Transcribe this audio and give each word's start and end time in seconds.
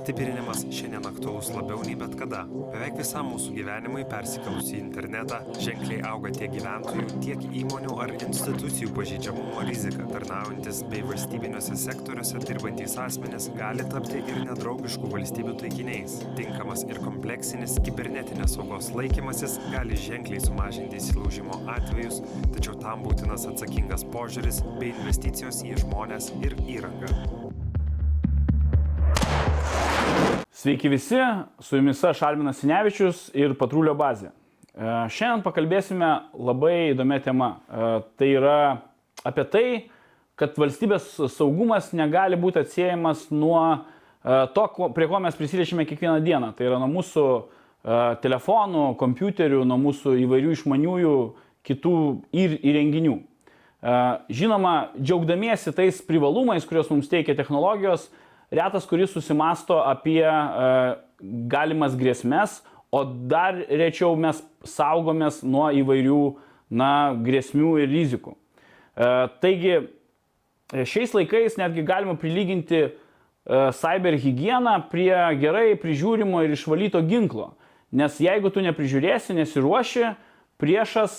stiprinimas 0.00 0.64
šiandien 0.72 1.06
aktualus 1.08 1.50
labiau 1.54 1.82
nei 1.86 1.96
bet 1.98 2.16
kada. 2.18 2.42
Beveik 2.72 2.98
visam 3.00 3.30
mūsų 3.32 3.54
gyvenimui 3.58 4.04
persikėlus 4.10 4.70
į 4.74 4.80
internetą 4.80 5.40
ženkliai 5.60 6.00
auga 6.10 6.32
tiek 6.34 6.52
gyventojų 6.54 7.20
tiek 7.20 7.44
įmonių 7.62 7.96
ar 8.04 8.14
institucijų 8.16 8.92
pažeidžiamumo 8.96 9.64
rizika. 9.68 10.06
Tarnaujantys 10.10 10.82
bei 10.90 11.04
valstybiniuose 11.06 11.76
sektoriuose 11.84 12.42
dirbantys 12.46 12.96
asmenys 13.04 13.50
gali 13.58 13.86
tapti 13.92 14.22
ir 14.22 14.40
nedraugiškų 14.48 15.12
valstybių 15.14 15.56
taikiniais. 15.64 16.18
Tinkamas 16.38 16.86
ir 16.88 17.02
kompleksinis 17.04 17.76
kibernetinės 17.84 18.56
saugos 18.56 18.90
laikymasis 18.96 19.58
gali 19.70 19.98
ženkliai 20.00 20.42
sumažinti 20.44 21.00
įsilaužimo 21.00 21.62
atvejus 21.76 22.22
tačiau 22.54 22.78
tam 22.80 23.04
būtinas 23.06 23.46
atsakingas 23.50 24.06
požiūris 24.14 24.62
bei 24.80 24.94
investicijos 24.94 25.62
į 25.66 25.76
žmones 25.84 26.32
ir 26.44 26.56
įrangą 26.68 27.39
Sveiki 30.60 30.88
visi, 30.88 31.16
su 31.58 31.76
jumis 31.76 32.02
aš 32.04 32.18
Alminas 32.22 32.58
Sinevičius 32.60 33.20
ir 33.32 33.54
Patrulio 33.56 33.94
bazė. 33.96 34.28
E, 34.28 34.88
šiandien 35.08 35.40
pakalbėsime 35.40 36.10
labai 36.36 36.90
įdomią 36.90 37.16
temą. 37.24 37.48
E, 37.56 37.86
tai 38.20 38.28
yra 38.34 38.56
apie 39.24 39.46
tai, 39.54 39.62
kad 40.36 40.60
valstybės 40.60 41.14
saugumas 41.32 41.94
negali 41.96 42.36
būti 42.36 42.60
atsiejamas 42.60 43.30
nuo 43.32 43.62
e, 43.72 43.80
to, 44.52 44.66
prie 44.98 45.08
ko 45.08 45.22
mes 45.24 45.40
prisiliečiame 45.40 45.88
kiekvieną 45.88 46.20
dieną. 46.28 46.52
Tai 46.58 46.68
yra 46.68 46.82
nuo 46.84 46.92
mūsų 46.98 47.26
telefonų, 48.20 48.86
kompiuterių, 49.00 49.64
nuo 49.64 49.80
mūsų 49.80 50.18
įvairių 50.26 50.52
išmaniųjų 50.58 51.18
kitų 51.64 51.98
ir 52.36 52.58
įrenginių. 52.60 53.14
Žinoma, 54.28 54.74
džiaugdamiesi 55.00 55.72
tais 55.72 56.04
privalumais, 56.04 56.68
kuriuos 56.68 56.92
mums 56.92 57.08
teikia 57.08 57.32
technologijos, 57.38 58.10
retas, 58.52 58.86
kuris 58.88 59.12
susimasto 59.14 59.78
apie 59.82 60.24
uh, 60.26 60.98
galimas 61.50 61.96
grėsmės, 61.98 62.60
o 62.90 63.04
dar 63.04 63.58
rečiau 63.70 64.16
mes 64.18 64.40
saugomės 64.66 65.44
nuo 65.46 65.68
įvairių 65.78 66.22
na, 66.70 67.12
grėsmių 67.14 67.76
ir 67.84 67.90
rizikų. 67.92 68.34
Uh, 68.34 69.30
taigi, 69.42 69.76
šiais 70.70 71.14
laikais 71.14 71.58
netgi 71.58 71.86
galima 71.86 72.16
prilyginti 72.18 72.90
cyber 73.74 74.14
higieną 74.20 74.76
prie 74.92 75.14
gerai 75.40 75.72
prižiūrimo 75.80 76.44
ir 76.44 76.52
išvalyto 76.54 77.00
ginklo. 77.08 77.54
Nes 77.90 78.20
jeigu 78.22 78.52
tu 78.54 78.62
neprižiūrėsi, 78.62 79.34
nesiruoši, 79.34 80.12
priešas 80.60 81.16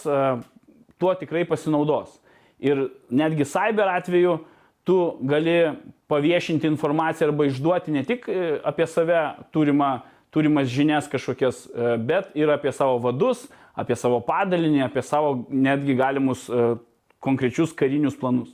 tuo 1.01 1.13
tikrai 1.19 1.43
pasinaudos. 1.49 2.13
Ir 2.61 2.91
netgi 3.09 3.47
cyber 3.49 3.89
atveju 3.97 4.37
tu 4.83 5.17
gali 5.21 5.71
paviešinti 6.07 6.67
informaciją 6.67 7.29
arba 7.29 7.45
išduoti 7.45 7.91
ne 7.91 8.03
tik 8.03 8.27
e, 8.29 8.59
apie 8.63 8.87
save 8.87 9.19
turimą, 9.51 9.99
turimas 10.31 10.67
žinias 10.67 11.09
kažkokias, 11.11 11.65
e, 11.67 11.97
bet 11.97 12.31
ir 12.35 12.51
apie 12.51 12.71
savo 12.71 12.97
vadus, 13.03 13.45
apie 13.75 13.95
savo 13.95 14.19
padalinį, 14.25 14.83
apie 14.87 15.03
savo 15.05 15.45
netgi 15.49 15.95
galimus 15.95 16.47
e, 16.49 16.73
konkrečius 17.21 17.75
karinius 17.77 18.17
planus. 18.19 18.51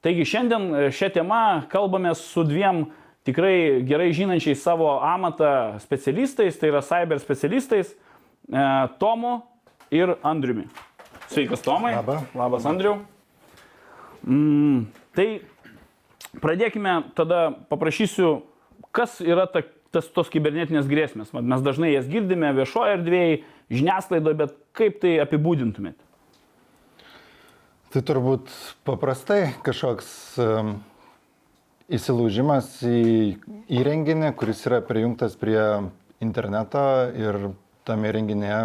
Taigi 0.00 0.24
šiandien 0.24 0.92
šią 0.96 1.10
temą 1.12 1.42
kalbame 1.68 2.14
su 2.16 2.44
dviem 2.46 2.86
tikrai 3.28 3.82
gerai 3.84 4.14
žinančiais 4.16 4.62
savo 4.64 4.94
amatą 5.04 5.76
specialistais, 5.82 6.56
tai 6.56 6.70
yra 6.72 6.80
cyber 6.80 7.20
specialistais, 7.20 7.92
Tomu 8.98 9.36
ir 9.94 10.16
Andriumi. 10.26 10.64
Sveikas 11.30 11.60
Tomai. 11.62 11.92
Labą. 11.94 12.16
Labas 12.34 12.64
Andriu. 12.66 12.96
Mm, 14.26 14.88
tai 15.16 15.28
Pradėkime 16.38 16.92
tada, 17.18 17.50
paprašysiu, 17.72 18.44
kas 18.94 19.18
yra 19.24 19.48
ta, 19.50 19.64
tas, 19.90 20.06
tos 20.14 20.30
kibernetinės 20.30 20.86
grėsmės. 20.90 21.32
Mes 21.34 21.64
dažnai 21.66 21.90
jas 21.90 22.06
girdime 22.10 22.52
viešoje 22.54 22.98
erdvėje, 23.00 23.40
žiniasklaidoje, 23.72 24.38
bet 24.38 24.54
kaip 24.78 25.00
tai 25.02 25.16
apibūdintumėte? 25.24 26.06
Tai 27.90 28.04
turbūt 28.06 28.52
paprastai 28.86 29.56
kažkoks 29.66 30.12
um, 30.38 30.76
įsilaužimas 31.90 32.76
į 32.86 33.02
įrenginį, 33.80 34.30
kuris 34.38 34.62
yra 34.70 34.78
prijungtas 34.86 35.34
prie 35.40 35.58
interneto 36.22 36.84
ir 37.18 37.48
tame 37.88 38.12
įrenginėje 38.12 38.62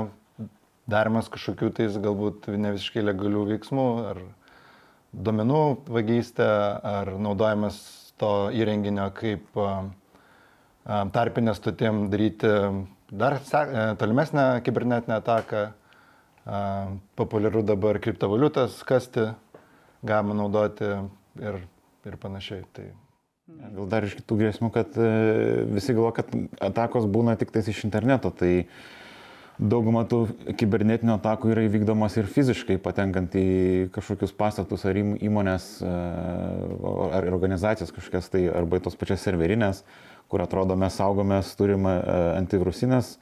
darimas 0.86 1.32
kažkokių 1.34 1.74
tais 1.80 1.98
galbūt 1.98 2.52
ne 2.62 2.76
visiškai 2.76 3.02
legalių 3.08 3.48
veiksmų 3.56 3.88
ar 4.12 4.22
duomenų 5.16 5.62
vagystė 5.92 6.48
ar 6.92 7.14
naudojimas 7.22 7.78
to 8.20 8.50
įrenginio 8.56 9.08
kaip 9.16 9.58
tarpinė 10.86 11.56
stotim 11.58 12.06
daryti 12.12 12.52
dar 13.12 13.40
e, 13.40 13.96
tolimesnę 14.00 14.62
kibernetinę 14.64 15.16
ataką. 15.22 15.72
Populiaru 17.18 17.64
dabar 17.66 17.98
kriptovaliutas 17.98 18.84
kasti, 18.86 19.32
galima 20.06 20.36
naudoti 20.38 20.92
ir, 21.42 21.58
ir 22.06 22.18
panašiai. 22.22 22.62
Tai 22.70 22.86
Gal 23.46 23.86
dar 23.90 24.06
iš 24.06 24.16
kitų 24.18 24.36
grėsmių, 24.40 24.70
kad 24.74 24.96
e, 24.98 25.10
visi 25.70 25.94
galvo, 25.94 26.12
kad 26.18 26.30
atakos 26.66 27.06
būna 27.10 27.36
tik 27.38 27.52
tais 27.54 27.68
iš 27.70 27.84
interneto. 27.86 28.32
Tai 28.34 28.66
dauguma 29.60 30.04
tų 30.10 30.26
kibernetinių 30.60 31.16
atakų 31.16 31.54
yra 31.54 31.64
įvykdomas 31.68 32.18
ir 32.20 32.28
fiziškai, 32.32 32.78
patenkant 32.84 33.36
į 33.40 33.46
kažkokius 33.96 34.36
pastatus 34.36 34.84
ar 34.88 35.00
įmonės 35.00 35.70
e, 35.86 35.94
ar 37.20 37.30
organizacijas 37.32 37.94
kažkokias, 37.96 38.30
tai 38.34 38.46
arba 38.52 38.82
tos 38.84 38.98
pačias 39.00 39.24
serverinės, 39.26 39.84
kur 40.32 40.44
atrodo 40.44 40.76
mes 40.80 40.98
saugomės, 41.00 41.54
turime 41.60 41.96
antivirusinės 42.36 43.16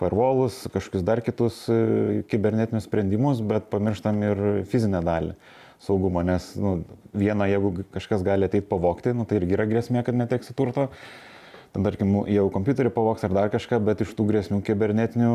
firewallus, 0.00 0.64
kažkokius 0.74 1.04
dar 1.06 1.22
kitus 1.24 1.64
e, 1.70 2.22
kibernetinius 2.30 2.88
sprendimus, 2.88 3.44
bet 3.44 3.68
pamirštam 3.72 4.24
ir 4.24 4.42
fizinę 4.70 5.04
dalį 5.04 5.36
saugumo, 5.84 6.22
nes 6.24 6.46
nu, 6.56 6.78
viena, 7.12 7.46
jeigu 7.50 7.84
kažkas 7.92 8.24
gali 8.24 8.48
ateiti 8.48 8.66
pavokti, 8.70 9.12
nu, 9.16 9.26
tai 9.28 9.42
irgi 9.42 9.58
yra 9.58 9.68
grėsmė, 9.68 10.04
kad 10.06 10.16
neteksi 10.16 10.56
turto. 10.56 10.88
ten 10.88 11.33
tarkim, 11.82 12.12
jau 12.30 12.44
kompiuterį 12.54 12.92
pavoks 12.94 13.24
ar 13.26 13.32
dar 13.34 13.48
kažką, 13.50 13.80
bet 13.82 14.04
iš 14.04 14.12
tų 14.14 14.28
grėsmių 14.28 14.60
kibernetinių 14.62 15.30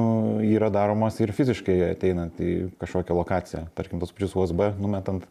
yra 0.47 0.69
daromas 0.72 1.19
ir 1.19 1.33
fiziškai 1.35 1.75
ateinant 1.89 2.39
į 2.39 2.69
kažkokią 2.79 3.17
lokaciją. 3.17 3.66
Tarkim, 3.75 4.00
tos 4.00 4.13
pačius 4.16 4.38
USB 4.39 4.69
numetant 4.79 5.25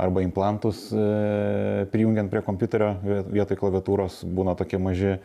arba 0.00 0.24
implantus 0.24 0.90
e, 0.92 1.86
prijungiant 1.92 2.28
prie 2.32 2.44
kompiuterio 2.44 2.92
vietoj 3.32 3.56
klaviatūros 3.62 4.20
būna 4.28 4.52
tokie 4.58 4.80
maži 4.80 5.16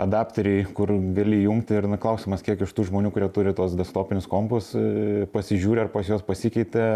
adapteriai, 0.00 0.64
kur 0.74 0.90
gali 1.14 1.42
jungti 1.44 1.76
ir 1.76 1.86
klausimas, 2.00 2.42
kiek 2.42 2.62
iš 2.64 2.72
tų 2.74 2.88
žmonių, 2.88 3.10
kurie 3.14 3.28
turi 3.30 3.52
tos 3.54 3.76
desktopinius 3.78 4.26
kompus, 4.30 4.72
e, 4.74 5.26
pasižiūri, 5.30 5.84
ar 5.84 5.94
pas 5.94 6.10
juos 6.10 6.26
pasikeitė, 6.26 6.86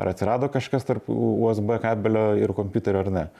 ar 0.00 0.12
atsirado 0.14 0.48
kažkas 0.52 0.88
tarp 0.88 1.10
USB 1.12 1.76
kabelio 1.82 2.30
ir 2.40 2.56
kompiuterio 2.56 3.04
ar 3.04 3.12
ne. 3.12 3.30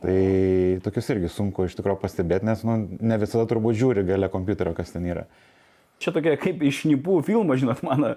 Tai 0.00 0.80
tokius 0.84 1.10
irgi 1.12 1.28
sunku 1.28 1.66
iš 1.68 1.74
tikrųjų 1.76 2.00
pastebėti, 2.00 2.46
nes 2.48 2.62
nu, 2.64 2.76
ne 2.88 3.16
visada 3.20 3.44
turbūt 3.50 3.76
žiūri 3.76 4.04
gale 4.08 4.30
kompiuterio, 4.32 4.72
kas 4.76 4.94
ten 4.94 5.04
yra. 5.04 5.26
Čia 6.00 6.14
tokia 6.16 6.38
kaip 6.40 6.62
iš 6.64 6.86
šnipų 6.86 7.18
filmo, 7.26 7.56
žinot, 7.60 7.82
man 7.84 8.14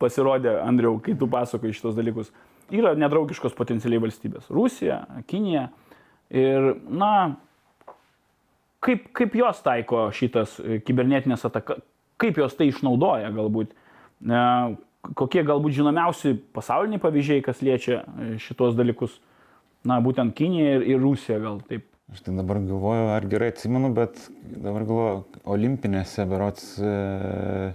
pasirodė, 0.00 0.54
Andriau, 0.64 0.96
kai 1.04 1.12
tu 1.20 1.28
pasakoji 1.28 1.76
šitos 1.76 1.96
dalykus. 1.98 2.30
Yra 2.72 2.94
nedraugiškos 2.98 3.54
potencialiai 3.58 4.00
valstybės- 4.02 4.48
Rusija, 4.56 5.02
Kinija. 5.28 5.68
Ir, 6.32 6.72
na, 6.88 7.36
kaip, 8.80 9.12
kaip 9.12 9.36
jos 9.36 9.60
taiko 9.62 10.08
šitas 10.16 10.56
kibernetinės 10.88 11.44
atakas, 11.46 11.84
kaip 12.16 12.40
jos 12.40 12.56
tai 12.56 12.70
išnaudoja 12.72 13.30
galbūt. 13.36 13.76
Kokie 15.16 15.44
galbūt 15.46 15.76
žinomiausi 15.76 16.32
pasauliniai 16.56 16.98
pavyzdžiai, 16.98 17.44
kas 17.44 17.60
liečia 17.62 18.00
šitos 18.42 18.74
dalykus 18.74 19.20
na, 19.86 20.00
būtent 20.04 20.34
Kinija 20.36 20.76
ir, 20.78 20.86
ir 20.94 21.02
Rusija 21.02 21.38
gal 21.42 21.60
taip. 21.68 21.86
Aš 22.12 22.22
tai 22.22 22.36
dabar 22.36 22.60
galvoju, 22.62 23.08
ar 23.16 23.24
gerai 23.26 23.50
atsimenu, 23.50 23.90
bet 23.94 24.20
dabar 24.46 24.84
galvoju, 24.86 25.24
olimpinėse 25.56 26.26
berots. 26.30 26.68
E... 26.78 27.72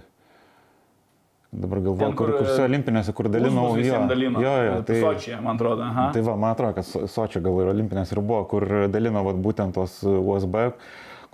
Dabar 1.52 1.82
galvoju, 1.84 2.00
Ten, 2.00 2.14
kur, 2.16 2.30
kur, 2.32 2.38
kur 2.40 2.48
su 2.48 2.62
olimpinėse, 2.64 3.12
kur 3.12 3.28
dalinau 3.28 3.74
jo. 3.76 3.98
Dalino, 4.08 4.40
jo, 4.40 4.52
jo, 4.64 4.76
tai 4.88 5.00
Sočija, 5.02 5.40
man 5.44 5.60
atrodo. 5.60 5.84
Aha. 5.84 6.06
Tai 6.14 6.22
va, 6.24 6.36
man 6.40 6.54
atrodo, 6.54 6.78
kad 6.78 7.10
Sočia 7.12 7.42
gal 7.44 7.60
ir 7.60 7.68
olimpinės 7.74 8.14
ir 8.14 8.22
buvo, 8.24 8.38
kur 8.48 8.64
dalino 8.88 9.20
vat, 9.26 9.36
būtent 9.44 9.76
tos 9.76 9.98
USB, 10.08 10.56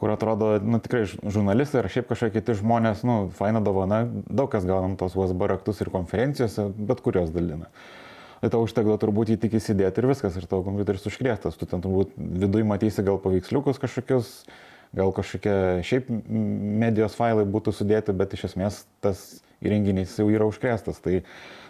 kur 0.02 0.14
atrodo, 0.16 0.50
nu 0.58 0.82
tikrai 0.82 1.04
žurnalistai 1.06 1.84
ar 1.84 1.90
šiaip 1.94 2.10
kažkokie 2.10 2.40
kiti 2.40 2.58
žmonės, 2.58 3.06
nu, 3.06 3.20
faina 3.38 3.62
dovana, 3.62 4.02
daug 4.26 4.50
kas 4.50 4.66
gaunam 4.66 4.98
tos 4.98 5.14
USB 5.14 5.46
raktus 5.54 5.86
ir 5.86 5.94
konferencijose, 5.94 6.66
bet 6.90 7.06
kurios 7.06 7.30
dalina. 7.30 7.70
Uh, 7.70 8.07
tau 8.46 8.62
užtekdavo 8.62 8.98
turbūt 9.02 9.32
jį 9.32 9.38
tik 9.42 9.56
įsidėti 9.58 10.02
ir 10.02 10.08
viskas, 10.10 10.36
ir 10.38 10.46
tavo 10.50 10.62
kompiuteris 10.66 11.06
užkrėstas. 11.10 11.58
Tu 11.58 11.66
ten 11.70 11.82
turbūt 11.84 12.14
viduje 12.16 12.66
matysi 12.68 13.04
gal 13.06 13.18
paveiksliukus 13.22 13.80
kažkokius, 13.82 14.30
gal 14.96 15.12
kažkokie 15.16 15.56
šiaip 15.86 16.08
medijos 16.08 17.18
failai 17.18 17.46
būtų 17.48 17.74
sudėti, 17.76 18.14
bet 18.16 18.38
iš 18.38 18.48
esmės 18.52 18.84
tas 19.04 19.26
įrenginys 19.64 20.14
jau 20.20 20.28
yra 20.30 20.46
užkrėstas. 20.48 21.02
Tai 21.02 21.20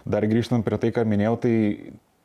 dar 0.05 0.29
grįžtant 0.29 0.67
prie 0.67 0.81
tai, 0.83 0.93
ką 0.93 1.07
minėjau, 1.09 1.37
tai 1.47 1.55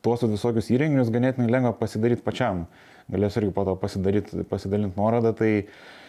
tuos 0.04 0.24
visokius 0.28 0.68
įrenginius 0.74 1.12
ganėtinai 1.12 1.48
lengva 1.48 1.72
pasidaryti 1.80 2.24
pačiam. 2.24 2.66
Galėsiu 3.12 3.42
irgi 3.42 3.52
po 3.56 3.64
to 3.68 3.74
pasidalinti 3.80 4.96
nuorodą. 4.96 5.32
Tai 5.36 5.52
E, 5.54 6.03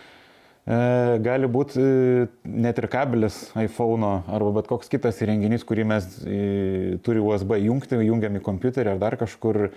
gali 0.65 1.45
būti 1.45 1.77
e, 1.77 2.27
net 2.49 2.79
ir 2.81 2.87
kabelis 2.89 3.51
iPhone 3.61 4.07
arba 4.25 4.55
bet 4.57 4.69
koks 4.71 4.89
kitas 4.89 5.21
įrenginys, 5.21 5.65
kurį 5.67 5.85
mes 5.91 6.07
e, 6.25 6.97
turi 7.05 7.21
USB 7.21 7.59
jungti, 7.61 7.99
jungiam 8.01 8.39
į 8.39 8.41
kompiuterį 8.45 8.95
ar 8.95 9.01
dar 9.03 9.17
kažkur, 9.21 9.67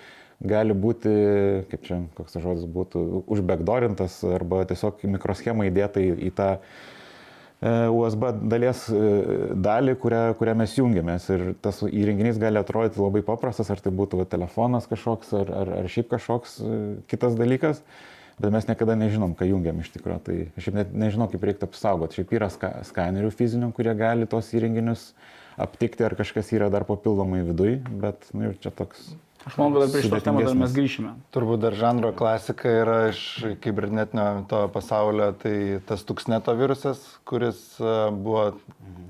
gali 0.40 0.72
būti, 0.72 1.12
kaip 1.68 1.84
čia, 1.84 2.02
koks 2.16 2.38
žodis 2.40 2.64
būtų, 2.70 3.24
užbekdorintas 3.28 4.22
arba 4.32 4.62
tiesiog 4.70 5.02
mikroschema 5.18 5.66
įdėta 5.68 6.00
į, 6.00 6.12
į 6.30 6.34
tą 6.38 6.50
e, 6.56 7.72
USB 7.92 8.30
dalies 8.48 8.84
e, 8.88 9.06
dalį, 9.60 9.98
kurią, 10.00 10.24
kurią 10.40 10.54
mes 10.62 10.76
jungiamės. 10.78 11.28
Ir 11.34 11.48
tas 11.60 11.82
įrenginys 11.84 12.40
gali 12.40 12.62
atrodyti 12.62 13.02
labai 13.02 13.26
paprastas, 13.26 13.68
ar 13.74 13.82
tai 13.84 13.92
būtų 13.92 14.22
va, 14.22 14.30
telefonas 14.30 14.88
kažkoks, 14.88 15.34
ar, 15.42 15.52
ar, 15.64 15.74
ar 15.82 15.90
šiaip 15.90 16.14
kažkoks 16.14 16.60
e, 16.62 16.78
kitas 17.10 17.36
dalykas, 17.36 17.82
bet 18.38 18.54
mes 18.54 18.68
niekada 18.70 18.96
nežinom, 18.98 19.34
ką 19.38 19.48
jungiam 19.50 19.78
iš 19.82 19.92
tikrųjų. 19.96 20.20
Tai 20.26 20.38
aš 20.60 20.70
net 20.76 20.92
nežinau, 20.94 21.28
kaip 21.32 21.46
reiktų 21.48 21.68
apsaugoti. 21.68 22.20
Šiaip 22.20 22.34
yra 22.38 22.50
ska, 22.54 22.72
skanerių 22.88 23.30
fizinių, 23.34 23.72
kurie 23.76 23.94
gali 23.98 24.28
tos 24.30 24.50
įrenginius 24.56 25.12
aptikti, 25.58 26.06
ar 26.06 26.14
kažkas 26.18 26.52
yra 26.54 26.70
dar 26.70 26.86
papildomai 26.88 27.42
viduje, 27.46 27.80
bet 28.02 28.30
nu, 28.32 28.48
jau 28.48 28.58
čia 28.62 28.74
toks 28.78 29.10
Aš 29.46 29.54
manau, 29.56 29.80
kad 29.80 29.92
prie 29.94 30.02
šitos 30.02 30.24
temos 30.26 30.44
dar 30.44 30.56
mes 30.58 30.72
grįšime. 30.74 31.12
Turbūt 31.32 31.62
dar 31.62 31.76
žanro 31.78 32.10
klasika 32.16 32.72
yra 32.82 32.96
iš 33.12 33.20
kibernetinio 33.62 34.42
to 34.50 34.64
pasaulio, 34.74 35.30
tai 35.40 35.78
tas 35.88 36.02
tuksneto 36.04 36.52
virusas, 36.58 37.00
kuris 37.28 37.60
e, 37.78 37.94
buvo, 38.12 38.42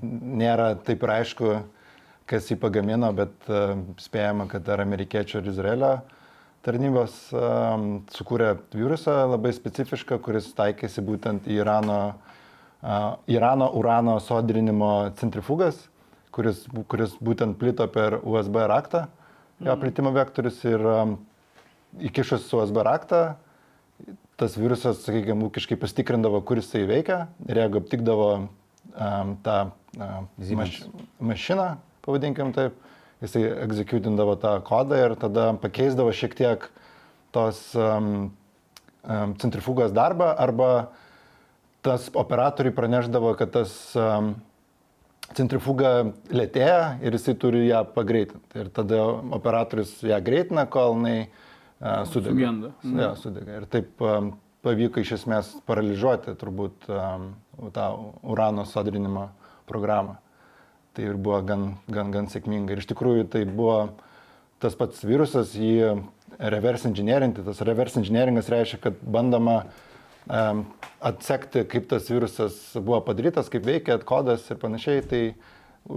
nėra 0.04 0.74
taip 0.84 1.02
ir 1.06 1.14
aišku, 1.16 1.54
kas 2.28 2.52
jį 2.52 2.58
pagamino, 2.60 3.08
bet 3.16 3.48
e, 3.48 3.64
spėjama, 4.04 4.46
kad 4.52 4.68
ar 4.68 4.84
amerikiečių 4.84 5.40
ar 5.40 5.50
Izraelio 5.54 5.92
tarnybos 6.66 7.14
um, 7.34 7.86
sukūrė 8.12 8.54
virusą 8.74 9.14
labai 9.30 9.52
specifišką, 9.56 10.18
kuris 10.24 10.50
taikėsi 10.58 11.04
būtent 11.04 11.46
į 11.48 11.60
Irano, 11.62 11.98
uh, 12.82 13.14
Irano 13.30 13.70
urano 13.78 14.18
sodrinimo 14.24 15.10
centrifugas, 15.20 15.80
kuris, 16.34 16.64
kuris 16.90 17.16
būtent 17.22 17.58
plito 17.60 17.86
per 17.92 18.18
USB 18.22 18.60
raktą, 18.70 19.06
jo 19.64 19.76
plitimo 19.80 20.12
vektorius 20.14 20.60
ir 20.68 20.82
um, 20.86 21.16
įkišus 22.10 22.50
USB 22.58 22.82
raktą, 22.86 23.22
tas 24.38 24.54
virusas, 24.58 25.02
sakykime, 25.02 25.48
ūkiškai 25.48 25.78
pastikrindavo, 25.80 26.40
kur 26.46 26.60
jisai 26.60 26.84
veikia 26.86 27.24
ir 27.48 27.58
jeigu 27.58 27.80
aptikdavo 27.82 28.28
um, 28.38 29.32
tą 29.42 29.56
um, 29.98 30.28
maš, 30.60 30.82
mašiną, 31.18 31.72
pavadinkim 32.06 32.52
taip, 32.54 32.76
jisai 33.22 33.44
egzekutindavo 33.64 34.36
tą 34.40 34.58
kodą 34.66 34.98
ir 35.06 35.16
tada 35.18 35.50
pakeisdavo 35.62 36.12
šiek 36.14 36.36
tiek 36.38 36.68
tos 37.34 37.60
um, 37.76 38.30
um, 39.02 39.34
centrifugos 39.40 39.92
darbą 39.92 40.30
arba 40.36 40.90
tas 41.82 42.08
operatoriui 42.14 42.74
praneždavo, 42.74 43.32
kad 43.38 43.52
tas 43.54 43.72
um, 43.98 44.32
centrifuga 45.36 46.10
lėtėja 46.32 46.98
ir 47.04 47.16
jisai 47.16 47.34
turi 47.38 47.66
ją 47.68 47.84
pagreitinti. 47.94 48.58
Ir 48.58 48.70
tada 48.74 49.02
operatorius 49.36 49.92
ją 50.06 50.18
greitina, 50.24 50.66
kol 50.70 50.96
jinai 50.96 51.18
uh, 51.28 52.04
sudega. 52.08 52.34
Sugenda. 52.34 52.72
Mhm. 52.82 53.02
Ja, 53.02 53.10
sudega. 53.18 53.58
Ir 53.60 53.68
taip 53.70 54.04
um, 54.04 54.32
pavyko 54.66 55.02
iš 55.04 55.18
esmės 55.20 55.52
paralyžiuoti 55.68 56.34
turbūt 56.40 56.88
um, 56.90 57.30
tą 57.74 57.90
urano 58.26 58.66
sodrinimo 58.68 59.28
programą. 59.68 60.18
Tai 60.98 61.04
ir 61.06 61.18
buvo 61.22 61.36
gan, 61.46 61.76
gan, 61.86 62.08
gan 62.10 62.26
sėkminga. 62.26 62.74
Ir 62.74 62.80
iš 62.82 62.88
tikrųjų 62.90 63.28
tai 63.30 63.44
buvo 63.46 63.76
tas 64.58 64.74
pats 64.74 65.04
virusas, 65.06 65.52
jį 65.54 65.92
reverse 66.50 66.88
engineerinti. 66.90 67.44
Tas 67.46 67.60
reverse 67.62 68.00
engineeringas 68.00 68.50
reiškia, 68.50 68.80
kad 68.82 68.98
bandoma 69.06 69.60
um, 70.26 70.64
atsekti, 70.98 71.62
kaip 71.70 71.86
tas 71.92 72.10
virusas 72.10 72.58
buvo 72.74 72.98
padarytas, 73.06 73.46
kaip 73.52 73.62
veikia 73.68 74.00
kodas 74.02 74.48
ir 74.50 74.58
panašiai. 74.58 75.04
Tai 75.06 75.22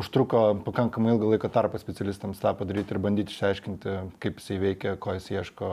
užtruko 0.04 0.44
pakankamai 0.68 1.16
ilgą 1.16 1.34
laiką 1.34 1.50
tarpą 1.50 1.82
specialistams 1.82 2.46
tą 2.46 2.54
padaryti 2.62 2.94
ir 2.94 3.02
bandyti 3.02 3.34
išsiaiškinti, 3.34 3.98
kaip 4.22 4.38
jisai 4.38 4.62
veikia, 4.62 4.94
ko 5.02 5.18
jis 5.18 5.32
ieško, 5.34 5.72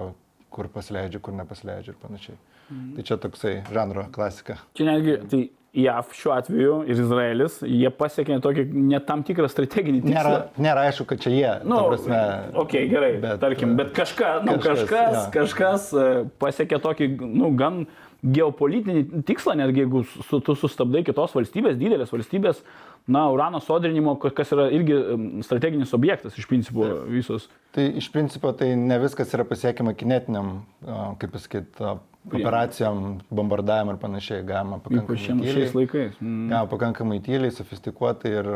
kur 0.57 0.73
pasileidžia, 0.73 1.21
kur 1.21 1.37
nepasileidžia 1.37 1.93
ir 1.93 2.01
panašiai. 2.01 2.41
Mhm. 2.71 2.91
Tai 2.97 3.09
čia 3.13 3.21
toksai 3.29 3.55
žanro 3.77 4.09
klasika. 4.17 4.57
Čia 4.73 4.89
netgi, 4.89 5.21
tai 5.29 5.45
JAV 5.77 6.15
šiuo 6.17 6.33
atveju 6.33 6.77
ir 6.89 7.01
Izraelis, 7.03 7.59
jie 7.61 7.91
pasiekė 7.93 8.39
tokį 8.45 8.65
net 8.89 9.05
tam 9.09 9.21
tikrą 9.27 9.51
strateginį 9.53 10.01
tikslą. 10.01 10.15
Nėra, 10.17 10.63
nėra 10.65 10.87
aišku, 10.89 11.05
kad 11.11 11.21
čia 11.21 11.33
jie. 11.35 11.51
Nu, 11.69 11.77
ta 11.77 11.91
prasme, 11.93 12.21
ok, 12.65 12.77
gerai, 12.89 13.11
bet, 13.21 13.37
tarkim, 13.43 13.75
bet 13.79 13.93
kažka, 13.97 14.39
nu, 14.47 14.57
kažkas, 14.57 14.89
kažkas, 14.89 15.13
jo. 15.13 15.25
kažkas, 15.37 15.89
kažkas 15.93 16.37
pasiekė 16.41 16.81
tokį, 16.89 17.11
nu, 17.29 17.53
gan 17.59 17.85
geopolitinį 18.25 19.23
tikslą, 19.29 19.55
netgi 19.61 19.85
jeigu 19.85 20.03
su, 20.09 20.41
tu 20.43 20.55
sustabdai 20.59 21.05
kitos 21.07 21.35
valstybės, 21.37 21.77
didelės 21.79 22.11
valstybės, 22.11 22.63
na, 23.07 23.29
urano 23.31 23.61
sodrinimo, 23.63 24.17
ka- 24.21 24.33
kas 24.35 24.51
yra 24.57 24.67
irgi 24.75 24.97
strateginis 25.47 25.95
objektas 25.95 26.37
iš 26.39 26.49
principo 26.51 26.89
visos. 27.09 27.47
Tai 27.73 27.87
iš 28.01 28.11
principo 28.13 28.51
tai 28.53 28.73
ne 28.77 28.99
viskas 28.99 29.31
yra 29.37 29.45
pasiekiama 29.47 29.95
kinetiniam, 29.95 30.63
kaip 31.21 31.31
pasakyti, 31.37 31.95
operacijom, 32.29 33.21
bombardavimui 33.33 33.95
ir 33.95 34.01
panašiai. 34.03 34.43
Galima 34.45 34.81
pakankamai 34.85 35.17
šiam- 35.23 35.39
šiais 35.41 35.71
tyliai, 35.71 35.77
laikais. 35.79 36.19
Mm. 36.21 36.49
galima 36.51 36.69
pakankamai 36.75 37.21
tyliai, 37.25 37.55
sofistikuotai 37.55 38.33
ir 38.35 38.51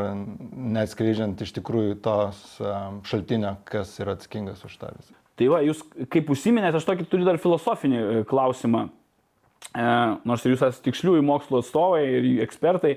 neatskleidžiant 0.75 1.41
iš 1.41 1.55
tikrųjų 1.57 1.97
tos 2.05 2.41
šaltinio, 3.09 3.57
kas 3.69 3.95
yra 4.03 4.17
atsakingas 4.19 4.65
už 4.67 4.77
tą 4.81 4.91
visą. 4.97 5.15
Tai 5.39 5.49
va, 5.49 5.63
jūs 5.65 5.81
kaip 6.13 6.29
užsiminėte, 6.35 6.77
aš 6.77 6.85
tokį 6.91 7.07
turiu 7.09 7.25
dar 7.25 7.39
filosofinį 7.41 8.01
e, 8.03 8.25
klausimą. 8.29 8.91
E, 9.71 9.87
nors 10.29 10.45
ir 10.45 10.55
jūs 10.55 10.67
esate 10.67 10.85
tiksliųjų 10.91 11.23
mokslo 11.25 11.63
atstovai 11.63 12.03
ir 12.05 12.29
ekspertai, 12.45 12.97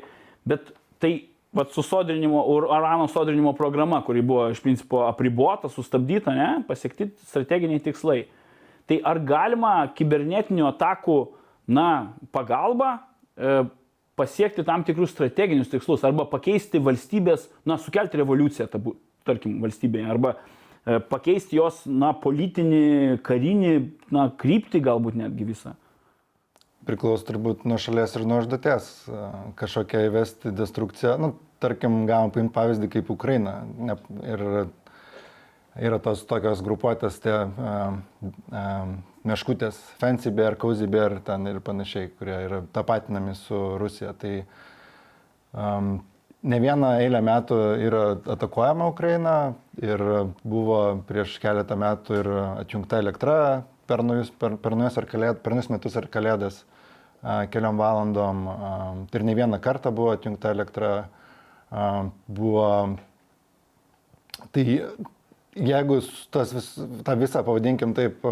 bet 0.49 0.73
tai 1.03 1.13
vat, 1.55 1.71
su 1.71 1.83
sodrinimo, 1.85 2.43
ur- 2.51 2.67
urano 2.67 3.07
sodrinimo 3.07 3.53
programa, 3.53 4.01
kuri 4.03 4.21
buvo 4.21 4.49
iš 4.51 4.59
principo 4.63 5.05
apribota, 5.07 5.69
sustabdyta, 5.71 6.33
ne, 6.35 6.49
pasiekti 6.67 7.07
strateginiai 7.29 7.83
tikslai. 7.85 8.25
Tai 8.85 8.99
ar 9.07 9.21
galima 9.23 9.75
kibernetinių 9.95 10.67
atakų, 10.73 11.19
na, 11.71 11.87
pagalba 12.35 12.91
e, 13.37 13.63
pasiekti 14.19 14.65
tam 14.67 14.83
tikrus 14.85 15.15
strateginius 15.15 15.71
tikslus 15.71 16.03
arba 16.05 16.27
pakeisti 16.29 16.81
valstybės, 16.83 17.47
na, 17.65 17.79
sukelti 17.81 18.19
revoliuciją, 18.19 18.67
tabu, 18.75 18.97
tarkim, 19.25 19.57
valstybėje, 19.63 20.05
arba 20.11 20.35
e, 20.35 20.99
pakeisti 20.99 21.57
jos, 21.57 21.85
na, 21.87 22.11
politinį, 22.19 23.23
karinį, 23.25 23.73
na, 24.13 24.27
kryptį 24.43 24.83
galbūt 24.85 25.17
netgi 25.23 25.49
visą. 25.55 25.73
Priklauso 26.85 27.25
turbūt 27.25 27.65
nuo 27.65 27.79
šalies 27.81 28.13
ir 28.17 28.25
nuo 28.29 28.39
užduoties. 28.43 28.89
A, 29.09 29.27
Kažkokią 29.57 30.05
įvesti 30.09 30.53
destrukciją, 30.55 31.15
nu, 31.21 31.33
tarkim, 31.63 32.03
galima 32.09 32.33
paimti 32.33 32.53
pavyzdį 32.55 32.91
kaip 32.93 33.11
Ukraina. 33.13 33.59
Ne, 33.77 33.97
ir 34.25 34.43
yra 35.75 35.99
tos 35.99 36.23
tokios 36.27 36.61
grupuotės, 36.63 37.19
tie 37.23 37.35
uh, 37.35 37.97
uh, 38.53 38.91
meškutės, 39.27 39.77
Fancy 39.99 40.31
Bear, 40.31 40.55
Cozy 40.59 40.87
Bear 40.87 41.17
ten 41.25 41.47
ir 41.51 41.59
panašiai, 41.63 42.11
kurie 42.15 42.37
yra 42.47 42.61
tapatinami 42.75 43.35
su 43.35 43.59
Rusija. 43.81 44.13
Tai 44.19 44.35
um, 45.51 45.97
ne 46.45 46.59
vieną 46.63 46.95
eilę 47.03 47.21
metų 47.25 47.59
yra 47.87 48.05
atakuojama 48.37 48.87
Ukraina 48.93 49.35
ir 49.81 50.01
buvo 50.45 50.79
prieš 51.09 51.39
keletą 51.43 51.77
metų 51.81 52.21
ir 52.21 52.31
atjungta 52.61 53.01
elektra 53.03 53.37
per 53.89 54.03
naujus, 54.05 54.31
per, 54.31 54.55
per 54.61 54.77
naujus, 54.77 54.97
ar 55.01 55.09
kalėd, 55.09 55.43
per 55.43 55.57
naujus 55.57 55.71
metus 55.73 55.97
ar 55.99 56.07
kalėdas 56.11 56.63
keliom 57.53 57.81
valandom. 57.81 58.45
Ir 59.13 59.27
ne 59.27 59.35
vieną 59.37 59.59
kartą 59.63 59.91
buvo 59.95 60.13
atjungta 60.15 60.53
elektra. 60.55 60.93
Buvo 62.27 62.69
Tai 64.51 64.63
jeigu 65.55 66.01
tas 66.31 66.51
vis, 66.53 66.67
tą 67.03 67.15
visą, 67.19 67.43
pavadinkim 67.43 67.93
taip, 67.95 68.25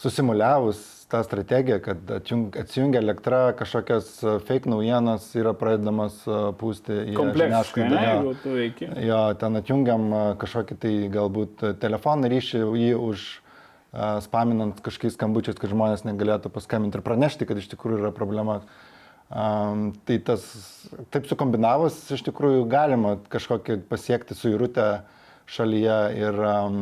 susimuliavus 0.00 0.80
tą 1.10 1.22
strategiją, 1.26 1.80
kad 1.82 2.10
atsijungia 2.14 3.00
elektra, 3.02 3.52
kažkokias 3.58 4.12
fake 4.46 4.70
naujienas 4.70 5.26
yra 5.36 5.52
pradedamas 5.58 6.20
pūsti 6.60 7.00
į 7.10 7.16
žiniasklaidą. 7.18 8.04
Jo. 8.06 9.00
Jo, 9.08 9.20
ten 9.40 9.58
atjungiam 9.60 10.06
kažkokį 10.40 10.78
tai 10.84 10.94
galbūt 11.12 11.64
telefoną 11.82 12.30
ryšį, 12.30 12.62
jį 12.84 12.92
už 13.10 13.26
spaminant 13.92 14.78
kažkokiais 14.84 15.16
skambučiais, 15.16 15.58
kad 15.58 15.72
žmonės 15.72 16.04
negalėtų 16.06 16.52
paskambinti 16.54 16.98
ir 16.98 17.04
pranešti, 17.06 17.46
kad 17.48 17.58
iš 17.58 17.70
tikrųjų 17.72 18.04
yra 18.04 18.12
problema. 18.14 18.60
Um, 19.30 19.92
tai 20.06 20.16
tas 20.26 20.42
taip 21.14 21.28
sukombinavus 21.30 22.00
iš 22.10 22.24
tikrųjų 22.26 22.64
galima 22.70 23.14
kažkokį 23.30 23.76
pasiekti 23.90 24.34
suirutę 24.34 25.04
šalyje 25.50 25.98
ir, 26.18 26.40
um, 26.46 26.80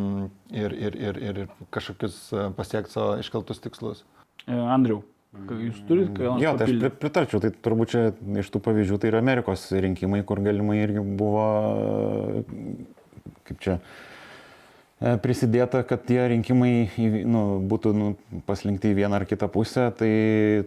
ir, 0.52 0.72
ir, 0.72 0.96
ir, 0.96 1.20
ir, 1.20 1.42
kažkokius 1.72 2.16
pasiekti 2.56 2.92
savo 2.92 3.18
iškeltus 3.20 3.60
tikslus. 3.64 4.02
E, 4.46 4.56
Andriu, 4.56 5.02
jūs 5.36 5.80
turite, 5.88 6.14
ką 6.16 6.36
Jo, 6.40 6.54
tai 6.56 6.68
aš 6.68 6.72
pri- 6.72 6.92
pritarčiau, 7.04 7.40
tai 7.44 7.52
turbūt 7.52 7.92
čia 7.92 8.04
iš 8.40 8.48
tų 8.52 8.64
pavyzdžių 8.64 9.00
tai 9.00 9.12
yra 9.12 9.20
Amerikos 9.24 9.68
rinkimai, 9.72 10.24
kur 10.28 10.40
galimai 10.44 10.80
irgi 10.80 11.04
buvo, 11.04 11.48
kaip 13.48 13.60
čia, 13.64 13.76
e, 13.76 14.07
prisidėta, 14.99 15.85
kad 15.87 16.02
tie 16.09 16.19
rinkimai 16.33 16.88
nu, 17.26 17.43
būtų 17.71 17.93
nu, 17.95 18.12
paslinkti 18.49 18.90
į 18.90 18.99
vieną 18.99 19.21
ar 19.21 19.26
kitą 19.31 19.47
pusę, 19.52 19.88
tai 19.95 20.12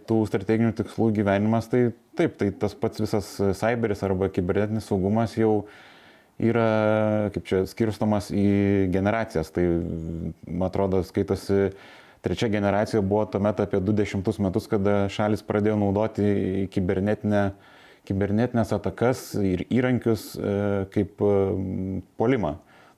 tų 0.07 0.21
strateginių 0.29 0.71
tikslų 0.77 1.09
gyvenimas, 1.19 1.67
tai 1.71 1.89
taip, 2.15 2.37
tai 2.39 2.51
tas 2.55 2.75
pats 2.77 3.03
visas 3.03 3.33
cyberis 3.59 4.03
arba 4.07 4.31
kibernetinis 4.31 4.87
saugumas 4.87 5.35
jau 5.35 5.65
yra, 6.41 7.29
kaip 7.35 7.47
čia, 7.47 7.63
skirstomas 7.69 8.31
į 8.31 8.87
generacijas. 8.93 9.51
Tai, 9.51 9.65
man 10.47 10.69
atrodo, 10.69 11.03
skaitosi 11.05 11.73
trečia 12.23 12.47
generacija 12.53 13.01
buvo 13.03 13.25
tuomet 13.33 13.59
apie 13.59 13.81
20 13.83 14.41
metus, 14.45 14.69
kada 14.71 15.05
šalis 15.11 15.43
pradėjo 15.45 15.75
naudoti 15.81 16.67
kibernetinę, 16.71 17.49
kibernetinės 18.07 18.71
atakas 18.77 19.31
ir 19.43 19.65
įrankius 19.69 20.31
e, 20.37 20.53
kaip 20.93 21.21
e, 21.21 21.33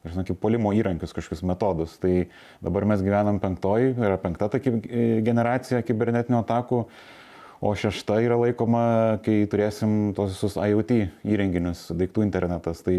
polimą. 0.04 0.14
Žinau, 0.14 0.28
kaip 0.28 0.40
polimo 0.42 0.74
įrankius, 0.74 1.14
kažkokius 1.14 1.44
metodus. 1.44 1.98
Tai 2.00 2.28
dabar 2.62 2.86
mes 2.86 3.02
gyvenam 3.02 3.40
penktoji, 3.40 3.96
yra 3.98 4.18
penkta 4.18 4.50
ta 4.50 4.60
e, 4.60 5.22
generacija 5.24 5.82
kibernetinių 5.82 6.44
atakų. 6.44 6.86
O 7.64 7.70
šešta 7.80 8.18
yra 8.20 8.36
laikoma, 8.36 9.22
kai 9.24 9.46
turėsim 9.48 10.12
tos 10.18 10.34
visus 10.34 10.58
IoT 10.60 10.90
įrenginius, 11.24 11.86
daiktų 11.96 12.26
internetas. 12.26 12.82
Tai 12.84 12.92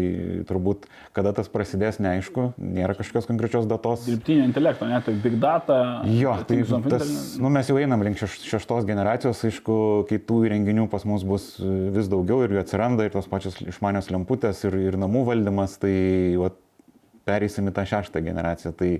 turbūt 0.49 0.87
kada 1.13 1.35
tas 1.37 1.45
prasidės, 1.53 1.99
neaišku, 2.01 2.47
nėra 2.57 2.95
kažkokios 2.97 3.29
konkrečios 3.29 3.69
datos. 3.69 4.07
Dirbtinio 4.09 4.47
intelekto, 4.49 4.89
net 4.89 5.05
tai 5.05 5.13
big 5.21 5.37
data. 5.37 6.01
Jo, 6.09 6.33
tai 6.49 6.63
of 6.65 6.89
tas, 6.89 7.37
nu, 7.37 7.53
mes 7.53 7.69
jau 7.69 7.77
einam 7.77 8.01
link 8.07 8.17
šeš, 8.17 8.41
šeštos 8.55 8.89
generacijos, 8.89 9.45
aišku, 9.45 9.77
kai 10.09 10.17
tų 10.17 10.41
įrenginių 10.49 10.89
pas 10.89 11.05
mus 11.05 11.21
bus 11.29 11.51
vis 11.61 12.09
daugiau 12.09 12.41
ir 12.47 12.57
jų 12.57 12.65
atsiranda 12.65 13.05
ir 13.05 13.13
tos 13.13 13.29
pačios 13.29 13.61
išmanios 13.61 14.09
lemputės 14.09 14.65
ir, 14.65 14.81
ir 14.89 14.97
namų 14.97 15.27
valdymas, 15.29 15.77
tai 15.77 15.93
vat, 16.41 16.57
pereisim 17.25 17.69
į 17.69 17.75
tą 17.75 17.85
šeštą 17.89 18.21
generaciją. 18.25 18.73
Tai 18.77 18.91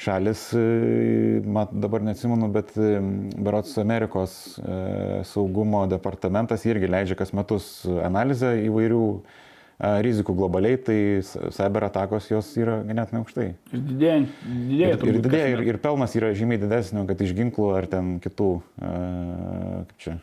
šalis, 0.00 0.46
e, 0.56 1.42
mat, 1.44 1.74
dabar 1.76 2.04
neatsimenu, 2.04 2.48
bet 2.54 2.72
e, 2.78 2.96
berots 3.36 3.76
Amerikos 3.80 4.38
e, 4.58 5.20
saugumo 5.28 5.84
departamentas 5.90 6.64
irgi 6.68 6.90
leidžia 6.90 7.18
kas 7.18 7.34
metus 7.36 7.70
analizę 8.04 8.56
įvairių 8.68 9.04
rizikų 9.80 10.34
globaliai, 10.36 10.76
tai 10.84 10.96
cyber 11.24 11.86
atakos 11.86 12.26
jos 12.28 12.50
yra 12.60 12.82
ganėtinai 12.84 13.22
aukštai. 13.22 13.46
Ir 13.72 13.84
didėja, 13.86 14.16
didėja 14.44 14.90
Ir, 14.90 15.04
ir 15.08 15.20
didėja, 15.24 15.46
ir, 15.54 15.62
ir 15.72 15.78
pelnas 15.80 16.16
yra 16.20 16.34
žymiai 16.36 16.60
didesnio, 16.60 17.06
kad 17.08 17.22
iš 17.24 17.32
ginklų 17.38 17.70
ar 17.78 17.88
ten 17.88 18.18
kitų 18.20 18.50
kaip 18.76 19.94
čia, 20.04 20.18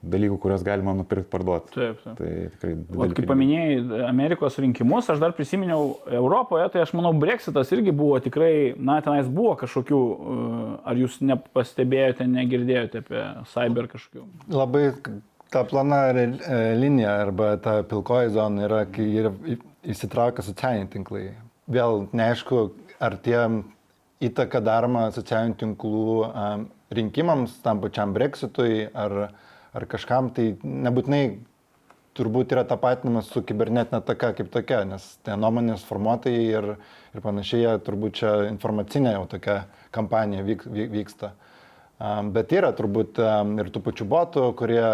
dalykų, 0.00 0.36
kuriuos 0.40 0.62
galima 0.64 0.94
nupirkti, 0.96 1.28
parduoti. 1.32 1.72
Taip, 1.74 1.98
taip. 2.04 2.20
Tai 2.60 2.70
tikrai. 2.72 2.74
O 2.96 3.08
kaip 3.16 3.28
paminėjai 3.28 4.04
Amerikos 4.08 4.56
rinkimus, 4.62 5.10
aš 5.12 5.20
dar 5.20 5.34
prisiminiau 5.36 5.98
Europoje, 6.08 6.68
tai 6.72 6.84
aš 6.84 6.94
manau, 6.96 7.12
Brexitas 7.20 7.72
irgi 7.76 7.92
buvo 7.96 8.16
tikrai, 8.24 8.72
na, 8.80 9.00
tenais 9.04 9.28
buvo 9.28 9.56
kažkokių, 9.60 10.00
uh, 10.00 10.70
ar 10.88 11.00
jūs 11.00 11.18
nepastebėjote, 11.24 12.28
negirdėjote 12.30 13.04
apie 13.04 13.26
cyber 13.52 13.90
kažkokių. 13.92 14.24
Labai 14.56 14.86
ta 15.50 15.64
plana 15.68 16.04
e, 16.14 16.26
linija 16.78 17.16
arba 17.24 17.56
ta 17.60 17.82
pilkoji 17.82 18.32
zona 18.34 18.64
yra, 18.68 18.84
kai 18.86 19.08
yra 19.22 19.32
įsitraukia 19.82 20.44
socialiniai 20.46 20.90
tinklai. 20.92 21.24
Vėl 21.70 22.06
neaišku, 22.16 22.62
ar 23.02 23.16
tie 23.24 23.40
įtaka 24.22 24.60
daroma 24.62 25.08
socialinių 25.14 25.56
tinklų 25.60 26.16
am, 26.28 26.68
rinkimams, 26.94 27.56
tam 27.64 27.80
pačiam 27.82 28.14
Brexitui 28.14 28.88
ar, 28.94 29.30
ar 29.76 29.86
kažkam, 29.90 30.30
tai 30.34 30.52
nebūtinai 30.62 31.24
turbūt 32.18 32.52
yra 32.54 32.64
tapatinimas 32.68 33.28
su 33.30 33.42
kibernetinė 33.46 34.00
ataka 34.00 34.32
kaip 34.38 34.50
tokia, 34.52 34.82
nes 34.88 35.04
tie 35.24 35.36
nuomonės 35.38 35.84
formuotojai 35.88 36.42
ir, 36.48 36.72
ir 37.14 37.22
panašiai, 37.24 37.76
turbūt 37.86 38.18
čia 38.20 38.32
informacinė 38.50 39.14
jau 39.14 39.28
tokia 39.30 39.60
kampanija 39.94 40.44
vyk, 40.46 40.66
vyk, 40.66 40.90
vyksta. 40.96 41.32
Bet 42.34 42.52
yra 42.56 42.72
turbūt 42.76 43.20
ir 43.20 43.70
tų 43.70 43.82
pačių 43.84 44.08
botų, 44.08 44.44
kurie 44.58 44.84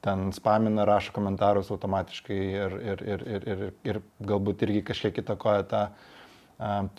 ten 0.00 0.30
spamina, 0.32 0.86
rašo 0.88 1.12
komentarus 1.16 1.70
automatiškai 1.70 2.38
ir, 2.38 2.78
ir, 2.92 3.04
ir, 3.14 3.26
ir, 3.36 3.46
ir, 3.52 3.66
ir 3.84 4.00
galbūt 4.26 4.64
irgi 4.66 4.82
kažkiek 4.90 5.20
įtakoja 5.22 5.66
tą 5.70 5.82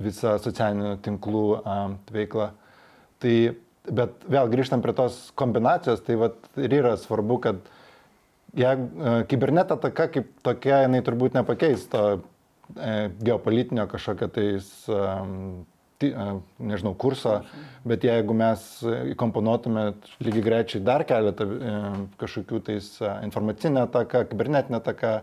visą 0.02 0.38
socialinių 0.42 0.96
tinklų 1.06 1.46
veiklą. 2.14 2.52
Tai, 3.22 3.36
bet 3.90 4.26
vėl 4.30 4.50
grįžtant 4.52 4.84
prie 4.84 4.94
tos 4.98 5.30
kombinacijos, 5.40 6.04
tai 6.06 6.18
vat 6.22 6.38
ir 6.60 6.76
yra 6.82 6.96
svarbu, 7.00 7.40
kad 7.44 7.62
jeigu 8.58 8.88
e, 8.88 9.16
kiberneto 9.32 9.78
ataka 9.80 10.10
kaip 10.12 10.30
tokia, 10.46 10.84
jinai 10.86 11.02
turbūt 11.06 11.38
nepakeis 11.40 11.88
to 11.92 12.06
e, 12.14 13.10
geopolitinio 13.24 13.88
kažkokio 13.92 14.30
tais, 14.36 14.70
e, 14.92 15.04
nežinau, 16.02 16.96
kurso, 16.98 17.40
bet 17.88 18.06
jeigu 18.06 18.34
mes 18.38 18.64
įkomponuotume 19.14 19.92
lygiai 20.26 20.46
grečiai 20.46 20.84
dar 20.86 21.06
keletą 21.08 21.48
e, 21.48 21.78
kažkokių 22.22 22.62
tais 22.70 22.92
informacinę 23.26 23.86
ataką, 23.88 24.26
kibernetinę 24.32 24.82
ataką, 24.82 25.22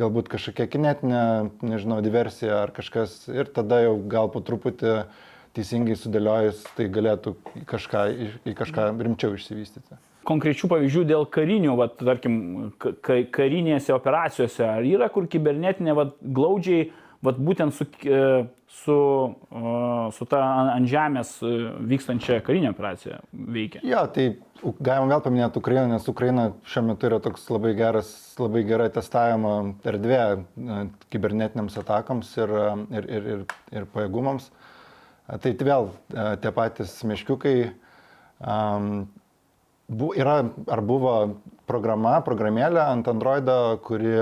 galbūt 0.00 0.30
kažkokia 0.32 0.68
kinetinė, 0.72 1.24
nežinau, 1.66 2.00
diversija 2.04 2.62
ar 2.64 2.72
kažkas 2.76 3.26
ir 3.32 3.50
tada 3.52 3.82
jau 3.84 3.98
gal 4.08 4.30
po 4.32 4.40
truputį 4.44 5.02
teisingai 5.56 5.96
sudėliojus, 5.98 6.62
tai 6.76 6.88
galėtų 6.92 7.34
į 7.60 7.64
kažką, 7.70 8.04
į, 8.46 8.54
kažką 8.58 8.90
rimčiau 9.02 9.34
išsivystyti. 9.38 9.98
Konkrečių 10.28 10.68
pavyzdžių 10.70 11.04
dėl 11.08 11.24
karinių, 11.32 11.74
vat, 11.80 11.96
tarkim, 11.98 12.34
ka- 12.78 12.92
ka- 13.02 13.24
karinėse 13.32 13.94
operacijose, 13.96 14.62
ar 14.68 14.84
yra 14.86 15.08
kur 15.10 15.26
kibernetinė, 15.26 15.94
vat, 15.96 16.12
glaudžiai, 16.20 16.90
vat, 17.24 17.40
būtent 17.40 17.72
su, 17.74 17.86
e, 18.04 18.20
su, 18.68 18.98
e, 19.50 20.12
su 20.12 20.26
ta 20.30 20.42
an- 20.44 20.70
ant 20.76 20.88
žemės 20.88 21.32
e, 21.42 21.50
vykstančia 21.88 22.38
karinė 22.46 22.70
operacija 22.70 23.18
veikia? 23.32 23.80
Jo, 23.82 24.04
tai 24.12 24.36
U- 24.60 24.74
galima 24.76 25.08
vėl 25.14 25.22
paminėti 25.24 25.56
Ukrainą, 25.56 25.86
nes 25.88 26.04
Ukraina 26.12 26.50
šiuo 26.68 26.82
metu 26.90 27.08
yra 27.08 27.16
toks 27.24 27.46
labai 27.48 27.72
geras, 27.74 28.10
labai 28.38 28.60
gera 28.68 28.90
testavimo 28.92 29.54
erdvė 29.88 30.44
kibernetiniams 31.10 31.78
atakoms 31.80 32.32
ir, 32.36 32.52
ir, 32.92 33.06
ir, 33.08 33.28
ir, 33.34 33.44
ir 33.72 33.86
pajėgumams. 33.94 34.50
Tai 35.30 35.52
vėl 35.62 35.90
tie 36.42 36.50
patys 36.50 36.96
meškiukai. 37.06 37.70
Um, 38.40 39.04
bu, 39.86 40.10
yra 40.18 40.40
ar 40.66 40.82
buvo 40.82 41.14
programa, 41.70 42.16
programėlė 42.26 42.82
ant 42.82 43.10
Androido, 43.12 43.78
kuri 43.86 44.16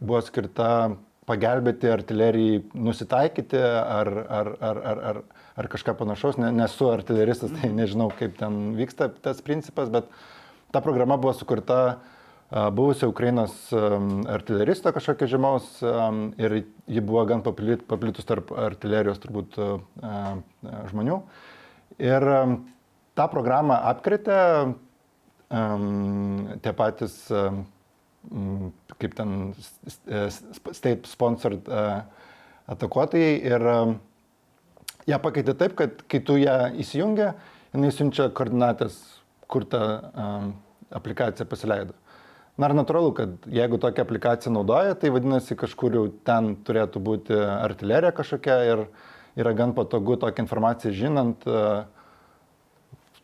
buvo 0.00 0.22
skirta 0.24 0.96
pagelbėti 1.28 1.90
artilerijai 1.92 2.62
nusitaikyti 2.74 3.60
ar, 3.62 4.10
ar, 4.10 4.50
ar, 4.58 4.80
ar, 4.90 5.02
ar, 5.10 5.20
ar 5.62 5.68
kažką 5.70 5.94
panašaus. 6.00 6.40
Ne, 6.42 6.50
nesu 6.56 6.90
artileristas, 6.90 7.52
tai 7.60 7.70
nežinau, 7.70 8.10
kaip 8.18 8.34
ten 8.40 8.72
vyksta 8.78 9.12
tas 9.22 9.44
principas, 9.46 9.92
bet 9.94 10.10
ta 10.74 10.82
programa 10.82 11.20
buvo 11.20 11.36
sukurta 11.38 11.78
a, 11.84 11.94
buvusio 12.52 13.08
Ukrainos 13.08 13.54
kažkokio 14.92 15.28
žymaus 15.30 15.68
am, 15.88 16.22
ir 16.36 16.62
ji 16.86 17.00
buvo 17.00 17.24
gan 17.28 17.40
paplit, 17.44 17.86
paplitus 17.88 18.28
tarp 18.28 18.52
artilerijos 18.52 19.20
turbūt 19.22 19.56
a, 19.56 19.68
a, 20.04 20.22
žmonių. 20.90 21.20
Ir 22.02 22.26
tą 23.16 23.28
programą 23.32 23.78
apkritė 23.92 24.40
tie 26.64 26.72
patys, 26.72 27.16
kaip 29.02 29.16
ten, 29.18 29.34
s- 29.52 30.40
state 30.72 31.08
sponsored 31.10 31.68
atakuotojai 32.72 33.34
ir 33.50 33.66
ją 35.10 35.18
pakeitė 35.24 35.56
taip, 35.60 35.74
kad 35.76 36.04
kai 36.08 36.22
tu 36.24 36.38
ją 36.40 36.56
įsijungia, 36.80 37.32
jinai 37.74 37.92
siunčia 37.92 38.30
koordinatės, 38.32 38.96
kur 39.50 39.66
ta 39.68 39.82
aplikacija 40.92 41.44
pasileido. 41.48 41.96
Na 42.60 42.68
ir 42.68 42.76
natūralu, 42.76 43.14
kad 43.16 43.46
jeigu 43.48 43.78
tokią 43.80 44.04
aplikaciją 44.04 44.52
naudoja, 44.52 44.92
tai 44.98 45.08
vadinasi 45.14 45.56
kažkur 45.56 45.94
jau 45.96 46.04
ten 46.26 46.52
turėtų 46.66 47.00
būti 47.00 47.36
artilerija 47.38 48.12
kažkokia 48.12 48.58
ir 48.68 48.82
yra 49.40 49.54
gan 49.56 49.72
patogu 49.72 50.18
tokią 50.20 50.44
informaciją 50.44 50.92
žinant, 50.92 51.46
uh, 51.48 51.86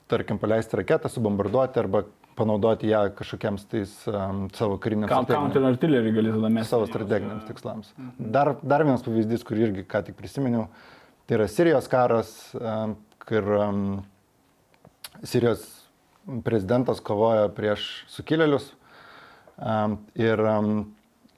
tarkim, 0.08 0.40
paleisti 0.40 0.80
raketą, 0.80 1.10
subombarduoti 1.12 1.82
arba 1.82 2.06
panaudoti 2.38 2.88
ją 2.88 3.02
kažkokiems 3.18 3.66
tais 3.68 3.92
um, 4.08 4.46
savo 4.54 4.78
kariniams 4.80 5.10
Counter 5.10 5.66
artillery 5.66 6.12
gali 6.14 6.32
tada 6.32 6.50
mes. 6.54 6.70
savo 6.70 6.86
strateginiams 6.86 7.44
tikslams. 7.48 7.90
Dar, 8.18 8.54
dar 8.62 8.86
vienas 8.86 9.02
pavyzdys, 9.04 9.44
kurį 9.46 9.68
irgi 9.68 9.84
ką 9.90 10.04
tik 10.06 10.16
prisiminiau, 10.18 10.68
tai 11.26 11.40
yra 11.40 11.48
Sirijos 11.50 11.90
karas, 11.90 12.32
um, 12.56 12.94
kur 13.26 13.52
um, 13.58 13.84
Sirijos 15.26 15.66
prezidentas 16.46 17.02
kovoja 17.04 17.48
prieš 17.52 17.88
sukilėlius 18.12 18.70
ir 20.18 20.44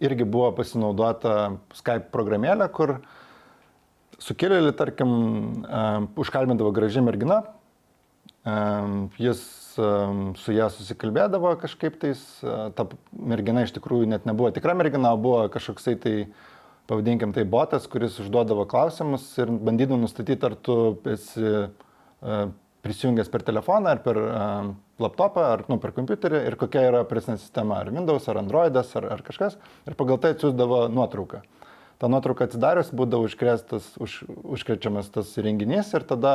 irgi 0.01 0.25
buvo 0.25 0.51
pasinaudota 0.57 1.57
Skype 1.77 2.11
programėlė, 2.13 2.69
kur 2.73 2.99
sukilėlį, 4.21 4.73
tarkim, 4.77 5.11
užkalbindavo 6.21 6.73
graži 6.77 7.03
mergina, 7.05 7.43
jis 9.21 9.43
su 9.77 10.55
ją 10.57 10.69
susikalbėdavo 10.73 11.55
kažkaip 11.61 11.99
tais, 12.01 12.21
ta 12.41 12.87
mergina 13.13 13.65
iš 13.65 13.75
tikrųjų 13.77 14.09
net 14.11 14.27
nebuvo 14.29 14.51
tikra 14.53 14.75
mergina, 14.77 15.13
buvo 15.17 15.45
kažkoksai 15.53 15.97
tai 16.01 16.15
pavadinkim 16.91 17.33
tai 17.37 17.45
botas, 17.49 17.87
kuris 17.89 18.19
užduodavo 18.21 18.67
klausimus 18.69 19.29
ir 19.39 19.53
bandydavo 19.53 20.01
nustatyti, 20.03 20.43
ar 20.49 20.57
tu 20.59 20.99
esi 21.13 21.55
prisijungęs 22.85 23.29
per 23.29 23.45
telefoną, 23.45 23.91
ar 23.93 24.03
per 24.05 24.19
uh, 24.21 24.71
laptopą, 25.03 25.45
ar 25.55 25.65
nu, 25.69 25.77
per 25.83 25.93
kompiuterį 25.97 26.43
ir 26.49 26.57
kokia 26.61 26.87
yra 26.89 27.03
operacinė 27.05 27.37
sistema, 27.41 27.81
ar 27.81 27.93
Windows, 27.93 28.29
ar 28.31 28.41
Androidas, 28.41 28.93
ar, 28.97 29.09
ar 29.17 29.25
kažkas. 29.27 29.59
Ir 29.89 29.97
pagal 29.99 30.21
tai 30.23 30.35
atsiųsdavo 30.37 30.87
nuotrauką. 30.93 31.43
Ta 32.01 32.09
nuotrauka 32.09 32.47
atsidarius 32.49 32.93
būdavo 32.97 33.29
užkrėstas, 33.29 33.93
už, 34.01 34.23
užkrečiamas 34.57 35.11
tas 35.13 35.35
renginys 35.37 35.93
ir 35.97 36.07
tada 36.09 36.35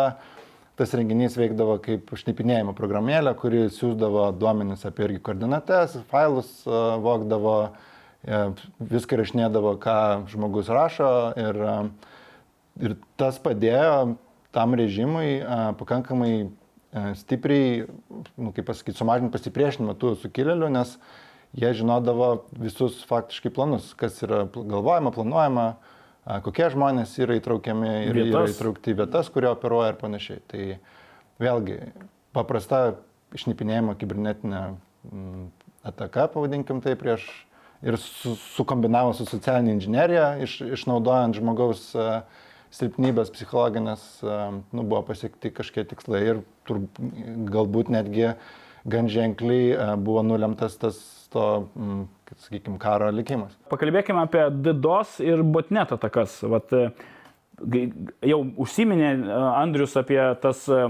tas 0.76 0.92
renginys 0.94 1.38
veikdavo 1.40 1.78
kaip 1.82 2.12
šnipinėjimo 2.20 2.74
programėlė, 2.76 3.32
kuri 3.40 3.64
siūsdavo 3.72 4.28
duomenis 4.36 4.84
apie 4.86 5.06
irgi 5.08 5.22
koordinates, 5.24 5.96
failus 6.12 6.50
uh, 6.68 6.98
vokdavo, 7.02 7.56
uh, 7.72 8.66
viską 8.94 9.22
rašinėdavo, 9.22 9.78
ką 9.82 9.98
žmogus 10.34 10.70
rašo 10.70 11.10
ir, 11.40 11.62
uh, 11.64 12.12
ir 12.84 12.98
tas 13.18 13.40
padėjo 13.40 14.18
tam 14.56 14.76
režimui 14.80 15.40
pakankamai 15.80 16.48
stipriai, 17.20 17.86
nu, 18.40 18.54
kaip 18.56 18.68
pasakyti, 18.70 18.98
sumažinti 18.98 19.34
pasipriešinimą 19.34 19.98
tų 20.00 20.14
sukilėlių, 20.22 20.70
nes 20.72 20.96
jie 21.56 21.72
žinodavo 21.76 22.30
visus 22.60 23.02
faktiškai 23.08 23.52
planus, 23.56 23.92
kas 24.00 24.22
yra 24.24 24.46
galvojama, 24.56 25.12
planuojama, 25.16 25.66
kokie 26.46 26.70
žmonės 26.74 27.18
yra 27.22 27.38
įtraukiami 27.40 27.92
ir 28.08 28.20
vietas. 28.20 28.32
yra 28.32 28.54
įtraukti 28.54 28.96
vietas, 28.98 29.32
kurio 29.34 29.52
operuoja 29.56 29.92
ir 29.92 30.00
panašiai. 30.00 30.40
Tai 30.52 30.64
vėlgi, 31.44 31.80
paprasta 32.36 32.82
išnipinėjimo 33.36 33.98
kibernetinė 34.00 34.64
ataka, 35.86 36.30
pavadinkim 36.32 36.80
tai, 36.84 36.96
prieš 37.00 37.28
ir 37.86 38.00
su, 38.00 38.38
sukombinavus 38.56 39.20
su 39.20 39.28
socialinė 39.30 39.76
inžinierija, 39.76 40.30
iš, 40.48 40.62
išnaudojant 40.80 41.38
žmogaus 41.38 41.90
uh, 42.00 42.24
silpnybės 42.76 43.32
psichologinės, 43.36 44.06
uh, 44.28 44.60
nu, 44.76 44.84
buvo 44.84 45.02
pasiekti 45.10 45.54
kažkiek 45.56 45.90
tikslai 45.92 46.24
ir 46.34 46.44
tur, 46.68 46.84
galbūt 47.52 47.92
netgi 47.94 48.34
gan 48.86 49.10
ženkliai 49.10 49.74
uh, 49.74 49.94
buvo 49.98 50.26
nulemtas 50.26 50.78
tas 50.82 51.00
to 51.36 51.70
mm, 51.76 52.06
sakykime, 52.40 52.78
karo 52.82 53.10
likimas. 53.12 53.56
Pakalbėkime 53.72 54.24
apie 54.24 54.46
DDoS 54.64 55.20
ir 55.26 55.44
botnet 55.44 55.92
atakas. 55.96 56.38
Vat, 56.48 56.72
e, 56.72 57.84
jau 58.32 58.40
užsiminė 58.64 59.10
e, 59.12 59.42
Andrius 59.50 59.98
apie 60.00 60.20
tas 60.44 60.64
e, 60.72 60.86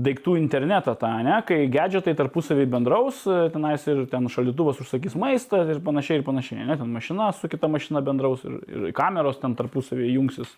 daiktų 0.00 0.36
internetą 0.38 0.94
tą, 1.00 1.10
ne, 1.26 1.38
kai 1.48 1.64
gadgetai 1.72 2.12
tarpusavį 2.18 2.66
bendraus, 2.70 3.24
tenais 3.54 3.86
ir 3.90 4.04
ten 4.12 4.28
šalituvas 4.30 4.78
užsakys 4.84 5.16
maistą 5.18 5.64
ir 5.66 5.80
panašiai 5.84 6.20
ir 6.20 6.26
panašiai, 6.28 6.60
ne, 6.68 6.76
ten 6.78 6.92
mašina 6.94 7.32
su 7.36 7.50
kita 7.50 7.68
mašina 7.72 8.04
bendraus 8.04 8.44
ir, 8.46 8.60
ir 8.68 8.92
kameros 8.96 9.40
ten 9.42 9.56
tarpusavį 9.58 10.12
jungsis 10.14 10.52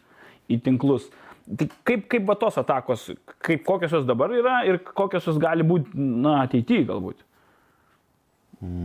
į 0.50 0.58
tinklus. 0.64 1.08
Tai 1.42 1.66
kaip, 1.86 2.06
kaip 2.10 2.26
va 2.28 2.36
tos 2.38 2.56
atakos, 2.60 3.08
kaip, 3.42 3.64
kokios 3.66 3.92
jos 3.96 4.06
dabar 4.06 4.32
yra 4.34 4.62
ir 4.68 4.78
kokios 4.86 5.26
jos 5.26 5.40
gali 5.42 5.66
būti, 5.66 5.90
na, 5.98 6.38
ateityje 6.46 6.86
galbūt? 6.88 7.24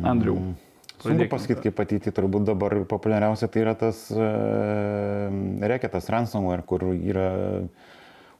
Andriu. 0.07 0.39
Mm. 0.41 0.55
Sunku 0.97 1.27
pasakyti, 1.29 1.67
kaip 1.67 1.81
ateityje 1.83 2.15
turbūt 2.17 2.47
dabar 2.47 2.73
populiariausia 2.89 3.49
tai 3.53 3.61
yra 3.61 3.75
tas 3.77 4.07
e, 4.09 4.29
reketas 5.69 6.09
ransomware, 6.09 6.65
kur 6.65 6.87
yra 6.95 7.27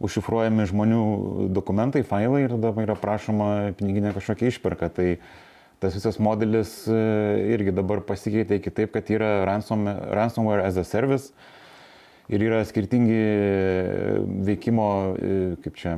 užšifruojami 0.02 0.66
žmonių 0.70 1.04
dokumentai, 1.54 2.02
failai 2.06 2.44
ir 2.48 2.56
dabar 2.58 2.88
yra 2.88 2.96
prašoma 2.98 3.76
piniginė 3.78 4.16
kažkokia 4.18 4.50
išperka. 4.50 4.90
Tai 4.94 5.08
tas 5.82 5.94
visas 5.94 6.18
modelis 6.18 6.74
irgi 6.90 7.74
dabar 7.78 8.02
pasikeitė 8.06 8.58
kitaip, 8.66 8.96
kad 8.98 9.14
yra 9.14 9.32
ransom, 9.46 9.86
ransomware 10.18 10.66
as 10.66 10.82
a 10.82 10.86
service 10.86 11.30
ir 12.30 12.44
yra 12.50 12.64
skirtingi 12.68 13.20
veikimo, 14.48 14.90
e, 15.16 15.38
kaip 15.64 15.80
čia, 15.80 15.96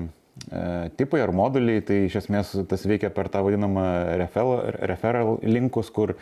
e, 0.50 0.90
tipai 1.00 1.24
ar 1.26 1.34
moduliai, 1.36 1.82
tai 1.86 2.04
iš 2.08 2.20
esmės 2.24 2.54
tas 2.70 2.86
veikia 2.86 3.12
per 3.14 3.32
tą 3.34 3.44
vadinamą 3.46 3.88
referral, 4.22 4.70
referral 4.92 5.38
linkus, 5.44 5.92
kur 5.94 6.16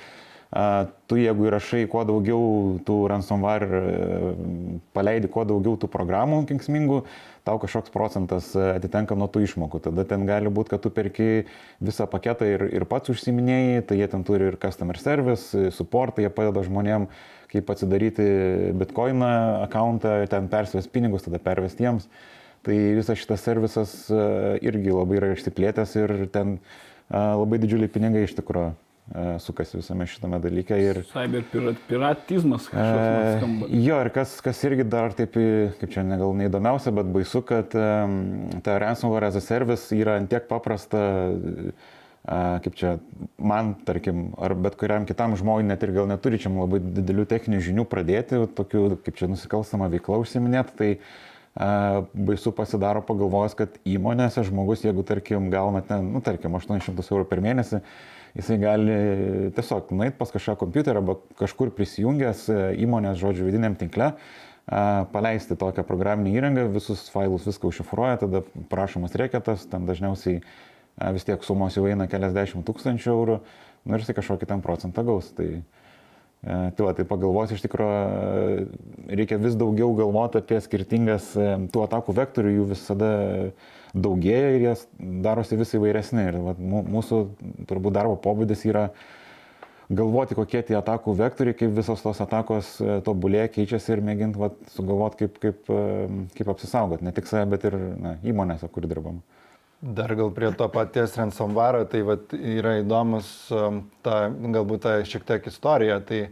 tu 1.08 1.17
jeigu 1.20 1.50
įrašai 1.50 1.88
kuo 1.91 2.06
daugiau 2.08 2.78
tų 2.88 2.98
ransomware, 3.12 3.67
e, 3.67 4.36
paleidi 4.96 5.28
kuo 5.28 5.43
daugiau 5.43 5.76
tų 5.76 5.89
programų 5.91 6.46
kenksmingų, 6.48 7.02
tau 7.43 7.58
kažkoks 7.60 7.91
procentas 7.91 8.54
e, 8.56 8.63
atitenka 8.78 9.15
nuo 9.15 9.28
tų 9.28 9.43
išmokų. 9.43 9.82
Tada 9.89 10.06
ten 10.08 10.24
gali 10.28 10.48
būti, 10.48 10.72
kad 10.72 10.86
tu 10.86 10.91
perki 10.93 11.46
visą 11.84 12.08
paketą 12.08 12.48
ir, 12.48 12.63
ir 12.80 12.88
pats 12.88 13.12
užsiminėjai, 13.12 13.84
tai 13.89 14.00
jie 14.00 14.08
ten 14.08 14.24
turi 14.24 14.48
ir 14.54 14.60
customer 14.62 15.00
service, 15.00 15.67
support, 15.76 16.15
jie 16.24 16.32
padeda 16.32 16.63
žmonėm, 16.63 17.10
kaip 17.52 17.70
atsidaryti 17.74 18.26
bitcoiną 18.78 19.30
akantą, 19.66 20.18
ten 20.32 20.50
persivės 20.52 20.90
pinigus, 20.92 21.28
tada 21.28 21.40
pervesti 21.44 21.88
jiems. 21.88 22.10
Tai 22.68 22.76
visas 22.98 23.20
šitas 23.22 23.46
servisas 23.46 23.94
e, 24.12 24.26
irgi 24.68 24.92
labai 24.92 25.22
yra 25.22 25.32
išsiplėtęs 25.36 25.96
ir 26.02 26.18
ten 26.34 26.58
labai 27.08 27.62
didžiuliai 27.64 27.92
pinigai 27.92 28.26
iš 28.28 28.34
tikrųjų 28.36 28.74
E, 29.16 29.40
sukasi 29.40 29.78
visame 29.80 30.04
šitame 30.10 30.40
dalyke. 30.44 30.76
Ir, 30.84 30.98
Cyber 31.08 31.46
pirat, 31.48 31.78
piratizmas 31.88 32.66
kažkoks 32.68 33.38
skamba. 33.38 33.70
Jo, 33.72 34.00
ir 34.04 34.10
kas, 34.12 34.34
kas 34.44 34.60
irgi 34.68 34.84
dar 34.92 35.16
taip, 35.16 35.38
kaip 35.80 35.94
čia 35.94 36.04
gal 36.10 36.34
neįdomiausia, 36.36 36.92
bet 36.98 37.14
baisu, 37.14 37.42
kad 37.48 37.72
ta 37.72 38.80
ransomware 38.84 39.30
as 39.32 39.40
a 39.40 39.44
service 39.44 39.96
yra 39.96 40.18
antiek 40.20 40.50
paprasta, 40.52 41.06
uh, 41.32 41.94
kaip 42.25 42.75
čia 42.75 42.97
man, 43.39 43.75
tarkim, 43.88 44.32
ar 44.41 44.56
bet 44.60 44.75
kuriam 44.80 45.06
kitam 45.08 45.38
žmogui, 45.39 45.67
net 45.67 45.84
ir 45.86 45.93
gal 45.95 46.10
neturinčiam 46.10 46.58
labai 46.60 46.82
didelių 46.84 47.27
techninių 47.30 47.62
žinių 47.69 47.88
pradėti, 47.88 48.41
tokių, 48.58 48.89
kaip 49.06 49.19
čia 49.19 49.30
nusikalstamą 49.32 49.88
veiklą 49.93 50.19
užsiminėti, 50.25 50.75
tai 50.75 50.89
uh, 50.97 51.12
baisu 52.13 52.51
pasidaro 52.53 53.01
pagalvojęs, 53.06 53.56
kad 53.58 53.77
įmonėse 53.88 54.43
žmogus, 54.45 54.84
jeigu, 54.86 55.03
tarkim, 55.08 55.49
gauna 55.53 55.82
ten, 55.86 56.12
nu, 56.13 56.21
tarkim, 56.21 56.53
800 56.58 57.01
eurų 57.01 57.25
per 57.30 57.41
mėnesį, 57.41 57.82
jisai 58.38 58.58
gali 58.62 58.97
tiesiog 59.58 59.89
nueiti 59.97 60.17
pas 60.19 60.34
kažką 60.34 60.58
kompiuterį 60.62 61.01
arba 61.01 61.17
kažkur 61.39 61.71
prisijungęs 61.73 62.45
e, 62.53 62.60
įmonės, 62.86 63.17
žodžiu, 63.21 63.47
vidiniam 63.47 63.77
tinkle, 63.80 64.12
paleisti 64.67 65.56
tokią 65.58 65.86
programinę 65.88 66.36
įrangą, 66.36 66.67
visus 66.73 67.06
failus 67.10 67.47
viską 67.47 67.71
užšifruoja, 67.71 68.17
tada 68.25 68.43
prašomas 68.69 69.15
reketas, 69.17 69.63
ten 69.71 69.88
dažniausiai 69.88 70.41
vis 71.16 71.28
tiek 71.28 71.44
sumos 71.46 71.78
jau 71.78 71.86
eina 71.90 72.08
keliasdešimt 72.10 72.66
tūkstančių 72.68 73.12
eurų, 73.14 73.42
nu 73.86 73.98
ir 73.98 74.04
jisai 74.04 74.18
kažkokį 74.18 74.50
ten 74.50 74.64
procentą 74.66 75.06
gaus. 75.08 75.30
Tai, 75.38 75.50
e, 75.58 75.64
Tai, 76.48 76.84
va, 76.86 76.92
tai 76.94 77.04
pagalvos 77.10 77.52
iš 77.52 77.64
tikrųjų 77.64 78.68
reikia 79.18 79.40
vis 79.42 79.56
daugiau 79.58 79.90
galvoti 79.98 80.38
apie 80.38 80.60
skirtingas 80.62 81.32
e, 81.34 81.48
tų 81.74 81.82
atakų 81.88 82.14
vektorių, 82.20 82.52
jų 82.60 82.68
visada 82.76 83.10
daugėja 83.98 84.52
ir 84.56 84.66
jas 84.68 84.84
darosi 85.00 85.58
vis 85.58 85.74
įvairesnė. 85.74 86.28
Ir 86.30 86.38
vat, 86.46 86.60
mūsų 86.62 87.24
turbūt 87.70 87.98
darbo 87.98 88.20
pobūdis 88.22 88.68
yra 88.70 88.92
galvoti, 89.90 90.36
kokie 90.38 90.62
tie 90.68 90.78
atakų 90.78 91.16
vektoriai, 91.18 91.56
kaip 91.58 91.74
visos 91.76 92.04
tos 92.04 92.20
atakos 92.24 92.76
e, 92.84 93.00
tobulėja, 93.06 93.50
keičiasi 93.56 93.96
ir 93.96 94.04
mėginti 94.06 94.52
sugalvoti, 94.76 95.24
kaip, 95.24 95.42
kaip, 95.44 95.72
e, 95.72 96.08
kaip 96.38 96.54
apsisaugoti, 96.54 97.08
ne 97.08 97.16
tik 97.16 97.30
save, 97.30 97.48
bet 97.56 97.68
ir 97.70 97.78
na, 97.98 98.18
įmonėse, 98.28 98.70
kur 98.74 98.88
dirbam. 98.90 99.22
Dar 99.80 100.16
gal 100.18 100.32
prie 100.34 100.50
to 100.58 100.66
paties 100.74 101.13
ransomware, 101.20 101.84
tai 101.86 102.02
vat, 102.02 102.32
yra 102.34 102.80
įdomus 102.80 103.28
um, 103.54 103.84
ta, 104.02 104.26
galbūt 104.34 104.82
ta 104.88 104.96
šiek 105.06 105.28
tiek 105.28 105.46
istorija. 105.52 106.00
Tai 106.02 106.24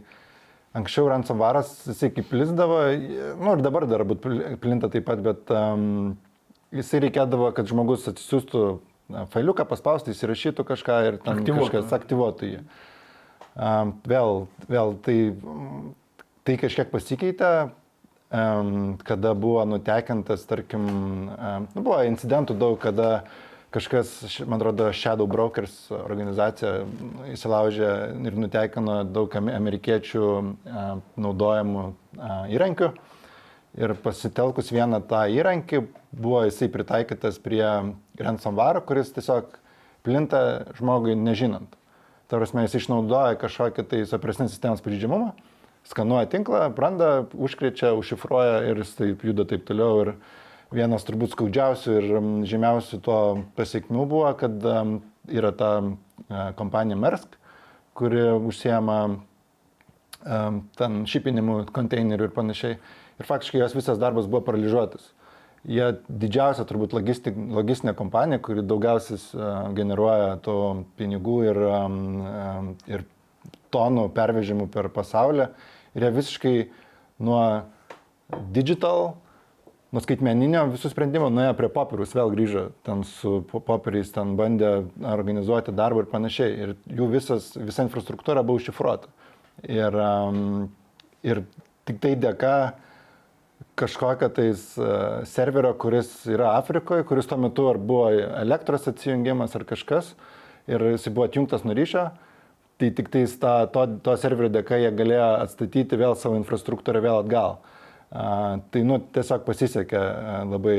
anksčiau 0.76 1.06
ransomware'as 1.12 1.70
jisai 1.86 2.10
kaip 2.16 2.26
plizdavo, 2.32 2.80
nu 3.38 3.54
ir 3.54 3.62
dabar 3.62 3.86
dar 3.86 4.02
būt 4.08 4.26
plinta 4.62 4.90
taip 4.90 5.06
pat, 5.06 5.22
bet 5.22 5.54
um, 5.54 6.16
jisai 6.74 7.04
reikėdavo, 7.06 7.52
kad 7.54 7.70
žmogus 7.70 8.08
atsisiųstų 8.10 8.64
failiuką, 9.30 9.68
paspausti, 9.70 10.10
įsirašytų 10.10 10.66
kažką 10.66 10.98
ir 11.06 11.22
ten 11.22 11.38
Aktyvuotų. 11.38 11.70
kažkas 11.70 11.94
aktyvuotų 12.00 12.50
jį. 12.50 12.60
Um, 13.56 13.94
vėl, 14.10 14.42
vėl 14.66 14.96
tai, 15.06 15.18
tai 16.44 16.58
kažkiek 16.60 16.90
pasikeitė, 16.90 17.52
kada 18.30 19.34
buvo 19.34 19.64
nutekintas, 19.64 20.46
tarkim, 20.50 20.86
nu, 21.74 21.82
buvo 21.82 22.00
incidentų 22.06 22.56
daug, 22.58 22.78
kada 22.82 23.24
kažkas, 23.74 24.40
man 24.46 24.58
atrodo, 24.58 24.88
Shadow 24.92 25.28
Brokers 25.30 25.90
organizacija 25.94 26.86
įsilaužė 27.32 27.90
ir 28.26 28.38
nutekino 28.38 29.02
daug 29.04 29.36
amerikiečių 29.36 30.24
naudojamų 31.20 31.86
įrankių. 32.56 32.90
Ir 33.76 33.92
pasitelkus 34.00 34.72
vieną 34.72 35.02
tą 35.04 35.26
įrankį, 35.28 35.82
buvo 36.16 36.46
jisai 36.46 36.70
pritaikytas 36.72 37.36
prie 37.44 37.66
ransomware, 38.16 38.80
kuris 38.88 39.10
tiesiog 39.12 39.58
plinta 40.06 40.40
žmogui 40.78 41.12
nežinant. 41.18 41.74
Tarsi 42.32 42.64
jis 42.64 42.78
išnaudoja 42.80 43.36
kažkokį 43.38 43.84
tai 43.90 44.00
operacinės 44.16 44.54
sistemos 44.54 44.80
pažydžiamumą, 44.82 45.34
skanuoja 45.86 46.28
tinklą, 46.30 46.66
branda, 46.74 47.26
užkrečia, 47.34 47.94
užšifruoja 47.98 48.62
ir 48.70 48.82
jis 48.82 48.92
taip 48.98 49.24
juda 49.26 49.46
taip 49.48 49.66
toliau. 49.68 50.02
Ir 50.04 50.12
vienas 50.74 51.06
turbūt 51.06 51.36
skaudžiausių 51.36 51.96
ir 52.00 52.08
žymiausių 52.50 53.00
to 53.06 53.18
pasiekmių 53.58 54.06
buvo, 54.10 54.30
kad 54.38 54.66
yra 55.30 55.52
ta 55.54 55.70
kompanija 56.58 56.98
Mersk, 56.98 57.36
kuri 57.96 58.24
užsiema 58.34 58.98
em, 60.26 60.62
ten 60.76 61.04
šipinimų 61.08 61.60
konteinerių 61.74 62.28
ir 62.28 62.34
panašiai. 62.34 62.78
Ir 63.16 63.28
faktiškai 63.28 63.62
jos 63.62 63.76
visas 63.76 64.00
darbas 64.00 64.26
buvo 64.28 64.42
paralyžiuotas. 64.44 65.12
Jie 65.66 65.86
didžiausia 66.06 66.62
turbūt 66.68 66.92
logisti, 66.94 67.32
logistinė 67.32 67.96
kompanija, 67.98 68.38
kuri 68.44 68.62
daugiausias 68.62 69.32
uh, 69.34 69.72
generuoja 69.74 70.36
to 70.44 70.58
pinigų 70.98 71.38
ir, 71.48 71.58
um, 71.66 72.68
ir 72.86 73.02
tonų 73.74 74.04
pervežimų 74.14 74.68
per 74.70 74.90
pasaulį. 74.94 75.48
Ir 75.96 76.04
jie 76.04 76.12
visiškai 76.12 76.56
nuo 77.24 77.42
digital, 78.52 79.14
nuo 79.94 80.02
skaitmeninio 80.04 80.66
visų 80.74 80.90
sprendimų 80.92 81.30
nuėjo 81.32 81.54
prie 81.56 81.70
popierus, 81.72 82.14
vėl 82.16 82.32
grįžo 82.34 82.66
ten 82.84 83.04
su 83.08 83.38
po- 83.48 83.62
popieriais, 83.64 84.10
ten 84.12 84.34
bandė 84.36 84.72
organizuoti 85.08 85.74
darbą 85.76 86.04
ir 86.04 86.10
panašiai. 86.10 86.56
Ir 86.64 86.74
jų 86.98 87.08
visas, 87.14 87.54
visa 87.56 87.86
infrastruktūra 87.86 88.44
buvo 88.44 88.60
užšifruota. 88.60 89.08
Ir, 89.72 89.96
ir 91.24 91.46
tik 91.88 92.02
tai 92.02 92.12
dėka 92.20 92.56
kažkokio 93.76 94.28
tais 94.36 94.62
uh, 94.80 95.22
serverio, 95.28 95.72
kuris 95.80 96.10
yra 96.28 96.54
Afrikoje, 96.58 97.06
kuris 97.08 97.28
tuo 97.28 97.38
metu 97.40 97.68
ar 97.70 97.80
buvo 97.80 98.10
elektros 98.12 98.88
atsijungimas 98.90 99.56
ar 99.56 99.64
kažkas, 99.68 100.12
ir 100.68 100.82
jis 100.92 101.08
buvo 101.08 101.28
atjungtas 101.28 101.64
nuo 101.64 101.76
ryšio, 101.76 102.08
tai 102.80 102.90
tik 102.92 103.08
tais 103.12 103.32
ta, 103.40 103.54
to, 103.72 103.86
to 104.04 104.14
serverio 104.20 104.52
dėka 104.52 104.78
jie 104.80 104.92
galėjo 104.96 105.28
atstatyti 105.40 105.98
vėl 106.00 106.16
savo 106.20 106.38
infrastruktūrą 106.40 107.02
vėl 107.04 107.20
atgal. 107.22 107.58
Uh, 108.06 108.62
tai 108.70 108.84
nu, 108.86 109.00
tiesiog 109.12 109.42
pasisekė 109.48 110.00
labai 110.46 110.76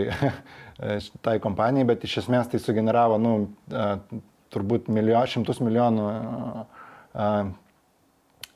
tai 1.25 1.38
kompanijai, 1.43 1.89
bet 1.89 2.05
iš 2.07 2.21
esmės 2.23 2.49
tai 2.51 2.62
sugeneravo 2.63 3.17
nu, 3.19 3.33
uh, 3.73 3.97
turbūt 4.53 4.88
milijo, 4.93 5.25
šimtus 5.27 5.60
milijonų 5.60 6.05
uh, 6.07 7.49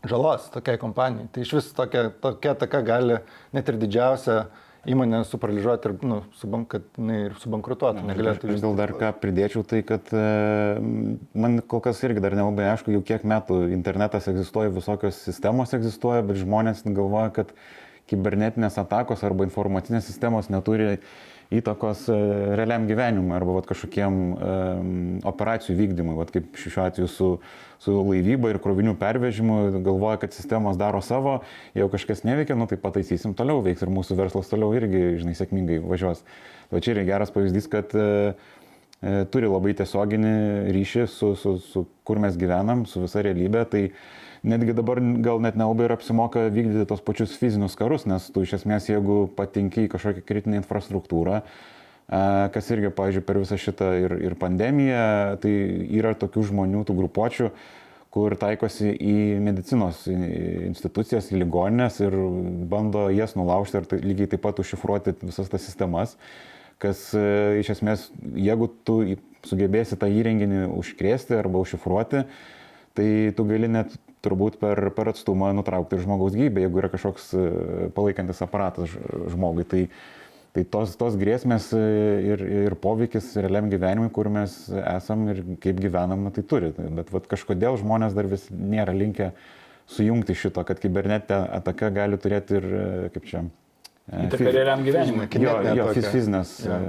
žalos 0.07 0.47
tokiai 0.53 0.79
kompanijai. 0.81 1.29
Tai 1.33 1.43
iš 1.45 1.53
vis 1.57 1.71
tokia, 1.77 2.07
tokia 2.23 2.55
taka 2.57 2.81
gali 2.85 3.19
net 3.53 3.69
ir 3.69 3.79
didžiausia 3.81 4.37
įmonė 4.89 5.21
suparaližuoti 5.29 5.89
ir, 5.89 5.95
nu, 6.09 6.19
subank, 6.39 6.69
kad 6.73 6.85
jinai 6.97 7.17
ir 7.27 7.35
subankrutuotų, 7.41 8.05
negalėtų 8.07 8.49
aš 8.49 8.63
gal 8.63 8.77
dar 8.79 8.93
ką 8.97 9.11
pridėčiau, 9.21 9.63
tai 9.67 9.83
kad 9.85 10.09
e, 10.15 10.23
man 11.37 11.59
kol 11.69 11.83
kas 11.85 12.01
irgi 12.07 12.23
dar 12.23 12.35
nelabai 12.37 12.71
aišku, 12.71 12.93
jau 12.95 13.03
kiek 13.05 13.25
metų 13.27 13.63
internetas 13.75 14.29
egzistuoja, 14.31 14.73
visokios 14.73 15.21
sistemos 15.27 15.75
egzistuoja, 15.77 16.25
bet 16.25 16.41
žmonės 16.41 16.81
galvoja, 16.87 17.29
kad 17.35 17.53
kibernetinės 18.09 18.79
atakos 18.81 19.21
arba 19.27 19.45
informacinės 19.47 20.09
sistemos 20.09 20.49
neturi 20.51 20.97
įtakos 21.53 22.07
e, 22.09 22.17
realiam 22.57 22.87
gyvenimui 22.89 23.35
arba 23.35 23.59
vat, 23.59 23.67
kažkokiem 23.69 24.19
um, 24.31 24.93
operacijų 25.27 25.75
vykdymui, 25.77 26.15
vat, 26.17 26.31
kaip 26.33 26.55
šiuo 26.57 26.85
atveju 26.87 27.11
su, 27.11 27.27
su 27.81 27.95
laivyba 28.05 28.51
ir 28.51 28.59
krovinių 28.61 28.93
pervežimu, 29.01 29.57
galvoja, 29.81 30.19
kad 30.21 30.35
sistemos 30.35 30.77
daro 30.77 31.01
savo, 31.05 31.39
jeigu 31.73 31.89
kažkas 31.95 32.23
neveikia, 32.27 32.57
nu 32.59 32.67
tai 32.69 32.77
pataisysim, 32.81 33.33
toliau 33.37 33.63
veiks 33.65 33.81
ir 33.81 33.91
mūsų 33.93 34.17
verslas 34.19 34.51
toliau 34.51 34.75
irgi, 34.77 35.17
žinai, 35.23 35.33
sėkmingai 35.37 35.79
važiuos. 35.81 36.21
Va 36.71 36.81
čia 36.83 36.93
yra 36.95 37.07
geras 37.09 37.33
pavyzdys, 37.33 37.67
kad 37.71 37.95
e, 37.97 38.05
e, 39.01 39.15
turi 39.33 39.49
labai 39.49 39.73
tiesioginį 39.79 40.35
ryšį 40.77 41.07
su, 41.09 41.33
su, 41.39 41.57
su 41.65 41.85
kur 42.07 42.21
mes 42.21 42.37
gyvenam, 42.39 42.85
su 42.85 43.01
visa 43.01 43.25
realybė. 43.25 43.65
Tai 43.73 43.83
netgi 44.53 44.77
dabar 44.77 45.01
gal 45.25 45.41
net 45.41 45.57
nelabai 45.57 45.89
ir 45.89 45.97
apsimoka 45.97 46.47
vykdyti 46.53 46.85
tos 46.89 47.01
pačius 47.05 47.33
fizinius 47.41 47.77
karus, 47.79 48.05
nes 48.09 48.29
tu 48.33 48.45
iš 48.45 48.59
esmės, 48.61 48.91
jeigu 48.93 49.25
patinki 49.37 49.87
į 49.87 49.93
kažkokią 49.95 50.25
kritinę 50.29 50.61
infrastruktūrą, 50.61 51.41
kas 52.11 52.71
irgi, 52.73 52.91
pavyzdžiui, 52.95 53.25
per 53.27 53.39
visą 53.39 53.57
šitą 53.59 53.91
ir, 54.01 54.17
ir 54.27 54.37
pandemiją, 54.39 55.03
tai 55.43 55.53
yra 55.95 56.11
tokių 56.19 56.43
žmonių, 56.51 56.83
tų 56.87 56.97
grupuočių, 56.97 57.51
kur 58.11 58.35
taikosi 58.35 58.91
į 58.91 59.17
medicinos 59.39 60.03
institucijas, 60.11 61.31
į 61.31 61.39
ligoninės 61.45 62.01
ir 62.03 62.17
bando 62.71 63.07
jas 63.15 63.37
nulaužti 63.39 63.79
ir 63.79 63.87
tai, 63.87 64.01
lygiai 64.03 64.33
taip 64.33 64.43
pat 64.43 64.59
užšifruoti 64.59 65.15
visas 65.23 65.47
tas 65.51 65.63
sistemas 65.63 66.17
kas 66.81 67.11
e, 67.13 67.25
iš 67.61 67.75
esmės, 67.75 68.07
jeigu 68.37 68.69
tu 68.87 69.01
sugebėsi 69.47 69.97
tą 69.99 70.09
įrenginį 70.11 70.65
užkrėsti 70.79 71.37
arba 71.37 71.61
užšifruoti, 71.61 72.23
tai 72.97 73.09
tu 73.37 73.45
gali 73.49 73.69
net 73.71 73.93
turbūt 74.25 74.59
per, 74.61 74.89
per 74.93 75.11
atstumą 75.13 75.51
nutraukti 75.57 75.97
ir 75.97 76.03
žmogaus 76.05 76.35
gyvybę, 76.37 76.65
jeigu 76.65 76.81
yra 76.81 76.89
kažkoks 76.93 77.29
e, 77.33 77.45
palaikantis 77.95 78.41
aparatas 78.45 78.93
žmogui. 79.33 79.65
Tai, 79.69 79.83
tai 80.55 80.63
tos, 80.67 80.95
tos 80.99 81.15
grėsmės 81.19 81.69
e, 81.77 81.81
ir, 82.33 82.43
ir 82.67 82.75
poveikis 82.83 83.29
realiam 83.39 83.69
gyvenimui, 83.71 84.09
kur 84.13 84.27
mes 84.33 84.55
esam 84.71 85.27
ir 85.31 85.41
kaip 85.63 85.79
gyvenam, 85.83 86.25
na, 86.27 86.31
tai 86.35 86.43
turi. 86.43 86.73
Bet 86.77 87.11
vat, 87.13 87.27
kažkodėl 87.31 87.79
žmonės 87.79 88.15
dar 88.17 88.27
vis 88.31 88.47
nėra 88.51 88.95
linkę 88.95 89.31
sujungti 89.91 90.35
šito, 90.37 90.63
kad 90.67 90.79
kibernetinė 90.83 91.39
ataka 91.59 91.89
gali 91.95 92.19
turėti 92.21 92.59
ir, 92.59 92.67
e, 92.67 93.09
kaip 93.15 93.27
čia, 93.31 93.45
e, 94.07 94.25
Įtaka 94.27 94.43
fiz- 94.43 94.53
realiam 94.55 94.83
gyvenimui. 94.87 95.29
Jo, 95.39 95.55
jo 95.77 95.87
fizinės, 95.99 96.57
Jo. 96.67 96.81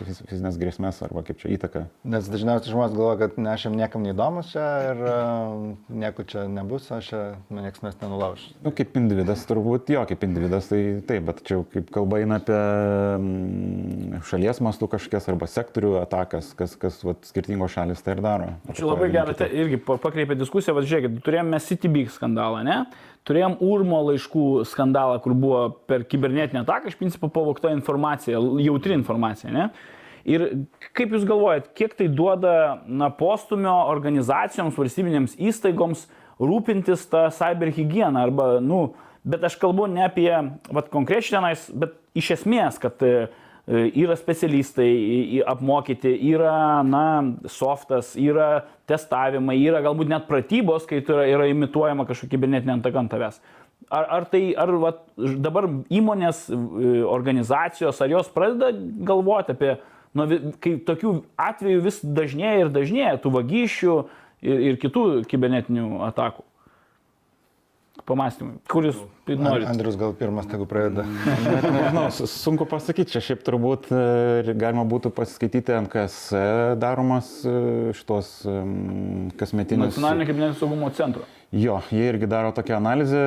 E, 0.00 0.04
fiz- 0.04 0.22
fizinės 0.28 0.58
grėsmės 0.60 0.98
arba 1.06 1.22
kaip 1.26 1.38
čia 1.40 1.52
įtaka. 1.54 1.84
Nes 2.04 2.26
dažniausiai 2.30 2.72
žmonės 2.74 2.94
galvoja, 2.96 3.18
kad 3.24 3.38
ne, 3.38 3.50
aš 3.54 3.66
jam 3.68 3.76
niekam 3.78 4.02
neįdomus 4.04 4.50
čia 4.54 4.66
ir 4.90 5.02
uh, 5.06 5.64
nieko 5.88 6.24
čia 6.28 6.44
nebus, 6.50 6.90
aš 6.94 7.10
čia 7.12 7.22
man 7.48 7.64
niekas 7.68 7.82
mes 7.86 7.98
nenulauž. 8.02 8.44
Nu, 8.64 8.72
kaip 8.74 8.96
individas, 9.00 9.44
turbūt 9.48 9.90
jo, 9.94 10.02
kaip 10.10 10.26
individas, 10.26 10.68
tai 10.72 10.82
taip, 11.06 11.24
bet 11.30 11.42
čia 11.46 11.60
kaip 11.74 11.90
kalba 11.94 12.20
eina 12.22 12.40
apie 12.42 12.58
mm, 12.58 14.22
šalies 14.28 14.60
mastų 14.64 14.88
kažkokias 14.94 15.28
arba 15.32 15.48
sektorių 15.50 15.94
atakas, 16.02 16.52
kas, 16.58 16.76
kas 16.80 17.00
vat, 17.06 17.24
skirtingos 17.28 17.74
šalis 17.74 18.02
tai 18.04 18.16
ir 18.16 18.22
daro. 18.24 18.50
Čia 18.74 18.88
labai 18.90 19.10
gerai, 19.14 19.36
irgi 19.54 19.80
pa- 19.82 19.98
pakreipė 20.02 20.36
diskusiją, 20.40 20.76
va 20.78 20.84
žiūrėkit, 20.86 21.20
turėjome 21.26 21.60
Citybig 21.64 22.10
skandalą, 22.14 22.64
ne? 22.66 22.82
Turėjom 23.24 23.56
Urmo 23.64 24.02
laiškų 24.10 24.64
skandalą, 24.68 25.16
kur 25.24 25.32
buvo 25.38 25.60
per 25.88 26.04
kibernetinę 26.04 26.60
ataką, 26.64 26.90
iš 26.90 26.98
principo 27.00 27.30
pavokta 27.32 27.72
informacija, 27.72 28.40
jautri 28.60 28.96
informacija, 28.98 29.52
ne? 29.54 29.70
Ir 30.28 30.44
kaip 30.96 31.12
Jūs 31.12 31.24
galvojat, 31.28 31.70
kiek 31.76 31.96
tai 31.96 32.08
duoda 32.08 32.82
na, 32.88 33.10
postumio 33.12 33.74
organizacijoms, 33.92 34.76
valstybinėms 34.76 35.38
įstaigoms 35.40 36.06
rūpintis 36.40 37.04
tą 37.12 37.26
cyberhygieną 37.32 38.26
arba, 38.28 38.46
nu, 38.64 38.86
bet 39.24 39.44
aš 39.48 39.56
kalbu 39.60 39.88
ne 39.92 40.04
apie 40.04 40.30
vat, 40.72 40.88
konkrečiai 40.92 41.38
tenais, 41.38 41.68
bet 41.72 41.96
iš 42.16 42.34
esmės, 42.38 42.80
kad 42.80 43.00
E, 43.04 43.14
yra 43.66 44.16
specialistai 44.16 45.42
apmokyti, 45.48 46.12
yra, 46.34 46.82
na, 46.84 47.04
softas, 47.48 48.12
yra 48.20 48.64
testavimai, 48.90 49.56
yra 49.64 49.80
galbūt 49.84 50.10
net 50.10 50.26
pratybos, 50.28 50.84
kai 50.88 51.00
yra, 51.00 51.24
yra 51.30 51.46
imituojama 51.48 52.04
kažkokia 52.08 52.36
kibernetinė 52.36 52.76
antaka 52.76 53.00
ant 53.00 53.12
tavęs. 53.14 53.40
Ar, 53.92 54.06
ar 54.18 54.26
tai, 54.28 54.42
ar 54.56 54.70
vat, 54.80 55.00
ž- 55.16 55.38
dabar 55.44 55.68
įmonės, 55.92 56.46
e, 56.52 56.92
organizacijos, 57.08 58.00
ar 58.04 58.12
jos 58.12 58.28
pradeda 58.32 58.70
galvoti 59.04 59.52
apie, 59.56 59.74
nu, 60.16 60.28
kai 60.60 60.76
tokių 60.84 61.14
atvejų 61.40 61.82
vis 61.84 62.00
dažnėja 62.04 62.66
ir 62.66 62.72
dažnėja, 62.72 63.18
tų 63.24 63.32
vagysčių 63.38 63.96
ir, 64.44 64.64
ir 64.70 64.80
kitų 64.80 65.04
kibernetinių 65.30 66.02
atakų? 66.10 66.44
Pamastymai, 68.04 68.58
kuris 68.68 68.98
norit. 69.40 69.64
Andrius 69.70 69.94
gal 69.96 70.12
pirmas, 70.18 70.44
tegu 70.50 70.66
pradeda. 70.68 71.06
Nežinau, 71.46 72.10
su- 72.12 72.26
sunku 72.28 72.66
pasakyti, 72.68 73.14
čia 73.14 73.22
šiaip 73.24 73.40
turbūt 73.46 73.88
e, 73.88 74.52
galima 74.60 74.84
būtų 74.88 75.08
pasiskaityti 75.16 75.72
NKS 75.86 76.18
daromas 76.82 77.30
e, 77.48 77.54
šitos 77.96 78.34
em, 78.50 78.74
kasmetinius. 79.40 79.94
Nacionalinio 79.94 80.28
kibernetinio 80.28 80.60
saugumo 80.60 80.92
centro. 80.92 81.24
Jo, 81.54 81.78
jie 81.94 82.04
irgi 82.10 82.26
daro 82.28 82.52
tokią 82.52 82.76
analizę, 82.76 83.24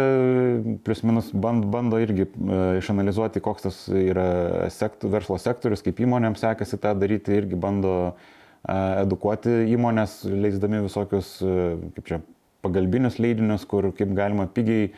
plus 0.85 1.01
minus 1.07 1.29
band, 1.33 1.65
bando 1.73 1.97
irgi 2.03 2.27
e, 2.27 2.61
išanalizuoti, 2.83 3.41
koks 3.41 3.65
tas 3.69 3.81
yra 3.89 4.29
sektu, 4.73 5.09
verslo 5.09 5.39
sektorius, 5.41 5.81
kaip 5.85 6.05
įmonėms 6.05 6.43
sekasi 6.45 6.77
tą 6.83 6.93
daryti, 7.01 7.33
irgi 7.41 7.57
bando 7.57 7.93
e, 8.11 8.77
edukuoti 9.05 9.63
įmonės, 9.73 10.19
leisdami 10.29 10.85
visokius, 10.85 11.37
e, 11.41 11.55
kaip 11.97 12.11
čia, 12.13 12.21
pagalbinius 12.65 13.19
leidinius, 13.21 13.65
kur 13.69 13.91
kaip 13.95 14.13
galima 14.17 14.47
pigiai 14.51 14.91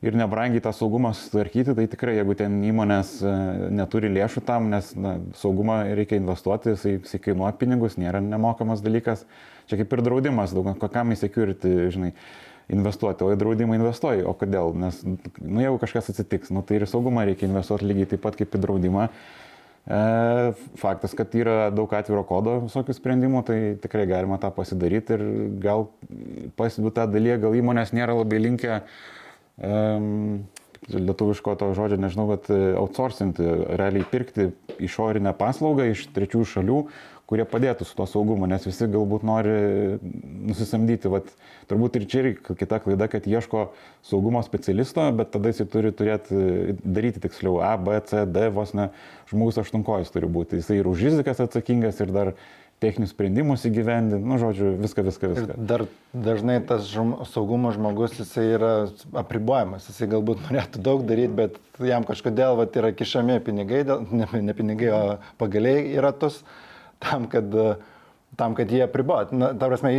ir 0.00 0.16
nebrangiai 0.16 0.62
tą 0.64 0.72
saugumą 0.72 1.12
sutvarkyti, 1.16 1.74
tai 1.76 1.86
tikrai 1.92 2.16
jeigu 2.16 2.36
ten 2.38 2.60
įmonės 2.64 3.14
e, 3.20 3.32
neturi 3.76 4.08
lėšų 4.12 4.42
tam, 4.48 4.70
nes 4.72 4.94
na, 4.96 5.18
saugumą 5.36 5.82
reikia 5.96 6.20
investuoti, 6.20 6.72
jisai, 6.74 6.94
jisai 6.98 7.20
kainuoja 7.26 7.52
pinigus, 7.60 7.98
nėra 8.00 8.22
nemokamas 8.24 8.80
dalykas. 8.84 9.26
Čia 9.68 9.82
kaip 9.82 9.92
ir 9.92 10.04
draudimas, 10.06 10.54
daug 10.56 10.70
kokiam 10.80 11.12
į 11.12 11.18
security, 11.20 11.74
žinai, 11.94 12.14
investuoti, 12.72 13.26
o 13.26 13.34
į 13.34 13.38
draudimą 13.38 13.76
investuoji. 13.76 14.24
O 14.26 14.32
kodėl? 14.38 14.72
Nes, 14.78 15.02
nu, 15.04 15.60
jeigu 15.62 15.78
kažkas 15.82 16.10
atsitiks, 16.12 16.52
nu, 16.54 16.64
tai 16.66 16.80
ir 16.80 16.88
saugumą 16.90 17.26
reikia 17.28 17.48
investuoti 17.50 17.88
lygiai 17.90 18.14
taip 18.14 18.24
pat 18.24 18.38
kaip 18.40 18.56
į 18.56 18.62
draudimą. 18.64 19.08
E, 19.90 20.52
faktas, 20.78 21.16
kad 21.18 21.32
yra 21.34 21.70
daug 21.74 21.90
atviro 21.98 22.22
kodo 22.28 22.60
visokių 22.68 22.94
sprendimų, 22.94 23.42
tai 23.48 23.58
tikrai 23.82 24.04
galima 24.06 24.38
tą 24.38 24.52
pasidaryti 24.54 25.16
ir 25.16 25.24
gal 25.64 25.88
pasidu 26.60 26.92
tą 26.94 27.08
dalyje, 27.10 27.40
gal 27.42 27.56
įmonės 27.58 27.90
nėra 27.96 28.14
labai 28.14 28.38
linkę 28.38 28.76
um, 29.58 30.44
lietuviško 30.94 31.56
to 31.58 31.72
žodžio 31.74 31.98
nežinau, 32.00 32.28
bet 32.30 32.46
outsourcinti, 32.54 33.42
realiai 33.80 34.06
pirkti 34.12 34.52
išorinę 34.78 35.34
paslaugą 35.38 35.90
iš 35.90 36.06
trečiųjų 36.14 36.50
šalių, 36.54 36.78
kurie 37.30 37.46
padėtų 37.46 37.86
su 37.86 37.94
to 37.94 38.06
saugumu, 38.10 38.48
nes 38.50 38.64
visi 38.66 38.88
galbūt 38.90 39.24
nori 39.26 39.54
nusisamdyti, 40.50 41.10
vat, 41.12 41.28
turbūt 41.70 42.00
ir 42.00 42.06
čia 42.10 42.22
yra 42.24 42.56
kita 42.58 42.80
klaida, 42.82 43.06
kad 43.12 43.28
ieško 43.30 43.68
saugumo 44.06 44.42
specialisto, 44.42 45.04
bet 45.14 45.30
tada 45.36 45.52
jis 45.52 45.62
turi 45.70 45.92
turėti, 45.94 46.74
daryti 46.82 47.22
tiksliau 47.22 47.60
A, 47.62 47.76
B, 47.78 48.00
C, 48.10 48.24
D, 48.26 48.48
vos 48.54 48.74
ne 48.74 48.90
žmogus 49.30 49.60
aštunkojus 49.62 50.10
turi 50.10 50.30
būti, 50.30 50.58
jisai 50.58 50.80
ir 50.80 50.90
už 50.90 51.06
rizikas 51.06 51.42
atsakingas 51.44 52.02
ir 52.02 52.10
dar 52.14 52.32
techninius 52.80 53.12
sprendimus 53.12 53.66
įgyvendinti, 53.68 54.24
nu, 54.24 54.38
žodžiu, 54.40 54.70
viską, 54.80 55.04
viską, 55.04 55.28
Ir 55.28 55.36
viską. 55.36 55.56
dar 55.68 55.84
dažnai 56.16 56.56
tas 56.64 56.86
žm, 56.88 57.12
saugumo 57.28 57.74
žmogus, 57.76 58.16
jisai 58.16 58.46
yra 58.56 58.70
apribojamas, 59.20 59.84
jisai 59.90 60.08
galbūt 60.14 60.46
norėtų 60.48 60.80
daug 60.86 61.04
daryti, 61.06 61.34
bet 61.42 61.84
jam 61.84 62.08
kažkodėl 62.08 62.56
vat, 62.58 62.80
yra 62.80 62.94
kišami 62.96 63.36
pinigai, 63.44 63.84
ne, 64.08 64.26
ne 64.48 64.56
pinigai, 64.56 64.90
o 64.96 65.02
pagaliai 65.38 65.90
į 65.92 66.00
ratus, 66.08 66.40
tam, 67.02 67.28
kad, 67.32 67.54
e, 67.54 67.76
tam, 68.40 68.56
kad 68.58 68.72
jie 68.72 68.84
apribot. 68.86 69.34
Na, 69.36 69.52
ta 69.54 69.70
prasme, 69.70 69.92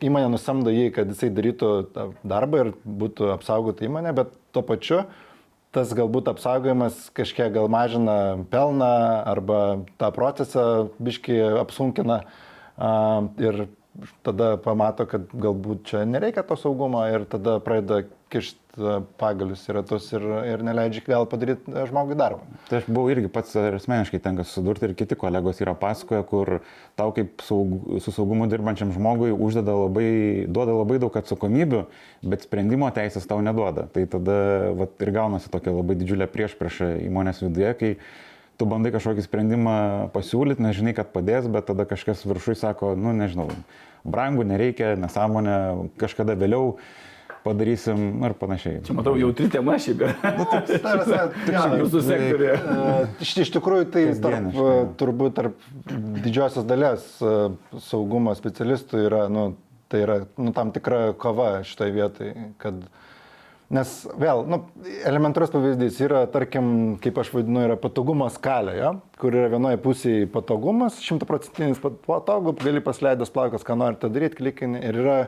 įmonė 0.00 0.32
nusamdo 0.32 0.74
jį, 0.74 0.90
kad 0.96 1.10
jisai 1.12 1.30
darytų 1.34 1.72
tą 1.94 2.10
darbą 2.26 2.64
ir 2.64 2.74
būtų 2.84 3.32
apsaugota 3.36 3.86
įmonė, 3.88 4.14
bet 4.16 4.36
tuo 4.56 4.64
pačiu 4.66 5.02
tas 5.74 5.90
galbūt 5.92 6.30
apsaugojimas 6.32 7.10
kažkiek 7.16 7.50
gal 7.52 7.68
mažina 7.68 8.38
pelną 8.48 8.88
arba 9.28 9.58
tą 10.00 10.08
procesą 10.16 10.62
biški 10.96 11.36
apsunkina 11.60 12.22
a, 12.22 12.92
ir 13.36 13.66
tada 14.26 14.52
pamato, 14.62 15.06
kad 15.10 15.26
galbūt 15.34 15.86
čia 15.88 16.04
nereikia 16.06 16.44
to 16.46 16.56
saugumo 16.58 17.02
ir 17.10 17.24
tada 17.30 17.58
pradeda 17.64 18.04
kišti 18.32 18.68
pagalius 19.18 19.64
į 19.66 19.74
ratus 19.78 20.04
ir, 20.12 20.24
ir 20.46 20.62
neleidžia 20.62 21.02
gal 21.06 21.26
padaryti 21.26 21.72
e, 21.72 21.84
žmogui 21.88 22.14
darbą. 22.18 22.44
Tai 22.68 22.78
aš 22.78 22.86
buvau 22.86 23.10
irgi 23.10 23.30
pats 23.32 23.56
ir 23.58 23.78
asmeniškai 23.78 24.20
tenka 24.22 24.44
susidurti 24.46 24.86
ir 24.86 24.94
kiti 24.98 25.16
kolegos 25.18 25.58
yra 25.64 25.74
pasakoja, 25.78 26.22
kur 26.28 26.60
tau 26.98 27.10
kaip 27.16 27.42
saug, 27.42 27.98
su 28.04 28.14
saugumu 28.14 28.46
dirbančiam 28.50 28.92
žmogui 28.94 29.32
uždeda 29.34 29.74
labai, 29.74 30.12
duoda 30.46 30.76
labai 30.76 31.00
daug 31.02 31.18
atsakomybių, 31.18 31.82
bet 32.28 32.46
sprendimo 32.46 32.90
teisės 32.94 33.26
tau 33.26 33.42
neduoda. 33.42 33.88
Tai 33.94 34.06
tada 34.14 34.38
vat, 34.78 34.94
ir 35.02 35.14
gaunasi 35.16 35.50
tokia 35.52 35.74
labai 35.74 35.98
didžiulė 35.98 36.30
priešprieša 36.30 36.94
įmonės 37.08 37.42
viduje, 37.48 37.74
kai 37.80 37.92
tu 38.58 38.66
bandai 38.66 38.92
kažkokį 38.94 39.24
sprendimą 39.26 39.76
pasiūlyti, 40.14 40.62
nežinai, 40.62 40.94
kad 40.96 41.12
padės, 41.14 41.46
bet 41.50 41.68
tada 41.70 41.86
kažkas 41.88 42.24
viršui 42.26 42.56
sako, 42.58 42.94
nu 42.98 43.14
nežinau, 43.14 43.46
brangų 44.06 44.46
nereikia, 44.48 44.94
nesąmonė, 45.00 45.58
kažkada 46.00 46.36
vėliau 46.38 46.76
padarysim 47.44 48.00
nu, 48.18 48.26
ir 48.28 48.34
panašiai. 48.38 48.82
Čia 48.86 48.96
matau, 48.98 49.14
jautri 49.18 49.48
tema 49.52 49.78
šiaip 49.80 50.02
yra. 50.04 50.14
Ta 50.20 50.60
prasme, 50.98 51.20
jo, 51.54 51.64
Jūsų 51.82 52.02
sektorė. 52.08 52.50
E, 52.58 52.98
Iš, 53.24 53.34
iš 53.44 53.52
tikrųjų, 53.56 53.88
tai 53.94 54.04
tarp, 54.22 54.48
e, 54.52 54.76
turbūt 55.00 55.36
tarp 55.38 55.68
didžiosios 56.24 56.66
dalies 56.68 57.06
e, 57.22 57.34
saugumo 57.88 58.34
specialistų 58.38 59.04
yra, 59.06 59.24
nu, 59.32 59.50
tai 59.88 60.02
yra 60.04 60.18
nu, 60.36 60.52
tam 60.56 60.72
tikra 60.74 61.12
kova 61.20 61.62
šitoje 61.66 61.94
vietoje, 61.96 62.48
kad 62.62 62.82
Nes 63.68 63.90
vėl, 64.16 64.46
nu, 64.48 64.62
elementarus 65.04 65.50
pavyzdys 65.52 65.98
yra, 66.00 66.22
tarkim, 66.32 66.96
kaip 67.04 67.18
aš 67.20 67.28
vadinu, 67.34 67.66
yra 67.66 67.74
patogumo 67.76 68.24
skalė, 68.32 68.78
ja? 68.78 68.94
kur 69.20 69.34
yra 69.36 69.50
vienoje 69.52 69.76
pusėje 69.84 70.28
patogumas, 70.32 70.96
šimtaprocentinis 71.04 71.82
patogu, 71.82 72.54
gali 72.62 72.80
pasleidęs 72.84 73.32
plaukas, 73.34 73.66
ką 73.68 73.76
norite 73.76 74.08
daryti, 74.14 74.38
klikini, 74.40 74.80
ir 74.80 74.96
yra 75.02 75.18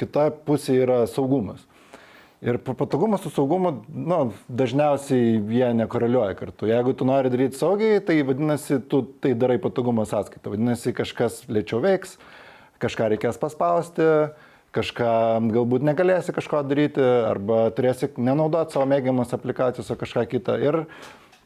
kita 0.00 0.32
pusė 0.48 0.80
yra 0.82 1.04
saugumas. 1.06 1.62
Ir 2.42 2.58
pa- 2.58 2.74
patogumas 2.74 3.22
su 3.22 3.30
saugumu, 3.30 3.70
nu, 3.86 4.18
dažniausiai 4.50 5.38
jie 5.38 5.70
nekoreliuoja 5.78 6.34
kartu. 6.36 6.66
Jeigu 6.68 6.92
tu 6.98 7.06
nori 7.06 7.30
daryti 7.30 7.56
saugiai, 7.56 8.02
tai 8.02 8.18
vadinasi, 8.26 8.80
tu 8.90 9.04
tai 9.22 9.36
darai 9.38 9.60
patogumo 9.62 10.02
sąskaitą. 10.10 10.52
Vadinasi, 10.52 10.90
kažkas 10.96 11.44
lėčiau 11.46 11.78
veiks, 11.86 12.18
kažką 12.82 13.14
reikės 13.14 13.38
paspausti, 13.40 14.10
kažką 14.76 15.10
galbūt 15.54 15.86
negalėsi 15.86 16.34
kažko 16.36 16.62
daryti, 16.68 17.02
arba 17.02 17.66
turėsi 17.76 18.10
nenaudoti 18.16 18.76
savo 18.76 18.88
mėgiamas 18.90 19.34
aplikacijas, 19.36 19.90
o 19.92 19.96
kažką 19.98 20.26
kitą. 20.34 20.58
Ir 20.62 20.82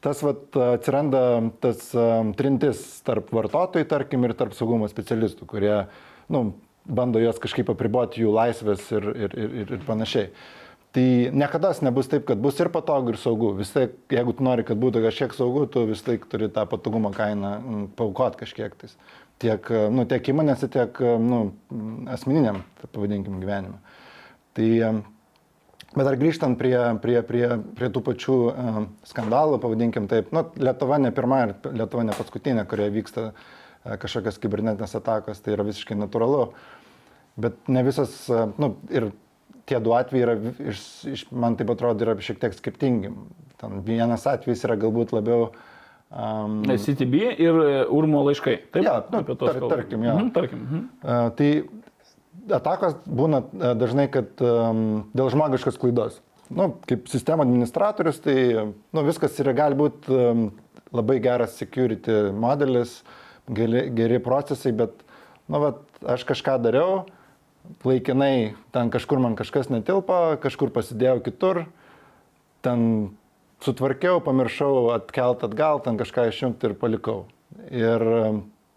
tas 0.04 0.22
vat, 0.24 0.48
atsiranda 0.76 1.22
tas 1.62 1.90
um, 1.96 2.32
trintis 2.36 2.82
tarp 3.06 3.30
vartotojų, 3.36 3.88
tarkim, 3.90 4.24
ir 4.26 4.34
tarp 4.38 4.56
saugumo 4.56 4.88
specialistų, 4.90 5.48
kurie 5.50 5.74
nu, 6.32 6.50
bando 6.88 7.20
juos 7.20 7.40
kažkaip 7.42 7.70
apriboti 7.72 8.24
jų 8.24 8.32
laisvės 8.34 8.86
ir, 8.96 9.10
ir, 9.26 9.36
ir, 9.36 9.60
ir, 9.76 9.86
panašiai. 9.86 10.30
Tai 10.90 11.06
niekada 11.30 11.70
nebus 11.86 12.08
taip, 12.10 12.24
kad 12.26 12.40
bus 12.42 12.58
ir 12.58 12.70
patogu, 12.74 13.12
ir 13.12 13.18
saugu. 13.22 13.52
Vis 13.60 13.70
tiek, 13.70 13.92
jeigu 14.10 14.34
tu 14.34 14.42
nori, 14.42 14.64
kad 14.66 14.80
būtų 14.80 15.04
kažkiek 15.04 15.36
saugu, 15.36 15.68
tu 15.70 15.84
vis 15.86 16.02
tiek 16.02 16.24
turi 16.32 16.48
tą 16.50 16.64
patogumo 16.66 17.12
kainą 17.14 17.52
mm, 17.60 17.84
paukot 17.98 18.40
kažkiek 18.40 18.74
tais. 18.80 18.96
Tiek, 19.40 19.70
nu, 19.92 20.05
tiek 20.05 20.26
įmonėse, 20.33 20.68
tiek 20.68 20.98
nu, 21.24 21.40
asmeniniam, 22.12 22.61
pavadinkim, 22.92 23.38
gyvenime. 23.40 23.79
Tai, 24.57 24.66
em, 24.88 24.98
bet 25.94 26.11
ar 26.11 26.18
grįžtant 26.20 26.59
prie, 26.61 26.74
prie, 27.00 27.16
prie, 27.24 27.46
prie 27.79 27.88
tų 27.94 28.03
pačių 28.11 28.37
skandalų, 29.09 29.61
pavadinkim 29.62 30.11
taip, 30.11 30.29
nu, 30.37 30.44
Lietuva 30.61 31.00
ne 31.00 31.12
pirma 31.16 31.40
ir 31.46 31.55
Lietuva 31.72 32.05
ne 32.05 32.16
paskutinė, 32.18 32.66
kurioje 32.68 32.94
vyksta 32.98 33.26
e, 33.31 33.96
kažkokios 34.03 34.40
kibernetinės 34.42 34.98
atakos, 35.00 35.40
tai 35.40 35.57
yra 35.57 35.64
visiškai 35.70 35.96
natūralu. 35.96 36.50
Bet 37.40 37.57
ne 37.72 37.87
visas, 37.87 38.12
e, 38.29 38.44
nu, 38.61 38.74
ir 38.92 39.09
tie 39.70 39.81
du 39.81 39.96
atvejai 39.96 40.26
yra, 40.26 40.55
iš, 40.72 40.85
iš, 41.14 41.26
man 41.33 41.57
taip 41.57 41.72
atrodo, 41.72 42.05
yra 42.05 42.18
šiek 42.20 42.42
tiek 42.42 42.57
skirtingi. 42.59 43.14
Ten 43.61 43.81
vienas 43.87 44.29
atvejis 44.29 44.68
yra 44.68 44.79
galbūt 44.81 45.16
labiau... 45.16 45.53
Um, 46.10 46.64
CTB 46.66 47.14
ir 47.38 47.54
e, 47.62 47.74
Urmo 47.86 48.24
laiškai. 48.26 48.56
Taip, 48.74 48.82
Jo, 48.82 48.96
nu, 49.12 49.20
apie 49.22 49.36
tuos 49.38 49.52
tar- 49.54 49.68
tarkim, 49.70 50.02
jo. 50.02 50.14
Mhm, 50.18 50.30
tarkim. 50.34 50.64
mhm. 50.64 50.80
Uh, 51.04 51.28
tai 51.38 51.50
atakos 52.56 52.96
būna 53.06 53.44
uh, 53.46 53.74
dažnai, 53.78 54.08
kad 54.10 54.42
um, 54.42 55.04
dėl 55.14 55.30
žmogiškos 55.30 55.78
klaidos. 55.78 56.18
Nu, 56.50 56.72
kaip 56.90 57.06
sistemo 57.06 57.44
administratorius, 57.46 58.18
tai 58.24 58.34
nu, 58.66 59.04
viskas 59.06 59.38
yra 59.38 59.54
gali 59.54 59.78
būti 59.78 60.10
um, 60.10 60.48
labai 60.90 61.20
geras 61.22 61.54
security 61.60 62.32
modelis, 62.34 63.04
geri, 63.46 63.86
geri 63.94 64.18
procesai, 64.18 64.72
bet 64.74 65.04
nu, 65.46 65.60
vat, 65.62 65.78
aš 66.02 66.26
kažką 66.26 66.56
dariau, 66.66 67.04
laikinai 67.86 68.56
ten 68.74 68.90
kažkur 68.90 69.22
man 69.22 69.38
kažkas 69.38 69.70
netilpo, 69.70 70.18
kažkur 70.42 70.74
pasidėjau 70.74 71.20
kitur, 71.22 71.62
ten 72.66 73.12
sutvarkiau, 73.64 74.22
pamiršau 74.24 74.90
atkelt 74.94 75.44
atgal, 75.46 75.82
ten 75.84 75.98
kažką 76.00 76.28
išjungti 76.30 76.70
ir 76.70 76.76
palikau. 76.80 77.24
Ir, 77.70 78.04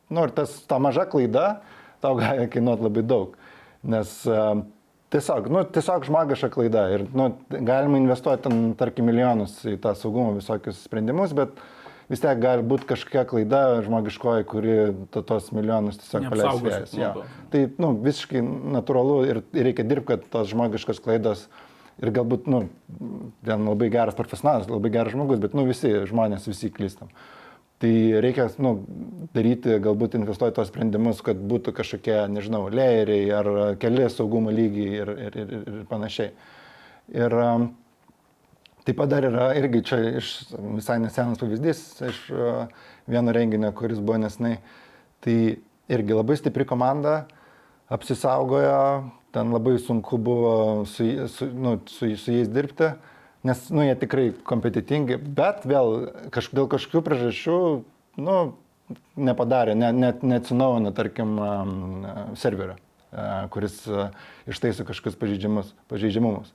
nu, 0.10 0.24
ir 0.26 0.34
tas, 0.36 0.56
ta 0.68 0.80
maža 0.82 1.06
klaida 1.10 1.62
tau 2.04 2.18
gali 2.20 2.50
kainuoti 2.52 2.88
labai 2.88 3.04
daug. 3.08 3.38
Nes 3.88 4.12
tiesiog, 5.14 5.48
nu, 5.54 5.64
tiesiog 5.76 6.08
žmogiška 6.08 6.50
klaida. 6.54 6.88
Ir 6.96 7.06
nu, 7.16 7.30
galima 7.54 8.02
investuoti, 8.02 8.44
ten, 8.48 8.74
tarkim, 8.80 9.08
milijonus 9.10 9.60
į 9.70 9.78
tą 9.84 9.96
saugumo 10.00 10.36
visokius 10.38 10.84
sprendimus, 10.88 11.36
bet 11.38 11.56
vis 12.12 12.24
tiek 12.24 12.40
gali 12.44 12.66
būti 12.68 12.90
kažkokia 12.90 13.26
klaida 13.30 13.62
žmogiškoji, 13.86 14.48
kuri 14.50 14.78
to, 15.14 15.24
tos 15.28 15.52
milijonus 15.56 16.02
tiesiog 16.02 16.28
paleis 16.34 16.92
to. 16.92 17.28
Tai 17.54 17.62
nu, 17.84 17.94
visiškai 18.04 18.44
natūralu 18.80 19.20
ir 19.30 19.44
ir 19.54 19.70
reikia 19.70 19.88
dirbti, 19.88 20.16
kad 20.16 20.28
tos 20.34 20.52
žmogiškos 20.52 21.02
klaidos 21.04 21.48
ir 22.02 22.12
galbūt, 22.16 22.50
nu, 22.50 22.66
ten 23.46 23.68
labai 23.68 23.90
geras 23.94 24.18
profesionalas, 24.18 24.70
labai 24.72 24.92
geras 24.94 25.14
žmogus, 25.14 25.42
bet, 25.44 25.56
nu, 25.58 25.66
visi 25.70 25.92
žmonės, 26.10 26.48
visi 26.50 26.72
klystam. 26.74 27.12
Tai 27.84 27.92
reikia, 28.24 28.48
nu, 28.64 28.78
daryti, 29.36 29.76
galbūt 29.84 30.16
investuoti 30.16 30.56
tos 30.56 30.70
sprendimus, 30.72 31.20
kad 31.26 31.40
būtų 31.52 31.74
kažkokie, 31.76 32.16
nežinau, 32.32 32.66
layeriai 32.72 33.26
ar 33.36 33.50
keli 33.82 34.08
saugumo 34.10 34.54
lygiai 34.56 35.02
ir, 35.02 35.12
ir, 35.28 35.40
ir, 35.44 35.54
ir 35.60 35.82
panašiai. 35.90 36.32
Ir 37.12 37.36
um, 37.36 37.68
taip 38.88 39.02
pat 39.02 39.12
dar 39.12 39.28
yra 39.28 39.50
irgi 39.60 39.84
čia 39.90 40.00
iš 40.22 40.32
visai 40.56 41.02
nesenas 41.04 41.42
pavyzdys 41.42 41.82
iš 42.08 42.22
uh, 42.32 42.72
vieno 43.12 43.36
renginio, 43.36 43.74
kuris 43.76 44.00
buvo 44.00 44.22
nesnai. 44.24 44.56
Tai 45.24 45.36
irgi 45.92 46.16
labai 46.16 46.40
stipri 46.40 46.68
komanda 46.70 47.26
apsisaugojo, 47.92 48.80
ten 49.34 49.54
labai 49.54 49.80
sunku 49.82 50.18
buvo 50.22 50.86
su, 50.86 51.28
su, 51.28 51.50
nu, 51.54 51.80
su, 51.90 52.16
su 52.18 52.36
jais 52.36 52.52
dirbti, 52.54 52.94
nes 53.44 53.66
nu, 53.74 53.84
jie 53.84 53.96
tikrai 54.00 54.28
kompetitingi, 54.48 55.18
bet 55.18 55.66
vėl 55.68 56.08
kaž, 56.34 56.52
dėl 56.54 56.70
kažkokių 56.72 57.02
priežasčių 57.08 57.58
nu, 58.24 58.38
nepadarė, 59.18 59.76
ne, 59.80 59.92
net 59.96 60.24
neatsinaujino, 60.28 60.94
tarkim, 60.96 61.38
serverio, 62.40 62.78
kuris 63.54 63.82
ištaiso 64.50 64.86
kažkokius 64.88 65.18
pažeidžiamumus. 65.90 66.54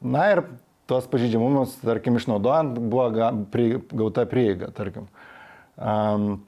Na 0.00 0.28
ir 0.32 0.44
tuos 0.90 1.06
pažeidžiamumus, 1.10 1.76
tarkim, 1.84 2.16
išnaudojant, 2.18 2.78
buvo 2.90 3.08
ga, 3.14 3.32
pri, 3.52 3.72
gauta 3.90 4.24
prieiga, 4.30 4.70
tarkim. 4.74 5.10
Um, 5.76 6.40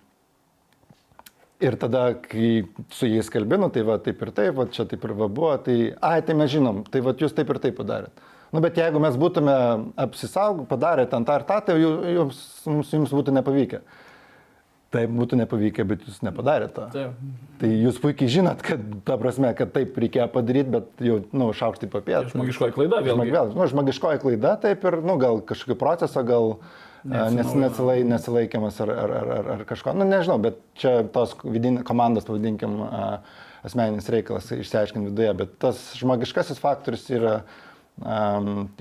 ir 1.63 1.77
tada, 1.81 2.05
kai 2.27 2.65
su 2.93 3.09
jais 3.09 3.31
kalbinu, 3.33 3.71
tai 3.73 3.85
va 3.87 3.97
taip 4.03 4.21
ir 4.27 4.31
taip, 4.35 4.55
va 4.59 4.67
čia 4.71 4.87
taip 4.91 5.05
ir 5.07 5.15
va 5.19 5.29
buvo, 5.31 5.55
tai, 5.63 5.79
ai, 6.03 6.21
tai 6.27 6.37
mes 6.39 6.51
žinom, 6.53 6.83
tai 6.91 7.03
va 7.05 7.15
jūs 7.19 7.35
taip 7.37 7.51
ir 7.55 7.61
taip 7.63 7.79
padarėt. 7.79 8.23
Nu, 8.53 8.61
bet 8.61 8.77
jeigu 8.77 9.01
mes 9.01 9.15
būtume 9.17 9.53
apsisaugę, 9.97 10.67
padarę 10.69 11.07
ten 11.09 11.25
tą 11.25 11.39
ir 11.41 11.45
tą, 11.49 11.61
tai 11.65 11.79
ju- 11.81 12.01
jums, 12.19 12.41
jums, 12.69 12.91
jums 12.93 13.15
būtų 13.17 13.33
nepavykę. 13.39 13.81
Taip 14.93 15.09
būtų 15.17 15.39
nepavykę, 15.41 15.87
bet 15.89 16.03
jūs 16.05 16.19
nepadarėte 16.21 16.75
to. 16.77 16.85
Taip. 16.93 17.15
Tai 17.63 17.69
jūs 17.73 17.97
puikiai 18.03 18.29
žinot, 18.29 18.61
kad 18.61 18.83
ta 19.09 19.17
prasme, 19.17 19.55
kad 19.57 19.73
taip 19.73 19.97
reikėjo 19.97 20.27
padaryti, 20.35 20.69
bet 20.75 21.01
jau, 21.01 21.23
na, 21.33 21.47
nu, 21.47 21.53
šaukštai 21.57 21.89
papėt. 21.95 22.29
Žmogiškoji 22.35 22.75
klaida 22.77 23.01
vėlgi. 23.01 23.33
Vėl, 23.33 23.55
nu, 23.57 23.69
žmogiškoji 23.73 24.21
klaida, 24.21 24.53
taip 24.61 24.85
ir, 24.85 24.99
nu, 25.01 25.17
gal 25.23 25.41
kažkokio 25.49 25.79
proceso, 25.81 26.21
gal 26.29 26.59
a, 26.59 26.92
nes, 27.05 27.55
nesilai, 27.59 28.03
nesilaikiamas 28.07 28.81
ar, 28.85 28.91
ar, 28.91 29.17
ar, 29.17 29.33
ar, 29.39 29.51
ar 29.57 29.65
kažko, 29.69 29.95
nu, 29.99 30.07
nežinau, 30.09 30.39
bet 30.43 30.61
čia 30.79 31.01
tos 31.15 31.35
vidin, 31.45 31.81
komandos, 31.87 32.27
pavadinkim, 32.29 32.79
asmeninis 33.67 34.11
reikalas 34.13 34.51
išsiaiškinti 34.55 35.11
viduje, 35.11 35.35
bet 35.43 35.59
tas 35.63 35.81
žmogiškasis 35.99 36.61
faktorius 36.63 37.09
yra, 37.15 37.35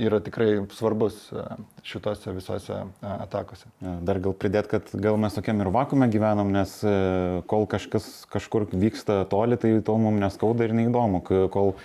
yra 0.01 0.19
tikrai 0.23 0.53
svarbus 0.73 1.17
šitose 1.85 2.33
visose 2.33 2.77
atakose. 3.01 3.69
Dar 3.79 4.21
gal 4.23 4.35
pridėt, 4.37 4.69
kad 4.71 4.93
gal 5.03 5.19
mes 5.21 5.35
tokiam 5.37 5.61
ir 5.61 5.71
vakume 5.73 6.07
gyvenam, 6.13 6.53
nes 6.53 6.77
e, 6.85 6.93
kol 7.49 7.67
kažkas 7.69 8.07
kažkur 8.31 8.69
vyksta 8.71 9.23
toli, 9.29 9.59
tai 9.61 9.75
to 9.85 9.97
mums 10.01 10.21
neskauda 10.23 10.65
ir 10.65 10.77
neįdomu. 10.77 11.21
Kol, 11.53 11.75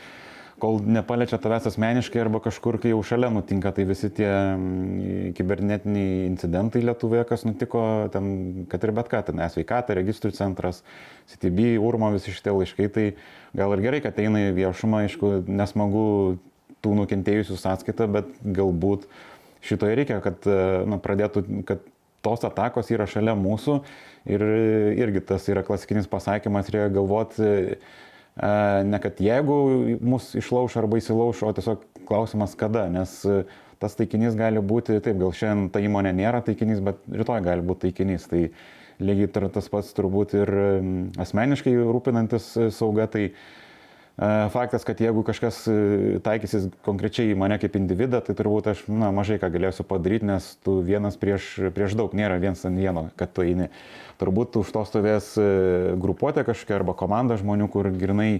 kol 0.62 0.78
nepaliečia 0.80 1.38
tavęs 1.42 1.68
asmeniškai 1.68 2.20
arba 2.22 2.40
kažkur, 2.44 2.78
kai 2.80 2.92
jau 2.94 3.02
šalia 3.04 3.28
nutinka, 3.32 3.72
tai 3.76 3.84
visi 3.88 4.08
tie 4.16 4.28
mm, 4.28 5.34
kibernetiniai 5.36 6.24
incidentai 6.30 6.80
Lietuvoje, 6.84 7.26
kas 7.28 7.44
nutiko, 7.44 7.82
ten, 8.14 8.30
kad 8.72 8.84
ir 8.86 8.94
bet 8.96 9.10
ką, 9.12 9.20
ten 9.28 9.42
esveikata, 9.44 9.96
registrų 9.98 10.32
centras, 10.36 10.80
CTB, 11.32 11.74
URMA, 11.82 12.14
visi 12.16 12.32
šitie 12.32 12.54
laiškai, 12.56 12.88
tai 12.94 13.06
gal 13.56 13.76
ir 13.76 13.84
gerai, 13.84 14.00
kad 14.04 14.16
eina 14.22 14.46
į 14.46 14.54
viešumą, 14.62 15.04
aišku, 15.04 15.32
nesmagu 15.50 16.06
tų 16.84 16.94
nukentėjusių 17.02 17.58
sąskaitą, 17.60 18.08
bet 18.16 18.32
galbūt 18.56 19.04
šitoje 19.66 20.00
reikia, 20.00 20.22
kad 20.24 20.48
e, 20.48 20.58
na, 20.88 21.00
pradėtų, 21.02 21.44
kad 21.68 21.84
tos 22.24 22.42
atakos 22.48 22.88
yra 22.94 23.06
šalia 23.10 23.36
mūsų 23.38 23.76
ir 24.32 24.42
irgi 25.04 25.22
tas 25.28 25.44
yra 25.52 25.62
klasikinis 25.66 26.08
pasakymas, 26.10 26.72
reikia 26.72 26.94
galvoti 26.96 27.50
ne 28.84 28.98
kad 29.00 29.20
jeigu 29.20 29.54
mus 30.04 30.34
išlauš 30.36 30.76
arba 30.76 30.98
įsilauš, 31.00 31.42
o 31.46 31.52
tiesiog 31.56 31.84
klausimas 32.08 32.56
kada, 32.58 32.86
nes 32.92 33.18
e, 33.24 33.44
tas 33.80 33.96
taikinys 33.96 34.36
gali 34.36 34.60
būti, 34.60 34.98
taip, 35.04 35.16
gal 35.20 35.32
šiandien 35.36 35.70
ta 35.72 35.80
įmonė 35.80 36.12
nėra 36.16 36.42
taikinys, 36.44 36.82
bet 36.84 37.00
rytoj 37.08 37.40
gali 37.44 37.64
būti 37.64 37.88
taikinys. 37.88 38.28
Tai 38.28 38.42
lygiai 39.00 39.48
tas 39.52 39.68
pats 39.72 39.92
turbūt 39.96 40.36
ir 40.36 40.52
asmeniškai 41.20 41.74
rūpinantis 41.80 42.50
e, 42.56 42.68
sauga, 42.76 43.08
tai 43.12 43.30
Faktas, 44.16 44.84
kad 44.84 45.00
jeigu 45.00 45.20
kažkas 45.28 45.58
e, 45.68 45.72
taikysis 46.24 46.70
konkrečiai 46.86 47.34
į 47.34 47.36
mane 47.36 47.58
kaip 47.60 47.74
individą, 47.76 48.22
tai 48.24 48.32
turbūt 48.38 48.70
aš 48.72 48.86
na, 48.88 49.10
mažai 49.12 49.36
ką 49.42 49.50
galėsiu 49.52 49.84
padaryti, 49.84 50.24
nes 50.24 50.46
tu 50.64 50.78
vienas 50.80 51.18
prieš, 51.20 51.50
prieš 51.76 51.98
daug 52.00 52.14
nėra 52.16 52.38
viens 52.40 52.64
ant 52.64 52.80
vieno, 52.80 53.10
kad 53.20 53.34
tu 53.36 53.44
eini. 53.44 53.68
Turbūt 54.16 54.56
už 54.62 54.70
to 54.72 54.86
stovės 54.88 55.34
e, 55.36 55.44
grupuotė 56.00 56.46
kažkokia 56.48 56.78
arba 56.78 56.94
komanda 56.96 57.36
žmonių, 57.36 57.68
kur 57.74 57.90
grinai, 57.92 58.30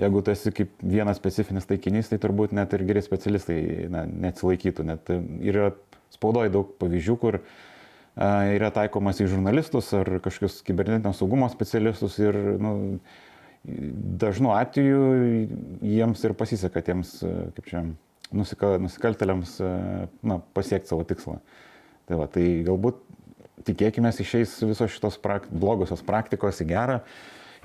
jeigu 0.00 0.24
tu 0.24 0.32
esi 0.32 0.54
kaip 0.56 0.72
vienas 0.80 1.20
specifinis 1.20 1.68
taikinys, 1.68 2.08
tai 2.08 2.16
turbūt 2.22 2.56
net 2.56 2.72
ir 2.72 2.86
geri 2.88 3.04
specialistai 3.04 3.60
na, 3.92 4.06
neatsilaikytų. 4.08 4.88
Net 4.88 5.12
yra 5.44 5.74
spaudoje 6.16 6.54
daug 6.56 6.72
pavyzdžių, 6.80 7.18
kur 7.20 7.42
yra 8.56 8.72
taikomas 8.72 9.20
į 9.20 9.28
žurnalistus 9.28 9.92
ar 10.00 10.14
kažkokius 10.24 10.62
kibernetinio 10.64 11.12
saugumo 11.12 11.52
specialistus 11.52 12.16
ir 12.24 12.40
nu, 12.56 12.72
dažnu 13.66 14.52
atveju 14.54 15.00
jiems 15.82 16.24
ir 16.24 16.34
pasiseka 16.38 16.82
tiems, 16.86 17.18
e, 17.26 17.32
kaip 17.56 17.70
čia, 17.70 17.82
nusika, 18.34 18.76
nusikaltėliams 18.82 19.56
e, 19.60 19.70
na, 20.26 20.40
pasiekti 20.56 20.92
savo 20.92 21.06
tikslą. 21.08 21.40
Tai, 22.06 22.20
va, 22.20 22.28
tai 22.30 22.44
galbūt 22.66 23.00
tikėkime 23.66 24.12
išeis 24.12 24.60
visos 24.62 24.92
šitos 24.94 25.18
prak, 25.22 25.48
blogosios 25.50 26.04
praktikos 26.06 26.62
į 26.62 26.68
gerą 26.70 27.00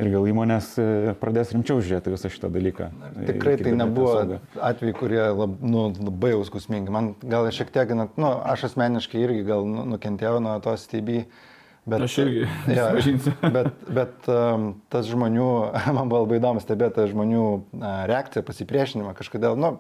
ir 0.02 0.10
gal 0.10 0.26
įmonės 0.32 0.72
e, 0.82 0.88
pradės 1.22 1.52
rimčiau 1.54 1.84
žiūrėti 1.84 2.14
visą 2.16 2.32
šitą 2.34 2.50
dalyką. 2.54 2.90
Tikrai 3.28 3.56
tai 3.62 3.76
nebuvo 3.78 4.40
atvejai, 4.58 4.98
kurie 4.98 5.22
lab, 5.28 5.60
nu, 5.62 5.90
labai 6.00 6.34
jau 6.34 6.42
skausmingi. 6.48 6.94
Man 6.94 7.14
gal 7.22 7.50
šiek 7.54 7.70
tiek, 7.76 7.94
nu, 7.94 8.32
aš 8.42 8.72
asmeniškai 8.72 9.22
irgi 9.22 9.46
gal 9.52 9.68
nu, 9.68 9.86
nukentėjau 9.94 10.42
nuo 10.42 10.58
tos 10.64 10.88
TB. 10.90 11.26
Bet, 11.92 12.06
Aš 12.08 12.18
irgi, 12.24 12.46
prisipažinsiu. 12.66 13.34
bet, 13.52 13.72
bet 13.92 14.30
um, 14.32 14.68
tas 14.92 15.10
žmonių, 15.12 15.48
man 15.98 16.12
buvo 16.12 16.24
labai 16.24 16.40
įdomu 16.40 16.64
stebėti 16.64 17.10
žmonių 17.12 17.46
uh, 17.52 17.88
reakciją, 18.12 18.46
pasipriešinimą 18.48 19.16
kažkodėl. 19.18 19.58
Nu, 19.60 19.76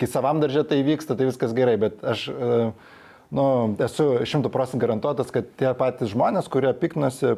kai 0.00 0.08
savam 0.08 0.40
daržė 0.40 0.64
tai 0.68 0.80
vyksta, 0.86 1.16
tai 1.18 1.28
viskas 1.28 1.52
gerai, 1.56 1.76
bet 1.82 2.00
aš 2.06 2.28
uh, 2.32 2.94
nu, 3.36 3.44
esu 3.84 4.08
šimtų 4.28 4.52
procentų 4.54 4.86
garantuotas, 4.86 5.34
kad 5.34 5.50
tie 5.60 5.74
patys 5.76 6.14
žmonės, 6.14 6.48
kurie 6.52 6.72
piknosi, 6.78 7.34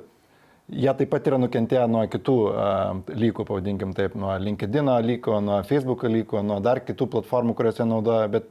jie 0.68 0.94
taip 1.00 1.10
pat 1.10 1.26
yra 1.30 1.40
nukentėję 1.42 1.88
nuo 1.90 2.04
kitų 2.12 2.36
uh, 2.52 3.02
lygų, 3.10 3.48
pavadinkim 3.48 3.96
taip, 3.98 4.14
nuo 4.20 4.36
LinkedIn 4.38 4.92
lygo, 5.08 5.40
nuo 5.42 5.62
Facebook 5.66 6.06
lygo, 6.06 6.44
nuo 6.46 6.60
dar 6.62 6.84
kitų 6.86 7.10
platformų, 7.16 7.56
kurias 7.58 7.82
jie 7.82 7.88
naudoja, 7.88 8.30
bet 8.30 8.46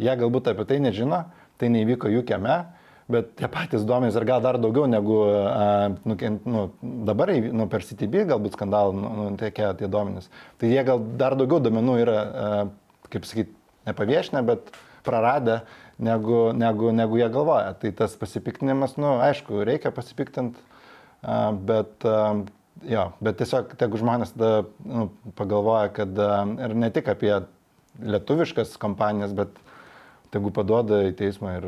jie 0.00 0.18
galbūt 0.24 0.50
apie 0.50 0.66
tai 0.66 0.82
nežino, 0.82 1.26
tai 1.60 1.70
neįvyko 1.74 2.10
jų 2.10 2.24
kieme, 2.26 2.58
bet 3.08 3.30
tie 3.40 3.48
patys 3.48 3.86
duomenys 3.88 4.16
ir 4.18 4.26
gal 4.28 4.42
dar 4.44 4.58
daugiau 4.60 4.88
negu 4.90 5.16
nukent, 6.08 6.44
nu, 6.48 6.68
dabar 7.08 7.32
nu, 7.32 7.68
per 7.72 7.86
CTB 7.86 8.26
galbūt 8.28 8.58
skandalą 8.58 8.92
nu, 8.96 9.30
nutekėjo 9.32 9.72
tie 9.80 9.88
duomenys. 9.88 10.28
Tai 10.60 10.68
jie 10.68 10.84
gal 10.84 11.00
dar 11.20 11.36
daugiau 11.38 11.62
duomenų 11.64 11.96
yra, 12.02 12.18
kaip 13.08 13.28
sakyti, 13.28 13.54
nepaviešinę, 13.88 14.42
bet 14.44 14.72
praradę, 15.06 15.62
negu, 15.98 16.52
negu, 16.52 16.92
negu 16.92 17.20
jie 17.20 17.28
galvoja. 17.32 17.72
Tai 17.80 17.92
tas 17.96 18.16
pasipiktinimas, 18.20 18.98
nu, 19.00 19.16
aišku, 19.24 19.62
reikia 19.66 19.92
pasipiktinti, 19.94 20.60
bet, 21.68 22.04
jo, 22.92 23.06
bet 23.24 23.40
tiesiog, 23.40 23.72
jeigu 23.80 24.02
žmonės 24.02 24.34
tada 24.36 24.66
nu, 24.84 25.08
pagalvoja, 25.38 25.88
kad 25.96 26.20
ir 26.68 26.76
ne 26.76 26.92
tik 26.94 27.08
apie 27.14 27.32
lietuviškas 28.04 28.76
kompanijas, 28.78 29.32
bet 29.34 29.56
tegu 30.34 30.50
paduoda 30.54 31.02
į 31.08 31.14
teismą 31.18 31.54
ir, 31.58 31.66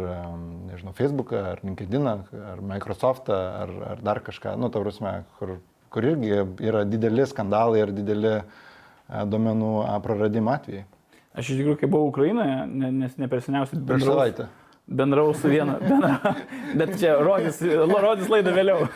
nežinau, 0.70 0.92
Facebooką, 0.96 1.40
ar 1.54 1.62
LinkedIn, 1.64 2.06
ar 2.10 2.62
Microsoftą, 2.74 3.36
ar, 3.64 3.74
ar 3.94 4.02
dar 4.04 4.20
kažką, 4.26 4.56
nu, 4.60 4.68
ta 4.72 4.82
prasme, 4.84 5.14
kur, 5.38 5.56
kur 5.90 6.06
irgi 6.12 6.34
yra 6.68 6.84
dideli 6.88 7.26
skandalai 7.26 7.84
ir 7.84 7.92
dideli 7.96 8.34
a, 8.40 9.24
duomenų 9.26 9.72
praradimo 10.04 10.52
atvejai. 10.54 10.84
Aš 11.30 11.52
iš 11.52 11.60
tikrųjų, 11.60 11.78
kai 11.80 11.88
buvau 11.90 12.10
Ukrainoje, 12.10 12.56
ne- 12.66 12.90
nes 13.04 13.16
ne 13.18 13.28
per 13.30 13.42
seniausiai 13.44 13.80
Prieš 13.86 14.08
savaitę. 14.08 14.48
Bendrau 14.90 15.34
su 15.34 15.48
vienu, 15.48 15.76
bendra, 15.78 16.16
bet 16.78 16.96
čia 16.98 17.12
rodys, 17.22 17.60
rodys 17.62 18.26
laidą 18.26 18.50
vėliau. 18.56 18.88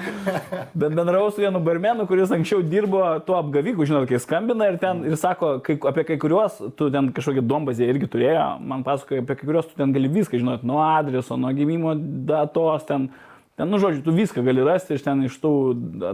Bet 0.80 0.92
bendrau 0.92 1.30
su 1.32 1.40
vienu 1.40 1.62
barmenu, 1.64 2.04
kuris 2.08 2.32
anksčiau 2.36 2.60
dirbo 2.60 3.00
tuo 3.24 3.38
apgaviku, 3.38 3.86
žinot, 3.88 4.04
kai 4.10 4.20
skambina 4.20 4.68
ir 4.68 4.76
ten 4.82 5.00
ir 5.08 5.16
sako, 5.16 5.54
kai, 5.64 5.78
apie 5.88 6.04
kai 6.10 6.18
kuriuos, 6.20 6.58
tu 6.76 6.90
ten 6.92 7.08
kažkokią 7.16 7.46
dombazę 7.48 7.88
irgi 7.88 8.10
turėjo, 8.12 8.44
man 8.60 8.84
pasakoja, 8.84 9.24
apie 9.24 9.38
kai 9.40 9.48
kuriuos 9.48 9.70
tu 9.70 9.80
ten 9.80 9.96
gali 9.96 10.12
viską 10.12 10.42
žinot, 10.42 10.66
nuo 10.68 10.82
adreso, 10.84 11.40
nuo 11.40 11.54
gimimo 11.56 11.96
datos, 12.28 12.84
ten, 12.88 13.08
ten, 13.56 13.72
nu 13.72 13.80
žodžiu, 13.80 14.04
tu 14.04 14.14
viską 14.16 14.44
gali 14.44 14.66
rasti 14.68 15.00
iš 15.00 15.08
ten 15.08 15.24
iš 15.24 15.40
tų 15.40 15.54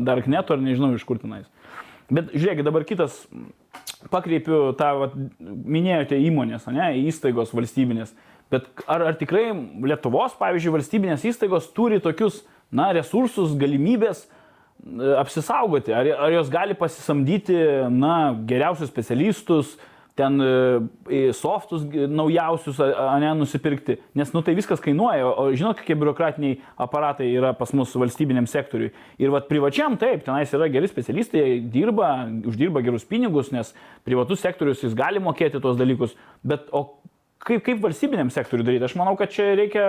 darkneto 0.07 0.55
ar 0.55 0.63
nežinau 0.63 0.95
iš 0.95 1.07
kur 1.09 1.19
tenais. 1.19 1.51
Bet 2.07 2.31
žiūrėkit, 2.31 2.63
dabar 2.63 2.87
kitas, 2.87 3.19
pakreipiu 4.15 4.71
tą, 4.79 4.93
vat, 5.03 5.19
minėjote 5.43 6.23
įmonės, 6.29 6.71
ne, 6.71 6.93
įstaigos 7.09 7.51
valstybinės, 7.57 8.15
bet 8.53 8.69
ar, 8.87 9.09
ar 9.11 9.19
tikrai 9.19 9.49
Lietuvos, 9.87 10.37
pavyzdžiui, 10.39 10.75
valstybinės 10.77 11.27
įstaigos 11.33 11.71
turi 11.77 12.01
tokius, 12.03 12.43
na, 12.75 12.91
resursus, 12.97 13.57
galimybės 13.59 14.25
e, 14.27 14.31
apsisaugoti, 15.21 15.95
ar, 15.95 16.09
ar 16.29 16.33
jos 16.35 16.53
gali 16.53 16.77
pasisamdyti, 16.79 17.59
na, 17.93 18.17
geriausius 18.49 18.91
specialistus, 18.93 19.77
ten 20.17 20.39
e, 20.41 21.33
softus 21.37 21.83
naujausius, 22.09 22.79
a 22.81 23.19
ne, 23.21 23.35
nusipirkti, 23.37 23.99
nes, 24.17 24.31
nu, 24.33 24.41
tai 24.43 24.55
viskas 24.57 24.81
kainuoja, 24.81 25.27
o 25.29 25.51
žinot, 25.53 25.77
kokie 25.83 25.97
biurokratiniai 25.99 26.57
aparatai 26.87 27.29
yra 27.37 27.53
pas 27.59 27.75
mus 27.77 27.93
valstybiniam 28.01 28.49
sektoriui. 28.49 28.95
Ir 29.21 29.35
vad 29.35 29.51
privačiam 29.51 29.99
taip, 30.01 30.25
tenais 30.25 30.55
yra 30.57 30.71
geri 30.73 30.89
specialistai, 30.89 31.45
dirba, 31.73 32.15
uždirba 32.49 32.81
gerus 32.87 33.05
pinigus, 33.05 33.53
nes 33.53 33.75
privatus 34.09 34.41
sektorius 34.47 34.87
jis 34.87 34.97
gali 34.97 35.21
mokėti 35.21 35.61
tuos 35.61 35.77
dalykus, 35.77 36.17
bet 36.47 36.73
o 36.73 36.87
kaip, 37.47 37.63
kaip 37.67 37.83
valstybiniam 37.85 38.31
sektoriui 38.35 38.67
daryti? 38.67 38.87
Aš 38.89 38.97
manau, 38.99 39.15
kad 39.19 39.33
čia 39.33 39.49
reikia 39.59 39.87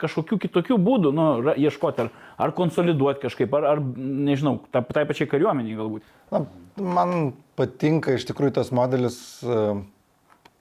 kažkokių 0.00 0.38
kitokių 0.46 0.78
būdų 0.82 1.12
nu, 1.16 1.26
ieškoti, 1.60 2.06
ar, 2.06 2.12
ar 2.40 2.54
konsoliduoti 2.56 3.24
kažkaip, 3.26 3.54
ar, 3.58 3.68
ar 3.74 3.82
nežinau, 3.96 4.58
ta, 4.74 4.84
tai 4.84 5.06
pačiai 5.08 5.30
kariuomeniai 5.30 5.78
galbūt. 5.78 6.06
Na, 6.32 6.44
man 6.80 7.34
patinka 7.58 8.16
iš 8.16 8.26
tikrųjų 8.30 8.56
tas 8.60 8.72
modelis, 8.74 9.18
e, 9.44 9.60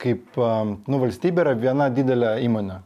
kaip 0.04 0.38
e, 0.38 0.52
nu, 0.76 1.00
valstybė 1.06 1.48
yra 1.48 1.56
viena 1.60 1.90
didelė 1.94 2.36
įmonė. 2.48 2.84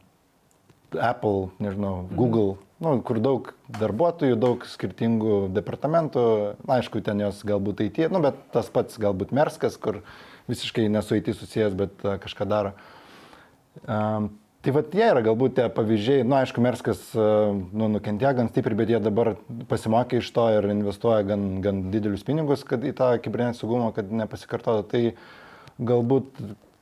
Apple, 1.03 1.49
nežinau, 1.60 2.05
Google, 2.16 2.55
nu, 2.80 2.93
kur 3.03 3.18
daug 3.20 3.49
darbuotojų, 3.76 4.38
daug 4.39 4.64
skirtingų 4.70 5.47
departamentų, 5.51 6.24
na, 6.62 6.78
aišku, 6.78 7.01
ten 7.03 7.20
jos 7.26 7.41
galbūt 7.47 7.84
IT, 7.89 8.05
nu, 8.14 8.22
bet 8.24 8.39
tas 8.53 8.70
pats 8.72 8.95
galbūt 9.01 9.34
Merskas, 9.36 9.76
kur 9.82 9.99
visiškai 10.47 10.88
nesu 10.93 11.18
IT 11.20 11.34
susijęs, 11.36 11.76
bet 11.76 12.05
e, 12.05 12.16
kažką 12.24 12.47
daro. 12.47 12.78
Um, 13.86 14.30
tai 14.65 14.73
va 14.75 14.84
jie 14.84 15.05
yra 15.05 15.23
galbūt 15.23 15.57
tie 15.57 15.65
pavyzdžiai, 15.71 16.23
na 16.25 16.30
nu, 16.30 16.38
aišku, 16.41 16.61
Merskas 16.63 17.01
nu, 17.15 17.88
nukentėjo 17.93 18.34
gan 18.39 18.49
stipriai, 18.51 18.80
bet 18.82 18.91
jie 18.91 19.01
dabar 19.03 19.36
pasimokė 19.69 20.19
iš 20.19 20.32
to 20.36 20.47
ir 20.57 20.67
investuoja 20.73 21.23
gan, 21.30 21.49
gan 21.63 21.86
didelius 21.93 22.25
pinigus, 22.28 22.65
kad 22.67 22.84
į 22.84 22.91
tą 22.97 23.13
kibernetinį 23.23 23.59
saugumą, 23.61 23.93
kad 23.95 24.11
nepasikartotų. 24.11 24.88
Tai 24.91 25.86
galbūt, 25.91 26.41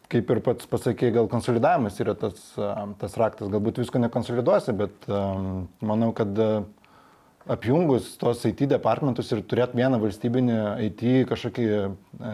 kaip 0.09 0.33
ir 0.33 0.41
pats 0.47 0.71
pasakė, 0.71 1.11
gal 1.13 1.29
konsolidavimas 1.29 1.99
yra 2.01 2.15
tas, 2.17 2.47
tas 3.01 3.19
raktas, 3.21 3.51
galbūt 3.53 3.83
visko 3.83 4.01
nekonsoliduosi, 4.01 4.75
bet 4.79 5.05
manau, 5.85 6.09
kad 6.17 6.33
apjungus 7.45 8.15
tos 8.17 8.41
IT 8.49 8.65
departamentus 8.71 9.29
ir 9.29 9.43
turėti 9.45 9.77
vieną 9.77 9.99
valstybinį 10.01 10.55
IT 10.87 11.03
kažkokį 11.29 11.67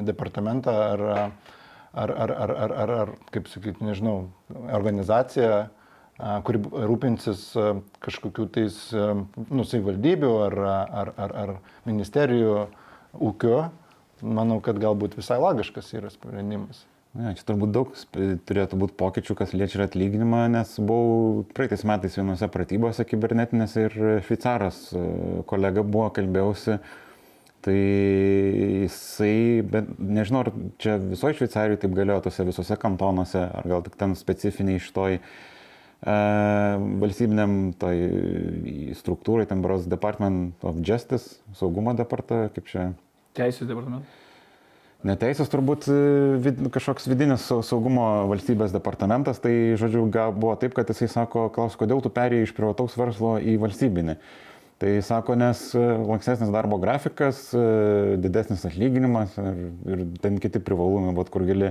departamentą 0.08 0.76
ar, 0.94 1.04
ar, 1.94 2.12
ar, 2.12 2.32
ar, 2.32 2.56
ar, 2.66 2.74
ar, 2.84 2.94
ar 3.04 3.14
kaip 3.34 3.50
sakyti, 3.52 3.84
nežinau, 3.86 4.30
organizaciją, 4.72 5.66
kuri 6.46 6.62
rūpinsis 6.92 7.48
kažkokiu 8.04 8.46
tais 8.54 8.78
nusivaldybių 9.50 10.32
ar, 10.46 10.58
ar, 11.02 11.14
ar, 11.18 11.36
ar 11.44 11.54
ministerijų 11.88 12.56
ūkio, 13.18 13.58
manau, 14.22 14.62
kad 14.64 14.80
galbūt 14.82 15.18
visai 15.18 15.40
logiškas 15.42 15.94
yra 15.98 16.12
sprendimas. 16.14 16.86
Ne, 17.12 17.34
čia 17.36 17.44
turbūt 17.44 17.74
daug 17.76 17.90
turėtų 18.48 18.78
būti 18.80 18.96
pokyčių, 18.96 19.36
kas 19.36 19.52
liečia 19.52 19.82
atlyginimą, 19.84 20.46
nes 20.54 20.78
buvau 20.80 21.42
praeitais 21.58 21.84
metais 21.84 22.16
vienose 22.16 22.48
pratybose 22.54 23.04
kibernetinėse 23.04 23.84
ir 23.90 23.98
šveicaras 24.24 24.78
kolega 25.50 25.84
buvo, 25.84 26.06
kalbėjausi, 26.16 26.78
tai 27.66 27.78
jisai, 28.84 29.62
bet 29.68 29.90
nežinau, 30.00 30.44
ar 30.46 30.52
čia 30.82 30.98
visoje 31.02 31.40
Šveicarijoje 31.40 31.82
taip 31.84 31.96
galėjo, 31.98 32.24
tose 32.26 32.46
visose 32.48 32.78
kantonuose, 32.82 33.44
ar 33.46 33.70
gal 33.70 33.86
tik 33.86 33.98
ten 34.00 34.16
specifiniai 34.18 34.80
iš 34.82 34.90
toj 34.96 35.20
e, 35.20 35.22
valstybiniam 37.04 37.76
toj 37.82 38.02
struktūrai, 39.02 39.48
ten 39.50 39.62
Bros 39.66 39.86
Department 39.90 40.66
of 40.66 40.82
Justice, 40.86 41.40
saugumo 41.58 41.94
departamentas, 41.98 42.56
kaip 42.58 42.74
čia. 42.74 42.90
Teisės 43.38 43.70
departamentas. 43.70 44.18
Neteisės 45.02 45.50
turbūt 45.50 45.88
e, 45.90 45.98
vid, 46.46 46.60
kažkoks 46.74 47.08
vidinis 47.10 47.48
saugumo 47.66 48.28
valstybės 48.30 48.74
departamentas, 48.74 49.42
tai 49.42 49.74
žodžiu, 49.82 50.06
buvo 50.36 50.54
taip, 50.62 50.76
kad 50.78 50.90
jisai 50.94 51.10
sako, 51.10 51.48
klaus, 51.54 51.78
kodėl 51.80 52.04
tu 52.06 52.12
perėjai 52.14 52.46
iš 52.46 52.54
privataus 52.58 52.98
verslo 53.00 53.40
į 53.42 53.58
valstybinį. 53.64 54.20
Tai 54.82 54.96
sako, 55.06 55.36
nes 55.38 55.60
e, 55.78 55.82
lankstesnis 56.10 56.50
darbo 56.50 56.80
grafikas, 56.82 57.52
e, 57.54 57.66
didesnis 58.22 58.64
atlyginimas 58.66 59.36
ir, 59.38 59.60
ir 59.94 60.02
ten 60.24 60.40
kiti 60.42 60.62
privalumai, 60.64 61.14
bet 61.20 61.30
kur 61.30 61.46
gali 61.46 61.70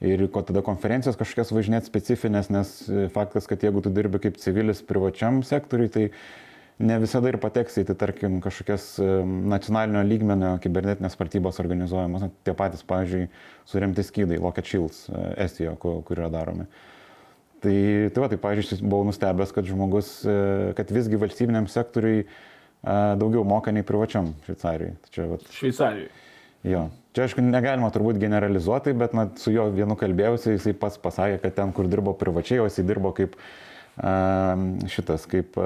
ir 0.00 0.22
ko 0.32 0.40
tada 0.44 0.62
konferencijos 0.64 1.18
kažkokias 1.20 1.52
važinėti 1.52 1.90
specifinės, 1.90 2.48
nes 2.52 2.72
faktas, 3.12 3.48
kad 3.48 3.60
jeigu 3.64 3.84
tu 3.84 3.92
dirbi 3.92 4.22
kaip 4.24 4.40
civilis 4.40 4.80
privačiam 4.88 5.42
sektoriui, 5.44 5.92
tai 5.92 6.06
ne 6.78 6.98
visada 7.00 7.28
ir 7.28 7.38
pateksi 7.40 7.82
į, 7.82 7.90
tai 7.90 7.96
tarkim, 8.06 8.40
kažkokias 8.44 8.88
nacionalinio 9.52 10.04
lygmenio 10.08 10.56
kibernetinės 10.64 11.16
partybos 11.20 11.60
organizuojamos, 11.60 12.28
tie 12.44 12.56
patys, 12.56 12.84
pavyzdžiui, 12.88 13.28
suremti 13.68 14.04
skydai, 14.04 14.40
Locket 14.40 14.68
Shields 14.68 15.06
e, 15.08 15.24
Estijoje, 15.44 15.76
kur, 15.84 16.00
kur 16.08 16.24
yra 16.24 16.32
daromi. 16.32 16.68
Tai, 17.66 17.78
tai 18.14 18.22
va, 18.22 18.28
tai, 18.30 18.38
pavyzdžiui, 18.38 18.84
buvau 18.86 19.08
nustebęs, 19.08 19.50
kad 19.54 19.66
žmogus, 19.66 20.10
e, 20.22 20.36
kad 20.78 20.92
visgi 20.94 21.18
valstybiniam 21.18 21.66
sektoriui 21.70 22.20
e, 22.22 22.28
daugiau 23.18 23.42
moka 23.48 23.74
nei 23.74 23.82
privačiam 23.86 24.30
Šveicarijai. 24.46 24.94
Tai 25.02 25.14
čia, 25.16 25.26
va, 25.32 25.40
Šveicarijai. 25.56 26.10
Jo. 26.66 26.84
Čia, 27.16 27.26
aišku, 27.26 27.42
negalima 27.42 27.90
turbūt 27.90 28.20
generalizuoti, 28.22 28.94
bet 29.00 29.16
na, 29.18 29.26
su 29.40 29.50
juo 29.54 29.66
vienu 29.74 29.96
kalbėjausi, 29.98 30.54
jisai 30.54 30.76
pats 30.78 31.00
pasakė, 31.02 31.40
kad 31.42 31.56
ten, 31.58 31.74
kur 31.74 31.90
dirbo 31.90 32.14
privačiai, 32.18 32.60
o 32.62 32.68
jisai 32.68 32.84
dirbo 32.86 33.10
kaip 33.16 33.34
uh, 33.34 33.50
šitas 34.92 35.24
kaip 35.30 35.56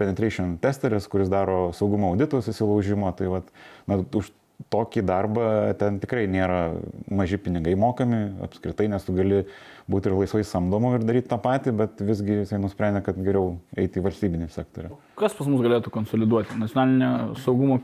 penetration 0.00 0.56
testeris, 0.62 1.08
kuris 1.12 1.28
daro 1.28 1.68
saugumo 1.76 2.14
auditus 2.14 2.48
įsilaužimo, 2.48 3.12
tai 3.18 3.28
vat, 3.28 3.50
na, 3.90 4.00
už 4.00 4.30
tokį 4.72 5.04
darbą 5.06 5.48
ten 5.78 6.00
tikrai 6.02 6.26
nėra 6.30 6.72
maži 7.14 7.38
pinigai 7.40 7.76
mokami 7.78 8.18
apskritai, 8.42 8.88
nes 8.90 9.04
tu 9.06 9.14
gali 9.14 9.44
būti 9.88 10.10
ir 10.10 10.16
laisvai 10.18 10.42
samdomu 10.44 10.90
ir 10.96 11.04
daryti 11.06 11.30
tą 11.30 11.38
patį, 11.40 11.72
bet 11.78 12.02
visgi 12.04 12.40
jisai 12.40 12.58
nusprendė, 12.60 13.00
kad 13.06 13.20
geriau 13.22 13.54
eiti 13.78 14.00
į 14.00 14.04
valstybinį 14.04 14.48
sektorių. 14.52 14.98
Kas 15.20 15.36
pas 15.38 15.48
mus 15.48 15.62
galėtų 15.64 15.92
konsoliduoti? 15.94 16.58
Nacionalinio 16.60 17.38
saugumo, 17.44 17.78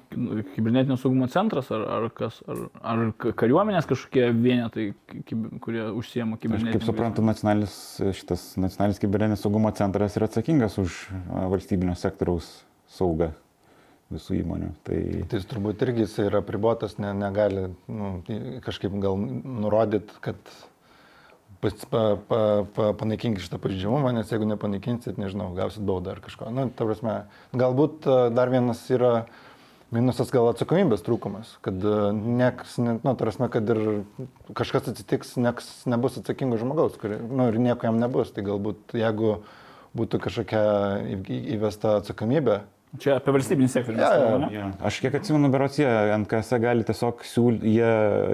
kibernetinio 0.56 0.98
saugumo 1.00 1.30
centras 1.32 1.70
ar, 1.74 1.86
ar, 1.96 2.08
kas, 2.18 2.42
ar, 2.50 2.66
ar 2.82 3.04
kariuomenės 3.22 3.88
kažkokie 3.90 4.26
vienetai, 4.34 4.90
kurie 5.64 5.86
užsiema 5.94 6.40
kibernetinį? 6.42 6.74
Kaip 6.74 6.90
suprantu, 6.90 7.24
nacionalinis, 7.24 7.78
šitas 8.18 8.50
nacionalinis 8.58 9.00
kibernetinis 9.02 9.46
saugumo 9.46 9.72
centras 9.78 10.18
yra 10.18 10.28
atsakingas 10.28 10.76
už 10.82 11.00
valstybinio 11.54 11.96
sektoriaus 12.02 12.50
saugą 12.90 13.32
visų 14.14 14.38
įmonių. 14.40 14.70
Tai, 14.86 15.00
tai 15.30 15.40
jis 15.40 15.48
turbūt 15.50 15.82
irgi 15.86 16.04
jis 16.04 16.18
yra 16.26 16.42
pribotas, 16.46 16.96
ne, 17.02 17.12
negali 17.16 17.68
nu, 17.90 18.14
kažkaip 18.64 18.94
gal 19.02 19.18
nurodyti, 19.18 20.16
kad 20.24 20.38
pa, 21.64 22.02
pa, 22.28 22.42
pa, 22.76 22.90
panaikinkit 23.00 23.44
šitą 23.44 23.60
pažydžiamumą, 23.62 24.12
nes 24.16 24.30
jeigu 24.32 24.48
nepanaikinsit, 24.48 25.18
nežinau, 25.20 25.50
gausit 25.56 25.84
baudą 25.86 26.14
ar 26.14 26.22
kažko. 26.24 26.50
Na, 26.52 26.66
nu, 26.68 26.74
ta 26.76 26.86
prasme, 26.88 27.16
galbūt 27.56 28.08
dar 28.36 28.52
vienas 28.52 28.82
yra 28.92 29.24
minusas 29.94 30.32
gal 30.34 30.48
atsakomybės 30.50 31.04
trūkumas, 31.06 31.54
kad 31.64 31.84
nieks, 32.14 32.76
nu, 32.82 32.98
ta 33.04 33.14
prasme, 33.20 33.48
kad 33.52 33.68
ir 33.70 33.82
kažkas 34.56 34.90
atsitiks, 34.92 35.36
nieks 35.40 35.70
nebus 35.90 36.18
atsakingo 36.20 36.58
žmogaus, 36.60 36.98
kuri, 37.00 37.20
nu, 37.22 37.48
ir 37.52 37.60
nieko 37.62 37.88
jam 37.88 38.00
nebus. 38.02 38.32
Tai 38.34 38.44
galbūt 38.46 38.96
jeigu 38.98 39.38
būtų 39.94 40.20
kažkokia 40.24 40.64
įvesta 41.54 41.98
atsakomybė, 42.00 42.64
Čia 43.02 43.16
apie 43.18 43.32
valstybinį 43.34 43.68
sektorių. 43.72 43.98
Ja, 43.98 44.10
ja, 44.14 44.48
ja. 44.54 44.66
Aš 44.86 45.00
kiek 45.02 45.16
atsimenu, 45.18 45.48
berots 45.50 45.80
jie 45.80 45.88
NKS 46.14 46.58
gali 46.62 46.86
tiesiog 46.86 47.24
siūlyti, 47.26 47.72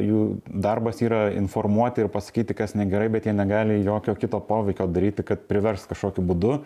jų 0.05 0.25
darbas 0.67 1.01
yra 1.01 1.29
informuoti 1.33 2.05
ir 2.05 2.11
pasakyti, 2.13 2.57
kas 2.59 2.77
negerai, 2.77 3.09
bet 3.13 3.29
jie 3.29 3.35
negali 3.37 3.79
jokio 3.87 4.17
kito 4.21 4.43
poveikio 4.45 4.85
daryti, 4.93 5.25
kad 5.25 5.47
privers 5.49 5.87
kažkokiu 5.89 6.27
būdu 6.29 6.59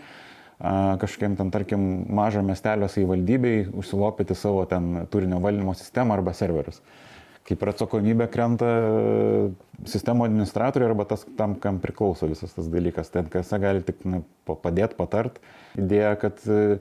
kažkokiam 1.03 1.35
ten, 1.37 1.51
tarkim, 1.51 1.81
mažo 2.15 2.43
miestelio 2.43 2.89
savivaldybei 2.89 3.65
užsilopyti 3.75 4.37
savo 4.39 4.63
ten 4.71 5.07
turinio 5.11 5.41
valdymo 5.43 5.75
sistemą 5.75 6.15
arba 6.15 6.33
serverius. 6.33 6.81
Kaip 7.45 7.61
ir 7.61 7.71
atsakomybė 7.75 8.31
krenta 8.33 8.69
sistemo 9.91 10.25
administratoriui 10.25 10.89
arba 10.89 11.05
tas, 11.11 11.27
tam, 11.37 11.59
kam 11.61 11.83
priklauso 11.83 12.31
visas 12.31 12.55
tas 12.57 12.71
dalykas. 12.73 13.11
Tai 13.13 13.27
NKS 13.27 13.59
gali 13.61 13.85
tik 13.85 14.01
padėti, 14.49 14.97
patart. 14.97 15.43
Idėja, 15.77 16.15
kad 16.23 16.41
uh, 16.49 16.79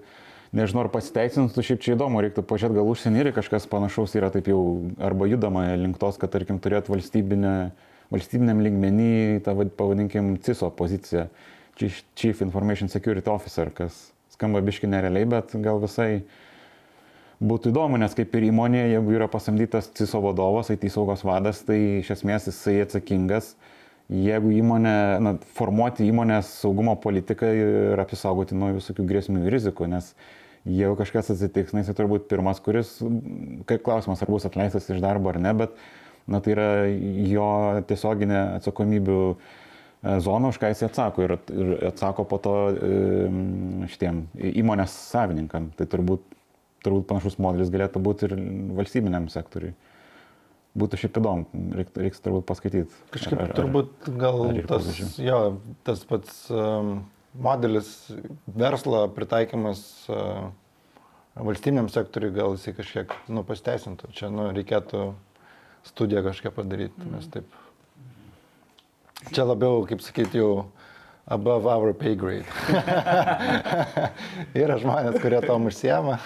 nežinau, 0.54 0.86
ar 0.86 0.92
pasiteisins, 0.94 1.54
tu 1.56 1.64
šiaip 1.66 1.82
čia 1.84 1.96
įdomu, 1.98 2.22
reiktų 2.24 2.46
pažiūrėti, 2.48 2.78
gal 2.78 2.92
užsienį 2.92 3.24
ir 3.24 3.32
kažkas 3.36 3.66
panašaus 3.72 4.14
yra 4.20 4.30
taip 4.34 4.48
jau, 4.52 4.62
arba 5.02 5.28
judama 5.30 5.66
link 5.80 5.98
tos, 6.02 6.20
kad, 6.22 6.32
tarkim, 6.34 6.62
turėtų 6.64 6.94
valstybinę, 6.94 7.56
valstybiniam 8.14 8.62
lygmenį, 8.64 9.42
tą 9.46 9.58
pavadinkim, 9.78 10.36
CISO 10.46 10.70
poziciją, 10.78 11.28
Chief 11.76 12.42
Information 12.46 12.90
Security 12.94 13.30
Officer, 13.34 13.74
kas 13.74 14.14
skamba 14.34 14.62
biški 14.66 14.90
nerealiai, 14.90 15.26
bet 15.30 15.56
gal 15.64 15.82
visai 15.82 16.24
būtų 17.44 17.74
įdomu, 17.74 17.98
nes 18.02 18.14
kaip 18.16 18.36
ir 18.38 18.48
įmonė, 18.50 18.86
jeigu 18.94 19.16
yra 19.18 19.28
pasamdytas 19.32 19.90
CISO 19.98 20.22
vadovas, 20.24 20.70
IT 20.74 20.86
saugos 20.94 21.26
vadas, 21.26 21.64
tai 21.66 21.80
iš 22.02 22.14
esmės 22.18 22.48
jisai 22.52 22.80
atsakingas. 22.86 23.54
Jeigu 24.14 24.52
įmonė, 24.54 24.96
na, 25.24 25.34
formuoti 25.58 26.06
įmonės 26.10 26.50
saugumo 26.60 26.94
politiką 27.02 27.50
ir 27.56 28.02
apsisaugoti 28.04 28.58
nuo 28.60 28.74
visokių 28.76 29.06
grėsmių 29.10 29.46
ir 29.46 29.56
rizikų, 29.56 29.88
nes 29.90 30.12
jeigu 30.66 30.96
kažkas 31.00 31.34
atsitiks, 31.34 31.74
na, 31.76 31.84
jis 31.84 31.96
turbūt 31.98 32.30
pirmas, 32.32 32.62
kuris, 32.64 32.96
kaip 33.70 33.84
klausimas, 33.86 34.24
ar 34.24 34.32
bus 34.32 34.48
atleistas 34.48 34.88
iš 34.90 35.02
darbo 35.04 35.34
ar 35.34 35.40
ne, 35.44 35.52
bet, 35.64 35.76
na, 36.30 36.40
tai 36.44 36.56
yra 36.56 36.68
jo 37.30 37.48
tiesioginė 37.90 38.40
atsakomybių 38.60 39.18
e, 39.34 39.38
zona, 40.24 40.52
už 40.54 40.60
ką 40.62 40.72
jis 40.72 40.86
atsako 40.88 41.26
ir, 41.28 41.36
ir 41.52 41.74
atsako 41.92 42.28
po 42.30 42.40
to 42.44 42.56
šitiem 43.92 44.26
įmonės 44.54 44.96
savininkam. 45.12 45.72
Tai 45.80 45.90
turbūt, 45.92 46.24
turbūt 46.86 47.10
panašus 47.12 47.40
modelis 47.44 47.74
galėtų 47.74 48.04
būti 48.04 48.30
ir 48.30 48.38
valstybiniam 48.80 49.28
sektoriui. 49.34 49.76
Būtų 50.80 50.98
šiaip 51.04 51.18
įdomu, 51.20 51.66
reiks, 51.78 51.92
reiks 52.02 52.24
turbūt 52.24 52.48
paskaityti. 52.50 52.96
Kažkaip 53.14 53.36
ar, 53.38 53.52
ar, 53.52 53.58
turbūt 53.60 54.08
gal 54.18 54.40
ar 54.48 54.62
tas, 54.72 54.88
jo, 55.22 55.42
tas 55.86 56.02
pats 56.10 56.48
um, 56.50 56.96
modelis 57.34 57.90
verslo 58.48 59.08
pritaikymas 59.16 59.82
uh, 60.12 60.52
valstybiniam 61.36 61.90
sektoriui 61.90 62.34
gal 62.36 62.58
jisai 62.58 62.76
kažkiek 62.78 63.14
nu, 63.34 63.44
pasteisintų. 63.48 64.12
Čia 64.14 64.30
nu, 64.34 64.50
reikėtų 64.54 65.08
studiją 65.88 66.24
kažkiek 66.28 66.54
padaryti, 66.56 67.02
mm. 67.02 67.14
nes 67.18 67.30
taip. 67.34 67.60
Čia 69.34 69.48
labiau, 69.48 69.86
kaip 69.88 70.04
sakyti, 70.04 70.42
jau 70.42 70.68
above 71.28 71.66
our 71.66 71.94
pay 71.94 72.16
grade. 72.16 72.46
yra 74.64 74.76
žmonės, 74.82 75.16
kurie 75.24 75.40
tom 75.46 75.70
užsiema. 75.70 76.18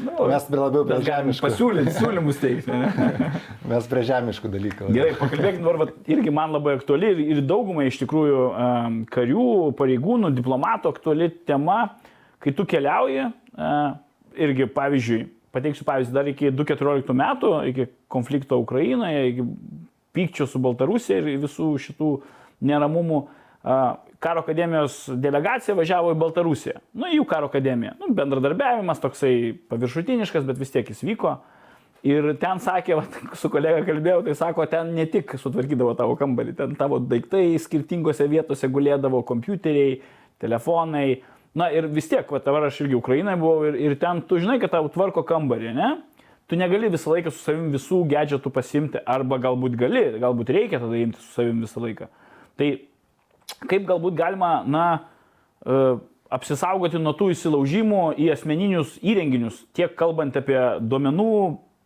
Mes 0.00 0.46
prie 0.48 0.58
labiau 0.58 0.82
prie 0.88 0.98
Mes 0.98 1.06
žemiškų. 1.06 1.44
pasiūlyti, 1.46 1.94
siūlymus 1.94 2.40
teikti. 2.42 2.80
Mes 3.70 3.88
prie 3.90 4.02
žemiškų 4.08 4.50
dalykų. 4.50 4.90
Gerai, 4.96 5.14
pakalbėkime 5.20 5.66
dabar, 5.66 5.94
irgi 6.10 6.34
man 6.34 6.56
labai 6.56 6.74
aktuali 6.80 7.12
ir, 7.14 7.22
ir 7.36 7.42
daugumai 7.46 7.86
iš 7.92 8.00
tikrųjų 8.02 8.42
um, 8.48 9.00
karių, 9.14 9.46
pareigūnų, 9.78 10.32
diplomatų 10.40 10.94
aktuali 10.96 11.30
tema, 11.46 11.78
kai 12.42 12.54
tu 12.56 12.66
keliauji, 12.66 13.30
uh, 13.54 13.94
irgi 14.34 14.66
pavyzdžiui, 14.74 15.22
pateiksiu 15.54 15.86
pavyzdį, 15.86 16.16
dar 16.16 16.34
iki 16.34 16.50
2014 16.50 17.18
metų, 17.22 17.54
iki 17.70 17.90
konflikto 18.10 18.58
Ukrainoje, 18.58 19.24
iki 19.30 19.48
pykčio 20.10 20.50
su 20.50 20.58
Baltarusija 20.62 21.22
ir 21.22 21.38
visų 21.46 21.72
šitų 21.86 22.14
neramumų, 22.66 23.24
uh, 23.62 24.09
karo 24.20 24.42
akademijos 24.44 25.06
delegacija 25.16 25.74
važiavo 25.76 26.12
į 26.12 26.18
Baltarusiją. 26.20 26.80
Nu, 26.92 27.08
į 27.08 27.20
jų 27.20 27.24
karo 27.28 27.48
akademiją. 27.48 27.94
Nu, 28.02 28.10
bendradarbiavimas 28.16 29.00
toksai 29.00 29.54
paviršutiniškas, 29.72 30.44
bet 30.48 30.60
vis 30.60 30.74
tiek 30.74 30.92
jis 30.92 31.00
vyko. 31.06 31.38
Ir 32.06 32.30
ten 32.40 32.60
sakė, 32.60 32.96
va, 32.96 33.04
su 33.40 33.50
kolega 33.52 33.80
kalbėjau, 33.88 34.22
tai 34.28 34.36
sako, 34.36 34.66
ten 34.68 34.92
ne 34.96 35.06
tik 35.08 35.34
sutvarkydavo 35.40 35.94
tavo 35.96 36.16
kambarį, 36.20 36.54
ten 36.58 36.76
tavo 36.78 37.00
daiktai 37.00 37.58
skirtingose 37.60 38.28
vietose 38.28 38.68
gulėdavo, 38.72 39.22
kompiuteriai, 39.28 39.98
telefonai. 40.40 41.22
Na 41.56 41.70
ir 41.74 41.88
vis 41.90 42.08
tiek, 42.08 42.28
va, 42.28 42.42
dabar 42.44 42.68
aš 42.68 42.84
irgi 42.84 42.96
Ukrainoje 43.00 43.40
buvau 43.40 43.66
ir, 43.68 43.80
ir 43.88 43.96
ten 44.00 44.20
tu 44.28 44.38
žinai, 44.40 44.60
kad 44.62 44.72
tau 44.76 44.88
tvarko 44.92 45.24
kambarį, 45.28 45.74
ne? 45.76 45.90
Tu 46.50 46.58
negali 46.58 46.90
visą 46.90 47.12
laiką 47.12 47.30
su 47.32 47.40
savim 47.44 47.68
visų 47.72 48.02
gedžetų 48.10 48.52
pasimti, 48.52 49.00
arba 49.06 49.38
galbūt 49.40 49.76
gali, 49.80 50.04
galbūt 50.20 50.50
reikia 50.52 50.80
tada 50.82 50.98
imti 50.98 51.20
su 51.22 51.28
savim 51.36 51.60
visą 51.62 51.82
laiką. 51.84 52.08
Tai 52.58 52.70
kaip 53.70 53.86
galbūt 53.88 54.16
galima, 54.18 54.60
na, 54.66 54.84
e, 55.64 55.80
apsisaugoti 56.30 57.00
nuo 57.02 57.14
tų 57.18 57.32
įsilaužimų 57.34 58.02
į 58.20 58.30
asmeninius 58.34 58.98
įrenginius, 59.02 59.64
tiek 59.76 59.96
kalbant 59.98 60.36
apie 60.38 60.58
duomenų 60.80 61.32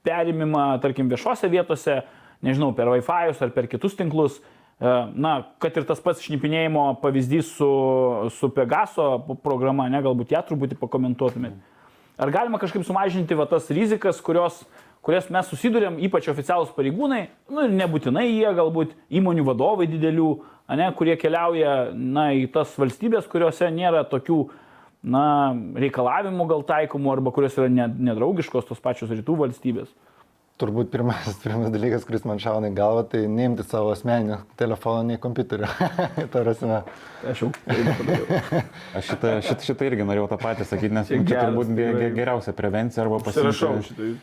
perimimą, 0.04 0.66
tarkim, 0.84 1.08
viešose 1.12 1.48
vietose, 1.52 2.02
nežinau, 2.44 2.74
per 2.76 2.90
Wi-Fi 2.92 3.32
ar 3.32 3.54
per 3.54 3.70
kitus 3.72 3.96
tinklus. 3.96 4.40
E, 4.40 4.42
Na, 5.14 5.36
kad 5.62 5.76
ir 5.78 5.86
tas 5.88 6.00
pats 6.02 6.22
šnipinėjimo 6.24 6.88
pavyzdys 7.00 7.54
su, 7.56 7.68
su 8.34 8.50
Pegaso 8.52 9.22
programa, 9.44 9.86
ne, 9.88 10.02
galbūt 10.04 10.34
ją 10.34 10.42
truputį 10.48 10.76
pakomentuotumėte. 10.80 11.62
Ar 12.18 12.30
galima 12.30 12.60
kažkaip 12.62 12.84
sumažinti 12.86 13.34
va, 13.38 13.46
tas 13.50 13.70
rizikas, 13.74 14.20
kurios, 14.22 14.60
kurias 15.04 15.28
mes 15.32 15.48
susidurėm, 15.52 15.98
ypač 16.08 16.30
oficialūs 16.32 16.72
pareigūnai, 16.76 17.22
nu 17.52 17.66
ir 17.66 17.74
nebūtinai 17.76 18.24
jie, 18.26 18.48
galbūt 18.56 18.94
įmonių 19.20 19.44
vadovai 19.50 19.86
didelių, 19.90 20.30
ane, 20.72 20.88
kurie 20.96 21.18
keliauja 21.20 21.74
na, 21.92 22.30
į 22.32 22.48
tas 22.54 22.72
valstybės, 22.80 23.28
kuriuose 23.30 23.68
nėra 23.74 24.04
tokių 24.08 24.38
na, 25.04 25.26
reikalavimų 25.76 26.48
gal 26.48 26.64
taikomų 26.70 27.12
arba 27.12 27.34
kurios 27.36 27.58
yra 27.60 27.68
ne- 27.68 27.92
nedraugiškos 28.10 28.70
tos 28.70 28.80
pačios 28.80 29.12
rytų 29.12 29.36
valstybės. 29.44 29.92
Turbūt 30.62 30.86
pirmas, 30.92 31.26
pirmas 31.42 31.72
dalykas, 31.74 32.06
kuris 32.06 32.24
man 32.28 32.38
šauna 32.40 32.70
į 32.70 32.76
galvą, 32.78 33.02
tai 33.10 33.24
neimti 33.28 33.66
savo 33.66 33.90
asmeninio 33.92 34.38
telefono, 34.60 35.02
nei 35.08 35.18
kompiuterio. 35.20 35.66
Aš 37.30 37.42
jau. 37.42 37.50
Aš 38.96 39.10
šitą, 39.10 39.34
šitą, 39.42 39.60
šitą 39.66 39.90
irgi 39.90 40.06
norėjau 40.06 40.30
tą 40.30 40.38
patį 40.40 40.68
sakyti, 40.70 40.94
nes 40.94 41.10
Čia 41.10 41.48
turbūt 41.48 41.74
geriausia 42.14 42.54
prevencija 42.56 43.04
arba 43.04 43.20
Pasirašau 43.26 43.76
šitą. 43.88 44.14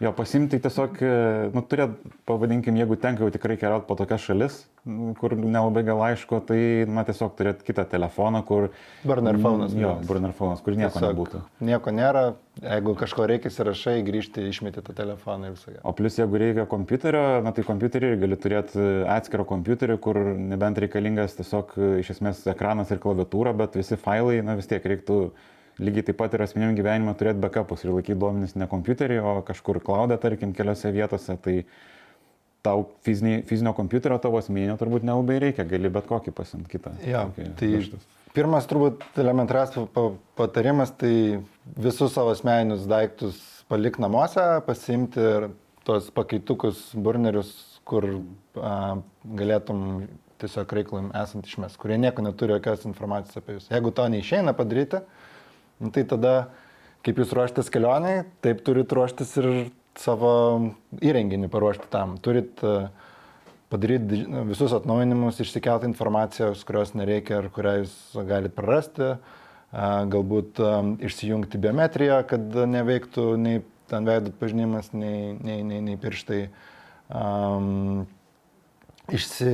Jo, 0.00 0.14
pasimti 0.16 0.56
tiesiog, 0.64 0.94
e, 1.04 1.08
nu, 1.52 1.60
turėt, 1.68 1.92
pavadinkim, 2.24 2.78
jeigu 2.80 2.96
tenka 2.96 3.20
jau 3.20 3.32
tikrai 3.34 3.58
keliauti 3.60 3.84
po 3.84 3.98
tokias 3.98 4.22
šalis, 4.24 4.54
kur 5.20 5.34
nelabai 5.36 5.82
gal 5.84 6.00
aišku, 6.06 6.38
tai, 6.48 6.60
na, 6.88 7.04
tiesiog 7.04 7.34
turėt 7.36 7.60
kitą 7.66 7.84
telefoną, 7.90 8.40
kur... 8.48 8.70
Burner 9.04 9.36
phone'as, 9.36 9.74
Jo, 9.76 9.92
burner 10.08 10.32
phone'as, 10.38 10.64
kur 10.64 10.78
nieko 10.80 11.04
nebūtų. 11.04 11.42
Nieko 11.68 11.92
nėra, 11.92 12.24
jeigu 12.64 12.96
kažko 13.02 13.28
reikia 13.28 13.52
įsirašai, 13.52 13.98
grįžti, 14.08 14.46
išmeti 14.48 14.80
tą 14.88 14.96
telefoną 15.02 15.52
ir 15.52 15.58
visą. 15.58 15.76
O 15.84 15.92
plus, 15.92 16.16
jeigu 16.16 16.40
reikia 16.46 16.64
kompiuterio, 16.72 17.26
na 17.44 17.52
tai 17.52 17.68
kompiuterį 17.68 18.14
gali 18.24 18.40
turėti 18.40 18.88
atskirą 19.18 19.44
kompiuterį, 19.52 20.00
kur 20.00 20.24
nebent 20.40 20.80
reikalingas 20.80 21.36
tiesiog 21.36 21.76
e, 21.76 21.94
iš 22.00 22.16
esmės 22.16 22.46
ekranas 22.48 22.88
ir 22.88 23.04
klaviatūra, 23.04 23.52
bet 23.52 23.76
visi 23.76 24.00
failai, 24.00 24.40
na 24.48 24.56
vis 24.56 24.72
tiek 24.72 24.94
reiktų 24.94 25.26
lygiai 25.80 26.04
taip 26.10 26.18
pat 26.20 26.34
ir 26.36 26.44
asmeniniam 26.44 26.76
gyvenimui 26.78 27.14
turėti 27.18 27.40
backupus 27.42 27.84
ir 27.84 27.94
laikyti 27.94 28.18
duomenis 28.20 28.56
ne 28.60 28.68
kompiuterį, 28.70 29.18
o 29.24 29.34
kažkur 29.48 29.80
klaudę, 29.84 30.18
tarkim, 30.20 30.52
keliose 30.56 30.92
vietose. 30.94 31.36
Tai 31.40 31.56
tau 32.66 32.84
fizinį, 33.06 33.40
fizinio 33.48 33.72
kompiuterio 33.76 34.18
tavo 34.20 34.40
asmeninio 34.40 34.76
turbūt 34.80 35.06
nelabai 35.08 35.38
reikia, 35.40 35.64
gali 35.68 35.88
bet 35.92 36.08
kokį 36.10 36.34
pasimti 36.36 36.74
kitą. 36.74 36.92
Tokį 37.00 37.46
tai 37.56 37.70
vežtis. 37.72 38.04
pirmas 38.36 38.68
turbūt 38.68 39.06
pa- 39.96 40.10
patarimas, 40.36 40.92
tai 41.00 41.40
visus 41.80 42.12
savo 42.12 42.34
asmeninius 42.36 42.84
daiktus 42.90 43.40
palik 43.70 43.96
namuose, 44.02 44.44
pasimti 44.66 45.20
ir 45.24 45.48
tos 45.88 46.10
pakeitukus, 46.12 46.90
burnerius, 46.94 47.54
kur 47.88 48.04
a, 48.60 48.98
galėtum 49.24 50.04
tiesiog 50.40 50.72
reikalui 50.76 51.08
esant 51.20 51.48
išmes, 51.48 51.76
kurie 51.80 51.96
nieko 52.00 52.22
neturi 52.24 52.54
jokios 52.56 52.84
informacijos 52.88 53.40
apie 53.40 53.56
jūs. 53.56 53.68
Jeigu 53.72 53.92
to 53.96 54.06
neišeina 54.12 54.54
padaryti, 54.56 55.00
nu, 55.80 55.90
tai 55.94 56.04
tada, 56.08 56.34
kaip 57.06 57.20
jūs 57.20 57.34
ruoštės 57.36 57.70
kelioniai, 57.72 58.24
taip 58.44 58.62
turit 58.66 58.92
ruoštis 58.92 59.32
ir 59.40 59.50
savo 59.98 60.32
įrenginį 61.02 61.50
paruošti 61.52 61.90
tam. 61.92 62.16
Turit 62.22 62.62
a, 62.64 62.90
padaryti 63.72 64.24
visus 64.50 64.74
atnaujinimus, 64.76 65.40
išsikelti 65.42 65.88
informacijos, 65.90 66.64
kurios 66.68 66.94
nereikia 66.98 67.40
ir 67.42 67.50
kurią 67.54 67.76
jūs 67.82 67.96
galite 68.28 68.56
prarasti, 68.56 69.10
a, 69.10 69.90
galbūt 70.10 70.62
a, 70.62 70.72
išsijungti 71.08 71.60
biometriją, 71.62 72.22
kad 72.30 72.62
neveiktų 72.76 73.34
nei 73.40 73.64
ten 73.90 74.06
veidų 74.06 74.32
pažinimas, 74.38 74.92
nei, 74.94 75.34
nei, 75.34 75.62
nei, 75.66 75.80
nei 75.82 75.98
pirštai. 76.00 76.44
Um, 77.10 78.04
išsi, 79.10 79.50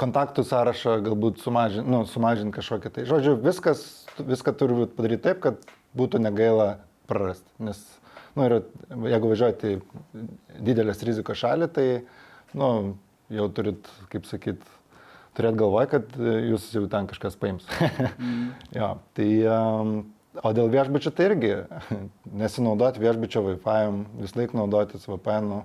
kontaktų 0.00 0.44
sąrašą 0.44 0.98
galbūt 1.06 1.40
sumažinti, 1.44 1.88
nu, 1.90 2.02
sumažinti 2.10 2.54
kažkokią 2.56 2.92
tai. 2.92 3.06
Žodžiu, 3.08 3.36
viskas, 3.40 4.03
viską 4.18 4.54
turi 4.58 4.86
padaryti 4.96 5.24
taip, 5.28 5.40
kad 5.44 5.60
būtų 5.98 6.20
negaila 6.22 6.78
prarasti. 7.10 7.50
Nes, 7.64 7.80
nu, 8.36 8.46
ir 8.46 8.56
jeigu 9.14 9.30
važiuojate 9.32 9.74
į 9.74 10.24
didelės 10.64 11.02
rizikos 11.06 11.40
šalį, 11.42 11.70
tai, 11.74 11.86
nu, 12.58 12.70
jau 13.34 13.48
turit, 13.56 13.88
kaip 14.12 14.26
sakyt, 14.28 14.64
turėt 15.36 15.58
galvoj, 15.58 15.88
kad 15.92 16.18
jūs 16.18 16.68
jau 16.74 16.84
ten 16.90 17.08
kažkas 17.10 17.38
paims. 17.40 17.66
mm. 18.18 18.50
jo, 18.76 18.90
tai, 19.18 19.30
um, 19.50 19.96
o 20.42 20.52
dėl 20.56 20.70
viešbučio 20.72 21.14
tai 21.14 21.30
irgi 21.32 21.54
nesinaudoti 22.42 23.02
viešbučio 23.02 23.44
Wi-Fi, 23.48 24.04
vis 24.22 24.36
laik 24.38 24.54
naudotis 24.56 25.08
VPN, 25.10 25.50
-u, 25.50 25.64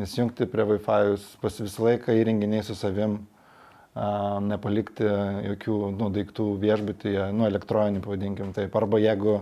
nesijungti 0.00 0.48
prie 0.48 0.64
Wi-Fi, 0.72 1.18
pas 1.42 1.60
visą 1.60 1.88
laiką 1.88 2.16
įrenginiai 2.16 2.64
su 2.64 2.76
savim, 2.78 3.20
nepalikti 3.92 5.04
jokių 5.04 5.76
nu, 5.98 6.08
daiktų 6.14 6.46
viešbutyje, 6.62 7.26
nu, 7.36 7.44
elektroninių, 7.48 8.00
pavadinkim 8.04 8.54
taip. 8.56 8.72
Arba 8.78 9.00
jeigu, 9.02 9.40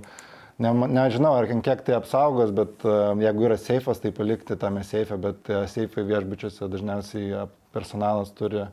ne, 0.59 0.73
nežinau, 0.91 1.37
ar 1.39 1.47
kiek 1.47 1.85
tai 1.87 1.95
apsaugos, 1.99 2.51
bet 2.57 2.83
jeigu 3.23 3.47
yra 3.47 3.59
seifas, 3.61 4.03
tai 4.03 4.11
palikti 4.17 4.59
tame 4.59 4.83
seife, 4.87 5.19
bet 5.23 5.51
a, 5.55 5.63
seifai 5.71 6.07
viešbučiuose 6.09 6.71
dažniausiai 6.73 7.47
personalas 7.75 8.35
turi 8.35 8.67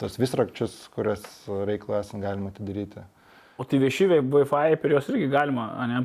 tos 0.00 0.18
visrakčius, 0.20 0.74
kurias 0.92 1.22
reikalą 1.48 2.02
esant 2.02 2.20
galima 2.24 2.50
atidaryti. 2.50 3.06
O 3.56 3.64
tai 3.64 3.78
vieši 3.78 4.10
Wi-Fi 4.10 4.76
per 4.82 4.92
juos 4.92 5.08
irgi 5.12 5.30
galima, 5.30 5.70
ne, 5.88 6.02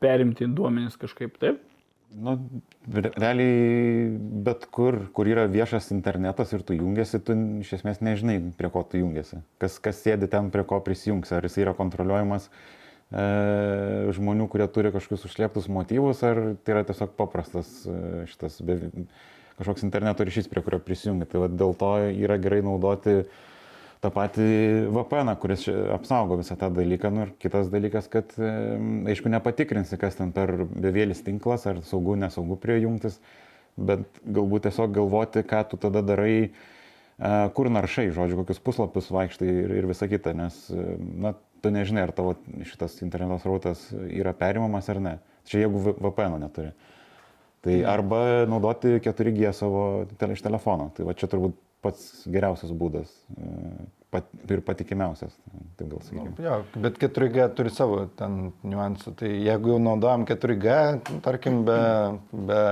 perimti 0.00 0.48
duomenis 0.48 0.96
kažkaip, 0.98 1.36
taip? 1.42 1.60
Nu, 2.14 2.38
re- 2.92 3.10
realiai 3.16 4.06
bet 4.46 4.64
kur, 4.70 4.98
kur 5.12 5.28
yra 5.28 5.46
viešas 5.50 5.90
internetas 5.92 6.52
ir 6.54 6.62
tu 6.64 6.76
jungiasi, 6.76 7.18
tu 7.20 7.34
iš 7.64 7.72
esmės 7.80 7.98
nežinai, 8.04 8.38
prie 8.56 8.70
ko 8.72 8.84
tu 8.86 9.00
jungiasi. 9.00 9.40
Kas, 9.62 9.80
kas 9.82 10.00
sėdi 10.04 10.28
ten, 10.30 10.52
prie 10.54 10.64
ko 10.68 10.78
prisijungs. 10.86 11.32
Ar 11.34 11.44
jis 11.44 11.58
yra 11.64 11.74
kontroliuojamas 11.76 12.46
e, 12.46 13.26
žmonių, 14.16 14.46
kurie 14.52 14.68
turi 14.72 14.94
kažkokius 14.94 15.26
užslėptus 15.28 15.66
motyvus, 15.72 16.22
ar 16.26 16.40
tai 16.62 16.76
yra 16.76 16.84
tiesiog 16.88 17.16
paprastas 17.18 17.72
e, 17.90 17.98
šitas 18.30 18.60
be, 18.64 18.78
kažkoks 19.58 19.84
interneto 19.88 20.24
ryšys, 20.24 20.48
prie 20.52 20.62
kurio 20.64 20.80
prisijungi. 20.86 21.28
Tai 21.32 21.44
va, 21.44 21.50
dėl 21.50 21.74
to 21.76 21.92
yra 22.14 22.38
gerai 22.40 22.62
naudoti 22.64 23.24
tą 24.04 24.10
patį 24.12 24.46
VPN, 24.92 25.32
kuris 25.40 25.66
apsaugo 25.94 26.38
visą 26.40 26.56
tą 26.60 26.70
dalyką. 26.74 27.10
Nu, 27.14 27.26
ir 27.26 27.34
kitas 27.42 27.70
dalykas, 27.72 28.08
kad, 28.12 28.34
aišku, 28.36 29.32
nepatikrinsi, 29.32 29.98
kas 30.00 30.18
ten 30.18 30.32
per 30.36 30.52
bevėlis 30.68 31.24
tinklas, 31.26 31.66
ar 31.70 31.82
saugu, 31.88 32.16
nesaugu 32.20 32.58
prie 32.60 32.80
jungtis, 32.82 33.18
bet 33.76 34.04
galbūt 34.24 34.68
tiesiog 34.68 34.94
galvoti, 34.96 35.44
ką 35.48 35.62
tu 35.70 35.80
tada 35.80 36.02
darai, 36.04 36.36
e, 36.46 37.32
kur 37.56 37.70
naršai, 37.72 38.08
žodžiu, 38.16 38.40
kokius 38.42 38.62
puslapius 38.64 39.12
vaikštai 39.12 39.48
ir, 39.52 39.76
ir 39.80 39.88
visa 39.90 40.08
kita, 40.10 40.34
nes, 40.36 40.58
e, 40.72 40.98
na, 41.26 41.34
tu 41.64 41.72
nežinai, 41.72 42.06
ar 42.06 42.12
tavo 42.16 42.36
šitas 42.68 43.00
interneto 43.04 43.40
srautas 43.42 43.88
yra 44.06 44.36
perimamas 44.36 44.90
ar 44.92 45.00
ne. 45.02 45.16
Čia 45.46 45.64
jeigu 45.64 45.80
VPN 45.94 46.40
neturi. 46.42 46.72
Tai 47.66 47.76
arba 47.88 48.18
naudoti 48.46 48.98
4G 49.02 49.52
savo 49.54 50.06
iš 50.06 50.42
telefono. 50.42 50.90
Tai 50.94 51.06
va 51.08 51.14
čia 51.18 51.26
turbūt 51.30 51.56
pats 51.84 52.24
geriausias 52.30 52.72
būdas 52.76 53.10
e, 53.36 53.86
pat, 54.14 54.28
ir 54.50 54.62
patikimiausias, 54.66 55.34
taip 55.78 55.90
gal 55.92 56.04
sakykime. 56.04 56.34
Jo, 56.42 56.60
bet 56.82 57.00
4G 57.02 57.48
turi 57.58 57.72
savo 57.74 58.04
ten 58.18 58.52
niuansų. 58.66 59.14
Tai 59.20 59.32
jeigu 59.32 59.74
jau 59.74 59.80
naudojam 59.82 60.26
4G, 60.28 60.78
tarkim, 61.26 61.62
be, 61.68 61.80
be, 62.32 62.62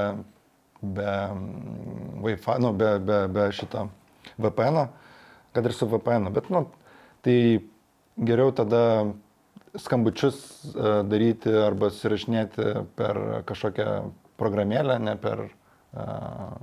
be 0.83 1.11
mm, 1.11 2.23
Wi-Fi, 2.25 2.57
nu, 2.65 2.73
be, 2.79 2.95
be, 3.05 3.21
be 3.35 3.49
šito 3.57 3.89
VPN, 4.41 4.87
kad 5.55 5.69
ir 5.69 5.77
su 5.77 5.89
VPN, 5.91 6.33
bet, 6.35 6.51
nu, 6.55 6.67
tai 7.25 7.39
geriau 8.25 8.55
tada 8.57 8.83
skambučius 9.81 10.39
e, 10.71 10.91
daryti 11.11 11.53
arba 11.65 11.91
susirašinėti 11.91 12.87
per 12.99 13.21
kažkokią 13.49 13.89
programėlę, 14.39 14.97
ne 15.03 15.15
per 15.21 15.45
uh, 15.47 16.63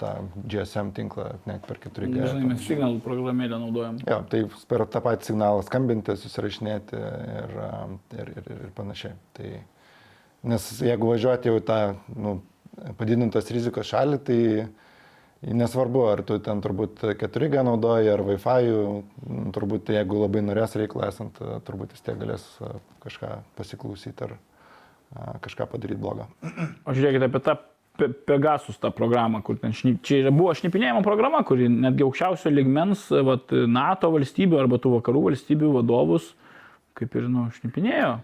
tą 0.00 0.12
GSM 0.48 0.92
tinklą, 0.96 1.28
net 1.48 1.66
per 1.68 1.80
4G. 1.82 2.12
Dažnai 2.14 2.48
mes 2.50 2.64
signal 2.64 2.98
programėlę 3.04 3.60
naudojam. 3.62 4.00
Jo, 4.06 4.20
tai 4.30 4.42
per 4.70 4.86
tą 4.92 5.02
patį 5.04 5.30
signalą 5.30 5.62
skambinti, 5.66 6.16
susirašinėti 6.20 7.00
ir, 7.00 7.54
ir, 8.16 8.32
ir, 8.40 8.50
ir 8.56 8.74
panašiai. 8.76 9.14
Tai, 9.36 9.52
nes 10.52 10.66
jeigu 10.86 11.12
važiuoti 11.12 11.50
jau 11.50 11.60
į 11.60 11.64
tą 11.68 11.78
nu, 12.16 12.38
padidintos 12.98 13.52
rizikos 13.54 13.88
šalį, 13.92 14.20
tai 14.26 14.40
nesvarbu, 15.56 16.02
ar 16.10 16.24
tu 16.26 16.38
ten 16.42 16.60
turbūt 16.64 17.04
4G 17.20 17.62
naudoji, 17.66 18.10
ar 18.12 18.24
Wi-Fi, 18.26 18.74
nu, 19.28 19.46
turbūt 19.54 19.92
jeigu 19.94 20.20
labai 20.24 20.42
norės 20.44 20.76
reikalą 20.80 21.10
esant, 21.12 21.40
turbūt 21.68 21.94
vis 21.96 22.04
tiek 22.04 22.18
galės 22.20 22.44
kažką 23.04 23.40
pasiklausyti 23.58 24.28
ar 24.28 24.36
kažką 25.44 25.68
padaryti 25.70 26.00
blogo. 26.00 26.26
O 26.84 26.94
žiūrėkite 26.96 27.28
apie 27.28 27.42
tą 27.44 27.56
Pe- 27.96 28.12
Pegasus 28.28 28.76
tą 28.80 28.90
programą, 28.92 29.42
kur 29.44 29.56
ten 29.60 29.72
šnip, 29.72 30.02
čia 30.04 30.30
buvo 30.30 30.52
šnipinėjimo 30.56 31.00
programa, 31.06 31.42
kuri 31.48 31.68
netgi 31.72 32.04
aukščiausio 32.04 32.52
ligmens 32.52 33.06
vat, 33.24 33.52
NATO 33.52 34.10
valstybių 34.12 34.58
arba 34.60 34.80
tų 34.82 34.98
vakarų 34.98 35.30
valstybių 35.30 35.72
vadovus 35.78 36.34
kaip 36.96 37.16
ir 37.18 37.28
nu, 37.30 37.46
šnipinėjo. 37.56 38.14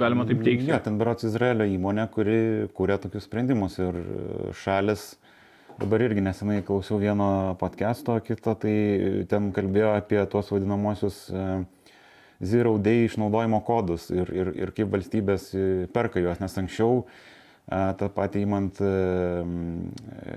Galima 0.00 0.24
taip 0.28 0.42
teigti. 0.44 0.68
Ja, 0.70 0.78
ten 0.82 0.98
berots 1.00 1.26
Izraelio 1.28 1.66
įmonė, 1.68 2.06
kuri 2.12 2.38
kūrė 2.76 2.98
tokius 3.02 3.26
sprendimus 3.28 3.76
ir 3.82 3.96
šalis, 4.56 5.10
dabar 5.80 6.04
irgi 6.06 6.24
nesenai 6.24 6.60
klausiau 6.66 7.00
vieno 7.02 7.28
podcast'o 7.60 8.16
kito, 8.24 8.54
tai 8.60 8.76
ten 9.30 9.50
kalbėjo 9.56 9.94
apie 9.98 10.20
tuos 10.30 10.52
vadinamosius 10.54 11.20
e, 11.30 11.48
Zero 12.44 12.76
Day 12.80 13.06
išnaudojimo 13.08 13.60
kodus 13.66 14.08
ir, 14.14 14.30
ir, 14.32 14.52
ir 14.56 14.72
kaip 14.76 14.92
valstybės 14.94 15.50
e, 15.52 15.66
perka 15.92 16.22
juos, 16.22 16.40
nes 16.42 16.58
anksčiau 16.62 17.02
e, 17.02 17.37
tą 17.68 18.08
patį 18.12 18.44
įmant 18.46 18.80
e, 18.80 18.90
m, 19.42 19.90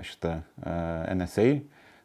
šitą 0.06 0.34
e, 0.42 0.74
NSA, 1.16 1.48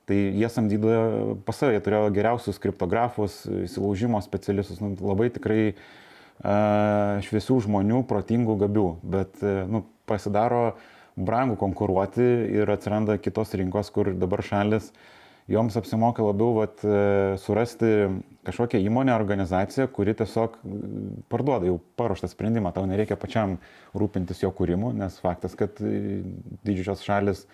tai 0.06 0.18
jie 0.38 0.50
samdydavo 0.52 1.36
pas 1.46 1.58
save, 1.58 1.74
jie 1.74 1.82
turėjo 1.82 2.12
geriausius 2.14 2.60
kriptografus, 2.62 3.40
įsilaužimo 3.66 4.20
specialistus, 4.22 4.78
nu, 4.82 4.92
labai 5.02 5.28
tikrai 5.34 5.60
e, 5.66 5.74
šviesių 7.26 7.58
žmonių, 7.66 8.04
protingų, 8.06 8.58
gabių, 8.62 8.86
bet 9.16 9.42
e, 9.42 9.58
nu, 9.70 9.82
pasidaro 10.06 10.76
brangų 11.16 11.56
konkuruoti 11.58 12.26
ir 12.60 12.70
atsiranda 12.70 13.16
kitos 13.18 13.54
rinkos, 13.58 13.90
kur 13.90 14.12
dabar 14.14 14.44
šalis 14.46 14.92
joms 15.48 15.76
apsimoka 15.78 16.24
labiau 16.26 16.56
vat, 16.58 16.82
e, 16.84 17.36
surasti 17.42 17.92
kažkokią 18.46 18.80
įmonę, 18.86 19.14
organizaciją, 19.14 19.88
kuri 19.94 20.14
tiesiog 20.18 20.58
mm, 20.62 21.22
parduoda 21.30 21.70
jau 21.70 21.78
paruoštą 21.98 22.30
sprendimą. 22.32 22.72
Tau 22.74 22.86
nereikia 22.86 23.18
pačiam 23.20 23.56
rūpintis 23.94 24.42
jo 24.42 24.50
kūrimu, 24.54 24.92
nes 24.96 25.18
faktas, 25.22 25.56
kad 25.58 25.78
e, 25.82 26.22
didžiosios 26.66 27.06
šalis 27.06 27.46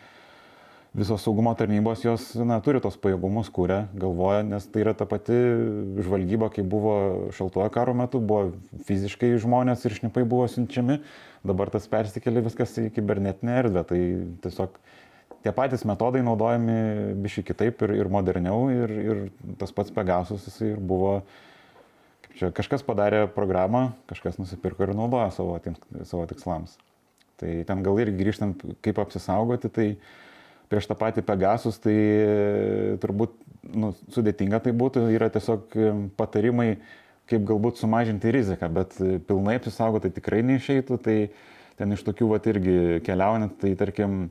visos 0.92 1.22
saugumo 1.24 1.54
tarnybos 1.56 2.02
jos 2.04 2.24
na, 2.44 2.58
turi 2.60 2.80
tos 2.84 2.98
pajėgumus, 3.00 3.48
kūrė, 3.52 3.86
galvoja, 3.96 4.42
nes 4.44 4.66
tai 4.68 4.82
yra 4.84 4.92
ta 4.96 5.06
pati 5.08 5.36
žvalgyba, 6.04 6.50
kai 6.52 6.64
buvo 6.68 7.30
šaltojo 7.32 7.70
karo 7.72 7.94
metu, 7.96 8.20
buvo 8.20 8.50
fiziškai 8.88 9.32
žmonės 9.40 9.86
ir 9.88 9.96
šnipai 9.96 10.26
buvo 10.28 10.44
siunčiami, 10.52 10.98
dabar 11.48 11.72
tas 11.72 11.88
persikėlė 11.88 12.44
viskas 12.44 12.76
į 12.76 12.90
kibernetinę 12.92 13.56
erdvę. 13.62 13.86
Tai 13.88 14.00
tiesiog 14.44 14.76
tie 15.44 15.52
patys 15.56 15.86
metodai 15.88 16.22
naudojami 16.26 17.14
biškai 17.24 17.44
kitaip 17.50 17.82
ir, 17.86 17.94
ir 18.02 18.10
moderniau 18.12 18.68
ir, 18.72 18.92
ir 18.92 19.22
tas 19.60 19.74
pats 19.74 19.94
Pegasus 19.94 20.46
jisai 20.48 20.72
ir 20.74 20.80
buvo, 20.80 21.18
kaip 22.26 22.38
čia, 22.38 22.50
kažkas 22.54 22.84
padarė 22.86 23.24
programą, 23.32 23.90
kažkas 24.10 24.40
nusipirko 24.40 24.86
ir 24.86 24.96
naudoja 24.98 25.30
savo, 25.34 25.58
savo 26.08 26.26
tikslams. 26.30 26.76
Tai 27.42 27.54
ten 27.66 27.82
gal 27.82 27.98
irgi 27.98 28.20
grįžtant, 28.20 28.60
kaip 28.84 29.00
apsisaugoti, 29.02 29.70
tai 29.72 29.86
prieš 30.70 30.88
tą 30.88 30.96
patį 30.98 31.24
Pegasus, 31.26 31.80
tai 31.82 31.94
e, 31.94 32.98
turbūt 33.02 33.34
nu, 33.74 33.92
sudėtinga 34.14 34.62
tai 34.64 34.74
būtų, 34.76 35.08
yra 35.14 35.28
tiesiog 35.32 35.74
e, 35.76 35.94
patarimai, 36.18 36.68
kaip 37.30 37.44
galbūt 37.48 37.80
sumažinti 37.80 38.32
riziką, 38.34 38.68
bet 38.72 38.94
e, 39.00 39.18
pilnai 39.26 39.58
apsisaugoti 39.58 40.12
tikrai 40.14 40.42
neišeitų, 40.46 40.98
tai 41.02 41.16
ten 41.78 41.96
iš 41.96 42.04
tokių 42.06 42.30
vat 42.32 42.48
irgi 42.50 43.02
keliaujant, 43.06 43.58
tai 43.60 43.74
tarkim, 43.80 44.24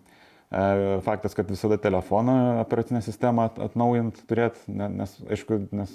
faktas, 1.06 1.34
kad 1.38 1.48
visada 1.48 1.78
telefoną 1.80 2.60
operacinę 2.60 3.00
sistemą 3.02 3.46
at- 3.48 3.60
atnaujint 3.70 4.18
turėt, 4.28 4.58
ne- 4.68 4.90
nes, 4.90 5.14
aišku, 5.32 5.62
nes 5.72 5.94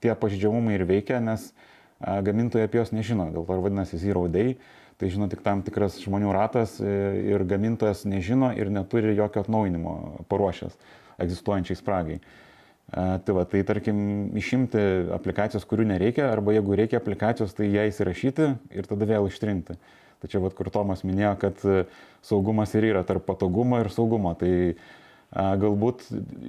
tie 0.00 0.14
pažydžiamumai 0.14 0.76
ir 0.78 0.84
veikia, 0.86 1.18
nes 1.20 1.48
a, 1.98 2.20
gamintojai 2.22 2.68
apie 2.68 2.78
juos 2.78 2.92
nežino, 2.94 3.26
dėl 3.34 3.46
to 3.48 3.56
ir 3.58 3.64
vadinasi 3.64 3.98
Zero 3.98 4.28
Day, 4.30 4.54
tai 4.98 5.10
žino 5.10 5.28
tik 5.30 5.42
tam 5.42 5.62
tikras 5.66 5.98
žmonių 6.02 6.30
ratas 6.34 6.76
e, 6.82 6.90
ir 7.30 7.42
gamintojas 7.46 8.04
nežino 8.06 8.52
ir 8.54 8.70
neturi 8.70 9.14
jokio 9.18 9.42
atnaujinimo 9.44 10.24
paruošęs 10.30 10.74
egzistuojančiai 11.22 11.78
spragai. 11.78 12.18
E, 12.18 12.22
Tai 12.88 13.34
va, 13.36 13.42
tai 13.44 13.60
tarkim, 13.68 13.98
išimti 14.40 14.80
aplikacijos, 15.12 15.66
kurių 15.68 15.84
nereikia, 15.90 16.30
arba 16.32 16.54
jeigu 16.56 16.72
reikia 16.78 16.96
aplikacijos, 17.02 17.52
tai 17.52 17.66
ją 17.68 17.82
įsirašyti 17.90 18.46
ir 18.78 18.86
tada 18.88 19.04
vėl 19.10 19.26
ištrinti. 19.28 19.76
Tačiau, 20.22 20.42
vad, 20.42 20.54
kur 20.58 20.70
Tomas 20.74 21.04
minėjo, 21.06 21.34
kad 21.38 21.60
e, 21.62 21.84
saugumas 22.26 22.72
ir 22.74 22.88
yra 22.88 23.04
tarp 23.06 23.26
patogumo 23.28 23.78
ir 23.78 23.90
saugumo. 23.94 24.32
Tai 24.38 24.50
a, 25.30 25.52
galbūt, 25.60 26.08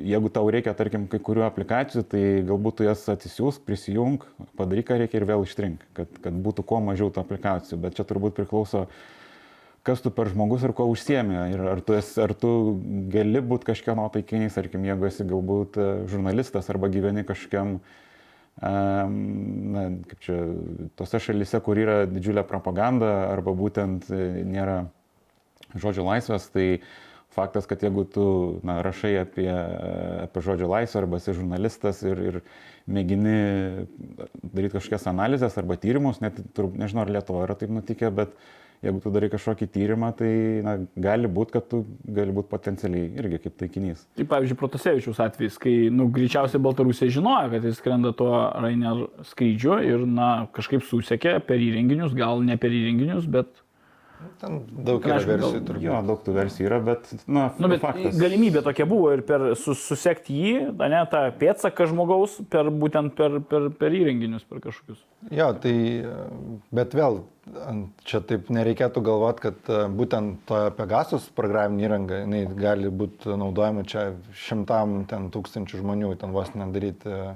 jeigu 0.10 0.32
tau 0.34 0.50
reikia, 0.50 0.74
tarkim, 0.78 1.06
kai 1.12 1.20
kurių 1.22 1.46
aplikacijų, 1.46 2.04
tai 2.10 2.24
galbūt 2.48 2.80
tu 2.80 2.88
jas 2.88 3.06
atsisiųsk, 3.14 3.62
prisijung, 3.68 4.26
padaryk, 4.58 4.88
ką 4.90 4.98
reikia 5.04 5.22
ir 5.22 5.28
vėl 5.30 5.46
ištrink, 5.46 5.86
kad, 5.98 6.18
kad 6.24 6.42
būtų 6.48 6.66
kuo 6.66 6.82
mažiau 6.82 7.14
tų 7.14 7.22
aplikacijų. 7.22 7.78
Bet 7.86 8.00
čia 8.00 8.08
turbūt 8.10 8.40
priklauso, 8.40 8.88
kas 9.86 10.02
tu 10.02 10.10
per 10.14 10.34
žmogus 10.34 10.66
ir 10.66 10.74
kuo 10.74 10.90
užsiemi. 10.90 11.38
Ir 11.54 11.66
ar 11.76 11.86
tu, 11.86 11.94
esi, 12.00 12.18
ar 12.26 12.34
tu 12.34 12.52
gali 13.14 13.46
būti 13.46 13.70
kažkieno 13.70 14.10
taikinys, 14.18 14.58
tarkim, 14.58 14.90
jeigu 14.90 15.12
esi 15.14 15.30
galbūt 15.30 15.78
e, 15.78 15.90
žurnalistas 16.10 16.74
arba 16.74 16.90
gyveni 16.90 17.22
kažkokiam, 17.28 17.78
em, 17.78 18.09
na, 18.62 19.84
kaip 20.10 20.24
čia, 20.24 20.38
tose 21.00 21.22
šalise, 21.24 21.62
kur 21.64 21.80
yra 21.80 22.02
didžiulė 22.10 22.44
propaganda 22.48 23.30
arba 23.30 23.54
būtent 23.56 24.10
e, 24.12 24.44
nėra 24.44 24.82
žodžio 25.80 26.04
laisvės, 26.08 26.50
tai 26.52 26.82
faktas, 27.36 27.70
kad 27.70 27.84
jeigu 27.86 28.04
tu 28.10 28.26
na, 28.68 28.80
rašai 28.84 29.14
apie, 29.22 29.50
apie 30.26 30.44
žodžio 30.44 30.68
laisvę 30.72 31.04
arba 31.04 31.20
esi 31.22 31.36
žurnalistas 31.38 32.02
ir, 32.04 32.24
ir 32.32 32.40
mėgini 32.90 33.38
daryti 34.44 34.76
kažkokias 34.76 35.08
analizės 35.12 35.56
arba 35.62 35.78
tyrimus, 35.80 36.20
net 36.24 36.42
nežinau, 36.58 37.06
ar 37.06 37.14
Lietuvoje 37.16 37.48
yra 37.48 37.58
taip 37.60 37.72
nutikę, 37.76 38.10
bet 38.12 38.34
jeigu 38.86 39.02
tu 39.04 39.12
darai 39.14 39.30
kažkokį 39.32 39.68
tyrimą, 39.74 40.12
tai 40.20 40.32
na, 40.66 40.76
gali 41.00 41.30
būti, 41.32 41.56
kad 41.58 41.68
tu 41.72 41.82
gali 42.08 42.34
būti 42.36 42.52
potencialiai 42.52 43.10
irgi 43.20 43.42
kaip 43.46 43.58
taikinys. 43.60 44.06
Tai 44.18 44.28
pavyzdžiui, 44.34 44.60
Protasevičiaus 44.60 45.22
atvejis, 45.26 45.58
kai, 45.62 45.76
nu, 45.94 46.08
greičiausiai 46.16 46.64
Baltarusija 46.64 47.12
žinojo, 47.20 47.52
kad 47.54 47.68
jis 47.68 47.80
skrenda 47.82 48.14
tuo 48.16 48.34
Rainer 48.56 49.06
skrydžiu 49.32 49.80
ir, 49.86 50.06
na, 50.08 50.30
kažkaip 50.56 50.86
susekė 50.88 51.38
per 51.46 51.64
įrenginius, 51.64 52.16
gal 52.18 52.44
ne 52.46 52.60
per 52.60 52.76
įrenginius, 52.76 53.28
bet, 53.32 53.52
Ten 54.40 54.58
daug 54.84 55.06
yra 55.08 55.16
Aišku, 55.16 55.30
versijų 55.32 55.62
turbūt. 55.68 55.84
Jo, 55.86 56.00
daug 56.04 56.20
tų 56.26 56.34
versijų 56.36 56.66
yra, 56.68 56.78
bet, 56.84 57.08
na, 57.24 57.46
nu, 57.56 57.70
bet 57.72 57.80
faktas. 57.84 58.18
galimybė 58.20 58.64
tokia 58.66 58.86
buvo 58.90 59.14
ir 59.16 59.22
per 59.28 59.46
sus, 59.60 59.80
susekti 59.88 60.36
jį, 60.36 60.54
na, 60.80 60.90
ne, 60.92 61.00
tą 61.12 61.22
pėdsaką 61.40 61.88
žmogaus, 61.88 62.34
per 62.52 62.68
būtent 62.82 63.14
per, 63.16 63.38
per, 63.48 63.70
per 63.80 63.96
įrenginius, 63.96 64.44
per 64.50 64.60
kažkokius. 64.66 65.00
Jo, 65.32 65.54
tai, 65.64 65.74
bet 66.76 66.96
vėl, 67.00 67.22
čia 68.08 68.20
taip 68.28 68.50
nereikėtų 68.54 69.04
galvoti, 69.08 69.44
kad 69.48 69.72
e, 69.72 69.82
būtent 70.02 70.42
ta 70.50 70.66
Pegasus 70.76 71.30
programinė 71.36 71.88
įranga, 71.88 72.22
jinai 72.26 72.42
gali 72.60 72.92
būti 72.92 73.38
naudojama 73.40 73.86
čia 73.88 74.10
šimtam 74.48 75.06
ten 75.10 75.30
tūkstančių 75.34 75.80
žmonių, 75.80 76.12
ten 76.20 76.36
vos 76.36 76.52
nedaryti 76.60 77.08
e, 77.08 77.30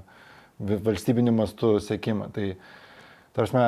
valstybiniu 0.59 1.31
mastu 1.35 1.77
sėkimą. 1.83 2.27
Tai, 2.35 2.49
tarsi, 3.39 3.63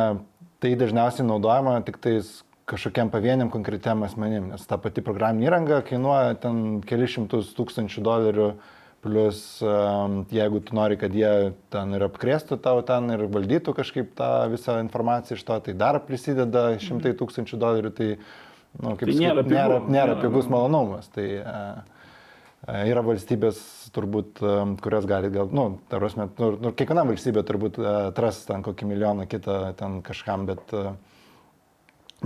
tai 0.59 0.74
dažniausiai 0.84 1.28
naudojama 1.28 1.80
tik 1.88 2.01
tais 2.03 2.36
kažkokiam 2.70 3.11
pavieniam 3.13 3.51
konkretiam 3.53 4.03
asmenim, 4.05 4.49
nes 4.53 4.66
ta 4.66 4.80
pati 4.82 5.03
programinė 5.05 5.49
įranga 5.49 5.82
kainuoja 5.86 6.38
ten 6.41 6.82
keli 6.86 7.09
šimtus 7.09 7.53
tūkstančių 7.57 8.03
dolerių, 8.05 8.49
plus 9.05 9.39
um, 9.61 10.24
jeigu 10.34 10.63
tu 10.66 10.74
nori, 10.74 10.97
kad 10.97 11.13
jie 11.13 11.51
ten 11.74 11.93
ir 11.93 12.07
apkrėstų 12.07 12.57
tau 12.63 12.82
ten 12.88 13.11
ir 13.13 13.28
valdytų 13.30 13.76
kažkaip 13.78 14.16
tą 14.18 14.30
visą 14.49 14.80
informaciją 14.82 15.38
iš 15.38 15.45
to, 15.45 15.59
tai 15.68 15.76
dar 15.78 15.99
prisideda 16.07 16.72
šimtai 16.82 17.13
tūkstančių 17.20 17.59
dolerių, 17.61 17.91
tai, 17.99 18.07
nu, 18.82 18.95
kaip 18.97 19.11
Tai 19.11 19.20
nėra 19.20 19.43
nėra, 19.43 19.43
pigu, 19.45 19.93
nėra 19.93 20.16
nėra, 20.16 20.22
pigus 20.24 20.49
nu. 20.49 20.55
malonumas. 20.57 21.11
Tai, 21.13 21.28
uh, 21.43 21.84
E, 22.66 22.78
Yra 22.89 23.03
valstybės, 23.05 23.59
turbūt, 23.93 24.39
e, 24.41 24.53
kurios 24.82 25.05
gali 25.09 25.30
gal, 25.34 25.51
nu, 25.53 25.68
ta 25.91 25.99
prasme, 26.01 26.30
nu, 26.41 26.53
nu, 26.63 26.72
kiekviena 26.74 27.03
valstybė 27.05 27.43
turbūt 27.45 27.78
e, 27.82 27.86
atras 28.09 28.41
ten 28.47 28.63
kokį 28.66 28.88
milijoną 28.89 29.28
kitą 29.30 29.59
ten 29.78 29.99
kažkam, 30.05 30.47
bet, 30.49 30.74
e, 30.74 30.95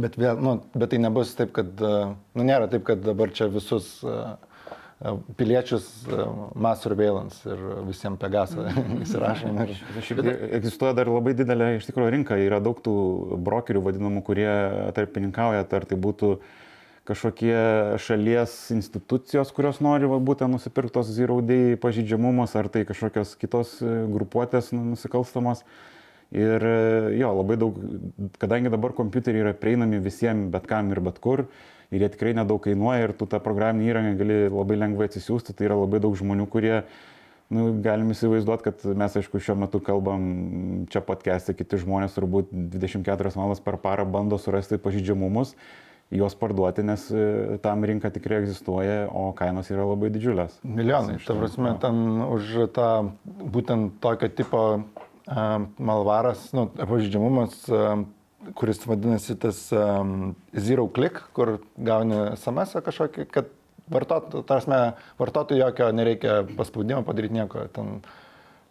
bet, 0.04 0.20
vėl, 0.20 0.40
nu, 0.42 0.60
bet 0.76 0.92
tai 0.94 1.00
nebus 1.02 1.34
taip, 1.38 1.52
kad, 1.56 1.72
e, 1.80 1.96
nu, 2.38 2.46
nėra 2.46 2.70
taip, 2.72 2.86
kad 2.88 3.02
dabar 3.04 3.32
čia 3.36 3.50
visus 3.52 3.90
e, 4.04 4.16
e, 5.00 5.14
piliečius 5.40 5.90
mass 6.56 6.86
surveillance 6.86 7.44
ir 7.48 7.66
visiems 7.88 8.20
Pegasą 8.22 8.68
įsirašom. 9.06 9.60
Ir... 9.66 9.76
Šiaip 10.06 10.24
egzistuoja 10.60 10.96
dar 10.98 11.12
labai 11.12 11.36
didelė 11.38 11.76
iš 11.78 11.90
tikrųjų 11.90 12.16
rinka, 12.18 12.40
yra 12.40 12.62
daug 12.64 12.80
tų 12.86 12.96
brokerių 13.46 13.84
vadinamų, 13.90 14.24
kurie 14.28 14.50
tarpininkauja, 14.98 15.68
ar 15.68 15.88
tai 15.90 16.00
būtų 16.00 16.38
kažkokie 17.10 17.60
šalies 18.06 18.52
institucijos, 18.76 19.50
kurios 19.56 19.80
nori 19.82 20.06
va, 20.10 20.20
būtent 20.22 20.54
nusipirktos 20.54 21.10
ziraudėjai 21.16 21.80
pažydžiamumas, 21.82 22.54
ar 22.60 22.70
tai 22.70 22.84
kažkokios 22.86 23.34
kitos 23.42 23.80
grupuotės 23.82 24.70
nu, 24.76 24.84
nusikalstamos. 24.92 25.64
Ir 26.36 26.62
e, 26.62 27.18
jo, 27.18 27.32
labai 27.40 27.58
daug, 27.58 27.78
kadangi 28.38 28.70
dabar 28.70 28.94
kompiuteriai 28.98 29.48
yra 29.48 29.54
prieinami 29.58 29.98
visiems, 30.04 30.52
bet 30.54 30.68
kam 30.70 30.92
ir 30.94 31.02
bet 31.02 31.18
kur, 31.24 31.48
ir 31.90 32.04
jie 32.06 32.10
tikrai 32.14 32.36
nedaug 32.38 32.62
kainuoja 32.62 33.08
ir 33.08 33.16
tu 33.18 33.26
tą 33.30 33.40
programinį 33.42 33.90
įrangą 33.90 34.12
gali 34.20 34.38
labai 34.46 34.78
lengvai 34.78 35.08
atsisiųsti, 35.10 35.58
tai 35.58 35.66
yra 35.72 35.80
labai 35.80 36.02
daug 36.04 36.14
žmonių, 36.20 36.46
kurie 36.54 36.76
nu, 37.50 37.66
galim 37.82 38.14
įsivaizduoti, 38.14 38.68
kad 38.70 38.86
mes, 39.02 39.18
aišku, 39.18 39.42
šiuo 39.42 39.58
metu 39.64 39.82
kalbam 39.82 40.30
čia 40.94 41.02
podcast'e, 41.06 41.58
kiti 41.58 41.82
žmonės 41.82 42.14
turbūt 42.20 42.54
24 42.54 43.34
valandas 43.34 43.66
per 43.66 43.80
parą 43.82 44.06
bando 44.06 44.38
surasti 44.38 44.78
pažydžiamumus, 44.78 45.56
juos 46.14 46.38
parduoti, 46.38 46.86
nes 46.86 47.08
e, 47.10 47.58
tam 47.66 47.82
rinka 47.86 48.14
tikrai 48.14 48.44
egzistuoja, 48.44 49.08
o 49.10 49.32
kainos 49.38 49.74
yra 49.74 49.90
labai 49.90 50.14
didžiulės. 50.14 50.62
Milijonai. 50.62 51.18
Ta 51.26 51.34
prasme, 51.38 51.74
ten 51.82 52.22
už 52.30 52.56
tą 52.78 52.90
būtent 53.26 53.98
tokio 54.06 54.30
tipo 54.30 54.64
malvaras, 55.78 56.48
nu, 56.58 56.68
pažydžiamumas, 56.80 57.62
um, 57.70 58.08
kuris 58.56 58.82
vadinasi 58.88 59.36
tas 59.40 59.60
zero 60.56 60.88
click, 60.96 61.22
kur 61.36 61.58
gauni 61.76 62.18
SMS 62.38 62.78
kažkokį, 62.86 63.28
kad 63.34 63.52
vartotojų, 63.92 64.46
tarsi, 64.48 64.80
vartotojų 65.20 65.62
jokio 65.64 65.92
nereikia 65.96 66.42
paspaudimo 66.58 67.04
padaryti 67.08 67.36
nieko. 67.40 67.68
Ten, 67.74 68.00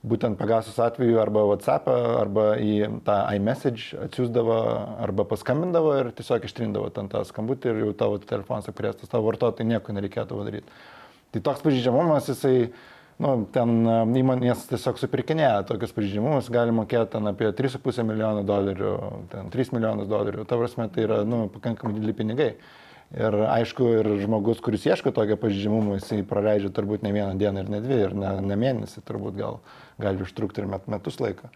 būtent 0.08 0.38
Pegasus 0.38 0.76
atveju 0.78 1.18
arba 1.18 1.42
WhatsApp, 1.48 1.88
arba 1.90 2.52
į 2.62 3.00
tą 3.06 3.16
iMessage 3.34 3.98
atsiųsdavo, 4.04 4.58
arba 5.02 5.26
paskambindavo 5.26 5.96
ir 5.98 6.12
tiesiog 6.14 6.46
ištrindavo 6.46 6.92
ten 6.94 7.10
tą 7.10 7.24
skambutį 7.26 7.72
ir 7.72 7.80
jau 7.82 7.96
tavo 8.04 8.20
telefonas 8.22 8.70
apkrėstas, 8.70 9.10
tavo 9.10 9.26
vartotojai 9.26 9.66
nieko 9.72 9.96
nereikėtų 9.96 10.38
daryti. 10.46 10.78
Tai 11.34 11.42
toks 11.50 11.64
pažydžiamumas, 11.66 12.30
jisai, 12.30 12.70
nu, 13.22 13.32
ten 13.54 13.70
įmonės 14.20 14.66
tiesiog 14.70 14.98
supirkinėja 15.00 15.62
tokius 15.68 15.94
pažydžiamumus, 15.96 16.50
gali 16.54 16.74
mokėti 16.74 17.16
ten 17.16 17.30
apie 17.30 17.50
3,5 17.56 18.04
milijono 18.06 18.44
dolerių, 18.46 18.92
ten 19.32 19.48
3 19.54 19.74
milijonus 19.74 20.10
dolerių, 20.10 20.44
ta 20.48 20.58
prasme 20.60 20.88
tai 20.94 21.06
yra, 21.08 21.22
nu, 21.28 21.46
pakankamai 21.54 21.98
dideli 21.98 22.14
pinigai. 22.16 22.52
Ir 23.16 23.32
aišku, 23.48 23.86
ir 24.02 24.08
žmogus, 24.20 24.58
kuris 24.60 24.84
ieško 24.84 25.14
tokio 25.16 25.38
pažydžiamumo, 25.40 25.96
jisai 25.96 26.20
praleidžia 26.28 26.68
turbūt 26.76 27.06
ne 27.06 27.14
vieną 27.14 27.38
dieną 27.40 27.62
ir 27.64 27.70
ne 27.72 27.80
dvi, 27.80 28.00
ir 28.04 28.12
ne, 28.12 28.34
ne 28.44 28.58
mėnesį, 28.60 29.00
turbūt 29.08 29.38
gal 29.38 29.62
gali 30.02 30.26
užtrukti 30.26 30.60
ir 30.60 30.68
met, 30.68 30.84
metus 30.92 31.16
laiko. 31.22 31.48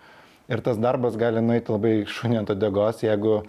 Ir 0.49 0.65
tas 0.65 0.81
darbas 0.81 1.19
gali 1.21 1.45
nueiti 1.45 1.71
labai 1.75 1.93
šunį 2.09 2.41
ant 2.41 2.55
odegos, 2.57 3.05
jeigu 3.05 3.43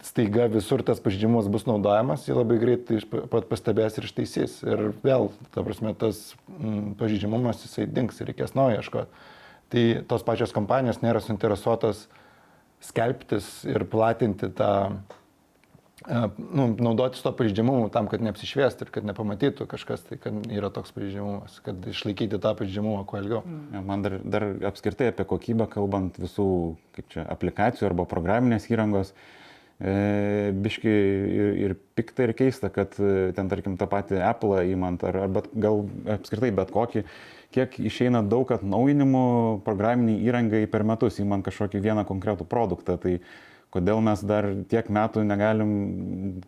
staiga 0.00 0.46
visur 0.48 0.82
tas 0.86 1.00
pažydžiamumas 1.04 1.50
bus 1.52 1.66
naudojamas, 1.68 2.24
jį 2.24 2.38
labai 2.38 2.56
greitai 2.62 3.00
pat 3.10 3.48
pastebės 3.50 3.98
ir 3.98 4.08
ištaisys. 4.08 4.58
Ir 4.64 4.84
vėl, 5.04 5.28
ta 5.52 5.64
prasme, 5.66 5.92
tas 5.98 6.32
mm, 6.48 6.94
pažydžiamumas 7.00 7.64
jisai 7.66 7.86
dinks 7.90 8.22
ir 8.22 8.32
reikės 8.32 8.56
naujo 8.56 8.80
ieškoti. 8.80 9.24
Tai 9.72 9.82
tos 10.08 10.24
pačios 10.24 10.52
kompanijos 10.52 11.02
nėra 11.04 11.20
suinteresuotos 11.24 12.06
skelbtis 12.82 13.62
ir 13.68 13.84
platinti 13.88 14.48
tą 14.56 14.72
nu, 16.02 16.64
naudotis 16.82 17.22
to 17.22 17.30
pažydžiamumu 17.36 17.86
tam, 17.94 18.08
kad 18.10 18.24
neapsišviestų 18.26 18.88
ir 18.88 18.90
kad 18.96 19.04
nepamatytų 19.06 19.68
kažkas, 19.70 20.02
tai 20.08 20.18
kad 20.18 20.48
yra 20.50 20.72
toks 20.74 20.90
pažydžiamumas, 20.96 21.60
kad 21.62 21.84
išlaikyti 21.92 22.40
tą 22.42 22.56
pažydžiamumą 22.58 23.04
kuo 23.06 23.20
ilgiau. 23.22 23.44
Ja, 23.76 23.84
man 23.86 24.02
dar, 24.02 24.18
dar 24.24 24.48
apskritai 24.72 25.12
apie 25.12 25.28
kokybę, 25.30 25.68
kalbant 25.70 26.18
visų, 26.18 26.48
čia, 27.12 27.22
aplikacijų 27.36 27.86
arba 27.92 28.08
programinės 28.10 28.66
įrangos, 28.72 29.14
e, 29.14 29.41
biški 29.82 30.90
ir, 30.90 31.52
ir 31.58 31.74
pikta 31.98 32.28
ir 32.28 32.32
keista, 32.38 32.70
kad 32.70 32.94
e, 33.02 33.32
ten, 33.34 33.48
tarkim, 33.50 33.76
tą 33.80 33.88
patį 33.90 34.20
Apple 34.22 34.60
įmant, 34.70 35.02
ar, 35.08 35.24
ar 35.24 35.32
bet, 35.32 35.48
gal 35.58 35.82
apskritai 36.14 36.52
bet 36.54 36.70
kokį, 36.74 37.02
kiek 37.52 37.78
išeina 37.82 38.22
daug 38.22 38.50
atnaujinimų 38.54 39.24
programiniai 39.66 40.22
įrangai 40.28 40.64
per 40.70 40.86
metus, 40.86 41.18
įmant 41.22 41.44
kažkokį 41.46 41.82
vieną 41.82 42.06
konkretų 42.08 42.46
produktą. 42.48 42.96
Tai, 43.02 43.16
kodėl 43.74 44.02
mes 44.04 44.22
dar 44.28 44.50
tiek 44.70 44.86
metų 44.92 45.24
negalim 45.26 45.72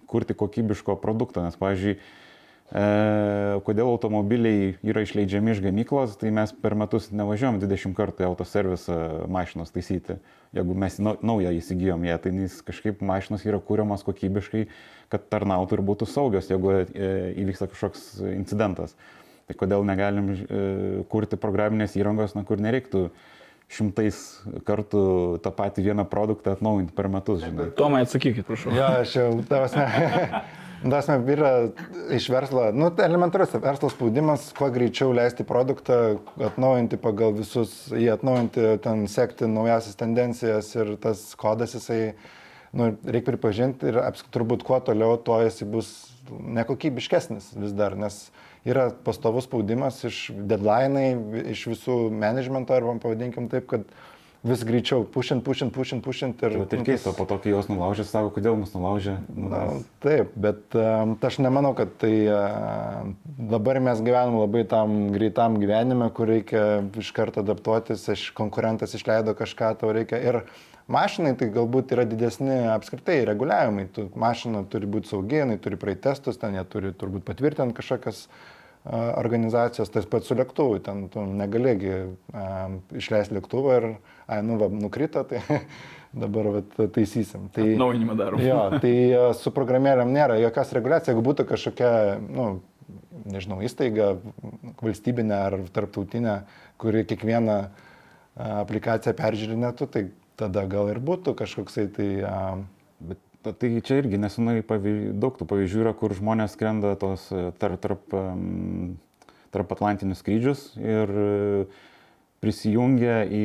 kurti 0.07 0.37
kokybiško 0.39 0.99
produkto, 1.03 1.43
nes, 1.43 1.59
pavyzdžiui, 1.59 1.97
e, 1.99 2.24
kodėl 2.73 3.91
automobiliai 3.93 4.73
yra 4.83 5.05
išleidžiami 5.05 5.53
iš 5.53 5.61
gamyklos, 5.63 6.17
tai 6.19 6.33
mes 6.35 6.51
per 6.65 6.75
metus 6.79 7.11
nevažiuojam 7.15 7.61
20 7.63 7.95
kartų 7.95 8.25
į 8.25 8.29
autoservisą 8.31 8.97
mašinos 9.31 9.71
taisyti. 9.75 10.17
Jeigu 10.55 10.75
mes 10.79 10.97
naują 10.99 11.53
įsigijom 11.59 12.07
ją, 12.07 12.17
tai 12.23 12.33
kažkaip 12.67 13.03
mašinos 13.05 13.45
yra 13.47 13.61
kūriamas 13.63 14.07
kokybiškai, 14.07 14.65
kad 15.13 15.29
tarnautų 15.31 15.79
ir 15.79 15.85
būtų 15.87 16.09
saugios, 16.09 16.49
jeigu 16.51 16.73
e, 16.81 17.13
įvyksta 17.45 17.69
kažkoks 17.71 18.09
incidentas. 18.33 18.97
Tai 19.45 19.59
kodėl 19.61 19.85
negalim 19.85 20.33
e, 20.33 20.67
kurti 21.13 21.39
programinės 21.41 21.99
įrangos, 22.01 22.35
na, 22.35 22.47
kur 22.49 22.63
nereiktų 22.63 23.09
šimtais 23.75 24.19
kartų 24.67 25.05
tą 25.45 25.53
patį 25.55 25.89
vieną 25.91 26.05
produktą 26.09 26.55
atnaujinti 26.55 26.95
per 26.97 27.11
metus, 27.13 27.43
žinai. 27.45 27.71
Tomai, 27.77 28.05
atsakykit, 28.07 28.47
prašau. 28.49 28.73
Jo, 28.77 28.91
aš 29.03 29.17
jau, 29.19 29.29
tavasme, 29.49 29.87
tavasme, 30.91 31.17
yra 31.33 31.51
iš 32.13 32.29
verslo, 32.33 32.67
nu, 32.77 32.91
elementarus 33.05 33.55
verslo 33.63 33.89
spaudimas, 33.93 34.51
kuo 34.57 34.69
greičiau 34.75 35.15
leisti 35.17 35.47
produktą, 35.49 36.19
atnaujinti 36.51 36.99
pagal 37.01 37.35
visus, 37.37 37.75
jį 37.93 38.11
atnaujinti, 38.15 38.67
ten 38.85 39.05
sekti 39.11 39.49
naujasias 39.51 39.99
tendencijas 40.01 40.73
ir 40.77 40.95
tas 41.03 41.27
kodas 41.41 41.77
jisai, 41.79 42.01
nu, 42.77 42.93
reikia 43.07 43.33
pripažinti 43.33 43.93
ir 43.93 44.01
apskritai 44.03 44.35
turbūt 44.39 44.67
kuo 44.67 44.81
toliau, 44.85 45.17
tuo 45.17 45.41
jisai 45.45 45.71
bus 45.73 45.93
nekokybiškesnis 46.31 47.53
vis 47.61 47.77
dar, 47.77 47.97
nes 47.97 48.27
yra 48.65 48.89
pastovus 49.05 49.49
spaudimas 49.49 50.01
iš 50.09 50.27
deadline'ai, 50.35 51.45
iš 51.53 51.67
visų 51.73 51.99
managemento, 52.13 52.77
arba 52.77 52.97
pavadinkim 53.03 53.49
taip, 53.53 53.69
kad 53.73 53.89
vis 54.45 54.63
greičiau 54.65 55.07
pušint, 55.09 55.41
pušint, 55.45 55.73
pušint, 55.73 56.05
pušint. 56.05 56.43
Ir, 56.45 56.59
bet 56.61 56.75
ir 56.77 56.83
keista, 56.85 57.15
po 57.17 57.25
to, 57.29 57.39
kai 57.41 57.55
jos 57.55 57.71
nulaužė, 57.71 58.05
sako, 58.05 58.31
kodėl 58.37 58.59
mus 58.61 58.75
nulaužė. 58.77 59.17
Nu, 59.33 59.49
Na, 59.49 59.63
taip, 60.05 60.35
bet 60.37 60.77
um, 60.77 61.15
aš 61.25 61.39
nemanau, 61.41 61.73
kad 61.79 61.95
tai 62.03 62.13
uh, 62.29 63.09
dabar 63.51 63.81
mes 63.85 64.03
gyvenam 64.05 64.37
labai 64.43 64.67
tam 64.69 65.09
greitam 65.15 65.57
gyvenime, 65.63 66.11
kur 66.15 66.29
reikia 66.29 66.85
iš 67.01 67.11
karto 67.17 67.41
adaptuotis, 67.45 68.05
iš 68.13 68.29
konkurentas 68.37 68.93
išleido 68.99 69.33
kažką, 69.39 69.75
tau 69.81 69.95
reikia. 69.97 70.21
Ir 70.21 70.43
mašinai 70.93 71.33
tai 71.41 71.49
galbūt 71.55 71.97
yra 71.97 72.05
didesni 72.09 72.67
apskritai 72.75 73.23
reguliavimai. 73.31 73.89
Tu, 73.97 74.11
mašina 74.21 74.67
turi 74.69 74.91
būti 74.91 75.15
saugi, 75.15 75.41
jinai 75.41 75.57
turi 75.63 75.81
praeiti 75.81 76.05
testus, 76.11 76.41
ten 76.41 76.59
jie 76.59 76.67
turi 76.69 76.93
turbūt 76.93 77.25
patvirtinti 77.31 77.81
kažkokias 77.81 78.27
organizacijos, 78.85 79.89
tas 79.89 80.05
pats 80.09 80.29
su 80.29 80.37
lėktuvu, 80.37 80.81
ten 80.85 81.07
tu 81.13 81.23
negalėgi 81.25 81.95
išleisti 83.01 83.39
lėktuvą 83.39 83.77
ir, 83.79 83.87
ai, 84.29 84.43
nu, 84.45 84.59
va, 84.61 84.69
nukrito, 84.69 85.23
tai 85.29 85.41
dabar 86.25 86.51
va, 86.59 86.63
taisysim. 86.85 87.49
Tai, 87.55 87.65
Naujinimą 87.81 88.17
darom. 88.19 88.45
jo, 88.45 88.61
tai 88.83 88.93
su 89.41 89.55
programėlėm 89.57 90.13
nėra 90.13 90.37
jokios 90.43 90.75
reguliacijos, 90.77 91.15
jeigu 91.15 91.25
būtų 91.31 91.49
kažkokia, 91.49 91.91
nu, 92.29 92.51
nežinau, 93.25 93.63
įstaiga 93.65 94.19
valstybinė 94.85 95.39
ar 95.39 95.59
tarptautinė, 95.73 96.43
kuri 96.77 97.07
kiekvieną 97.09 97.59
aplikaciją 98.35 99.17
peržiūrinėtų, 99.17 99.89
tai 99.89 100.07
tada 100.37 100.67
gal 100.69 100.93
ir 100.93 101.01
būtų 101.01 101.37
kažkoksai 101.41 101.89
tai... 101.95 102.13
Um, 102.29 102.69
Bet 103.45 103.59
Tai 103.61 103.69
čia 103.85 103.99
irgi 104.01 104.17
nesenai 104.21 104.63
daug 104.65 105.35
tų 105.37 105.47
pavyzdžių 105.51 105.83
yra, 105.83 105.93
kur 105.97 106.15
žmonės 106.17 106.55
skrenda 106.57 106.95
tos 106.97 107.27
tarp, 107.61 107.77
tarp, 107.83 108.15
tarp 109.53 109.75
Atlantinius 109.77 110.23
skrydžius 110.25 110.63
ir 110.81 111.13
prisijungia 112.45 113.23
į 113.25 113.45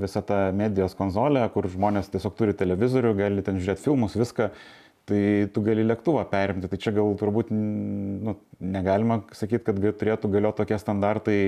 visą 0.00 0.22
tą 0.26 0.40
medijos 0.56 0.96
konsolę, 0.96 1.44
kur 1.54 1.68
žmonės 1.72 2.10
tiesiog 2.12 2.34
turi 2.36 2.56
televizorių, 2.56 3.14
gali 3.16 3.44
ten 3.44 3.60
žiūrėti 3.60 3.84
filmus, 3.86 4.16
viską, 4.18 4.50
tai 5.06 5.20
tu 5.54 5.62
gali 5.64 5.84
lėktuvą 5.86 6.24
perimti. 6.30 6.68
Tai 6.68 6.78
čia 6.82 6.92
gal 6.96 7.12
turbūt 7.20 7.52
nu, 7.54 8.36
negalima 8.60 9.20
sakyti, 9.36 9.64
kad 9.68 9.80
turėtų 10.00 10.30
galioti 10.32 10.62
tokie 10.62 10.78
standartai 10.82 11.40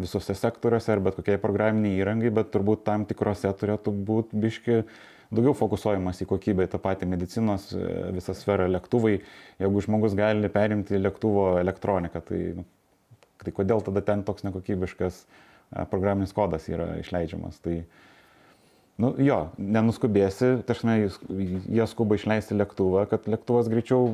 visose 0.00 0.36
sektoriuose 0.38 0.92
ar 0.94 1.02
bet 1.08 1.18
kokiai 1.18 1.40
programiniai 1.42 1.98
įrangai, 2.00 2.32
bet 2.40 2.52
turbūt 2.54 2.84
tam 2.86 3.08
tikrose 3.10 3.50
turėtų 3.60 3.94
būti 4.06 4.44
biški 4.44 4.82
daugiau 5.30 5.54
fokusuojamas 5.56 6.20
į 6.24 6.28
kokybę, 6.30 6.66
tą 6.70 6.80
patį 6.82 7.08
medicinos 7.10 7.70
visą 8.14 8.34
sferą 8.36 8.66
lėktuvai. 8.70 9.20
Jeigu 9.62 9.82
žmogus 9.86 10.16
gali 10.18 10.50
perimti 10.52 10.98
lėktuvo 10.98 11.52
elektroniką, 11.62 12.22
tai 12.26 12.40
nu, 12.58 12.66
tai 13.44 13.54
kodėl 13.56 13.82
tada 13.84 14.02
ten 14.04 14.24
toks 14.26 14.44
nekokybiškas 14.46 15.22
a, 15.24 15.86
programinis 15.90 16.34
kodas 16.36 16.66
yra 16.70 16.92
išleidžiamas. 17.00 17.60
Tai, 17.64 17.76
nu, 19.00 19.12
jo, 19.22 19.38
nenuskubėsi, 19.56 20.52
tašnai, 20.68 20.98
jie 21.08 21.86
skuba 21.90 22.18
išleisti 22.18 22.58
lėktuvą, 22.58 23.06
kad 23.10 23.30
lėktuvas 23.30 23.70
greičiau 23.72 24.10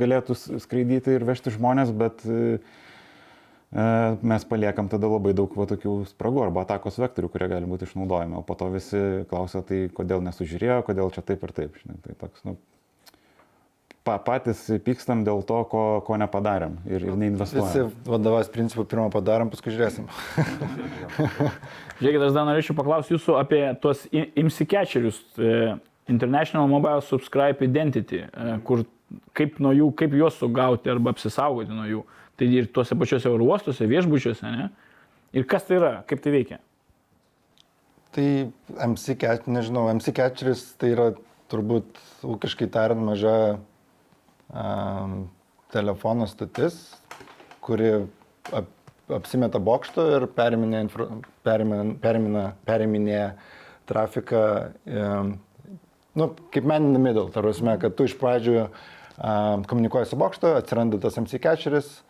galėtų 0.00 0.38
skraidyti 0.64 1.18
ir 1.18 1.28
vežti 1.28 1.54
žmonės, 1.54 1.92
bet 1.96 2.24
e, 2.26 2.58
e, 2.58 2.85
mes 3.76 4.46
paliekam 4.48 4.88
tada 4.88 5.08
labai 5.10 5.34
daug 5.36 5.52
va, 5.58 5.66
tokių 5.68 5.98
spragų 6.08 6.46
arba 6.46 6.62
atakos 6.64 6.96
vektorių, 7.02 7.28
kurie 7.32 7.50
gali 7.50 7.68
būti 7.68 7.84
išnaudojami. 7.84 8.38
O 8.38 8.44
po 8.46 8.56
to 8.56 8.70
visi 8.72 9.02
klausia, 9.28 9.60
tai 9.66 9.86
kodėl 9.92 10.24
nesužiūrėjo, 10.24 10.80
kodėl 10.86 11.12
čia 11.12 11.24
taip 11.26 11.44
ir 11.44 11.52
taip. 11.56 11.76
Žinai, 11.82 11.98
tai 12.06 12.16
toks, 12.22 12.40
nu, 12.48 12.56
pa, 14.06 14.16
patys 14.22 14.62
pykstam 14.86 15.26
dėl 15.26 15.42
to, 15.46 15.58
ko, 15.68 15.82
ko 16.06 16.16
nepadarėm 16.22 16.78
ir, 16.86 17.02
ir 17.02 17.10
Visi 17.10 17.20
neinvestuojam. 17.24 17.92
vadovas 18.06 18.50
principų 18.54 18.86
pirmą 18.88 19.10
padarom, 19.12 19.50
paskui 19.52 19.74
žiūrėsim. 19.74 20.08
Žiūrėkit, 22.00 22.24
aš 22.28 22.36
dar 22.36 22.48
norėčiau 22.48 22.76
paklausti 22.78 23.16
jūsų 23.16 23.38
apie 23.42 23.62
tuos 23.82 24.06
IMSI 24.12 24.68
catcherius, 24.72 25.20
e, 25.36 25.76
International 26.12 26.68
Mobile 26.70 27.02
Subscribe 27.04 27.66
Identity, 27.66 28.24
e, 28.24 28.58
kur 28.64 28.86
kaip 29.36 29.60
nuo 29.62 29.72
jų, 29.74 29.90
kaip 29.98 30.14
juos 30.16 30.38
sugauti 30.40 30.90
arba 30.92 31.12
apsisaugoti 31.14 31.74
nuo 31.74 31.86
jų. 31.90 32.04
Tai 32.36 32.48
ir 32.52 32.68
tuose 32.72 32.96
pačiuose 32.98 33.30
oro 33.32 33.46
uostuose, 33.48 33.88
viešbučiuose, 33.88 34.50
ne? 34.52 34.68
Ir 35.36 35.46
kas 35.48 35.64
tai 35.68 35.78
yra, 35.78 35.92
kaip 36.08 36.20
tai 36.24 36.32
veikia? 36.34 36.58
Tai 38.16 38.26
MC, 38.88 39.16
catch- 39.20 39.48
nežinau, 39.48 39.88
MC 39.92 40.12
catcheris 40.16 40.62
tai 40.80 40.92
yra 40.94 41.10
turbūt 41.52 41.98
ūkiškai 42.26 42.68
tariant 42.72 43.04
maža 43.06 43.36
um, 44.52 45.26
telefono 45.72 46.26
stotis, 46.30 46.78
kuri 47.64 47.90
ap, 48.56 48.70
apsimeta 49.16 49.60
bokštų 49.62 50.06
ir 50.16 50.28
periminė, 50.36 50.84
infra, 50.86 51.08
perimin, 51.46 51.94
perimina, 52.02 52.46
periminė 52.68 53.20
trafiką, 53.86 54.42
um, 54.90 55.36
nu, 56.18 56.30
kaip 56.54 56.66
man 56.66 56.90
in 56.90 56.96
the 56.96 57.02
middle, 57.02 57.28
prasme, 57.32 57.76
kad 57.82 57.94
tu 57.98 58.08
iš 58.08 58.16
pradžių 58.20 58.56
um, 58.64 59.66
komunikuoji 59.68 60.10
su 60.10 60.18
bokštu, 60.18 60.56
atsiranda 60.58 61.00
tas 61.02 61.18
MC 61.20 61.40
catcheris, 61.42 62.00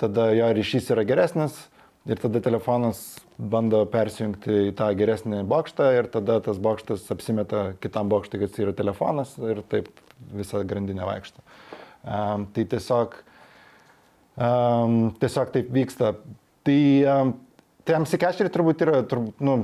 tada 0.00 0.30
jo 0.36 0.48
ryšys 0.56 0.90
yra 0.94 1.04
geresnis 1.08 1.56
ir 2.06 2.20
tada 2.22 2.40
telefonas 2.42 3.00
bando 3.36 3.82
persijungti 3.90 4.70
į 4.70 4.74
tą 4.78 4.88
geresnį 4.96 5.42
bokštą 5.48 5.88
ir 5.98 6.10
tada 6.12 6.38
tas 6.44 6.60
bokštas 6.62 7.04
apsimeta 7.12 7.72
kitam 7.82 8.10
bokštui, 8.12 8.40
kad 8.44 8.60
yra 8.62 8.74
telefonas 8.76 9.34
ir 9.42 9.62
taip 9.70 9.90
visa 10.36 10.62
grandinė 10.64 11.06
vaikšto. 11.06 11.42
Um, 12.06 12.46
tai 12.54 12.64
tiesiog, 12.70 13.18
um, 14.38 14.96
tiesiog 15.20 15.52
taip 15.54 15.70
vyksta. 15.74 16.14
Tai, 16.66 16.80
um, 17.10 17.34
tai 17.86 18.00
MCCasheriai 18.00 18.54
turbūt 18.54 18.86
yra, 18.86 19.02
turbūt, 19.10 19.42
nu, 19.44 19.58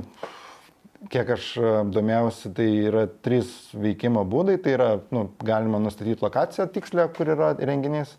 kiek 1.11 1.33
aš 1.35 1.47
domėjausi, 1.95 2.51
tai 2.55 2.67
yra 2.89 3.07
trys 3.25 3.49
veikimo 3.75 4.23
būdai. 4.27 4.59
Tai 4.63 4.75
yra, 4.77 4.89
nu, 5.15 5.25
galima 5.43 5.81
nustatyti 5.83 6.23
lokaciją 6.23 6.67
tikslę, 6.75 7.07
kur 7.15 7.33
yra 7.33 7.53
renginys, 7.59 8.17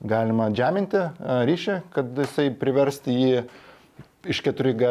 galima 0.00 0.50
džeminti 0.54 1.00
e, 1.00 1.08
ryšį, 1.48 1.78
kad 1.94 2.12
jisai 2.22 2.50
priversti 2.54 3.14
jį 3.16 3.42
iš 4.28 4.42
4G 4.46 4.88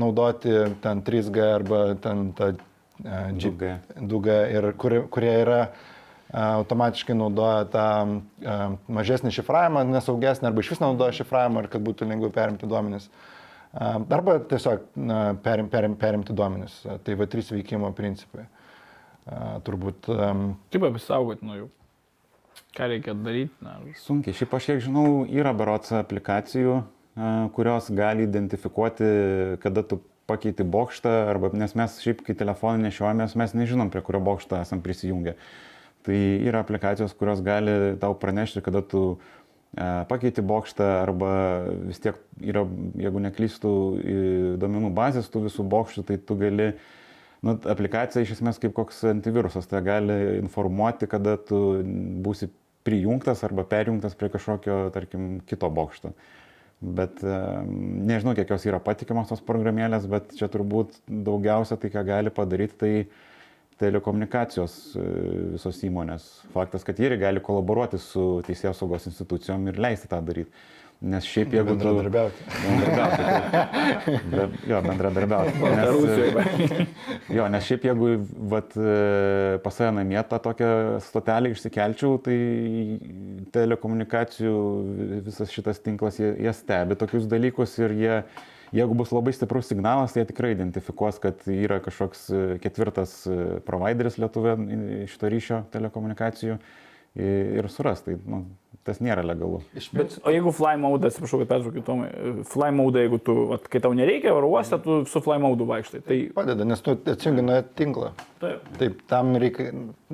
naudoti 0.00 0.52
ten 0.84 1.02
3G 1.06 1.44
arba 1.54 1.82
ten 2.02 2.30
tą 2.36 2.52
e, 2.54 2.56
G- 3.38 3.50
2G. 3.50 3.74
2G 4.00 4.38
ir 4.54 4.68
kurie, 4.78 5.02
kurie 5.10 5.34
yra 5.42 5.60
e, 5.64 5.68
automatiškai 6.38 7.16
naudoja 7.18 7.62
tą 7.72 7.86
e, 8.14 8.58
mažesnį 8.98 9.32
šifravimą, 9.38 9.84
nesaugesnį 9.94 10.50
arba 10.50 10.62
iš 10.64 10.74
vis 10.74 10.82
naudoja 10.84 11.16
šifravimą 11.20 11.64
ir 11.64 11.70
kad 11.74 11.86
būtų 11.86 12.10
lengviau 12.10 12.34
perimti 12.34 12.70
duomenis. 12.70 13.08
E, 13.10 13.94
Arba 14.14 14.36
tiesiog 14.50 14.84
perim, 15.42 15.70
perim, 15.72 15.96
perimti 15.98 16.36
duomenis. 16.36 16.76
E, 16.86 16.98
Tai 17.02 17.16
va 17.18 17.26
trys 17.30 17.50
veikimo 17.54 17.90
principai. 17.96 18.46
E, 19.26 19.40
Turbūt 19.66 20.06
Kaip 20.70 20.86
apsisaugoti 20.90 21.46
nuo 21.48 21.56
jų? 21.64 21.70
Ką 22.74 22.88
reikia 22.90 23.14
daryti? 23.14 23.54
Na, 23.62 23.76
Sunkiai. 24.02 24.34
Šiaip 24.34 24.54
aš 24.56 24.66
kiek 24.66 24.80
žinau, 24.82 25.22
yra 25.30 25.52
berots 25.54 25.92
aplikacijų, 25.94 26.80
kurios 27.54 27.90
gali 27.94 28.26
identifikuoti, 28.26 29.10
kada 29.62 29.84
tu 29.86 30.00
pakeiti 30.26 30.66
bokštą, 30.66 31.12
arba, 31.30 31.52
nes 31.54 31.76
mes 31.78 32.00
šiaip, 32.02 32.24
kai 32.26 32.34
telefoną 32.38 32.88
nešiojamės, 32.88 33.36
mes 33.38 33.54
nežinom, 33.54 33.92
prie 33.94 34.02
kurio 34.02 34.22
bokšto 34.26 34.58
esam 34.58 34.82
prisijungę. 34.82 35.36
Tai 36.04 36.18
yra 36.18 36.64
aplikacijos, 36.64 37.14
kurios 37.14 37.44
gali 37.46 37.94
tau 38.02 38.16
pranešti, 38.18 38.64
kada 38.64 38.82
tu 38.82 39.04
pakeiti 40.10 40.42
bokštą, 40.42 40.90
arba 41.04 41.30
vis 41.86 42.02
tiek 42.02 42.18
yra, 42.42 42.66
jeigu 42.98 43.22
neklystų 43.22 43.72
domenų 44.62 44.90
bazės 44.98 45.30
tų 45.30 45.46
visų 45.46 45.66
bokštų, 45.70 46.06
tai 46.10 46.18
tu 46.18 46.38
gali 46.42 46.72
Nu, 47.44 47.58
aplikacija 47.68 48.22
iš 48.24 48.38
esmės 48.38 48.56
kaip 48.56 48.72
koks 48.72 49.02
antivirusas, 49.10 49.66
tai 49.68 49.82
gali 49.84 50.14
informuoti, 50.38 51.04
kada 51.10 51.34
tu 51.36 51.58
būsi 52.24 52.48
prijungtas 52.84 53.44
arba 53.46 53.64
perjungtas 53.68 54.16
prie 54.18 54.30
kažkokio, 54.32 54.78
tarkim, 54.94 55.38
kito 55.48 55.70
bokšto. 55.72 56.12
Bet 56.84 57.22
nežinau, 57.24 58.34
kiek 58.36 58.50
jos 58.52 58.66
yra 58.68 58.80
patikimos 58.82 59.30
tos 59.30 59.40
programėlės, 59.46 60.08
bet 60.10 60.34
čia 60.36 60.50
turbūt 60.52 60.98
daugiausia 61.08 61.78
tai, 61.80 61.90
ką 61.94 62.02
gali 62.04 62.32
padaryti, 62.34 62.76
tai 62.80 62.92
telekomunikacijos 63.80 64.74
e, 64.94 65.04
visos 65.56 65.80
įmonės. 65.86 66.26
Faktas, 66.54 66.84
kad 66.86 67.00
jie 67.00 67.10
gali 67.18 67.42
kolaboruoti 67.42 67.98
su 67.98 68.26
teisėjos 68.46 68.82
saugos 68.82 69.08
institucijom 69.10 69.66
ir 69.70 69.80
leisti 69.82 70.10
tą 70.10 70.20
daryti. 70.24 70.52
Nes 71.04 71.26
šiaip 71.28 71.52
jeigu... 71.52 71.74
bendradarbiauti. 71.74 72.44
Bendradarbiauti. 72.64 74.04
taip. 74.04 74.28
Be, 74.30 74.44
jo, 74.70 74.78
bendradarbiauti. 74.86 75.58
Baltarusijoje. 75.60 76.86
jo, 77.36 77.48
nes 77.52 77.66
šiaip 77.68 77.84
jeigu 77.90 78.10
vat, 78.52 78.72
e, 78.78 79.58
pas 79.64 79.76
save 79.76 79.90
namie 79.98 80.22
tą 80.30 80.38
tokią 80.46 80.70
stotelę 81.04 81.52
išsikelčiau, 81.52 82.16
tai 82.24 82.38
telekomunikacijų 83.54 84.56
visas 85.28 85.52
šitas 85.52 85.82
tinklas, 85.84 86.22
jie, 86.22 86.32
jie 86.46 86.56
stebi 86.56 86.96
tokius 87.00 87.28
dalykus 87.28 87.76
ir 87.82 87.96
jie, 88.00 88.18
jeigu 88.74 88.96
bus 88.96 89.12
labai 89.12 89.36
stiprus 89.36 89.68
signalas, 89.68 90.14
tai 90.14 90.24
jie 90.24 90.30
tikrai 90.32 90.54
identifikuos, 90.56 91.20
kad 91.20 91.44
yra 91.52 91.82
kažkoks 91.84 92.26
e, 92.32 92.44
ketvirtas 92.64 93.20
e, 93.28 93.40
provideris 93.68 94.16
Lietuvė 94.22 94.56
šito 95.12 95.36
ryšio 95.36 95.64
telekomunikacijų 95.74 96.56
ir, 96.56 97.48
ir 97.60 97.72
suras. 97.72 98.06
Tai 98.06 98.16
nu, 98.24 98.46
tas 98.84 99.00
nėra 99.00 99.24
legalu. 99.24 99.62
Bet, 99.96 100.18
o 100.20 100.32
jeigu 100.32 100.52
fly 100.54 100.74
mode, 100.80 101.08
atsiprašau, 101.08 101.40
kad 101.42 101.50
pertraukiu 101.54 101.84
Tomai, 101.86 102.10
fly 102.50 102.68
mode, 102.76 103.00
jeigu 103.00 103.18
tu, 103.24 103.36
vat, 103.54 103.64
kai 103.72 103.80
tau 103.84 103.96
nereikia 103.96 104.34
oro 104.36 104.50
uoste, 104.52 104.78
tu 104.84 104.98
su 105.08 105.22
fly 105.24 105.38
mode 105.42 105.66
vaikštai. 105.68 106.02
Tai 106.04 106.18
Padeda, 106.36 106.66
nes 106.68 106.84
tu 106.84 106.92
atsijungi 106.94 107.44
nuo 107.46 107.56
tinklo. 107.78 108.12
taip. 108.44 108.68
Taip, 108.80 109.00
tam 109.10 109.32
reikia, 109.40 109.70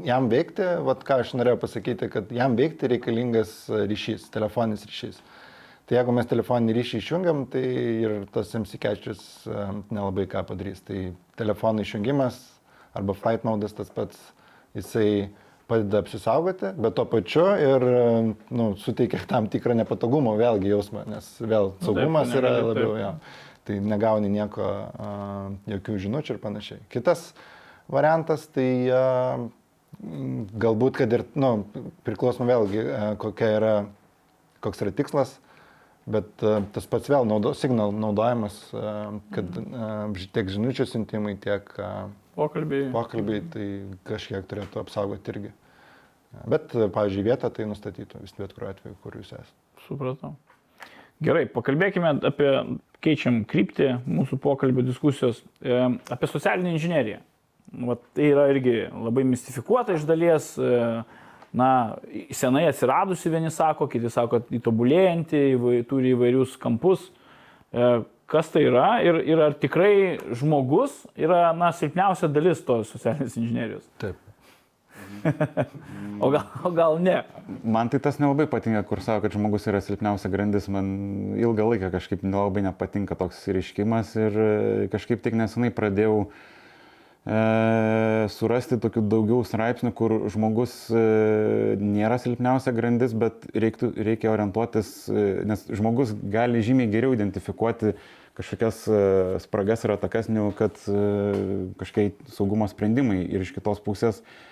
jam 0.07 0.31
veikti, 0.31 0.68
vat 0.87 1.03
ką 1.07 1.21
aš 1.25 1.35
norėjau 1.41 1.61
pasakyti, 1.64 2.11
kad 2.12 2.31
jam 2.35 2.55
veikti 2.59 2.91
reikalingas 2.95 3.55
ryšys, 3.91 4.31
telefoninis 4.35 4.87
ryšys. 4.87 5.21
Tai 5.91 5.97
jeigu 5.99 6.12
mes 6.14 6.29
telefoninį 6.31 6.75
ryšį 6.77 6.99
išjungiam, 7.03 7.39
tai 7.51 7.64
ir 8.07 8.12
tas 8.31 8.53
MC 8.55 8.79
catcheris 8.79 9.25
e, 9.51 9.62
nelabai 9.91 10.29
ką 10.31 10.45
padarys. 10.47 10.85
Tai 10.87 11.09
telefono 11.41 11.83
išjungimas 11.83 12.37
arba 12.95 13.16
flight 13.18 13.43
modas 13.43 13.75
tas 13.75 13.91
pats, 13.91 14.21
jisai 14.79 15.33
padeda 15.71 16.01
apsisaugoti, 16.03 16.73
bet 16.83 16.97
tuo 16.99 17.05
pačiu 17.11 17.47
ir 17.62 17.87
e, 17.87 18.03
nu, 18.59 18.66
suteikia 18.83 19.23
tam 19.31 19.47
tikrą 19.53 19.77
nepatogumo 19.79 20.35
vėlgi 20.41 20.73
jausmą, 20.75 21.07
nes 21.11 21.31
vėl 21.41 21.73
saugumas 21.87 22.33
tu 22.33 22.41
yra 22.43 22.51
negali, 22.57 22.68
labiau, 22.75 22.93
taip. 22.97 23.05
jo. 23.07 23.47
Tai 23.71 23.77
negauni 23.87 24.31
nieko, 24.33 24.66
a, 24.66 25.11
jokių 25.71 25.99
žinučių 26.07 26.35
ir 26.37 26.43
panašiai. 26.43 26.81
Kitas 26.91 27.29
variantas, 27.93 28.47
tai 28.51 28.68
m, 28.91 30.47
galbūt, 30.62 30.97
kad 31.03 31.12
ir, 31.12 31.25
nu, 31.39 31.51
priklausoma 32.07 32.49
vėlgi, 32.55 32.83
kokia 33.21 33.51
yra, 33.59 33.75
koks 34.64 34.81
yra 34.85 34.95
tikslas, 34.97 35.37
bet 36.11 36.31
tas 36.75 36.87
pats 36.91 37.11
vėl 37.12 37.29
naudo, 37.29 37.53
signal 37.55 37.93
naudojimas, 37.95 38.57
kad 39.37 39.61
ž- 40.16 40.31
tiek 40.35 40.49
žinučių 40.57 40.87
siuntimai, 40.89 41.37
tiek 41.43 41.68
Pokalbiai. 42.35 42.89
pokalbiai, 42.95 43.43
tai 43.53 43.66
kažkiek 44.09 44.47
turėtų 44.49 44.81
apsaugoti 44.81 45.35
irgi. 45.35 45.53
Bet, 46.31 46.70
pavyzdžiui, 46.95 47.26
vietą 47.26 47.51
tai 47.51 47.66
nustatytų 47.66 48.22
vis 48.22 48.37
bet 48.39 48.55
kuriuo 48.55 48.70
atveju, 48.70 48.97
kur 49.03 49.16
jūs 49.18 49.33
esate. 49.35 49.57
Supratau. 49.89 50.37
Gerai, 51.20 51.43
pakalbėkime 51.53 52.14
apie, 52.24 52.51
keičiam 53.05 53.43
kryptį 53.49 53.91
mūsų 54.09 54.39
pokalbio 54.41 54.85
diskusijos, 54.87 55.43
e, 55.61 55.81
apie 56.14 56.28
socialinę 56.31 56.72
inžineriją. 56.76 57.18
Vat 57.91 58.01
tai 58.16 58.31
yra 58.33 58.47
irgi 58.51 58.76
labai 58.89 59.26
mistifikuota 59.28 59.99
iš 59.99 60.07
dalies, 60.09 60.53
e, 60.57 61.03
na, 61.53 61.70
senai 62.33 62.64
atsiradusi, 62.70 63.31
vieni 63.33 63.51
sako, 63.53 63.91
kiti 63.91 64.11
sako, 64.11 64.41
įtobulėjanti, 64.55 65.45
įvai, 65.59 65.76
turi 65.91 66.14
įvairius 66.14 66.57
kampus. 66.62 67.11
E, 67.74 67.93
kas 68.31 68.49
tai 68.55 68.64
yra 68.70 68.89
ir, 69.05 69.20
ir 69.26 69.45
ar 69.51 69.59
tikrai 69.59 69.93
žmogus 70.39 71.03
yra, 71.18 71.51
na, 71.59 71.74
silpniausia 71.74 72.31
dalis 72.33 72.62
tos 72.64 72.95
socialinės 72.95 73.37
inžinerijos? 73.37 73.87
Taip. 74.01 74.30
O 76.21 76.29
gal, 76.33 76.45
o 76.65 76.71
gal 76.77 76.99
ne. 77.01 77.23
Man 77.65 77.89
tai 77.89 78.01
tas 78.05 78.19
nelabai 78.21 78.45
patinka, 78.51 78.83
kur 78.89 79.01
sako, 79.01 79.23
kad 79.25 79.33
žmogus 79.37 79.65
yra 79.71 79.81
silpniausia 79.85 80.29
grandis. 80.33 80.67
Man 80.73 80.91
ilgą 81.41 81.65
laiką 81.73 81.89
kažkaip 81.95 82.23
nelabai 82.27 82.63
nepatinka 82.67 83.17
toks 83.17 83.43
reiškimas 83.49 84.13
ir 84.21 84.37
e, 84.37 84.51
kažkaip 84.93 85.23
tik 85.25 85.37
nesenai 85.41 85.71
pradėjau 85.73 86.27
e, 87.25 87.41
surasti 88.37 88.79
tokių 88.81 89.03
daugiau 89.13 89.41
straipsnių, 89.49 89.93
kur 89.97 90.17
žmogus 90.33 90.75
e, 90.93 91.05
nėra 91.81 92.21
silpniausia 92.21 92.75
grandis, 92.77 93.17
bet 93.17 93.49
reiktų, 93.57 93.93
reikia 94.11 94.33
orientuotis, 94.35 94.93
e, 95.09 95.27
nes 95.49 95.65
žmogus 95.73 96.13
gali 96.33 96.61
žymiai 96.65 96.91
geriau 96.93 97.17
identifikuoti 97.17 97.95
kažkokias 98.39 98.85
e, 98.89 99.01
spragas 99.43 99.85
ir 99.85 99.97
atakas, 99.97 100.29
negu 100.33 100.53
kad 100.57 100.77
e, 100.89 101.01
kažkokie 101.81 102.13
saugumo 102.37 102.69
sprendimai. 102.71 103.23
Ir 103.29 103.45
iš 103.45 103.53
kitos 103.57 103.81
pusės, 103.85 104.21
į- 104.21 104.49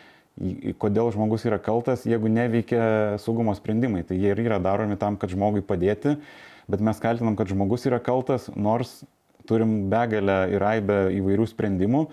kodėl 0.79 1.11
žmogus 1.15 1.45
yra 1.49 1.59
kaltas, 1.63 2.05
jeigu 2.07 2.31
neveikia 2.31 3.19
saugumo 3.23 3.55
sprendimai. 3.59 4.05
Tai 4.07 4.19
jie 4.19 4.33
ir 4.33 4.43
yra 4.45 4.61
daromi 4.63 4.99
tam, 5.01 5.19
kad 5.19 5.33
žmogui 5.33 5.65
padėti, 5.67 6.17
bet 6.71 6.85
mes 6.85 7.01
kaltinam, 7.03 7.37
kad 7.39 7.51
žmogus 7.51 7.87
yra 7.89 7.99
kaltas, 8.03 8.49
nors 8.55 9.01
turim 9.49 9.89
begalę 9.91 10.43
ir 10.53 10.65
aibę 10.65 10.99
įvairių 11.17 11.49
sprendimų, 11.49 12.05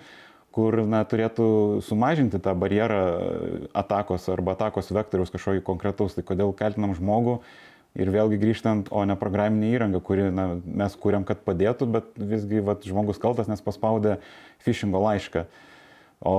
kur 0.56 0.78
na, 0.88 1.02
turėtų 1.04 1.46
sumažinti 1.84 2.40
tą 2.40 2.54
barjerą 2.56 3.00
atakos 3.76 4.24
arba 4.32 4.54
atakos 4.56 4.88
vektoriaus 4.88 5.32
kažkokį 5.34 5.62
konkretaus. 5.66 6.16
Tai 6.16 6.24
kodėl 6.24 6.54
kaltinam 6.56 6.96
žmogų 6.96 7.38
ir 7.96 8.10
vėlgi 8.12 8.40
grįžtant, 8.40 8.88
o 8.88 9.04
ne 9.08 9.18
programinė 9.20 9.74
įranga, 9.74 10.00
kuri 10.04 10.30
na, 10.32 10.48
mes 10.64 10.96
kūrėm, 11.00 11.28
kad 11.28 11.44
padėtų, 11.44 11.88
bet 11.92 12.10
visgi 12.16 12.64
vat, 12.64 12.88
žmogus 12.88 13.20
kaltas, 13.20 13.50
nes 13.52 13.62
paspaudė 13.64 14.16
phishingo 14.64 15.00
laišką. 15.04 15.44
O 16.24 16.34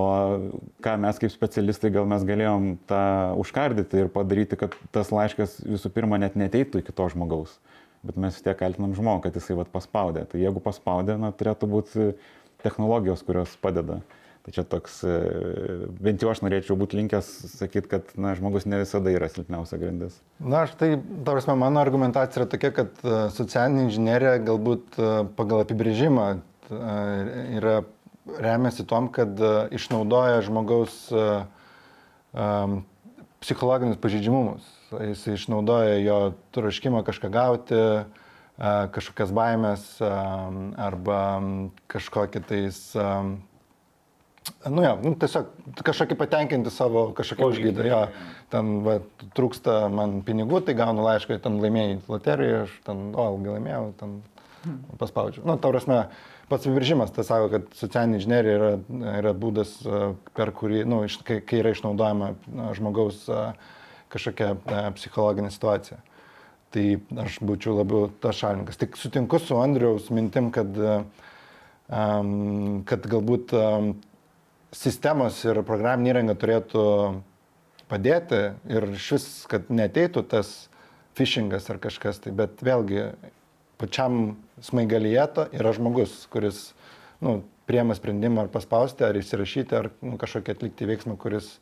ką 0.81 0.95
mes 0.97 1.19
kaip 1.21 1.31
specialistai 1.31 1.91
gal 1.93 2.07
mes 2.09 2.23
galėjom 2.25 2.71
tą 2.89 3.01
užkardyti 3.37 4.01
ir 4.01 4.07
padaryti, 4.13 4.57
kad 4.57 4.73
tas 4.95 5.11
laiškas 5.13 5.59
visų 5.67 5.91
pirma 5.93 6.17
net 6.17 6.37
neteitų 6.39 6.81
iki 6.81 6.95
to 6.97 7.09
žmogaus. 7.13 7.59
Bet 8.05 8.17
mes 8.17 8.33
vis 8.33 8.45
tiek 8.45 8.57
kaltinam 8.57 8.95
žmogų, 8.97 9.27
kad 9.27 9.37
jisai 9.37 9.57
vat 9.57 9.69
paspaudė. 9.73 10.25
Tai 10.31 10.41
jeigu 10.41 10.61
paspaudė, 10.63 11.17
na, 11.21 11.29
turėtų 11.35 11.69
būti 11.69 12.07
technologijos, 12.63 13.21
kurios 13.25 13.53
padeda. 13.61 13.99
Tai 14.47 14.53
čia 14.55 14.63
toks, 14.63 15.01
e, 15.03 15.15
bent 15.99 16.23
jau 16.23 16.29
aš 16.31 16.39
norėčiau 16.45 16.77
būti 16.79 16.95
linkęs 17.01 17.29
sakyti, 17.57 17.89
kad 17.91 18.13
na, 18.15 18.31
žmogus 18.37 18.63
ne 18.69 18.79
visada 18.79 19.11
yra 19.11 19.27
silpniausia 19.29 19.77
grandis. 19.81 20.15
Na, 20.39 20.63
aš 20.63 20.77
tai, 20.79 20.93
tarsi, 21.27 21.51
mano 21.51 21.81
argumentacija 21.83 22.41
yra 22.41 22.49
tokia, 22.53 22.71
kad 22.79 23.03
e, 23.03 23.17
socialinė 23.35 23.89
inžinierija 23.89 24.37
galbūt 24.47 24.95
e, 24.95 25.11
pagal 25.37 25.65
apibrėžimą 25.65 26.29
e, 26.37 26.39
yra 27.59 27.81
remiasi 28.43 28.85
tom, 28.87 29.09
kad 29.13 29.39
e, 29.39 29.53
išnaudoja 29.77 30.43
žmogaus 30.45 31.07
em, 31.13 32.79
psichologinius 33.43 33.99
pažydžiamumus. 34.01 34.65
Jis 35.03 35.25
išnaudoja 35.35 35.99
jo 35.99 36.19
troškimą 36.55 37.03
kažką 37.07 37.29
gauti, 37.33 37.81
kažkokias 38.57 39.33
baimės 39.35 39.83
arba 40.01 41.19
kažkokį 41.91 42.41
tais 42.47 42.79
Nu 44.69 44.83
jo, 44.83 44.93
nu, 45.03 45.13
tiesiog 45.19 45.49
kažkokį 45.85 46.15
patenkinti 46.19 46.71
savo 46.71 47.09
kažkokį 47.17 47.45
užgydą. 47.51 47.85
Jo, 47.87 47.99
ten 48.53 48.79
va, 48.85 48.97
trūksta 49.37 49.87
man 49.91 50.21
pinigų, 50.27 50.61
tai 50.65 50.75
gaunu 50.77 51.03
laišką, 51.05 51.39
ten 51.43 51.59
laimėjai 51.63 51.97
loteriją, 52.07 52.63
aš 52.67 52.75
ten, 52.87 53.03
o, 53.11 53.27
ilgai 53.35 53.57
laimėjau, 53.57 53.83
ten 53.99 54.15
paspaudžiu. 54.99 55.43
Nu, 55.47 55.57
tau 55.61 55.73
prasme, 55.75 55.99
pats 56.51 56.67
apibrėžimas, 56.67 57.11
tai 57.15 57.25
sako, 57.27 57.49
kad 57.53 57.69
socialinė 57.77 58.19
inžinierija 58.19 58.57
yra, 58.59 58.71
yra 59.19 59.33
būdas, 59.37 59.73
a, 59.83 60.11
per 60.37 60.53
kurį, 60.55 60.83
nu, 60.89 61.03
iš, 61.07 61.19
kai, 61.27 61.39
kai 61.45 61.61
yra 61.61 61.73
išnaudojama 61.75 62.33
na, 62.47 62.69
žmogaus 62.77 63.25
a, 63.31 63.51
kažkokia 64.13 64.53
psichologinė 64.95 65.51
situacija. 65.51 65.99
Tai 66.75 66.83
aš 67.23 67.39
būčiau 67.47 67.77
labiau 67.77 68.09
tas 68.23 68.39
šalininkas. 68.39 68.79
Tik 68.79 68.99
sutinku 68.99 69.39
su 69.39 69.55
Andriaus 69.59 70.09
mintim, 70.11 70.49
kad, 70.55 70.75
kad 71.87 73.07
galbūt 73.13 73.53
sistemos 74.75 75.39
ir 75.47 75.61
programinė 75.67 76.11
įranga 76.11 76.35
turėtų 76.39 76.83
padėti 77.87 78.41
ir 78.67 78.89
iš 78.97 79.11
vis, 79.15 79.27
kad 79.47 79.71
neteitų 79.71 80.25
tas 80.27 80.51
phishingas 81.17 81.69
ar 81.71 81.79
kažkas, 81.81 82.19
tai 82.23 82.35
bet 82.35 82.59
vėlgi 82.61 83.07
pačiam 83.81 84.35
smaigalyje 84.65 85.25
to 85.35 85.47
yra 85.53 85.73
žmogus, 85.75 86.23
kuris 86.33 86.71
nu, 87.21 87.41
priema 87.67 87.95
sprendimą 87.97 88.45
ar 88.45 88.49
paspausti, 88.53 89.03
ar 89.05 89.17
įsirašyti, 89.19 89.75
ar 89.77 89.91
nu, 90.01 90.15
kažkokį 90.21 90.53
atlikti 90.55 90.87
veiksmą, 90.87 91.17
kuris 91.19 91.57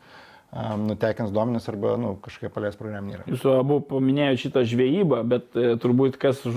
um, 0.54 0.86
nutekins 0.92 1.32
duomenis 1.34 1.68
arba 1.72 1.96
nu, 2.00 2.14
kažkokia 2.24 2.52
paleis 2.54 2.78
programinė 2.80 3.18
įranga. 3.18 3.34
Jūs 3.34 3.46
abu 3.56 3.80
paminėjote 3.90 4.44
šitą 4.46 4.64
žvejybą, 4.70 5.22
bet 5.32 5.58
e, 5.60 5.74
turbūt 5.82 6.20
kas 6.22 6.44
e, 6.46 6.52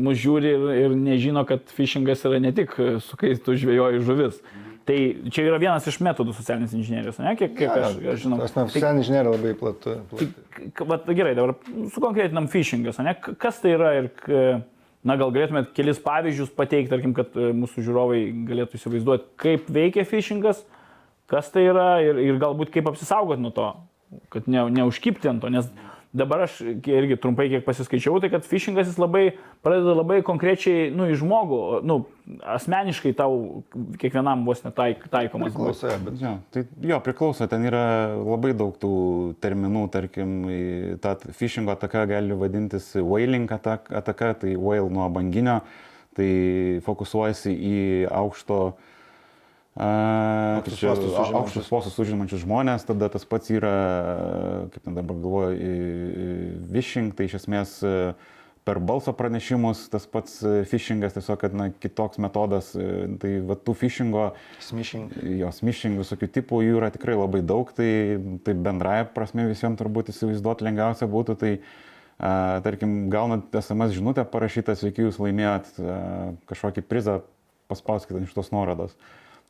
mus 0.00 0.18
žiūri 0.22 0.54
ir, 0.56 0.66
ir 0.86 0.96
nežino, 0.98 1.44
kad 1.48 1.66
fishingas 1.76 2.24
yra 2.26 2.40
ne 2.42 2.54
tik 2.56 2.74
e, 2.80 2.94
su 3.04 3.18
kai 3.20 3.34
tu 3.36 3.54
žvejoji 3.60 4.02
žuvis. 4.08 4.40
Tai 4.84 4.96
čia 5.32 5.46
yra 5.48 5.56
vienas 5.56 5.86
iš 5.88 5.96
metodų 6.04 6.34
socialinės 6.36 6.74
inžinierijos, 6.76 7.16
ne? 7.24 7.30
Kiek, 7.40 7.54
kiek 7.56 7.70
aš, 7.72 7.94
aš 8.04 8.18
žinau. 8.26 8.36
Tas 8.42 8.52
na, 8.52 8.66
socialinė 8.68 9.00
inžinierija 9.00 9.30
labai 9.32 9.52
platu. 9.56 9.94
platu. 10.10 10.26
K- 10.76 10.84
Vat, 10.90 11.06
gerai, 11.16 11.32
dabar 11.38 11.54
sukonkretinam 11.94 12.50
phishingas, 12.52 12.98
ne? 13.00 13.14
Kas 13.40 13.62
tai 13.62 13.72
yra 13.78 13.94
ir, 14.02 14.10
k- 14.20 14.58
na, 15.04 15.16
gal 15.20 15.32
galėtumėt 15.34 15.72
kelis 15.76 16.00
pavyzdžius 16.04 16.52
pateikti, 16.56 16.90
tarkim, 16.92 17.14
kad 17.16 17.34
e, 17.36 17.50
mūsų 17.56 17.84
žiūrovai 17.84 18.20
galėtų 18.48 18.78
įsivaizduoti, 18.80 19.28
kaip 19.40 19.68
veikia 19.72 20.06
phishingas, 20.08 20.62
kas 21.30 21.50
tai 21.52 21.66
yra 21.68 21.88
ir, 22.04 22.20
ir 22.24 22.40
galbūt 22.40 22.72
kaip 22.74 22.88
apsisaugoti 22.90 23.44
nuo 23.44 23.52
to, 23.54 23.68
kad 24.32 24.48
ne, 24.50 24.64
neužkipti 24.80 25.30
ant 25.30 25.44
to, 25.44 25.52
nes 25.52 25.68
dabar 26.14 26.44
aš 26.46 26.60
irgi 26.62 27.16
trumpai 27.18 27.48
kiek 27.50 27.64
pasiskaičiau, 27.66 28.20
tai 28.22 28.30
kad 28.30 28.46
phishingas 28.46 28.86
jis 28.86 29.00
labai 29.02 29.24
pradeda 29.66 29.96
labai 29.98 30.20
konkrečiai, 30.26 30.86
nu, 30.94 31.08
į 31.10 31.18
žmogų, 31.18 31.58
nu, 31.86 31.98
asmeniškai 32.54 33.12
tau 33.18 33.64
kiekvienam 34.00 34.46
vos 34.46 34.62
netaik, 34.64 35.02
taikomas. 35.12 35.52
Priklauso, 35.52 35.90
bet 36.06 36.22
Jo, 36.22 36.36
tai 36.54 36.64
jo, 36.92 37.00
priklauso, 37.04 37.48
ten 37.50 37.66
yra 37.66 37.84
labai 38.20 38.54
daug 38.56 38.78
tų 38.80 38.94
terminų, 39.42 39.84
tarkim, 39.92 40.38
ta 41.02 41.16
phishingo 41.34 41.74
ataka 41.74 42.06
gali 42.14 42.38
vadintis 42.38 42.92
whaling 42.94 43.50
atak- 43.58 43.90
ataka, 43.90 44.32
tai 44.44 44.54
whale 44.54 44.86
nuo 44.94 45.10
banginio, 45.12 45.60
tai 46.14 46.30
fokusuojasi 46.86 47.52
į 47.52 47.78
aukšto 48.14 48.60
a, 48.70 48.93
Aukštus 49.74 50.78
postus 50.86 51.08
užimančius. 51.10 51.34
aukštus 51.34 51.66
postus 51.66 51.96
užimančius 51.98 52.42
žmonės, 52.44 52.84
tada 52.86 53.08
tas 53.10 53.24
pats 53.26 53.50
yra, 53.50 53.74
kaip 54.70 54.84
ten 54.86 54.94
dabar 54.94 55.18
galvoju, 55.18 55.72
vishing, 56.70 57.10
tai 57.10 57.26
iš 57.26 57.40
esmės 57.40 57.72
e, 57.82 58.12
per 58.62 58.78
balso 58.78 59.10
pranešimus 59.18 59.88
tas 59.90 60.06
pats 60.06 60.36
e, 60.46 60.52
phishingas, 60.70 61.16
tiesiog, 61.16 61.40
kad 61.40 61.56
na, 61.58 61.66
kitoks 61.74 62.22
metodas, 62.22 62.68
e, 62.78 63.08
tai 63.18 63.32
va 63.42 63.56
tų 63.58 63.74
phishingo 63.80 64.28
smishing. 64.62 65.10
jos 65.40 65.58
mišing 65.66 65.98
visokių 65.98 66.30
tipų 66.38 66.62
jų 66.68 66.78
yra 66.78 66.92
tikrai 66.94 67.18
labai 67.18 67.42
daug, 67.42 67.74
tai, 67.74 67.90
tai 68.46 68.54
bendraja 68.54 69.08
prasme 69.10 69.48
visiems 69.50 69.82
turbūt 69.82 70.14
įsivaizduoti 70.14 70.68
lengviausia 70.68 71.10
būtų, 71.10 71.38
tai 71.42 71.52
a, 72.22 72.62
tarkim, 72.62 73.10
gaunat 73.10 73.50
SMS 73.58 73.98
žinutę 73.98 74.22
parašytą, 74.22 74.78
sveiki, 74.78 75.08
jūs 75.08 75.18
laimėjot 75.18 75.74
a, 75.82 75.98
kažkokį 76.54 76.86
prizą, 76.86 77.18
paspauskite 77.66 78.22
ant 78.22 78.30
šitos 78.30 78.54
nuorodos. 78.54 78.94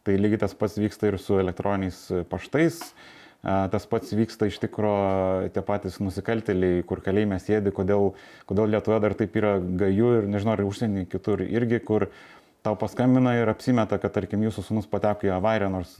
Tai 0.05 0.17
lygiai 0.21 0.43
tas 0.45 0.57
pats 0.59 0.77
vyksta 0.81 1.09
ir 1.09 1.19
su 1.23 1.39
elektroniniais 1.41 2.07
paštais. 2.29 2.81
A, 2.83 3.13
Tas 3.45 3.85
pats 3.85 4.15
vyksta 4.17 4.47
iš 4.49 4.57
tikrųjų 4.63 5.51
tie 5.53 5.63
patys 5.69 5.99
nusikaltėliai, 6.01 6.81
kur 6.89 7.03
kalėjime 7.05 7.37
sėdi, 7.43 7.75
kodėl, 7.77 8.15
kodėl 8.49 8.71
Lietuvoje 8.73 9.03
dar 9.05 9.15
taip 9.19 9.37
yra 9.37 9.59
gaju 9.61 10.15
ir 10.17 10.29
nežinau, 10.33 10.55
ar 10.57 10.63
užsienį 10.65 11.05
kitur 11.13 11.43
irgi, 11.45 11.83
kur 11.85 12.07
tau 12.65 12.73
paskambina 12.81 13.35
ir 13.37 13.53
apsimeta, 13.53 13.99
kad, 14.01 14.15
tarkim, 14.17 14.47
jūsų 14.49 14.65
sunus 14.65 14.89
pateko 14.89 15.29
į 15.29 15.35
avariją, 15.37 15.69
nors 15.75 15.93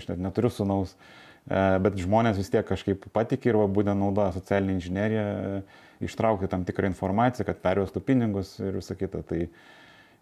aš 0.00 0.08
net 0.08 0.22
neturiu 0.24 0.48
sunaus, 0.48 0.94
e, 0.96 1.60
bet 1.84 2.00
žmonės 2.00 2.40
vis 2.40 2.48
tiek 2.54 2.64
kažkaip 2.64 3.04
patikė 3.12 3.52
ir 3.52 3.60
va, 3.60 3.68
būtent 3.68 4.00
naudoja 4.00 4.32
socialinį 4.38 4.78
inžineriją, 4.78 5.26
e, 5.28 5.82
ištraukti 6.08 6.48
tam 6.48 6.64
tikrą 6.64 6.88
informaciją, 6.94 7.44
kad 7.50 7.60
pervestų 7.60 8.00
pinigus 8.08 8.56
ir 8.62 8.80
visą 8.80 8.96
kitą. 8.96 9.20
Tai 9.28 9.42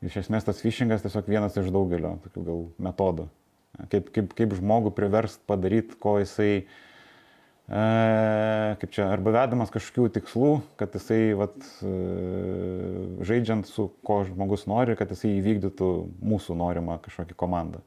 iš 0.03 0.19
esmės 0.25 0.47
tas 0.47 0.61
phishingas 0.63 1.05
tiesiog 1.05 1.29
vienas 1.31 1.57
iš 1.61 1.71
daugelio 1.75 2.17
tokių 2.25 2.45
gal 2.49 2.65
metodų. 2.89 3.29
Kaip, 3.91 4.11
kaip, 4.15 4.35
kaip 4.39 4.55
žmogų 4.55 4.93
priverst 4.95 5.41
padaryti, 5.51 5.97
ko 5.99 6.17
jisai, 6.21 6.65
e, 7.67 7.87
kaip 8.81 8.93
čia, 8.95 9.09
arba 9.11 9.33
vedamas 9.35 9.73
kažkokių 9.75 10.13
tikslų, 10.15 10.53
kad 10.79 10.95
jisai, 10.95 11.21
vat, 11.39 11.57
e, 11.83 11.95
žaidžiant 13.27 13.67
su 13.67 13.89
ko 14.07 14.21
žmogus 14.29 14.69
nori, 14.71 14.95
kad 14.99 15.11
jisai 15.11 15.35
įvykdytų 15.41 15.91
mūsų 16.23 16.59
norimą 16.61 17.01
kažkokį 17.03 17.39
komandą. 17.41 17.83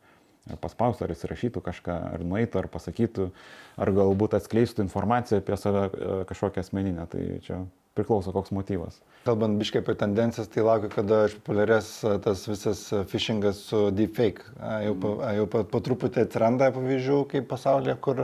Paspaustų, 0.61 1.07
ar 1.07 1.15
įsirašytų 1.15 1.63
kažką, 1.65 1.97
ar 2.15 2.23
nueitų, 2.23 2.61
ar 2.61 2.69
pasakytų, 2.71 3.31
ar 3.77 3.91
galbūt 3.97 4.37
atskleistų 4.37 4.85
informaciją 4.85 5.41
apie 5.41 5.59
save 5.59 5.83
e, 5.89 6.15
kažkokią 6.29 6.63
asmeninę. 6.63 7.07
Tai 7.11 7.25
čia 7.45 7.59
priklauso 7.97 8.31
koks 8.31 8.53
motyvas. 8.53 8.99
Kalbant 9.25 9.57
biškai 9.59 9.81
apie 9.81 9.95
tendencijas, 9.97 10.49
tai 10.53 10.63
laukiu, 10.65 10.91
kada 10.93 11.23
išpopuliarės 11.27 11.89
a, 12.05 12.15
tas 12.23 12.45
visas 12.47 12.83
a, 12.93 13.01
phishingas 13.09 13.63
su 13.71 13.87
deepfake. 13.95 14.45
Jau, 14.85 14.93
a, 15.17 15.33
jau 15.39 15.47
po, 15.51 15.63
po 15.71 15.81
truputį 15.83 16.23
atsiranda 16.27 16.69
pavyzdžių 16.75 17.23
kaip 17.33 17.49
pasaulyje, 17.49 17.97
kur, 18.05 18.23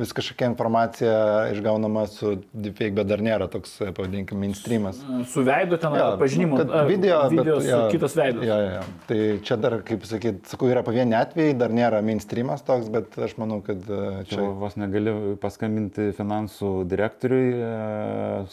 vis 0.00 0.12
kažkokia 0.16 0.46
informacija 0.48 1.14
išgaunama 1.52 2.06
su 2.08 2.36
deepfake, 2.52 2.94
bet 2.96 3.06
dar 3.10 3.20
nėra 3.22 3.46
toks, 3.52 3.74
pavadinkime, 3.94 4.40
mainstreamas. 4.46 5.02
Su 5.28 5.44
veidu 5.44 5.76
ten 5.80 5.94
Jo, 5.98 6.06
pažinimu. 6.20 6.56
kad 6.56 6.72
video, 6.88 7.18
video 7.28 7.56
bet, 7.58 7.64
su 7.66 7.70
jo, 7.70 7.80
kitas 7.92 8.16
veidas. 8.16 8.46
Jo, 8.48 8.56
jo, 8.62 8.70
jo. 8.78 8.84
Tai 9.10 9.18
čia 9.44 9.58
dar, 9.60 9.76
kaip 9.86 10.06
sakyt, 10.08 10.40
sakau, 10.48 10.70
yra 10.72 10.82
pavieni 10.86 11.14
atvejai, 11.18 11.54
dar 11.60 11.74
nėra 11.76 12.00
mainstreamas 12.04 12.64
toks, 12.66 12.88
bet 12.92 13.18
aš 13.20 13.36
manau, 13.42 13.60
kad 13.66 13.84
e, 13.84 14.00
Čia 14.30 14.38
čia... 14.38 14.46
vos 14.62 14.78
negali 14.80 15.14
paskambinti 15.42 16.08
finansų 16.16 16.72
direktoriui, 16.88 17.52
e, 17.52 17.74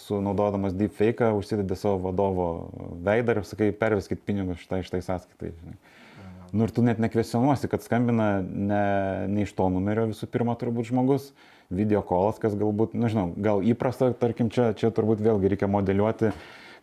su 0.04 0.20
naudodamas 0.26 0.76
deepfake, 0.76 1.32
užsidedi 1.40 1.80
savo 1.80 2.02
vadovo 2.10 2.50
veidą 3.08 3.40
ir 3.40 3.48
sakai, 3.48 3.72
perveskit 3.80 4.22
pinigus 4.28 4.60
šitai, 4.66 4.84
šitai 4.84 5.02
sąskaitai. 5.08 5.56
Žinai. 5.56 5.80
Nu 6.52 6.66
ir 6.66 6.74
tu 6.74 6.82
net 6.82 7.00
nekvesionuosi, 7.02 7.70
kad 7.70 7.84
skambina 7.86 8.40
ne, 8.42 8.84
ne 9.30 9.44
iš 9.46 9.52
to 9.58 9.68
numerio 9.70 10.08
visų 10.10 10.30
pirma 10.34 10.56
turbūt 10.58 10.90
žmogus, 10.90 11.30
video 11.70 12.02
kolas, 12.06 12.40
kas 12.42 12.56
galbūt, 12.58 12.96
nežinau, 12.98 13.30
gal 13.38 13.62
įprasta, 13.66 14.10
tarkim, 14.18 14.50
čia, 14.54 14.72
čia 14.78 14.90
turbūt 14.96 15.22
vėlgi 15.22 15.52
reikia 15.54 15.70
modeliuoti, 15.70 16.32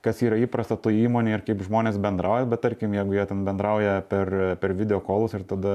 kas 0.06 0.20
yra 0.22 0.38
įprasta 0.38 0.76
to 0.78 0.92
įmonė 0.94 1.32
ir 1.34 1.42
kaip 1.48 1.64
žmonės 1.66 1.98
bendrauja, 2.02 2.46
bet 2.50 2.62
tarkim, 2.62 2.94
jeigu 2.94 3.16
jie 3.16 3.24
ten 3.26 3.42
bendrauja 3.48 3.96
per, 4.06 4.30
per 4.62 4.76
video 4.78 5.00
kolus 5.02 5.34
ir 5.34 5.46
tada 5.48 5.74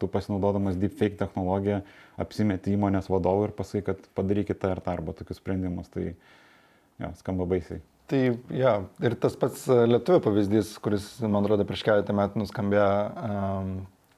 tu 0.00 0.08
pasinaudodamas 0.08 0.78
deepfake 0.80 1.18
technologiją 1.20 1.82
apsimeti 2.22 2.72
įmonės 2.72 3.10
vadovų 3.12 3.50
ir 3.50 3.52
pasakai, 3.58 3.84
kad 3.90 4.08
padarykite 4.16 4.72
ir 4.72 4.80
tą 4.80 4.96
arba 4.96 5.16
tokius 5.18 5.42
sprendimus, 5.42 5.92
tai 5.92 6.14
jo, 6.14 7.12
skamba 7.20 7.48
baisiai. 7.52 7.84
Tai 8.06 8.20
jo, 8.54 8.72
ir 9.02 9.16
tas 9.18 9.34
pats 9.38 9.64
e, 9.66 9.80
lietuvių 9.90 10.22
pavyzdys, 10.22 10.76
kuris, 10.82 11.08
man 11.24 11.42
atrodo, 11.42 11.66
prieš 11.66 11.82
keletą 11.88 12.14
metų 12.14 12.44
nuskambėjo, 12.44 12.88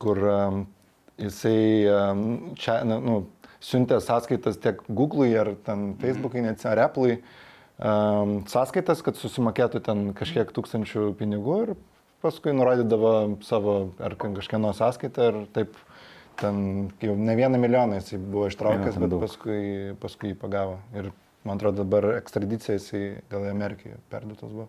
kur 0.03 0.21
jisai 1.19 1.59
čia, 2.61 2.79
nu, 2.87 3.23
siuntė 3.65 3.99
sąskaitas 4.05 4.61
tiek 4.63 4.83
Google'ui 4.87 5.33
ar 5.41 5.55
ten 5.67 5.93
Facebook'ui, 6.03 6.45
net 6.45 6.63
ar 6.69 6.85
Apple'ui, 6.85 7.19
sąskaitas, 8.53 9.03
kad 9.07 9.19
susimokėtų 9.19 9.83
ten 9.87 10.11
kažkiek 10.19 10.53
tūkstančių 10.55 11.13
pinigų 11.19 11.59
ir 11.65 11.75
paskui 12.23 12.55
nurodydavo 12.55 13.39
savo 13.47 13.79
ar 14.03 14.17
kažkieno 14.19 14.73
sąskaitą 14.75 15.31
ir 15.31 15.41
taip 15.55 15.79
ten 16.39 16.91
jau 17.03 17.15
ne 17.19 17.35
vieną 17.39 17.59
milijoną 17.59 17.99
jisai 17.99 18.19
buvo 18.19 18.47
ištraukęs, 18.51 18.95
ten 18.95 19.05
bet 19.05 19.11
daug. 19.11 19.23
paskui, 19.27 19.63
paskui 20.03 20.33
jį 20.33 20.39
pagavo. 20.39 20.79
Ir 20.95 21.11
man 21.47 21.59
atrodo 21.59 21.85
dabar 21.85 22.11
ekstradicija 22.17 22.79
jisai 22.79 23.05
gal 23.31 23.47
į 23.47 23.53
Amerikai 23.53 23.95
perduotas 24.13 24.51
buvo. 24.51 24.69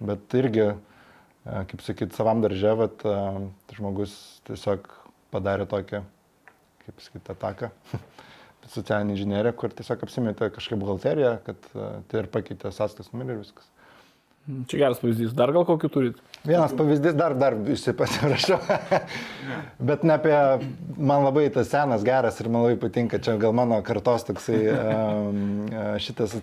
Bet 0.00 0.36
irgi, 0.38 0.70
e, 0.70 1.58
kaip 1.72 1.84
sakyt, 1.84 2.14
savam 2.16 2.40
daržė, 2.44 2.76
vat, 2.78 3.04
e, 3.04 3.74
žmogus 3.76 4.16
tiesiog 4.48 4.88
padarė 5.34 5.66
tokią, 5.70 6.02
kaip 6.86 7.04
sakyt, 7.04 7.34
ataką. 7.34 7.72
socialinė 8.70 9.16
inžinierija, 9.16 9.54
kur 9.56 9.72
tiesiog 9.74 10.04
apsimetė 10.06 10.50
kažkokią 10.54 10.80
buhalteriją, 10.80 11.34
kad 11.46 11.70
e, 11.74 11.90
tai 12.10 12.22
ir 12.22 12.30
pakeitė 12.32 12.72
sąskaitos 12.74 13.12
numerį 13.14 13.36
ir 13.36 13.42
viskas. 13.44 13.70
Čia 14.70 14.84
geras 14.84 15.00
pavyzdys. 15.02 15.34
Dar 15.36 15.52
gal 15.54 15.66
kokių 15.68 15.90
turit? 15.92 16.20
Vienas 16.44 16.72
pavyzdys, 16.72 17.12
dar, 17.18 17.34
dar 17.36 17.54
išsipasirašau. 17.68 18.58
Bet 19.90 20.04
ne 20.08 20.14
apie, 20.16 20.36
man 20.96 21.26
labai 21.26 21.50
tas 21.52 21.68
senas 21.68 22.04
geras 22.06 22.40
ir 22.40 22.48
man 22.48 22.64
labai 22.64 22.78
patinka, 22.80 23.20
čia 23.20 23.36
gal 23.40 23.52
mano 23.56 23.82
kartos 23.84 24.24
toksai 24.28 24.60
um, 24.72 25.66
šitas 26.00 26.38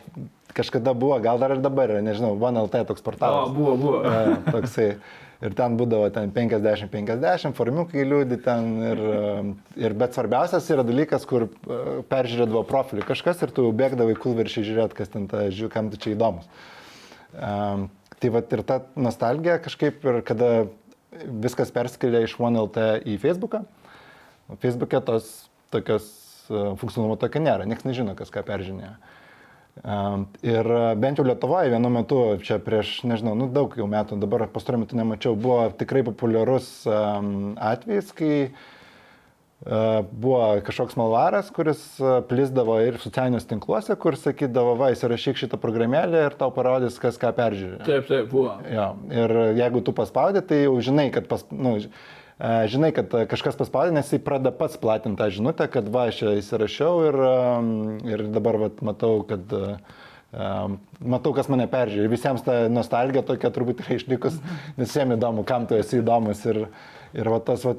kažkada 0.58 0.94
buvo, 0.98 1.18
gal 1.22 1.42
dar 1.42 1.56
ir 1.56 1.64
dabar 1.66 1.90
yra, 1.94 2.04
nežinau, 2.06 2.36
OneLT 2.38 2.82
toks 2.90 3.06
portalas. 3.06 3.54
buvo, 3.54 3.78
buvo. 3.78 4.04
E, 4.06 4.38
toksai. 4.52 4.92
Ir 5.38 5.54
ten 5.54 5.76
būdavo 5.78 6.08
ten 6.10 6.32
50-50, 6.34 7.54
formiukai 7.58 8.06
liūdi 8.10 8.40
ten. 8.42 8.72
Ir, 8.88 9.02
e, 9.02 9.84
ir, 9.86 9.94
bet 9.98 10.18
svarbiausias 10.18 10.66
yra 10.74 10.86
dalykas, 10.86 11.28
kur 11.30 11.46
e, 11.46 11.82
peržiūrėdavo 12.10 12.64
profilį 12.70 13.06
kažkas 13.06 13.46
ir 13.46 13.54
tu 13.54 13.68
jau 13.68 13.76
bėgdavai 13.78 14.18
kulveršį 14.18 14.66
žiūrėti, 14.72 14.98
kas 14.98 15.14
ten 15.14 15.30
ta, 15.30 15.46
žiū, 15.54 15.70
kam 15.74 15.92
tu 15.94 16.02
čia 16.02 16.16
įdomus. 16.16 16.50
Um, 17.38 17.86
tai 18.22 18.32
va 18.34 18.42
ir 18.42 18.64
ta 18.68 18.82
nostalgija 18.98 19.60
kažkaip 19.64 20.06
ir 20.08 20.22
kada 20.28 20.52
viskas 21.44 21.72
perskėlė 21.74 22.24
iš 22.26 22.38
OneLT 22.42 22.80
į 23.08 23.18
Facebooką. 23.22 23.64
Facebook'e 24.64 25.02
tos 25.06 25.30
tokios 25.74 26.08
uh, 26.50 26.74
funkcionalumo 26.80 27.18
tokio 27.20 27.42
nėra, 27.44 27.68
niekas 27.68 27.88
nežino, 27.88 28.16
kas 28.18 28.32
ką 28.34 28.46
peržinėjo. 28.48 28.96
Um, 29.84 30.24
ir 30.42 30.66
bent 30.98 31.20
jau 31.20 31.26
Lietuvoje 31.28 31.70
vienu 31.70 31.90
metu, 31.94 32.22
čia 32.42 32.58
prieš, 32.64 33.04
nežinau, 33.06 33.36
nu, 33.38 33.46
daug 33.54 33.76
jau 33.78 33.86
metų, 33.90 34.18
dabar 34.18 34.48
pastaruoju 34.50 34.86
metu 34.86 34.98
nemačiau, 34.98 35.36
buvo 35.38 35.68
tikrai 35.78 36.02
populiarus 36.08 36.70
um, 36.90 37.54
atvejis, 37.62 38.10
kai 38.18 38.32
buvo 39.66 40.62
kažkoks 40.62 40.96
malvaras, 41.00 41.50
kuris 41.50 41.80
uh, 41.98 42.20
plizdavo 42.30 42.76
ir 42.86 43.00
socialiniuose 43.02 43.50
tinkluose, 43.50 43.96
kur 43.98 44.14
sakydavo, 44.20 44.76
va, 44.78 44.92
įsirašyk 44.94 45.40
šitą 45.42 45.58
programėlę 45.62 46.28
ir 46.28 46.36
tau 46.38 46.52
parodys, 46.54 47.00
kas 47.02 47.18
ką 47.18 47.32
peržiūrė. 47.40 47.82
Taip, 47.88 48.06
taip, 48.06 48.30
buvo. 48.30 48.54
Jo, 48.70 48.92
ir 49.10 49.34
jeigu 49.58 49.82
tu 49.82 49.96
paspaudai, 49.98 50.44
tai 50.46 50.62
jau 50.68 50.76
žinai, 50.86 51.08
kad, 51.16 51.26
pas, 51.32 51.42
nu, 51.50 51.74
žinai, 52.70 52.92
kad 52.94 53.16
kažkas 53.32 53.58
paspaudė, 53.58 53.96
nes 53.98 54.12
jis 54.14 54.22
pradeda 54.22 54.54
pats 54.54 54.78
platinti 54.78 55.18
tą 55.24 55.32
žinutę, 55.34 55.66
kad 55.74 55.90
va, 55.90 56.06
aš 56.12 56.22
čia 56.22 56.36
įsirašiau 56.38 57.08
ir, 57.08 57.18
ir 58.14 58.28
dabar 58.38 58.60
va, 58.62 58.70
matau, 58.92 59.24
kad 59.26 59.58
matau, 61.02 61.34
kas 61.34 61.50
mane 61.50 61.66
peržiūrė. 61.72 62.06
Ir 62.06 62.14
visiems 62.14 62.46
ta 62.46 62.68
nostalgija 62.70 63.26
tokia 63.26 63.50
turbūt 63.56 63.82
yra 63.82 63.98
išlikus, 63.98 64.38
visiems 64.78 65.18
įdomu, 65.18 65.48
kam 65.50 65.66
tu 65.66 65.80
esi 65.82 66.04
įdomus. 66.04 66.46
Ir, 66.46 66.68
ir 67.16 67.30
va, 67.32 67.40
tas 67.44 67.64
va, 67.68 67.76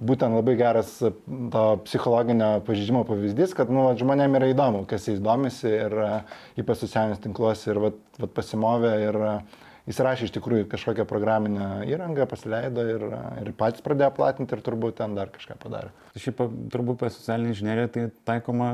būtent 0.00 0.38
labai 0.38 0.56
geras 0.58 0.96
e, 1.04 1.12
to 1.52 1.66
psichologinio 1.86 2.50
pažydimo 2.66 3.04
pavyzdys, 3.08 3.54
kad 3.58 3.70
nu, 3.72 3.86
va, 3.88 3.94
žmonėm 3.98 4.38
yra 4.40 4.50
įdomu, 4.54 4.86
kas 4.90 5.06
jais 5.10 5.22
domisi 5.22 5.70
ir 5.70 5.94
uh, 6.00 6.40
ypač 6.58 6.82
socialinius 6.82 7.22
tinkluose 7.24 7.70
ir 7.72 7.82
va, 7.82 7.92
va, 8.20 8.30
pasimovė 8.38 8.92
ir 9.04 9.20
uh, 9.20 9.62
įsirašė 9.90 10.26
iš 10.26 10.34
tikrųjų 10.34 10.66
kažkokią 10.70 11.06
programinę 11.08 11.86
įrangą, 11.90 12.26
pasileido 12.30 12.84
ir, 12.90 13.04
ir 13.42 13.52
patys 13.58 13.84
pradėjo 13.86 14.10
platinti 14.16 14.56
ir 14.56 14.62
turbūt 14.66 14.98
ten 15.00 15.14
dar 15.18 15.30
kažką 15.34 15.58
padarė. 15.62 15.92
Šiaip 16.18 16.42
turbūt 16.72 17.04
apie 17.04 17.12
socialinį 17.14 17.52
inžineriją 17.52 17.92
tai 17.94 18.06
taikoma 18.32 18.72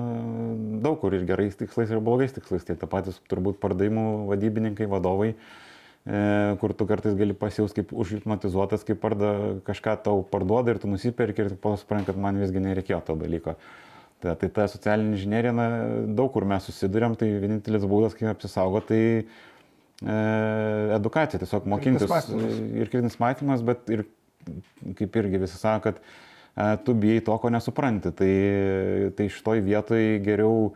daug 0.85 1.01
kur 1.03 1.17
ir 1.17 1.27
gerais 1.29 1.59
tikslais, 1.59 1.93
ir 1.93 2.01
blogais 2.05 2.33
tikslais. 2.33 2.65
Tai 2.65 2.79
ta 2.81 2.89
patys 2.91 3.21
turbūt 3.31 3.61
pardavimų 3.63 4.07
vadybininkai, 4.31 4.89
vadovai, 4.91 5.35
e, 5.35 5.62
kur 6.59 6.73
tu 6.75 6.87
kartais 6.89 7.15
gali 7.15 7.35
pasijaus 7.39 7.75
kaip 7.77 7.93
užhipnotizuotas, 7.95 8.83
kaip 8.87 8.99
parda, 9.03 9.33
kažką 9.69 9.97
tau 10.03 10.25
parduoda 10.27 10.75
ir 10.75 10.81
tu 10.83 10.91
nusipirki 10.91 11.45
ir 11.45 11.55
po 11.55 11.77
to 11.77 11.85
supranti, 11.85 12.11
kad 12.11 12.19
man 12.19 12.41
visgi 12.43 12.63
nereikėjo 12.65 12.99
to 13.07 13.17
dalyko. 13.21 13.55
Tai, 14.23 14.35
tai 14.39 14.49
ta 14.55 14.67
socialinė 14.71 15.17
inžinierija, 15.17 15.53
na, 15.55 15.69
daug 16.19 16.31
kur 16.35 16.47
mes 16.47 16.67
susidurėm, 16.69 17.17
tai 17.19 17.31
vienintelis 17.43 17.87
būdas, 17.91 18.15
kaip 18.19 18.31
apsisaugoti, 18.31 18.91
tai 18.91 19.01
e, 20.03 20.19
edukacija, 20.99 21.41
tiesiog 21.43 21.67
mokintis. 21.71 22.11
matymas. 22.11 22.53
Ir 22.71 22.91
kritinis 22.93 23.19
matymas, 23.23 23.65
bet 23.67 23.91
ir 23.91 24.05
kaip 24.99 25.19
irgi 25.23 25.43
visi 25.43 25.59
sako, 25.59 25.91
kad 25.91 25.99
e, 26.03 26.69
tu 26.87 26.95
bijai 26.99 27.25
to, 27.27 27.35
ko 27.43 27.51
nesupranti. 27.51 28.15
Tai, 28.19 28.33
tai 29.19 29.29
šitoj 29.35 29.63
vietoj 29.67 30.07
geriau, 30.27 30.71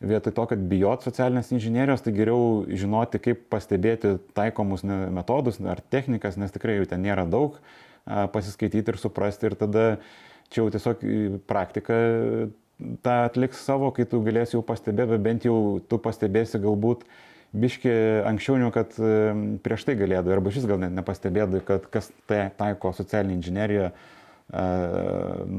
vietoj 0.00 0.34
to, 0.34 0.46
kad 0.50 0.62
bijot 0.68 1.04
socialinės 1.06 1.52
inžinierijos, 1.54 2.02
tai 2.04 2.14
geriau 2.16 2.64
žinoti, 2.68 3.20
kaip 3.22 3.46
pastebėti 3.52 4.16
taikomus 4.36 4.84
metodus 4.84 5.60
ar 5.62 5.82
technikas, 5.92 6.38
nes 6.40 6.52
tikrai 6.54 6.78
jų 6.78 6.88
ten 6.90 7.04
nėra 7.04 7.26
daug, 7.30 7.58
e, 7.58 8.24
pasiskaityti 8.34 8.94
ir 8.94 9.00
suprasti 9.00 9.50
ir 9.50 9.58
tada 9.58 9.84
čia 10.50 10.62
jau 10.62 10.70
tiesiog 10.74 11.04
į 11.04 11.20
praktiką 11.48 11.98
tą 13.06 13.20
atliks 13.28 13.62
savo, 13.64 13.92
kai 13.94 14.06
tu 14.08 14.20
galėsi 14.24 14.58
jau 14.58 14.64
pastebėti, 14.66 15.20
bent 15.22 15.46
jau 15.46 15.78
tu 15.88 16.00
pastebėsi 16.02 16.60
galbūt 16.62 17.06
biški 17.54 17.94
anksčiau, 18.26 18.58
negu 18.58 18.74
kad 18.74 18.98
e, 18.98 19.14
prieš 19.64 19.86
tai 19.86 19.96
galėdavai, 20.00 20.34
arba 20.36 20.52
šis 20.54 20.66
gal 20.68 20.82
net 20.82 20.92
nepastebėdavai, 20.96 21.62
kad 21.68 21.88
kas 21.92 22.10
tai 22.28 22.48
taiko 22.58 22.90
socialinį 22.96 23.38
inžineriją 23.38 23.88
e, 23.92 23.94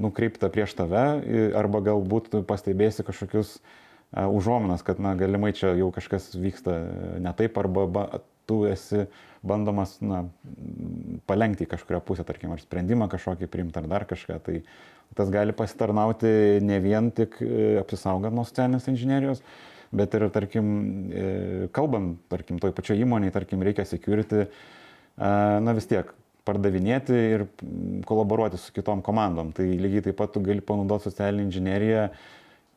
nukreipta 0.03 0.51
prieš 0.51 0.75
tave, 0.77 1.07
arba 1.55 1.81
galbūt 1.87 2.35
pastebėsi 2.51 3.07
kažkokius 3.07 3.55
e, 3.55 3.81
užuominas, 4.15 4.83
kad 4.85 4.99
na, 5.03 5.15
galimai 5.19 5.51
čia 5.55 5.73
jau 5.75 5.91
kažkas 5.95 6.31
vyksta 6.39 6.75
ne 7.23 7.33
taip, 7.37 7.57
arba 7.59 7.85
ba, 7.87 8.05
tu 8.47 8.63
esi 8.69 9.05
bandomas 9.45 9.97
na, 10.01 10.23
palengti 11.29 11.65
į 11.65 11.71
kažkurio 11.75 12.01
pusę, 12.05 12.25
tarkim, 12.27 12.53
ar 12.55 12.61
sprendimą 12.63 13.09
kažkokį 13.11 13.49
priimti, 13.51 13.81
ar 13.81 13.89
dar 13.91 14.07
kažką. 14.09 14.39
Tai 14.45 14.59
tas 15.17 15.31
gali 15.33 15.53
pasitarnauti 15.55 16.61
ne 16.65 16.79
vien 16.83 17.11
tik 17.15 17.37
e, 17.43 17.75
apsisaugant 17.81 18.35
nuo 18.35 18.45
socialinės 18.47 18.87
inžinierijos, 18.91 19.43
bet 19.95 20.15
ir, 20.17 20.27
tarkim, 20.33 20.67
e, 21.11 21.27
kalbant, 21.75 22.17
tarkim, 22.31 22.59
toj 22.61 22.73
pačioj 22.77 23.03
įmonėje, 23.05 23.35
tarkim, 23.35 23.65
reikia 23.65 23.85
security, 23.89 24.47
na 25.15 25.71
vis 25.71 25.85
tiek 25.87 26.09
pardavinėti 26.45 27.15
ir 27.15 27.45
kolaboruoti 28.05 28.59
su 28.61 28.73
kitom 28.75 29.01
komandom. 29.05 29.53
Tai 29.55 29.65
lygiai 29.65 30.03
taip 30.09 30.19
pat 30.19 30.33
tu 30.35 30.43
gali 30.45 30.63
panaudoti 30.65 31.09
socialinę 31.09 31.47
inžineriją 31.47 32.09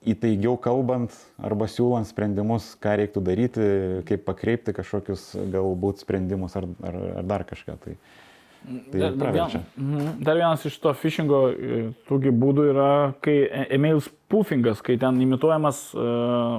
įtaigiau 0.06 0.56
kalbant 0.62 1.14
arba 1.42 1.66
siūlant 1.70 2.06
sprendimus, 2.06 2.74
ką 2.78 2.94
reiktų 3.02 3.22
daryti, 3.24 3.66
kaip 4.08 4.24
pakreipti 4.28 4.74
kažkokius 4.76 5.32
galbūt 5.52 6.04
sprendimus 6.04 6.54
ar, 6.58 6.68
ar, 6.86 6.98
ar 7.22 7.28
dar 7.28 7.46
kažką. 7.48 7.78
Tai, 7.84 7.96
Tai 8.90 9.00
Dar, 9.00 9.12
praverčia. 9.14 9.60
mhm. 9.78 10.22
dar 10.26 10.36
vienas 10.36 10.64
iš 10.66 10.74
to 10.82 10.90
phishingo 10.98 11.38
e, 11.48 11.76
tųgi 12.08 12.32
būdų 12.34 12.64
yra, 12.72 12.88
kai 13.22 13.36
e- 13.46 13.68
email 13.76 14.00
spoofingas, 14.02 14.82
kai 14.84 14.98
ten 15.00 15.20
imituojamas 15.22 15.78
uh, 15.94 16.58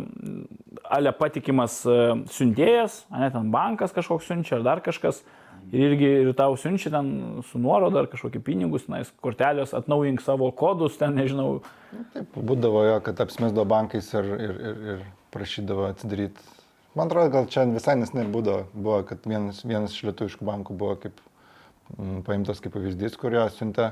ale 0.89 1.11
patikimas 1.13 1.81
uh, 1.85 2.15
siuntėjas, 2.31 3.03
ne 3.11 3.29
ten 3.35 3.51
bankas 3.51 3.91
kažkoks 3.93 4.31
siunčia 4.31 4.57
ar 4.57 4.63
dar 4.65 4.81
kažkas. 4.81 5.19
Ir 5.69 5.91
irgi 5.91 6.09
ir 6.23 6.29
tau 6.37 6.55
siunčia 6.57 6.91
ten 6.93 7.09
su 7.45 7.59
nuoroda 7.61 8.03
ar 8.03 8.09
kažkokį 8.11 8.41
pinigus, 8.45 8.87
na, 8.91 9.01
kortelės, 9.23 9.75
atnaujink 9.77 10.23
savo 10.25 10.49
kodus, 10.55 10.97
ten 10.97 11.17
nežinau. 11.19 11.59
Taip, 12.15 12.37
būdavo 12.37 12.85
jo, 12.87 12.95
kad 13.05 13.21
apsimesdavo 13.21 13.67
bankais 13.69 14.09
ir, 14.17 14.31
ir, 14.47 14.55
ir, 14.71 14.79
ir 14.93 15.03
prašydavo 15.35 15.89
atsidaryti. 15.89 16.47
Man 16.97 17.09
atrodo, 17.09 17.29
gal 17.35 17.49
čia 17.53 17.67
visai 17.69 17.95
nesnai 17.99 18.25
būdavo, 18.33 18.65
buvo, 18.73 19.01
kad 19.07 19.27
vienas, 19.29 19.61
vienas 19.65 19.93
iš 19.93 20.07
lietuviškų 20.09 20.47
bankų 20.47 20.77
buvo 20.79 20.95
kaip 21.03 21.21
m, 21.97 22.23
paimtas 22.25 22.63
kaip 22.63 22.73
pavyzdys, 22.73 23.17
kurio 23.21 23.45
siuntė, 23.53 23.91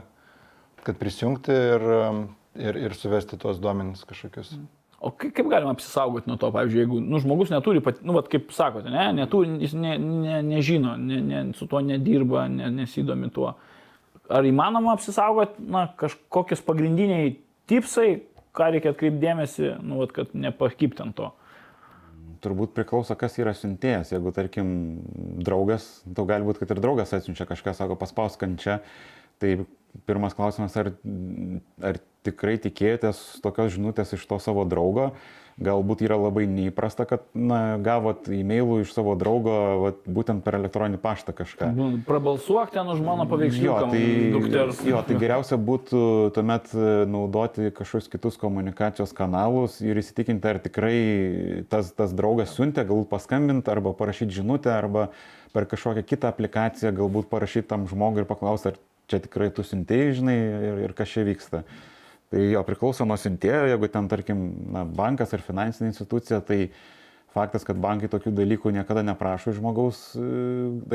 kad 0.87 0.97
prisijungti 0.97 1.53
ir, 1.75 1.87
ir, 2.57 2.81
ir 2.87 2.97
suvesti 2.97 3.37
tuos 3.39 3.61
duomenis 3.61 4.01
kažkokius. 4.09 4.55
O 4.97 5.11
kaip, 5.13 5.29
kaip 5.37 5.49
galima 5.51 5.75
apsisaugoti 5.75 6.29
nuo 6.29 6.39
to, 6.41 6.49
pavyzdžiui, 6.53 6.79
jeigu 6.81 6.99
nu, 7.05 7.19
žmogus 7.21 7.51
neturi, 7.53 7.83
pat, 7.85 7.99
nu, 8.01 8.15
vat, 8.15 8.29
kaip 8.31 8.49
sakote, 8.55 8.89
ne, 8.89 9.11
neturi, 9.19 9.59
jis 9.61 9.75
ne, 9.77 9.93
ne, 10.01 10.39
nežino, 10.45 10.95
ne, 10.97 11.19
ne, 11.21 11.41
su 11.57 11.67
tuo 11.69 11.83
nedirba, 11.85 12.47
ne, 12.49 12.71
nesidomi 12.79 13.29
tuo. 13.33 13.51
Ar 14.33 14.47
įmanoma 14.49 14.95
apsisaugoti, 14.97 15.61
na, 15.69 15.85
kažkokius 16.01 16.65
pagrindiniai 16.65 17.35
tipsai, 17.69 18.23
ką 18.57 18.71
reikia 18.73 18.95
atkreipdėmėsi, 18.95 19.75
nu, 19.85 20.01
vat, 20.01 20.15
kad 20.17 20.33
nepakipti 20.33 21.05
ant 21.05 21.17
to. 21.19 21.29
Turbūt 22.41 22.73
priklauso, 22.73 23.13
kas 23.17 23.37
yra 23.37 23.53
siuntėjas. 23.57 24.15
Jeigu, 24.15 24.33
tarkim, 24.33 24.67
draugas, 25.45 25.85
tau 26.17 26.25
gali 26.29 26.45
būti, 26.45 26.63
kad 26.63 26.73
ir 26.73 26.81
draugas 26.81 27.13
atsiunčia 27.13 27.45
kažką, 27.49 27.73
sako, 27.77 27.97
paspaus 28.01 28.37
kančia, 28.41 28.79
tai 29.41 29.59
pirmas 30.05 30.35
klausimas, 30.37 30.75
ar, 30.77 30.93
ar 31.81 31.99
tikrai 32.27 32.57
tikėjotės 32.61 33.41
tokios 33.43 33.75
žinutės 33.77 34.15
iš 34.17 34.23
to 34.29 34.39
savo 34.43 34.65
draugo. 34.67 35.11
Galbūt 35.57 36.03
yra 36.05 36.13
labai 36.21 36.43
neįprasta, 36.45 37.07
kad 37.09 37.23
na, 37.33 37.79
gavot 37.81 38.27
e-mailų 38.29 38.75
iš 38.83 38.91
savo 38.93 39.15
draugo 39.17 39.53
vat, 39.81 40.03
būtent 40.05 40.43
per 40.45 40.53
elektroninį 40.59 40.99
paštą 41.01 41.33
kažką. 41.33 41.69
Nu, 41.73 41.87
Prabalsuok 42.05 42.75
ten 42.75 42.85
už 42.93 43.01
mano 43.01 43.25
paveiksliuką, 43.25 43.87
Jo, 43.87 43.87
tai, 43.89 44.03
dukters. 44.35 44.83
jo, 44.85 44.99
tai 45.07 45.17
geriausia 45.17 45.57
būtų 45.57 46.01
tuomet 46.35 46.69
e, 46.77 46.91
naudoti 47.09 47.71
kažkokius 47.73 48.11
kitus 48.13 48.37
komunikacijos 48.37 49.15
kanalus 49.17 49.79
ir 49.81 49.97
įsitikinti, 49.97 50.45
ar 50.45 50.61
tikrai 50.61 50.99
tas, 51.73 51.89
tas 51.89 52.13
draugas 52.13 52.53
siuntė, 52.53 52.85
galbūt 52.85 53.09
paskambinti 53.15 53.73
arba 53.73 53.95
parašyti 53.97 54.37
žinutę, 54.37 54.69
arba 54.77 55.07
per 55.57 55.65
kažkokią 55.65 56.05
kitą 56.05 56.29
aplikaciją 56.35 56.93
galbūt 57.01 57.33
parašyti 57.33 57.65
tam 57.73 57.89
žmogui 57.89 58.21
ir 58.21 58.29
paklausti, 58.29 58.75
ar 58.75 58.77
čia 59.07 59.21
tikrai 59.23 59.49
tu 59.55 59.65
siuntėjai, 59.65 60.15
žinai, 60.19 60.35
ir, 60.37 60.81
ir 60.87 60.95
kas 60.97 61.13
čia 61.13 61.23
vyksta. 61.27 61.63
Tai 62.27 62.43
jo 62.43 62.61
priklauso 62.67 63.07
nuo 63.07 63.15
siuntėjo, 63.19 63.69
jeigu 63.71 63.87
ten, 63.91 64.09
tarkim, 64.11 64.43
na, 64.75 64.83
bankas 64.83 65.31
ar 65.35 65.43
finansinė 65.45 65.93
institucija, 65.93 66.41
tai 66.43 66.67
faktas, 67.35 67.63
kad 67.67 67.79
bankai 67.79 68.09
tokių 68.11 68.33
dalykų 68.35 68.73
niekada 68.75 69.05
neprašo 69.07 69.53
žmogaus, 69.55 70.09
e, 70.19 70.27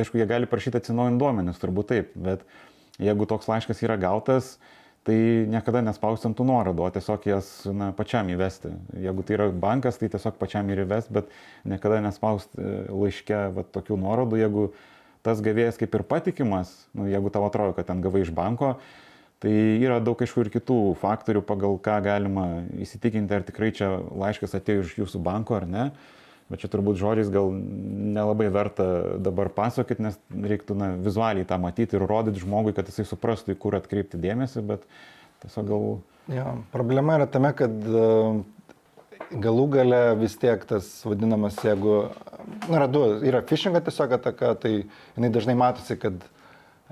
aišku, 0.02 0.20
jie 0.20 0.28
gali 0.28 0.50
prašyti 0.50 0.82
atsinaujinti 0.82 1.22
duomenis, 1.22 1.60
turbūt 1.62 1.88
taip, 1.94 2.12
bet 2.18 2.44
jeigu 3.00 3.28
toks 3.30 3.48
laiškas 3.48 3.80
yra 3.86 3.96
gautas, 4.00 4.58
tai 5.06 5.16
niekada 5.50 5.80
nespausti 5.82 6.28
ant 6.28 6.36
tų 6.38 6.46
nuorodų, 6.46 6.84
o 6.84 6.92
tiesiog 6.94 7.24
jas 7.26 7.48
na, 7.66 7.90
pačiam 7.96 8.28
įvesti. 8.30 8.70
Jeigu 9.02 9.24
tai 9.26 9.38
yra 9.38 9.48
bankas, 9.50 9.98
tai 9.98 10.12
tiesiog 10.12 10.36
pačiam 10.38 10.68
ir 10.70 10.84
įvesti, 10.84 11.16
bet 11.16 11.32
niekada 11.66 12.02
nespausti 12.04 12.60
e, 12.60 12.74
laiške 12.92 13.40
va, 13.56 13.64
tokių 13.74 13.98
nuorodų, 14.04 14.38
jeigu 14.44 14.68
tas 15.22 15.40
gavėjas 15.44 15.78
kaip 15.80 15.94
ir 15.94 16.04
patikimas, 16.08 16.74
nu, 16.98 17.06
jeigu 17.10 17.30
tavo 17.32 17.48
atrodo, 17.48 17.76
kad 17.76 17.88
ten 17.90 18.02
gavai 18.04 18.24
iš 18.26 18.34
banko, 18.34 18.76
Tai 19.42 19.50
yra 19.82 19.96
daug 19.98 20.20
aišku 20.22 20.44
ir 20.44 20.48
kitų 20.54 20.78
faktorių, 21.00 21.40
pagal 21.42 21.74
ką 21.82 21.96
galima 22.04 22.44
įsitikinti, 22.78 23.34
ar 23.34 23.42
tikrai 23.42 23.72
čia 23.74 23.88
laiškas 23.98 24.54
atėjo 24.54 24.84
iš 24.84 24.92
jūsų 25.00 25.18
banko 25.26 25.56
ar 25.56 25.66
ne. 25.66 25.86
Bet 26.46 26.62
čia 26.62 26.70
turbūt 26.70 27.00
žodžiais 27.00 27.30
gal 27.32 27.50
nelabai 27.50 28.46
verta 28.54 28.86
dabar 29.18 29.50
pasakoti, 29.50 30.04
nes 30.04 30.20
reiktų 30.30 30.76
na, 30.78 30.92
vizualiai 30.94 31.48
tą 31.48 31.58
matyti 31.58 31.98
ir 31.98 32.06
rodyti 32.06 32.44
žmogui, 32.44 32.74
kad 32.76 32.86
jisai 32.86 33.08
suprastų, 33.08 33.56
į 33.56 33.58
kur 33.64 33.74
atkreipti 33.80 34.20
dėmesį, 34.22 34.62
bet 34.68 34.86
tiesiog 35.42 35.70
gal... 35.72 35.86
Jo, 36.30 36.46
problema 36.70 37.18
yra 37.18 37.26
tame, 37.26 37.50
kad 37.58 37.74
galų 39.30 39.66
gale 39.76 40.02
vis 40.20 40.36
tiek 40.40 40.62
tas 40.68 40.88
vadinamas, 41.06 41.56
jeigu, 41.64 42.04
na, 42.68 42.76
yra 42.76 42.88
du, 42.90 43.02
yra 43.26 43.42
phishingo 43.46 43.80
tiesiog 43.84 44.16
ataka, 44.18 44.54
tai 44.60 44.72
jinai 44.82 45.30
dažnai 45.32 45.56
matosi, 45.58 45.96
kad 46.00 46.24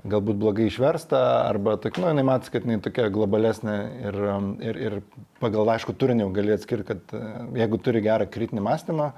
galbūt 0.01 0.39
blogai 0.41 0.65
išversta, 0.69 1.19
arba 1.45 1.75
tokia, 1.81 2.01
nu, 2.01 2.09
jinai 2.13 2.25
matosi, 2.25 2.53
kad 2.55 2.65
jinai 2.65 2.79
tokia 2.81 3.11
globalesnė 3.13 3.77
ir, 4.07 4.19
um, 4.33 4.49
ir, 4.63 4.81
ir 4.81 4.97
pagal 5.43 5.75
aišku 5.75 5.93
turinį 5.93 6.25
jau 6.25 6.33
gali 6.39 6.55
atskirti, 6.55 6.87
kad 6.89 7.15
e, 7.17 7.21
jeigu 7.61 7.79
turi 7.85 8.01
gerą 8.01 8.25
kritinį 8.33 8.65
mąstymą, 8.65 9.11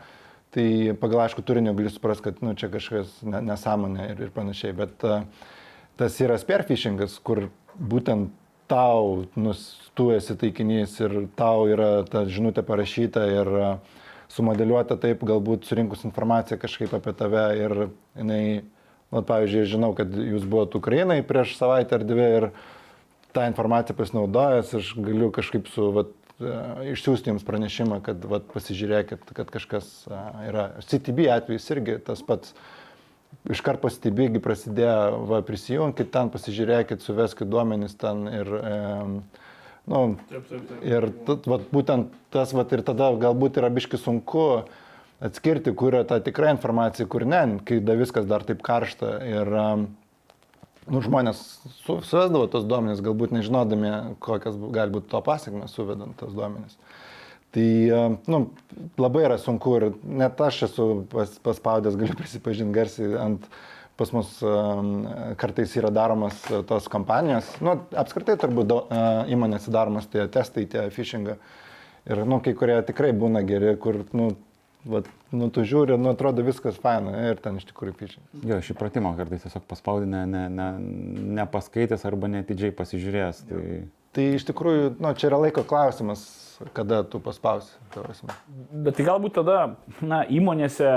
tai 0.53 0.67
pagal 0.99 1.23
aišku 1.25 1.45
turinį 1.47 1.71
jau 1.71 1.77
gali 1.79 1.93
suprasti, 1.93 2.27
kad, 2.27 2.43
nu, 2.43 2.55
čia 2.59 2.67
kažkas 2.73 3.15
ne, 3.23 3.39
nesąmonė 3.47 4.09
ir, 4.11 4.25
ir 4.27 4.33
panašiai. 4.35 4.75
Bet 4.83 5.07
uh, 5.07 5.23
tas 5.99 6.19
yra 6.21 6.35
spearfishingas, 6.41 7.15
kur 7.23 7.47
būtent 7.79 8.33
tau, 8.73 9.23
nu, 9.37 9.55
tu 9.93 10.09
esi 10.17 10.35
taikinys 10.41 10.97
ir 11.05 11.17
tau 11.37 11.69
yra 11.69 11.91
ta 12.09 12.25
žinutė 12.25 12.65
parašyta 12.65 13.29
ir 13.29 13.53
uh, 13.53 13.73
sumodeliuota 14.33 14.97
taip, 14.97 15.21
galbūt 15.29 15.69
surinkus 15.69 16.03
informaciją 16.09 16.57
kažkaip 16.61 16.97
apie 16.97 17.13
tave 17.17 17.47
ir 17.61 17.75
jinai 18.17 18.45
Na, 19.13 19.21
pavyzdžiui, 19.21 19.67
žinau, 19.69 19.91
kad 19.93 20.09
jūs 20.09 20.45
buvote 20.49 20.79
Ukrainai 20.79 21.21
prieš 21.27 21.53
savaitę 21.59 21.99
ar 21.99 22.05
dvi 22.07 22.27
ir 22.39 22.47
tą 23.33 23.45
informaciją 23.45 23.97
pasinaudojęs, 23.99 24.71
aš 24.79 24.93
galiu 24.97 25.29
kažkaip 25.33 25.69
su, 25.69 25.89
vat, 25.93 26.13
e, 26.41 26.53
išsiųsti 26.95 27.29
jums 27.29 27.45
pranešimą, 27.45 27.99
kad 28.05 28.25
vat, 28.29 28.47
pasižiūrėkit, 28.55 29.27
kad 29.37 29.51
kažkas 29.53 29.91
a, 30.09 30.23
yra. 30.47 30.65
CTB 30.81 31.27
atvejs 31.35 31.69
irgi 31.75 31.99
tas 32.07 32.25
pats. 32.25 32.55
Iškart 33.53 33.83
CTB 33.83 34.39
prasidėjo, 34.43 35.23
va, 35.29 35.41
prisijungkit 35.45 36.11
ten, 36.13 36.29
pasižiūrėkit, 36.33 37.03
suveskit 37.03 37.49
duomenys 37.51 37.97
ten 37.99 38.27
ir... 38.31 38.53
E, 38.59 38.77
nu, 39.91 40.03
Taip, 40.29 40.45
taip, 40.47 40.61
taip. 40.69 40.85
Ir 40.87 41.09
vat, 41.27 41.67
būtent 41.73 42.13
tas, 42.31 42.53
vat, 42.55 42.71
ir 42.71 42.85
tada 42.87 43.09
galbūt 43.19 43.59
yra 43.59 43.71
biški 43.73 43.99
sunku 43.99 44.45
atskirti, 45.23 45.73
kur 45.75 45.95
yra 45.95 46.05
ta 46.07 46.19
tikra 46.23 46.53
informacija, 46.55 47.07
kur 47.07 47.25
ne, 47.27 47.41
kai 47.67 47.81
da 47.83 47.97
viskas 47.99 48.27
dar 48.29 48.45
taip 48.47 48.63
karšta. 48.63 49.11
Ir 49.27 49.51
nu, 50.87 51.01
žmonės 51.03 51.41
su, 51.83 51.99
suvesdavo 52.03 52.47
tos 52.51 52.65
duomenys, 52.67 53.03
galbūt 53.03 53.35
nežinodami, 53.35 53.91
kokias 54.23 54.57
gali 54.75 54.95
būti 54.95 55.11
to 55.11 55.21
pasiekmes 55.23 55.75
suvedant 55.75 56.17
tos 56.19 56.33
duomenys. 56.35 56.77
Tai 57.53 57.91
um, 57.93 58.15
nu, 58.25 58.39
labai 58.97 59.27
yra 59.27 59.37
sunku 59.37 59.75
ir 59.77 59.83
net 60.03 60.39
aš 60.41 60.63
esu 60.69 60.87
pas, 61.11 61.35
paspaudęs, 61.45 61.97
galiu 61.99 62.15
prisipažinti 62.17 62.73
garsiai 62.73 63.11
ant 63.21 63.45
pas 63.99 64.09
mus 64.09 64.31
um, 64.41 65.03
kartais 65.37 65.75
yra 65.77 65.91
daromas 65.93 66.39
uh, 66.49 66.63
tos 66.65 66.87
kampanijos, 66.89 67.51
nu, 67.61 67.75
apskritai 67.93 68.39
turbūt 68.41 68.73
įmonėse 69.29 69.73
daromas 69.73 70.09
tie 70.09 70.25
testai, 70.33 70.65
tie 70.65 70.87
phishingą. 70.93 71.37
Ir, 72.09 72.23
nu, 72.25 72.41
kai 72.43 72.55
kurie 72.57 72.79
tikrai 72.83 73.13
būna 73.15 73.43
geri, 73.47 73.75
kur, 73.79 74.01
nu, 74.17 74.31
vat, 74.89 75.05
nu, 75.31 75.47
tu 75.53 75.61
žiūri, 75.61 75.95
nu, 76.01 76.11
atrodo 76.17 76.43
viskas 76.43 76.79
faina 76.81 77.13
ir 77.29 77.37
ten 77.43 77.61
iš 77.61 77.69
tikrųjų 77.69 77.93
phishing. 77.99 78.23
Jo, 78.49 78.57
iš 78.59 78.73
įpratimo 78.73 79.13
kartais 79.19 79.45
tiesiog 79.45 79.69
paspaudė, 79.69 80.09
ne, 80.09 80.23
ne, 80.27 80.47
ne, 80.51 80.71
nepaskaitęs 81.37 82.03
arba 82.09 82.31
netidžiai 82.33 82.73
pasižiūrėjęs. 82.81 83.43
Tai... 83.51 83.61
Tai 84.13 84.25
iš 84.37 84.43
tikrųjų, 84.49 84.95
nu, 85.01 85.13
čia 85.17 85.29
yra 85.31 85.39
laiko 85.45 85.63
klausimas, 85.65 86.25
kada 86.73 87.03
tu 87.03 87.19
paspausi. 87.23 87.73
Bet 88.71 88.97
tai 88.97 89.05
galbūt 89.07 89.35
tada, 89.39 89.57
na, 90.01 90.23
įmonėse, 90.23 90.89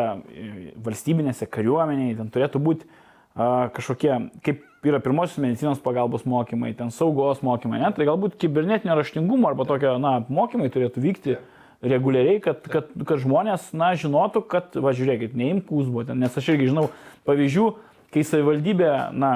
valstybinėse, 0.87 1.49
kariuomeniai, 1.51 2.17
ten 2.19 2.31
turėtų 2.33 2.63
būti 2.63 2.89
a, 2.89 3.69
kažkokie, 3.75 4.13
kaip 4.47 4.65
yra 4.87 5.01
pirmosios 5.03 5.43
medicinos 5.43 5.83
pagalbos 5.83 6.27
mokymai, 6.29 6.73
ten 6.79 6.93
saugos 6.95 7.43
mokymai, 7.47 7.81
ne? 7.83 7.91
tai 7.97 8.07
galbūt 8.09 8.39
kibernetinio 8.41 8.97
raštingumo 8.99 9.51
arba 9.51 9.67
tokio, 9.69 9.97
na, 10.03 10.19
mokymai 10.29 10.71
turėtų 10.73 11.03
vykti 11.03 11.39
reguliariai, 11.87 12.41
kad, 12.45 12.63
kad, 12.71 12.93
kad 13.09 13.21
žmonės, 13.23 13.71
na, 13.77 13.93
žinotų, 13.99 14.45
kad, 14.51 14.79
va, 14.81 14.95
žiūrėkit, 14.97 15.37
neimk 15.37 15.67
kūsbo, 15.69 16.07
nes 16.17 16.39
aš 16.39 16.55
irgi 16.55 16.71
žinau 16.71 16.89
pavyzdžių, 17.29 17.67
kai 18.15 18.25
savivaldybė, 18.27 18.91
na, 19.17 19.33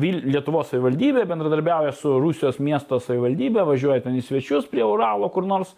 Lietuvos 0.00 0.70
savivaldybė 0.72 1.24
bendradarbiauja 1.30 1.94
su 1.96 2.18
Rusijos 2.22 2.60
miesto 2.62 3.00
savivaldybė, 3.02 3.64
važiuoja 3.68 4.04
ten 4.06 4.18
į 4.18 4.24
svečius 4.26 4.68
prie 4.70 4.84
Uralo 4.86 5.30
kur 5.32 5.48
nors 5.48 5.72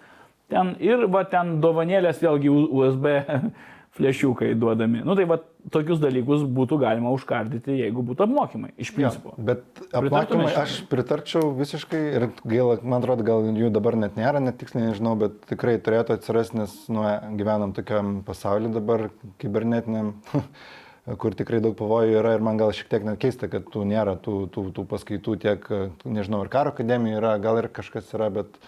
ten 0.52 0.74
ir 0.82 1.06
va 1.12 1.24
ten 1.28 1.58
dovanėlės 1.62 2.20
vėlgi 2.22 2.50
USB 2.52 3.08
flešiukai 3.96 4.54
duodami. 4.56 5.02
Nu 5.04 5.14
tai 5.16 5.26
va 5.28 5.36
tokius 5.72 6.00
dalykus 6.00 6.44
būtų 6.48 6.78
galima 6.80 7.12
užkardyti, 7.12 7.74
jeigu 7.76 8.04
būtų 8.08 8.24
apmokymai, 8.24 8.72
iš 8.80 8.92
principo. 8.96 9.34
bet 9.36 9.82
apmokymai 9.92 10.48
aš 10.62 10.78
pritarčiau 10.90 11.52
visiškai 11.58 12.00
ir 12.16 12.28
gaila, 12.40 12.78
man 12.80 13.02
atrodo, 13.02 13.26
gal 13.26 13.50
jų 13.52 13.68
dabar 13.74 13.98
net 14.00 14.16
nėra, 14.16 14.40
net 14.40 14.56
tiksliai 14.62 14.88
nežinau, 14.88 15.12
bet 15.20 15.36
tikrai 15.50 15.76
turėtų 15.76 16.16
atsirasti, 16.16 16.62
nes 16.62 16.78
nu, 16.92 17.04
gyvenam 17.38 17.76
tokiam 17.76 18.22
pasauliu 18.26 18.72
dabar 18.72 19.10
kibernetiniam. 19.44 20.16
kur 21.18 21.34
tikrai 21.34 21.58
daug 21.62 21.74
pavojų 21.78 22.20
yra 22.20 22.36
ir 22.36 22.44
man 22.44 22.60
gal 22.60 22.70
šiek 22.74 22.90
tiek 22.92 23.06
net 23.06 23.18
keista, 23.22 23.48
kad 23.50 23.66
tų 23.72 23.82
nėra 23.90 24.14
tų, 24.22 24.46
tų, 24.54 24.68
tų 24.76 24.84
paskaitų 24.90 25.34
tiek, 25.42 25.66
nežinau, 26.06 26.44
ir 26.44 26.50
karo 26.52 26.70
akademija 26.74 27.18
yra, 27.18 27.32
gal 27.42 27.58
ir 27.58 27.68
kažkas 27.74 28.12
yra, 28.14 28.30
bet 28.30 28.60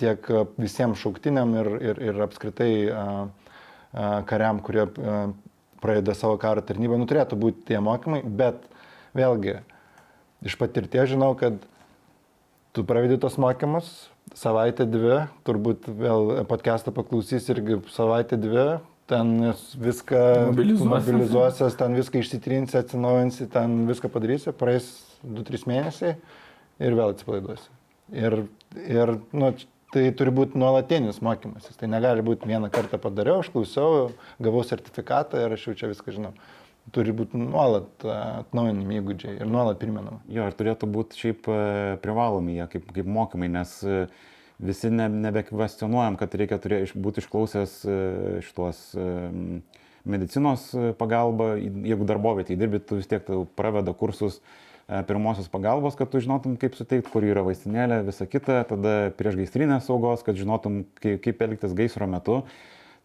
tiek 0.00 0.24
visiems 0.56 1.00
šauktiniam 1.02 1.52
ir, 1.60 1.68
ir, 1.92 2.00
ir 2.08 2.22
apskritai 2.24 2.72
a, 2.88 3.04
a, 3.92 4.06
kariam, 4.28 4.62
kurie 4.64 4.86
a, 4.88 5.18
pradeda 5.82 6.16
savo 6.16 6.38
karo 6.40 6.64
tarnybą, 6.64 6.96
nu 6.96 7.08
turėtų 7.10 7.36
būti 7.42 7.66
tie 7.68 7.82
mokymai, 7.82 8.22
bet 8.24 8.64
vėlgi, 9.18 9.58
iš 10.48 10.56
patirties 10.60 11.12
žinau, 11.12 11.34
kad 11.38 11.60
tu 12.72 12.86
pravedi 12.88 13.18
tos 13.20 13.36
mokymus, 13.42 13.90
savaitę 14.38 14.86
dvi, 14.88 15.26
turbūt 15.44 15.90
vėl 15.92 16.38
podcastą 16.48 16.94
paklausys 16.96 17.50
irgi 17.52 17.82
savaitę 17.92 18.38
dvi, 18.40 18.66
ten 19.12 19.34
viską 19.84 20.22
Mobilizuosi. 20.48 20.88
mobilizuosies, 20.94 21.76
ten 21.78 21.96
viską 21.98 22.22
išsitrinsi, 22.22 22.78
atsinaujinsi, 22.80 23.48
ten 23.52 23.82
viską 23.90 24.10
padarysi, 24.12 24.54
praeis 24.56 24.88
2-3 25.26 25.68
mėnesiai 25.68 26.16
ir 26.82 26.96
vėl 26.96 27.12
atsipalaiduosi. 27.12 27.68
Ir, 28.12 28.42
ir 28.80 29.14
nu, 29.36 29.52
tai 29.92 30.08
turi 30.16 30.32
būti 30.34 30.58
nuolatinis 30.60 31.20
mokymasis. 31.24 31.76
Tai 31.80 31.90
negali 31.92 32.24
būti 32.24 32.48
vieną 32.48 32.72
kartą 32.72 33.00
padariau, 33.00 33.42
aš 33.42 33.52
klausiau, 33.52 34.10
gavau 34.42 34.64
sertifikatą 34.66 35.44
ir 35.44 35.56
aš 35.56 35.68
jau 35.68 35.78
čia 35.82 35.92
viską 35.92 36.16
žinau. 36.16 36.32
Turi 36.92 37.12
būti 37.14 37.38
nuolat 37.38 38.02
atnaujinami 38.10 38.98
įgūdžiai 38.98 39.36
ir 39.38 39.46
nuolat 39.46 39.78
primenama. 39.78 40.18
Jo, 40.32 40.48
ir 40.50 40.56
turėtų 40.58 40.88
būti 40.90 41.20
šiaip 41.20 41.46
e, 41.46 41.58
privalomi 42.02 42.56
jie 42.56 42.66
kaip, 42.72 42.88
kaip 42.96 43.10
mokymai, 43.18 43.52
nes 43.52 43.76
e, 43.86 44.00
visi 44.62 44.90
ne, 44.90 45.08
nebekvestionuojam, 45.26 46.16
kad 46.20 46.34
reikia 46.38 46.58
turė, 46.62 46.82
būti 46.94 47.22
išklausęs 47.22 47.78
e, 47.84 47.94
šitos 48.46 48.82
e, 48.94 49.06
medicinos 50.08 50.68
e, 50.74 50.90
pagalbą, 50.98 51.54
jeigu 51.60 52.06
darbovietėje 52.08 52.60
dirbi, 52.60 52.82
tu 52.82 53.00
vis 53.00 53.10
tiek 53.10 53.26
praveda 53.58 53.94
kursus 53.96 54.40
pirmosios 55.08 55.46
pagalbos, 55.48 55.94
kad 55.96 56.10
tu 56.10 56.20
žinotum, 56.20 56.56
kaip 56.60 56.74
suteikti, 56.76 57.08
kur 57.08 57.24
yra 57.24 57.44
vaistinėlė, 57.46 58.02
visa 58.04 58.26
kita, 58.28 58.58
tada 58.68 58.94
prieš 59.16 59.38
gaisrinės 59.38 59.86
saugos, 59.88 60.24
kad 60.26 60.36
žinotum, 60.36 60.82
kaip 61.00 61.44
elgtis 61.46 61.72
gaisro 61.78 62.08
metu. 62.10 62.42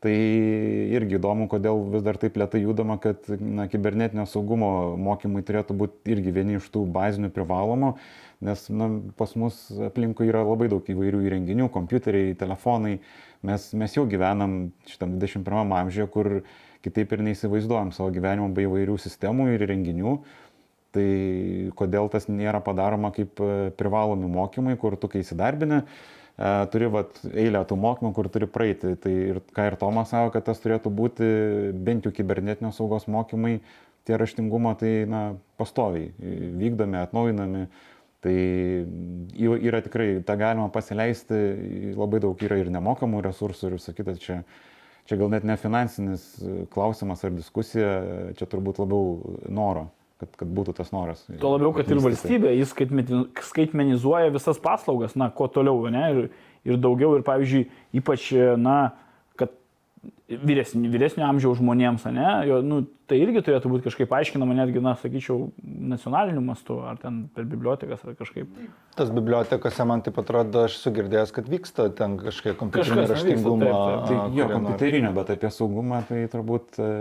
Tai 0.04 0.14
irgi 0.14 1.16
įdomu, 1.18 1.48
kodėl 1.50 1.80
vis 1.94 2.04
dar 2.06 2.20
taip 2.22 2.36
lietai 2.38 2.60
judama, 2.62 3.00
kad 3.02 3.24
na, 3.42 3.66
kibernetinio 3.72 4.28
saugumo 4.30 4.70
mokymai 5.02 5.42
turėtų 5.46 5.78
būti 5.80 6.14
irgi 6.14 6.34
vieni 6.36 6.60
iš 6.60 6.68
tų 6.74 6.84
bazinių 6.94 7.32
privalomų, 7.34 7.96
nes 8.42 8.68
na, 8.70 8.90
pas 9.18 9.34
mus 9.40 9.58
aplinkui 9.88 10.30
yra 10.30 10.44
labai 10.46 10.70
daug 10.72 10.86
įvairių 10.86 11.24
įrenginių, 11.26 11.70
kompiuteriai, 11.74 12.36
telefonai. 12.38 12.98
Mes, 13.46 13.70
mes 13.78 13.96
jau 13.98 14.06
gyvenam 14.10 14.58
šitam 14.90 15.18
21 15.22 15.74
amžiuje, 15.82 16.10
kur 16.14 16.32
kitaip 16.86 17.14
ir 17.14 17.24
neįsivaizduojam 17.28 17.94
savo 17.96 18.12
gyvenimo 18.14 18.50
be 18.54 18.68
įvairių 18.68 18.98
sistemų 19.02 19.52
ir 19.54 19.66
įrenginių. 19.66 20.18
Tai 20.96 21.08
kodėl 21.78 22.08
tas 22.14 22.30
nėra 22.32 22.62
padaroma 22.64 23.12
kaip 23.14 23.42
e, 23.44 23.72
privalomi 23.78 24.30
mokymai, 24.32 24.78
kur 24.80 24.96
tu 24.98 25.10
kai 25.12 25.20
įsidarbini, 25.22 25.82
e, 25.84 26.52
turi 26.74 26.88
vat, 26.94 27.20
eilę 27.34 27.62
tų 27.68 27.78
mokymų, 27.82 28.14
kur 28.16 28.30
turi 28.34 28.48
praeiti. 28.50 28.94
Tai 29.04 29.12
ir 29.34 29.42
ką 29.54 29.68
ir 29.68 29.78
Tomas 29.82 30.14
savo, 30.14 30.32
kad 30.34 30.48
tas 30.48 30.64
turėtų 30.64 30.94
būti 30.94 31.28
bent 31.76 32.08
jau 32.08 32.14
kibernetinio 32.16 32.72
saugos 32.74 33.10
mokymai, 33.12 33.58
tie 34.08 34.18
raštingumo 34.18 34.72
tai 34.80 34.94
na, 35.10 35.22
pastoviai 35.60 36.14
vykdomi, 36.62 37.02
atnaujinami. 37.04 37.68
Tai 38.26 38.34
yra 39.38 39.82
tikrai, 39.86 40.24
tą 40.26 40.38
galima 40.40 40.72
pasileisti, 40.74 41.38
labai 41.94 42.22
daug 42.24 42.40
yra 42.42 42.58
ir 42.58 42.72
nemokamų 42.74 43.22
resursų 43.28 43.70
ir 43.70 43.76
visą 43.78 43.94
kitą. 43.94 44.16
Čia, 44.22 44.40
čia 45.06 45.20
gal 45.20 45.30
net 45.34 45.46
ne 45.46 45.54
finansinis 45.62 46.26
klausimas 46.74 47.22
ar 47.28 47.36
diskusija, 47.36 47.92
čia 48.40 48.50
turbūt 48.50 48.82
labiau 48.82 49.38
noro, 49.54 49.86
kad, 50.18 50.34
kad 50.42 50.50
būtų 50.50 50.74
tas 50.80 50.90
noras. 50.96 51.22
Tuo 51.30 51.54
labiau, 51.60 51.76
kad 51.78 51.86
ir 51.86 52.02
vystyti. 52.02 52.08
valstybė, 52.10 52.56
jis 52.58 52.74
skaitmenizuoja 53.52 54.34
visas 54.34 54.58
paslaugas, 54.66 55.14
na, 55.20 55.30
kuo 55.30 55.46
toliau, 55.54 55.86
ne, 55.94 56.08
ir, 56.16 56.32
ir 56.66 56.82
daugiau, 56.82 57.20
ir 57.20 57.26
pavyzdžiui, 57.28 57.68
ypač, 58.02 58.32
na, 58.58 58.80
vyresnio, 60.28 60.90
vyresnio 60.92 61.26
amžiaus 61.28 61.60
žmonėms, 61.62 62.04
ne, 62.12 62.26
jo, 62.50 62.58
nu, 62.66 62.82
tai 63.08 63.20
irgi 63.22 63.42
turėtų 63.46 63.70
būti 63.72 63.86
kažkaip 63.86 64.12
aiškinama, 64.18 64.56
netgi, 64.58 64.82
na, 64.84 64.94
sakyčiau, 65.00 65.48
nacionaliniu 65.64 66.44
mastu, 66.44 66.80
ar 66.84 67.00
ten 67.00 67.22
per 67.36 67.48
bibliotekas, 67.48 68.04
ar 68.04 68.18
kažkaip. 68.20 68.52
Tas 69.00 69.14
bibliotekose 69.16 69.88
man 69.88 70.04
taip 70.06 70.20
atrodo, 70.20 70.66
aš 70.68 70.76
sugirdėjęs, 70.82 71.32
kad 71.36 71.48
vyksta 71.52 71.88
ten 71.96 72.18
kažkiek 72.20 72.60
kompiuterinio 72.60 73.08
raštingumo. 73.14 73.72
Tai 74.10 74.20
jo, 74.36 74.50
kompiuterinio, 74.52 75.14
bet 75.16 75.34
apie 75.38 75.54
saugumą 75.54 76.04
tai 76.10 76.26
turbūt 76.34 76.82
e, 76.84 76.92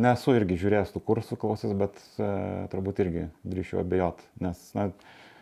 nesu 0.00 0.36
irgi 0.38 0.60
žiūrėjęs 0.64 0.96
tų 0.96 1.04
kursų 1.10 1.40
klausęs, 1.40 1.76
bet 1.78 2.00
e, 2.16 2.32
turbūt 2.72 3.04
irgi 3.04 3.28
drįšiu 3.44 3.82
abejot. 3.84 4.24
Nes, 4.44 4.64
na, 4.78 4.88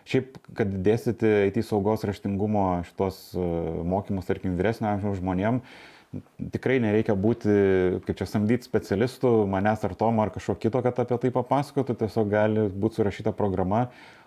šiaip, 0.06 0.38
kad 0.56 0.70
dėstyti 0.86 1.30
IT 1.50 1.60
saugos 1.66 2.04
raštingumo 2.06 2.68
šitos 2.88 3.20
e, 3.34 3.50
mokymus, 3.94 4.28
tarkim, 4.28 4.56
vyresnio 4.58 4.90
amžiaus 4.92 5.20
žmonėm, 5.20 5.60
tikrai 6.52 6.78
nereikia 6.82 7.16
būti, 7.18 7.54
kaip 8.06 8.18
čia 8.18 8.28
samdyti 8.28 8.66
specialistų, 8.68 9.32
manęs 9.50 9.84
ar 9.86 9.94
Tomo 9.98 10.24
ar 10.24 10.32
kažko 10.34 10.56
kito, 10.60 10.82
kad 10.84 10.98
apie 11.02 11.18
tai 11.22 11.32
papasakotų, 11.34 11.96
tiesiog 12.02 12.30
gali 12.32 12.66
būti 12.72 13.00
surašyta 13.00 13.34
programa, 13.36 13.86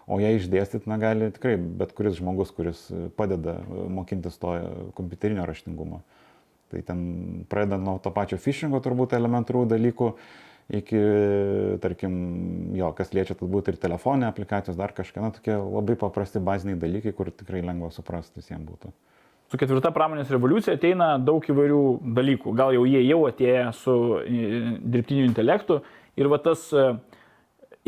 o 0.10 0.20
ją 0.22 0.32
išdėstyti, 0.38 0.90
na, 0.90 0.98
gali 1.02 1.30
tikrai 1.36 1.56
bet 1.60 1.94
kuris 1.98 2.18
žmogus, 2.18 2.52
kuris 2.56 2.82
padeda 3.18 3.60
e, 3.62 3.88
mokintis 3.94 4.40
to 4.42 4.56
kompiuterinio 4.98 5.46
raštingumo. 5.46 6.02
Tai 6.70 6.84
ten 6.86 7.02
pradedant 7.50 7.86
nuo 7.86 7.98
to 8.02 8.12
pačio 8.14 8.38
phishingo 8.42 8.82
turbūt 8.86 9.16
elementarių 9.18 9.66
dalykų, 9.70 10.10
iki, 10.80 11.00
tarkim, 11.82 12.16
jo, 12.78 12.92
kas 12.98 13.14
liečia 13.18 13.38
turbūt 13.38 13.72
ir 13.72 13.80
telefonė 13.82 14.28
aplikacijos, 14.30 14.78
dar 14.78 14.94
kažką, 14.98 15.24
na, 15.24 15.32
tokie 15.34 15.56
labai 15.58 15.98
paprasti 15.98 16.42
baziniai 16.42 16.78
dalykai, 16.82 17.14
kur 17.18 17.32
tikrai 17.34 17.64
lengva 17.66 17.90
suprasti 17.94 18.42
visiems 18.42 18.70
būtų. 18.70 18.94
Su 19.50 19.58
ketvirta 19.58 19.90
pramonės 19.90 20.30
revoliucija 20.30 20.76
ateina 20.78 21.16
daug 21.18 21.46
įvairių 21.50 21.84
dalykų. 22.18 22.52
Gal 22.58 22.76
jau 22.76 22.84
jie 22.86 23.02
jau 23.08 23.24
atėję 23.26 23.64
su 23.74 23.96
e, 24.22 24.50
dirbtiniu 24.78 25.26
intelektu. 25.26 25.80
Ir 26.22 26.30
va 26.30 26.38
tas 26.44 26.68
e, 26.70 26.84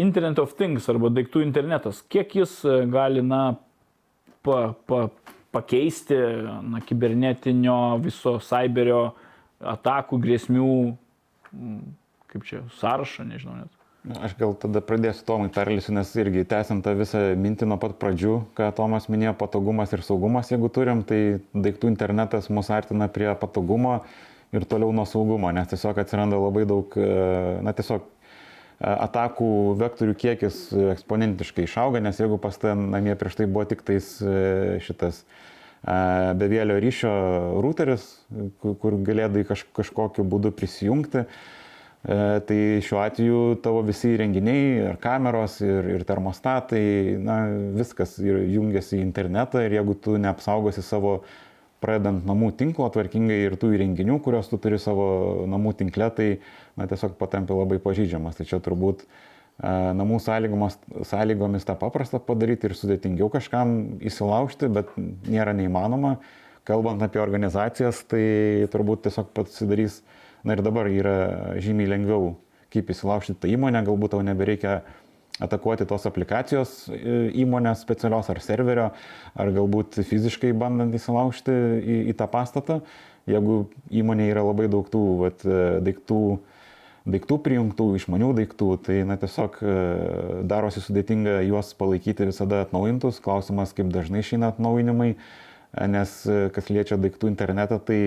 Internet 0.01 0.41
of 0.41 0.55
Things 0.57 0.89
arba 0.89 1.11
daiktų 1.13 1.43
internetas, 1.45 2.01
kiek 2.09 2.33
jis 2.39 2.55
e, 2.65 2.79
gali, 2.89 3.21
na, 3.21 3.43
pa, 4.41 4.71
pa, 4.89 5.03
pakeisti, 5.53 6.17
na, 6.65 6.81
kibernetinio 6.87 7.77
viso 8.01 8.39
cyberio 8.41 9.11
atakų, 9.61 10.17
grėsmių, 10.23 10.71
kaip 12.31 12.49
čia, 12.49 12.63
sąrašą, 12.79 13.27
nežinau 13.29 13.59
net. 13.59 13.80
Aš 14.01 14.33
gal 14.33 14.55
tada 14.57 14.81
pradėsiu 14.81 15.21
Tomai 15.27 15.51
perlisiu, 15.53 15.93
nes 15.93 16.09
irgi 16.17 16.41
tęsiant 16.49 16.81
tą 16.81 16.95
visą 16.97 17.19
mintį 17.37 17.67
nuo 17.69 17.75
pat 17.77 17.99
pradžių, 18.01 18.39
ką 18.57 18.71
Tomas 18.73 19.05
minėjo, 19.13 19.35
patogumas 19.37 19.93
ir 19.93 20.01
saugumas, 20.01 20.49
jeigu 20.49 20.71
turim, 20.73 21.03
tai 21.05 21.37
daiktų 21.53 21.91
internetas 21.91 22.49
mus 22.49 22.71
artina 22.73 23.05
prie 23.13 23.29
patogumo 23.37 23.99
ir 24.57 24.65
toliau 24.65 24.89
nuo 24.95 25.05
saugumo, 25.05 25.53
nes 25.53 25.69
tiesiog 25.69 26.01
atsiranda 26.01 26.41
labai 26.41 26.65
daug, 26.65 26.97
e, 26.97 27.11
na 27.61 27.75
tiesiog 27.77 28.01
e, 28.01 28.89
atakų 28.89 29.51
vektorių 29.85 30.17
kiekis 30.25 30.59
eksponentiškai 30.97 31.69
išauga, 31.69 32.01
nes 32.01 32.17
jeigu 32.17 32.41
pas 32.41 32.57
ten 32.57 32.89
namie 32.97 33.13
prieš 33.13 33.37
tai 33.37 33.51
buvo 33.53 33.69
tik 33.69 33.85
tais 33.85 34.15
e, 34.25 34.81
šitas 34.81 35.23
bevėlio 35.81 36.75
ryšio 36.77 37.11
routeris, 37.61 38.03
kur- 38.61 38.99
galėdai 39.01 39.41
kaž, 39.49 39.63
kažkokiu 39.77 40.25
būdu 40.29 40.51
prisijungti, 40.53 41.23
Tai 42.01 42.57
šiuo 42.81 42.97
atveju 42.97 43.39
tavo 43.61 43.83
visi 43.85 44.15
įrenginiai, 44.15 44.61
ir 44.87 44.95
kameros, 45.01 45.59
ir, 45.61 45.85
ir 45.99 46.05
termostatai, 46.09 46.81
na, 47.21 47.35
viskas 47.77 48.15
jungiasi 48.17 48.97
į 48.97 49.03
internetą 49.05 49.61
ir 49.61 49.75
jeigu 49.77 49.93
tu 50.01 50.15
neapsaugosi 50.17 50.81
savo, 50.81 51.19
pradedant 51.81 52.25
namų 52.25 52.51
tinklo 52.57 52.87
tvarkingai 52.93 53.37
ir 53.45 53.57
tų 53.61 53.75
įrenginių, 53.77 54.17
kuriuos 54.25 54.49
tu 54.49 54.57
turi 54.61 54.79
savo 54.81 55.05
namų 55.49 55.75
tinkle, 55.77 56.07
tai 56.17 56.27
na, 56.77 56.87
tiesiog 56.89 57.13
patampi 57.19 57.53
labai 57.57 57.77
pažydžiamas. 57.83 58.39
Tai 58.39 58.47
čia 58.49 58.57
turbūt 58.65 59.03
e, 59.05 59.07
namų 59.97 60.17
sąlygomis, 60.25 60.79
sąlygomis 61.09 61.69
tą 61.69 61.75
paprasta 61.81 62.21
padaryti 62.21 62.69
ir 62.69 62.77
sudėtingiau 62.77 63.29
kažkam 63.33 64.01
įsilaužti, 64.01 64.71
bet 64.73 64.89
nėra 65.29 65.53
neįmanoma. 65.57 66.15
Kalbant 66.65 67.01
apie 67.01 67.21
organizacijas, 67.21 68.01
tai 68.09 68.25
turbūt 68.73 69.05
tiesiog 69.05 69.29
pasidarys 69.37 70.01
Na 70.47 70.57
ir 70.57 70.63
dabar 70.65 70.89
yra 70.89 71.17
žymiai 71.61 71.91
lengviau, 71.91 72.33
kaip 72.73 72.89
įsilaužti 72.93 73.35
tą 73.37 73.49
įmonę, 73.51 73.83
galbūt 73.85 74.15
tau 74.15 74.23
nebereikia 74.25 74.81
atakuoti 75.41 75.87
tos 75.89 76.05
aplikacijos 76.09 76.85
e, 76.93 77.31
įmonės 77.41 77.81
specialios 77.85 78.29
ar 78.31 78.41
serverio, 78.43 78.89
ar 79.33 79.51
galbūt 79.55 80.01
fiziškai 80.07 80.53
bandant 80.57 80.93
įsilaužti 80.95 81.53
į, 81.53 81.97
į 82.11 82.17
tą 82.19 82.27
pastatą. 82.31 82.81
Jeigu 83.29 83.65
įmonė 83.93 84.31
yra 84.31 84.45
labai 84.45 84.67
daug 84.71 84.87
tų 84.91 85.03
vat, 85.21 85.45
e, 85.45 85.61
daiktų, 85.85 86.21
daiktų 87.11 87.37
prijungtų, 87.45 87.87
išmanių 87.99 88.31
daiktų, 88.41 88.71
tai 88.85 89.01
na, 89.07 89.17
tiesiog 89.21 89.61
e, 89.61 89.77
darosi 90.49 90.83
sudėtinga 90.83 91.39
juos 91.47 91.73
palaikyti 91.77 92.29
visada 92.29 92.63
atnaujintus. 92.65 93.21
Klausimas, 93.23 93.75
kaip 93.77 93.93
dažnai 93.93 94.25
išeina 94.25 94.51
atnaujinimai. 94.53 95.15
Nes 95.71 96.13
kas 96.55 96.69
liečia 96.69 96.97
daiktų 96.99 97.31
internetą, 97.31 97.79
tai 97.79 97.99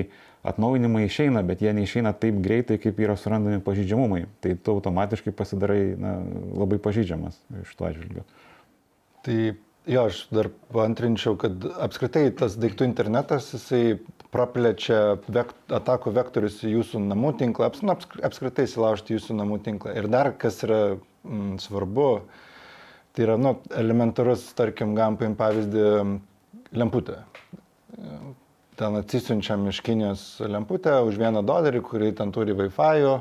atnaujinimai 0.45 1.07
išeina, 1.07 1.43
bet 1.47 1.63
jie 1.65 1.73
neišeina 1.77 2.13
taip 2.21 2.41
greitai, 2.45 2.77
kaip 2.81 2.99
yra 3.01 3.17
surandami 3.17 3.63
pažydžiamumai. 3.65 4.27
Tai 4.45 4.57
tu 4.61 4.75
automatiškai 4.77 5.33
pasidarai 5.37 5.95
na, 6.01 6.19
labai 6.53 6.79
pažydžiamas 6.85 7.39
iš 7.63 7.73
to 7.79 7.89
atžvilgiu. 7.89 8.27
Tai 9.25 9.39
jo, 9.89 10.03
aš 10.05 10.27
dar 10.35 10.51
paantrinčiau, 10.75 11.39
kad 11.41 11.65
apskritai 11.87 12.27
tas 12.37 12.59
daiktų 12.61 12.89
internetas, 12.91 13.49
jisai 13.57 13.99
praplečia 14.35 15.17
vekt, 15.33 15.57
atakų 15.73 16.13
vektorius 16.19 16.61
į 16.67 16.75
jūsų 16.79 17.01
namų 17.07 17.35
tinklą, 17.41 17.71
aps, 17.71 17.85
apsk- 17.95 18.21
apskritai 18.27 18.69
įsilaužti 18.69 19.17
jūsų 19.17 19.39
namų 19.41 19.61
tinklą. 19.65 19.95
Ir 19.97 20.11
dar 20.13 20.33
kas 20.37 20.61
yra 20.67 20.81
mm, 21.25 21.57
svarbu, 21.65 22.09
tai 23.15 23.29
yra 23.29 23.39
nu, 23.41 23.57
elementarus, 23.73 24.45
tarkim, 24.59 24.97
gam 24.99 25.17
paim 25.21 25.37
pavyzdį, 25.39 25.89
lemputė. 26.75 27.23
Ten 28.75 28.99
atsisiunčiam 28.99 29.69
iš 29.71 29.81
Kinijos 29.87 30.23
lemputę 30.51 30.97
už 31.07 31.19
vieną 31.21 31.45
dolerį, 31.47 31.83
kuri 31.87 32.11
ten 32.17 32.33
turi 32.35 32.57
Wi-Fi, 32.59 33.21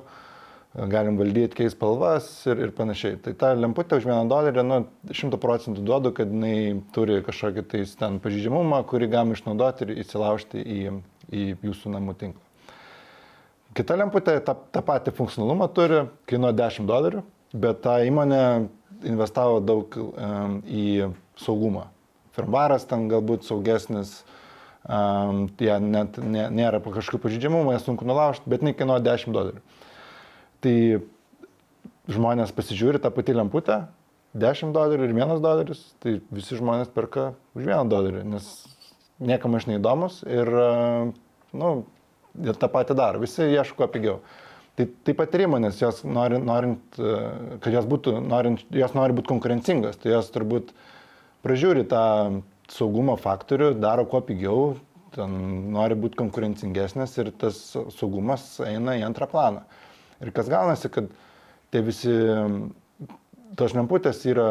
galim 0.89 1.19
valdyti, 1.19 1.53
keisti 1.59 1.75
spalvas 1.75 2.29
ir, 2.49 2.63
ir 2.65 2.71
panašiai. 2.73 3.19
Tai 3.21 3.35
ta 3.37 3.51
lemputė 3.53 3.99
už 3.99 4.07
vieną 4.09 4.23
dolerį, 4.31 4.63
nu, 4.65 4.79
šimtų 5.13 5.37
procentų 5.41 5.85
duodu, 5.85 6.13
kad 6.17 6.33
jinai 6.33 6.81
turi 6.95 7.19
kažkokį 7.25 7.65
tais 7.69 7.93
ten 7.99 8.17
pažydžiamumą, 8.23 8.81
kurį 8.89 9.11
galim 9.13 9.35
išnaudoti 9.37 9.85
ir 9.85 9.93
įsilaužti 10.01 10.63
į, 10.63 10.81
į 11.29 11.45
jūsų 11.61 11.93
namų 11.93 12.17
tinklą. 12.23 12.49
Kita 13.77 13.97
lemputė 13.97 14.39
tą, 14.45 14.57
tą 14.73 14.81
patį 14.85 15.13
funkcionalumą 15.17 15.69
turi, 15.73 16.03
kainuoja 16.29 16.57
10 16.65 16.89
dolerių, 16.89 17.23
bet 17.53 17.81
ta 17.85 17.99
įmonė 18.05 18.43
investavo 19.09 19.61
daug 19.61 19.97
um, 19.97 20.59
į 20.65 21.13
saugumą. 21.41 21.92
Firmvaras 22.33 22.87
ten 22.89 23.07
galbūt 23.11 23.45
saugesnis, 23.47 24.21
um, 24.87 25.45
jie 25.61 25.73
net 25.83 26.17
nė, 26.17 26.47
nėra 26.53 26.81
kažkokių 26.83 27.21
pažydžiamumų, 27.27 27.75
jas 27.75 27.85
sunku 27.87 28.07
nulaužti, 28.09 28.49
bet 28.49 28.63
jinai 28.63 28.75
kainuoja 28.77 29.03
10 29.05 29.35
dolerių. 29.35 29.63
Tai 30.63 30.75
žmonės 32.13 32.53
pasižiūri 32.55 33.01
tą 33.03 33.11
patį 33.13 33.37
lemputę, 33.37 33.83
10 34.33 34.73
dolerių 34.73 35.07
ir 35.07 35.17
1 35.17 35.41
doleris, 35.43 35.83
tai 36.01 36.17
visi 36.33 36.57
žmonės 36.57 36.89
perka 36.93 37.33
už 37.53 37.67
1 37.69 37.91
dolerį, 37.91 38.23
nes 38.33 38.47
niekam 39.21 39.53
aš 39.55 39.67
neįdomus 39.69 40.23
ir, 40.25 40.49
nu, 41.53 41.75
jie 42.41 42.55
tą 42.57 42.69
patį 42.73 42.97
daro, 42.97 43.21
visi 43.21 43.45
ieško 43.45 43.87
pigiau. 43.93 44.21
Tai 44.73 44.87
taip 45.05 45.19
pat 45.19 45.35
ir 45.37 45.45
įmonės, 45.45 45.77
jos 45.83 46.01
nori, 46.01 46.39
norint, 46.41 46.81
e, 46.97 47.17
kad 47.61 47.75
jos 47.75 47.85
būtų, 47.85 48.15
norint, 48.25 48.63
jos 48.73 48.95
nori 48.97 49.13
būti 49.13 49.29
konkurencingos, 49.29 49.99
tai 50.01 50.15
jos 50.15 50.31
turbūt 50.33 50.71
pražiūri 51.43 51.85
tą 51.91 52.03
saugumo 52.71 53.15
faktorių, 53.19 53.73
daro 53.83 54.05
kuo 54.09 54.21
pigiau, 54.25 54.75
ten 55.13 55.33
nori 55.73 55.97
būti 55.99 56.17
konkurencingesnės 56.19 57.17
ir 57.21 57.31
tas 57.39 57.59
saugumas 57.97 58.47
eina 58.65 58.97
į 58.97 59.03
antrą 59.09 59.27
planą. 59.29 59.65
Ir 60.23 60.31
kas 60.35 60.49
gaunasi, 60.49 60.89
kad 60.93 61.11
tie 61.73 61.83
visi 61.85 62.13
tos 63.59 63.75
lemputės 63.75 64.23
yra, 64.29 64.47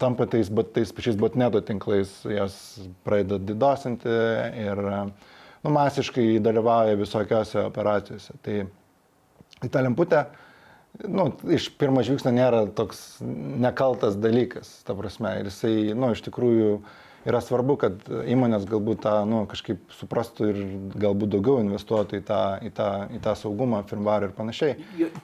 tampa 0.00 0.28
tais, 0.30 0.48
tais 0.72 0.92
pačiais 0.94 1.18
botneto 1.20 1.60
tinklais, 1.64 2.12
jas 2.30 2.56
pradeda 3.04 3.40
didosinti 3.42 4.16
ir 4.62 4.82
nu, 4.86 5.72
masiškai 5.74 6.38
dalyvauja 6.44 6.96
visokiose 7.00 7.66
operacijose. 7.66 8.36
Tai, 8.46 8.58
tai 9.60 9.72
ta 9.72 9.82
lemputė, 9.84 10.24
nu, 11.04 11.30
iš 11.52 11.68
pirmo 11.80 12.04
žvilgsnio 12.06 12.32
nėra 12.36 12.62
toks 12.76 13.18
nekaltas 13.22 14.16
dalykas, 14.20 14.70
ta 14.86 14.96
prasme. 14.98 15.34
Ir 15.40 15.50
jisai, 15.50 15.74
nu, 15.96 16.12
iš 16.14 16.22
tikrųjų 16.26 16.70
yra 17.26 17.40
svarbu, 17.42 17.76
kad 17.82 18.04
įmonės 18.06 18.66
galbūt 18.70 19.02
tą, 19.04 19.14
nu, 19.28 19.42
kažkaip 19.50 19.82
suprastų 19.98 20.50
ir 20.52 20.60
galbūt 20.94 21.34
daugiau 21.34 21.58
investuotų 21.64 22.20
į 22.20 22.26
tą, 22.28 22.42
į 22.62 22.72
tą, 22.76 22.90
į 23.18 23.22
tą 23.24 23.34
saugumą, 23.38 23.82
firmvarą 23.90 24.30
ir 24.30 24.36
panašiai. 24.36 24.76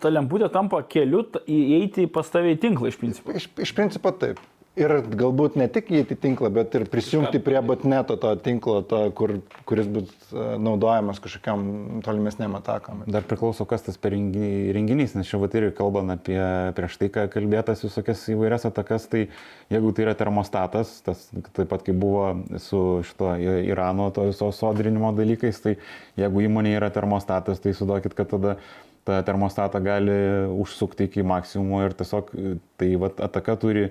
Ta 0.03 0.11
lemputė 0.13 0.51
tampa 0.53 0.83
keliu 0.83 1.25
įeiti 1.47 2.09
pas 2.11 2.29
tave 2.33 2.57
į 2.57 2.63
tinklą 2.67 2.91
iš 2.91 2.99
principo. 3.01 3.37
Iš, 3.39 3.49
iš 3.69 3.77
principo 3.79 4.15
taip. 4.19 4.43
Ir 4.73 4.93
galbūt 5.05 5.59
ne 5.61 5.67
tik 5.69 5.91
įeiti 5.93 6.17
į 6.17 6.21
tinklą, 6.23 6.49
bet 6.57 6.73
ir 6.79 6.87
prisijungti 6.89 7.43
prie 7.45 7.59
botneto 7.61 8.15
to 8.17 8.31
tinklo, 8.41 8.79
to, 8.89 9.03
kur, 9.13 9.35
kuris 9.69 9.89
bus 9.93 10.13
e, 10.33 10.45
naudojamas 10.65 11.19
kažkokiam 11.21 11.65
tolimesnėm 12.07 12.55
atakom. 12.57 13.03
Dar 13.05 13.27
priklauso, 13.29 13.67
kas 13.69 13.85
tas 13.85 14.01
per 14.01 14.15
rengi- 14.15 14.71
renginys, 14.73 15.13
nes 15.13 15.29
čia 15.29 15.37
vat 15.43 15.53
ir 15.61 15.67
kalbant 15.77 16.15
apie 16.15 16.39
prieš 16.79 16.97
tai, 17.03 17.11
ką 17.13 17.27
kalbėtas 17.35 17.85
visokias 17.85 18.23
įvairias 18.33 18.65
atakas, 18.71 19.05
tai 19.13 19.27
jeigu 19.75 19.93
tai 19.93 20.07
yra 20.07 20.15
termostatas, 20.17 20.95
tas 21.05 21.27
taip 21.53 21.69
pat 21.69 21.85
kaip 21.85 22.01
buvo 22.01 22.31
su 22.57 22.81
šito 23.05 23.35
Irano 23.69 24.09
to 24.17 24.25
viso 24.31 24.49
sodrinimo 24.57 25.13
dalykais, 25.19 25.61
tai 25.67 25.77
jeigu 26.17 26.47
įmonė 26.49 26.73
yra 26.79 26.89
termostatas, 26.97 27.61
tai 27.61 27.77
sudokit, 27.77 28.17
kad 28.17 28.33
tada 28.33 28.57
tą 29.05 29.21
termostatą 29.27 29.85
gali 29.85 30.17
užsukti 30.65 31.11
iki 31.11 31.29
maksimumo 31.29 31.85
ir 31.85 31.93
tiesiog 32.01 32.33
e, 32.33 32.57
tai 32.81 32.93
vat, 33.05 33.21
ataka 33.29 33.61
turi, 33.61 33.89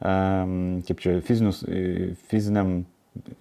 kaip 0.00 1.02
čia, 1.02 1.18
fizinius, 1.24 1.62
e, 1.68 2.14
fiziniam 2.30 2.80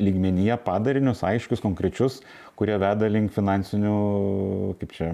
lygmenyje 0.01 0.57
padarinius, 0.65 1.23
aiškius, 1.23 1.61
konkrečius, 1.63 2.19
kurie 2.59 2.75
veda 2.81 3.07
link 3.07 3.31
finansinių, 3.35 3.95
kaip 4.81 4.95
čia, 4.95 5.11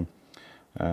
e, 0.80 0.90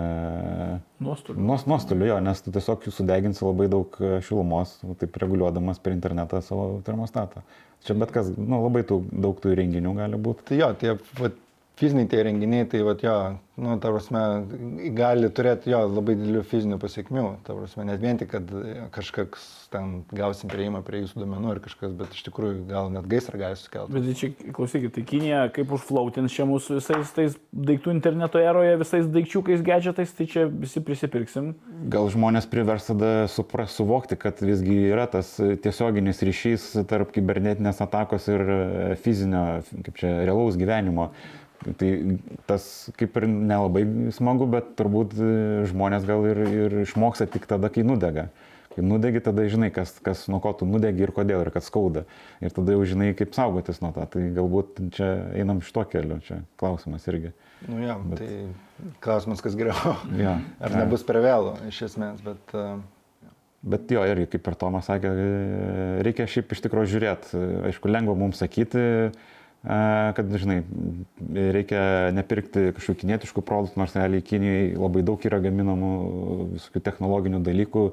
Nuostolių. 1.04 1.40
nuos, 1.40 1.66
nuostolių, 1.70 2.08
jo, 2.12 2.18
nes 2.24 2.44
tu 2.44 2.54
tiesiog 2.54 2.86
sudeginsi 2.94 3.44
labai 3.44 3.68
daug 3.72 3.98
e, 4.00 4.18
šilumos, 4.26 4.78
taip 5.00 5.16
reguliuodamas 5.22 5.82
per 5.82 5.96
internetą 5.96 6.42
savo 6.44 6.68
termostatą. 6.86 7.42
Čia 7.84 7.96
bet 8.00 8.14
kas, 8.14 8.30
nu, 8.38 8.62
labai 8.62 8.84
tų, 8.88 9.02
daug 9.12 9.40
tų 9.42 9.52
įrenginių 9.52 9.96
gali 9.98 10.20
būti. 10.20 10.46
Tai 10.48 10.60
jo, 10.60 10.70
tie 10.80 10.94
vat, 11.18 11.34
fiziniai 11.78 12.06
tie 12.10 12.22
renginiai, 12.22 12.66
tai 12.70 12.82
vat, 12.86 13.02
jo, 13.02 13.14
nu, 13.58 13.74
ta 13.82 13.90
prasme, 13.90 14.20
gali 14.94 15.30
turėti 15.34 15.72
jo 15.72 15.80
labai 15.90 16.14
didelių 16.18 16.42
fizinių 16.46 16.78
pasiekmių. 16.82 17.24
Ta 17.46 17.56
prasme, 17.56 17.86
net 17.88 18.02
vien 18.02 18.20
tik, 18.20 18.30
kad 18.30 18.52
kažkas 18.94 19.48
ten 19.74 20.04
gausim 20.14 20.52
prieimą 20.52 20.84
prie 20.86 21.02
jūsų 21.02 21.24
duomenų 21.24 21.56
ir 21.56 21.60
kažkas, 21.64 21.96
bet 21.98 22.14
iš 22.14 22.22
tikrųjų 22.28 22.62
gal 22.70 22.92
net 22.94 23.08
gaisrą 23.10 23.40
gali 23.42 23.58
sukelti. 23.58 23.94
Bet 23.96 24.06
tai 24.06 24.16
čia, 24.20 24.30
klausykit, 24.54 24.94
tai 24.94 25.04
Kinija 25.10 25.42
kaip 25.54 25.74
užflautins 25.74 26.34
čia 26.34 26.46
mūsų 26.50 26.78
visais 26.78 27.14
tais 27.16 27.38
daiktų 27.50 27.94
interneto 27.96 28.42
eroje, 28.42 28.78
visais 28.84 29.10
daikčiukais, 29.10 29.66
gadgetais, 29.66 30.14
tai 30.14 30.30
čia 30.30 30.46
visi 30.50 30.82
prisipirksim. 30.84 31.52
Gal 31.90 32.10
žmonės 32.14 32.46
privers 32.50 32.86
tada 32.90 33.14
supras, 33.30 33.74
suvokti, 33.74 34.18
kad 34.20 34.42
visgi 34.46 34.78
yra 34.92 35.08
tas 35.10 35.34
tiesioginis 35.38 36.22
ryšys 36.22 36.70
tarp 36.90 37.10
kibernetinės 37.14 37.82
atakos 37.82 38.30
ir 38.30 38.46
e, 38.46 38.60
fizinio, 39.02 39.46
kaip 39.82 39.98
čia, 39.98 40.20
realaus 40.22 40.58
gyvenimo. 40.60 41.10
Tai 41.64 41.90
tas 42.48 42.64
kaip 43.00 43.14
ir 43.20 43.28
nelabai 43.30 43.84
smagu, 44.14 44.48
bet 44.50 44.74
turbūt 44.78 45.14
žmonės 45.70 46.04
gal 46.08 46.26
ir, 46.28 46.42
ir 46.44 46.80
išmoksta 46.84 47.28
tik 47.30 47.48
tada, 47.50 47.70
kai 47.72 47.86
nudega. 47.86 48.28
Kai 48.74 48.82
nudegi, 48.82 49.20
tada 49.22 49.44
žinai, 49.46 49.68
kas, 49.70 49.92
kas 50.02 50.24
nuo 50.26 50.40
ko 50.42 50.50
tu 50.58 50.66
nudegi 50.66 51.04
ir 51.06 51.12
kodėl, 51.14 51.44
ir 51.44 51.50
kad 51.54 51.62
skauda. 51.62 52.02
Ir 52.42 52.50
tada 52.54 52.74
jau 52.74 52.82
žinai, 52.90 53.12
kaip 53.14 53.36
saugotis 53.36 53.78
nuo 53.84 53.92
to. 53.94 54.02
Tai 54.10 54.22
galbūt 54.34 54.80
čia 54.96 55.10
einam 55.38 55.62
šito 55.62 55.84
keliu, 55.92 56.18
čia 56.26 56.40
klausimas 56.60 57.06
irgi. 57.10 57.30
Nu, 57.68 57.78
jo, 57.84 58.00
bet... 58.10 58.24
Tai 58.24 58.88
klausimas, 59.04 59.44
kas 59.44 59.54
geriau. 59.58 59.94
Ja, 60.18 60.40
Ar 60.58 60.74
ja. 60.74 60.82
nebus 60.82 61.06
per 61.06 61.20
vėlų 61.22 61.54
iš 61.70 61.84
esmės, 61.90 62.20
bet... 62.26 62.42
Uh, 62.52 62.82
Bet 63.64 63.88
jo, 63.88 64.02
irgi 64.04 64.26
kaip 64.34 64.48
ir 64.50 64.56
Tomas 64.60 64.90
sakė, 64.90 65.10
reikia 66.04 66.26
šiaip 66.28 66.50
iš 66.52 66.60
tikrųjų 66.66 66.90
žiūrėti. 66.92 67.38
Aišku, 67.70 67.88
lengva 67.88 68.12
mums 68.20 68.42
sakyti, 68.42 68.76
e, 68.76 69.06
kad, 69.64 70.28
žinai, 70.40 70.58
reikia 71.54 72.12
nepirkti 72.12 72.68
kažkokių 72.76 73.00
kinietiškų 73.00 73.44
produktų, 73.48 73.80
nors 73.80 73.94
realiai 73.96 74.24
Kinijai 74.24 74.74
labai 74.76 75.04
daug 75.06 75.24
yra 75.24 75.40
gaminamų 75.44 75.94
visokių 76.58 76.82
technologinių 76.84 77.40
dalykų, 77.46 77.84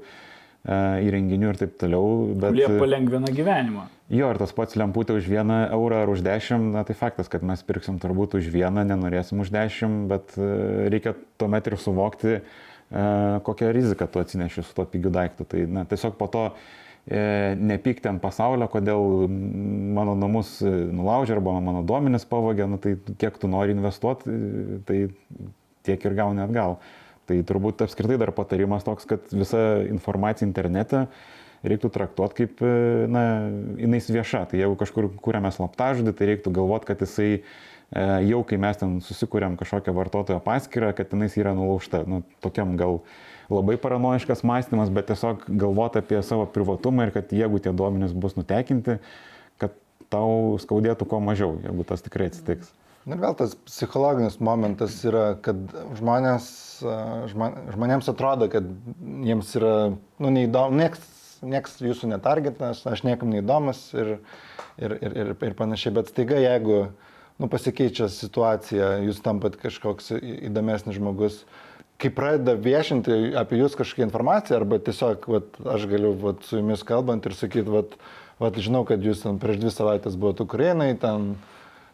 įrenginių 0.61 1.53
ir 1.53 1.57
taip 1.57 1.77
toliau. 1.81 2.09
Bet, 2.35 2.51
Kurie 2.51 2.81
palengvina 2.81 3.31
gyvenimą. 3.33 3.87
Jo, 4.11 4.33
ir 4.33 4.41
tas 4.41 4.51
pats 4.53 4.75
lemputė 4.75 5.15
už 5.17 5.29
vieną 5.31 5.61
eurą 5.71 6.03
ar 6.03 6.11
už 6.11 6.21
dešimt, 6.25 6.73
na 6.75 6.83
tai 6.85 6.93
faktas, 6.99 7.31
kad 7.31 7.45
mes 7.47 7.63
pirksim 7.63 7.95
turbūt 8.03 8.35
už 8.37 8.51
vieną, 8.51 8.83
nenorėsim 8.91 9.39
už 9.41 9.53
dešimt, 9.55 10.03
bet 10.11 10.35
e, 10.35 10.51
reikia 10.91 11.15
tuomet 11.39 11.71
ir 11.71 11.77
suvokti, 11.79 12.35
e, 12.37 13.05
kokią 13.47 13.71
riziką 13.71 14.09
tu 14.11 14.21
atsineši 14.21 14.67
su 14.67 14.75
tuo 14.75 14.85
pigiu 14.85 15.13
daiktu. 15.15 15.47
Tai 15.47 15.63
na, 15.79 15.87
tiesiog 15.87 16.19
po 16.19 16.27
to 16.27 16.43
e, 16.51 16.80
nepykti 17.09 18.09
ant 18.11 18.21
pasaulio, 18.21 18.67
kodėl 18.69 19.27
mano 19.95 20.13
namus 20.15 20.59
e, 20.61 20.69
nulaužė 20.69 21.35
arba 21.37 21.57
mano 21.63 21.81
duomenis 21.87 22.27
pavogė, 22.29 22.67
nu, 22.69 22.77
tai 22.81 22.95
kiek 23.19 23.39
tu 23.41 23.49
nori 23.49 23.73
investuoti, 23.73 24.29
e, 24.29 24.79
tai 24.85 24.99
tiek 25.87 26.05
ir 26.05 26.17
gauni 26.17 26.43
atgal. 26.43 26.77
Tai 27.29 27.37
turbūt 27.47 27.81
apskritai 27.85 28.19
dar 28.21 28.33
patarimas 28.35 28.85
toks, 28.85 29.07
kad 29.09 29.33
visa 29.33 29.81
informacija 29.87 30.45
internete 30.47 31.07
reiktų 31.65 31.91
traktuoti 31.93 32.37
kaip, 32.41 32.61
e, 32.65 33.07
na, 33.11 33.25
jinai 33.81 34.01
vieša. 34.01 34.45
Tai 34.51 34.61
jeigu 34.61 34.77
kažkur 34.79 35.09
kūrėme 35.21 35.51
slaptažodį, 35.53 36.15
tai 36.17 36.29
reiktų 36.31 36.53
galvoti, 36.53 36.89
kad 36.89 37.01
jisai 37.01 37.29
e, 37.33 37.41
jau 38.29 38.41
kai 38.47 38.61
mes 38.61 38.77
ten 38.77 38.99
susikūrėm 39.05 39.57
kažkokią 39.59 39.93
vartotojo 39.97 40.41
paskyrą, 40.45 40.93
kad 40.97 41.13
jinai 41.13 41.29
yra 41.33 41.53
nulaužta. 41.57 42.05
Nu, 42.09 42.23
tokiam 42.45 42.77
gal 42.79 43.01
labai 43.59 43.77
paranoiškas 43.81 44.45
mąstymas, 44.47 44.91
bet 44.93 45.09
tiesiog 45.11 45.47
galvoti 45.49 46.01
apie 46.01 46.21
savo 46.25 46.45
privatumą 46.47 47.07
ir 47.07 47.15
kad 47.15 47.33
jeigu 47.35 47.59
tie 47.59 47.73
duomenys 47.75 48.13
bus 48.13 48.37
nutekinti, 48.39 48.99
kad 49.61 49.75
tau 50.13 50.57
skaudėtų 50.61 51.07
kuo 51.09 51.19
mažiau, 51.23 51.57
jeigu 51.65 51.87
tas 51.87 52.03
tikrai 52.05 52.29
atsitiks. 52.31 52.71
Ir 53.09 53.17
vėl 53.17 53.33
tas 53.33 53.55
psichologinis 53.65 54.35
momentas 54.43 54.99
yra, 55.09 55.31
kad 55.41 55.57
žmonės, 55.97 56.45
žma- 57.31 57.55
žmonėms 57.73 58.09
atrodo, 58.11 58.45
kad 58.53 58.67
jiems 59.25 59.55
yra, 59.57 59.73
nu, 60.21 60.33
neįdomu, 60.35 60.77
nieks, 60.77 61.07
nieks 61.41 61.79
jūsų 61.81 62.11
netargetas, 62.11 62.83
aš 62.85 63.01
niekam 63.07 63.33
neįdomus 63.33 63.87
ir, 63.97 64.19
ir, 64.77 64.93
ir, 64.99 65.17
ir, 65.23 65.33
ir 65.33 65.57
panašiai, 65.57 65.95
bet 65.97 66.13
staiga 66.13 66.37
jeigu, 66.43 66.83
nu, 67.41 67.49
pasikeičia 67.49 68.05
situacija, 68.13 68.93
jūs 69.07 69.23
tampat 69.25 69.57
kažkoks 69.63 70.13
įdomesnis 70.21 70.99
žmogus, 70.99 71.41
kai 72.01 72.11
pradeda 72.15 72.55
viešinti 72.57 73.35
apie 73.39 73.61
jūs 73.61 73.77
kažkokią 73.79 74.07
informaciją, 74.07 74.61
arba 74.61 74.81
tiesiog, 74.81 75.27
vat, 75.29 75.61
aš 75.75 75.85
galiu 75.91 76.15
vat, 76.21 76.41
su 76.47 76.59
jumis 76.59 76.83
kalbant 76.87 77.25
ir 77.29 77.37
sakyti, 77.37 77.69
vat, 77.69 77.95
vat, 78.41 78.57
žinau, 78.57 78.83
kad 78.89 79.03
jūs 79.05 79.23
ten 79.25 79.37
prieš 79.41 79.61
dvi 79.61 79.73
savaitės 79.73 80.17
buvote 80.19 80.45
Ukrainai, 80.47 80.93
ten 81.01 81.35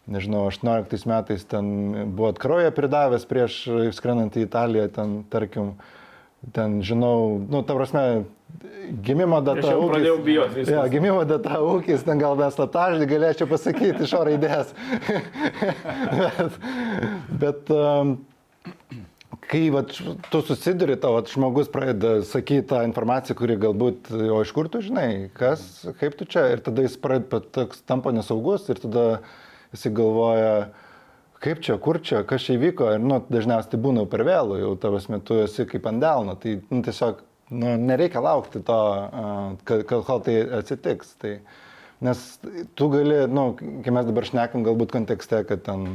nežinau, 0.07 0.45
18 0.47 1.09
metais 1.11 1.43
ten 1.45 1.67
buvot 2.15 2.39
kraują 2.39 2.71
pridavęs 2.75 3.27
prieš 3.27 3.59
skrendant 3.97 4.38
į 4.39 4.47
Italiją, 4.47 4.88
ten, 4.95 5.19
tarkim, 5.31 5.73
ten, 6.55 6.79
žinau, 6.88 7.41
nu, 7.43 7.63
ta 7.67 7.75
prasme, 7.75 8.05
gimimo 9.03 9.41
data. 9.43 9.65
Aš 9.65 9.75
jau 9.75 9.89
pradėjau 9.91 10.15
bijot 10.23 10.55
viskas. 10.55 10.71
Jo, 10.71 10.85
gimimo 10.93 11.25
data 11.27 11.59
ūkis, 11.59 12.05
ten 12.07 12.23
gal 12.23 12.39
mes 12.39 12.55
slaptaždį 12.55 13.09
galėčiau 13.11 13.49
pasakyti 13.51 14.07
iš 14.07 14.15
oro 14.15 14.34
idėjas. 14.38 14.71
bet, 16.21 16.59
bet 17.43 17.75
um, 17.75 18.15
kai 19.47 19.67
vat, 19.71 19.93
tu 20.31 20.41
susiduri, 20.43 20.97
tavo 20.99 21.21
žmogus 21.27 21.69
pradeda 21.71 22.21
sakyti 22.27 22.67
tą 22.71 22.81
informaciją, 22.87 23.37
kuri 23.39 23.55
galbūt, 23.61 24.11
o 24.33 24.41
iš 24.43 24.51
kur 24.55 24.67
tu 24.71 24.81
žinai, 24.83 25.29
kas, 25.37 25.63
kaip 26.01 26.17
tu 26.19 26.27
čia, 26.27 26.49
ir 26.53 26.63
tada 26.65 26.83
jis 26.85 26.97
pradeda, 27.01 27.67
tampa 27.87 28.11
nesaugus 28.15 28.67
ir 28.71 28.81
tada 28.83 29.05
jis 29.71 29.87
galvoja, 29.95 30.51
kaip 31.43 31.61
čia, 31.63 31.77
kur 31.81 32.01
čia, 32.03 32.23
kas 32.27 32.47
čia 32.47 32.57
įvyko, 32.57 32.91
ir 32.95 33.03
nu, 33.03 33.21
dažniausiai 33.31 33.75
tai 33.75 33.81
būna 33.87 34.07
per 34.11 34.25
vėlų, 34.27 34.59
jau 34.63 34.75
tavas 34.83 35.07
metu 35.13 35.39
esi 35.43 35.67
kaip 35.69 35.87
ant 35.89 36.03
delno, 36.03 36.35
tai 36.41 36.57
nu, 36.67 36.81
tiesiog 36.85 37.23
nu, 37.49 37.75
nereikia 37.87 38.23
laukti 38.23 38.63
to, 38.67 38.79
kad, 39.67 39.85
kol 39.87 40.23
tai 40.25 40.39
atsitiks. 40.59 41.15
Tai, 41.21 41.37
nes 42.03 42.23
tu 42.77 42.89
gali, 42.93 43.23
nu, 43.31 43.51
kai 43.57 43.93
mes 43.95 44.09
dabar 44.09 44.27
šnekam 44.27 44.65
galbūt 44.67 44.93
kontekste, 44.93 45.43
kad 45.49 45.63
ten 45.65 45.87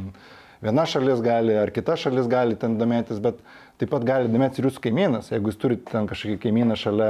viena 0.63 0.85
šalis 0.89 1.21
gali 1.23 1.55
ar 1.59 1.71
kita 1.75 1.97
šalis 1.99 2.29
gali 2.31 2.57
ten 2.59 2.77
domėtis, 2.79 3.21
bet 3.23 3.39
taip 3.81 3.91
pat 3.93 4.05
gali 4.07 4.31
domėtis 4.31 4.61
ir 4.61 4.69
jūsų 4.69 4.83
kaimynas, 4.87 5.31
jeigu 5.33 5.51
jūs 5.51 5.59
turite 5.61 5.91
ten 5.91 6.09
kažkokį 6.09 6.39
kaimyną 6.47 6.77
šalia. 6.79 7.09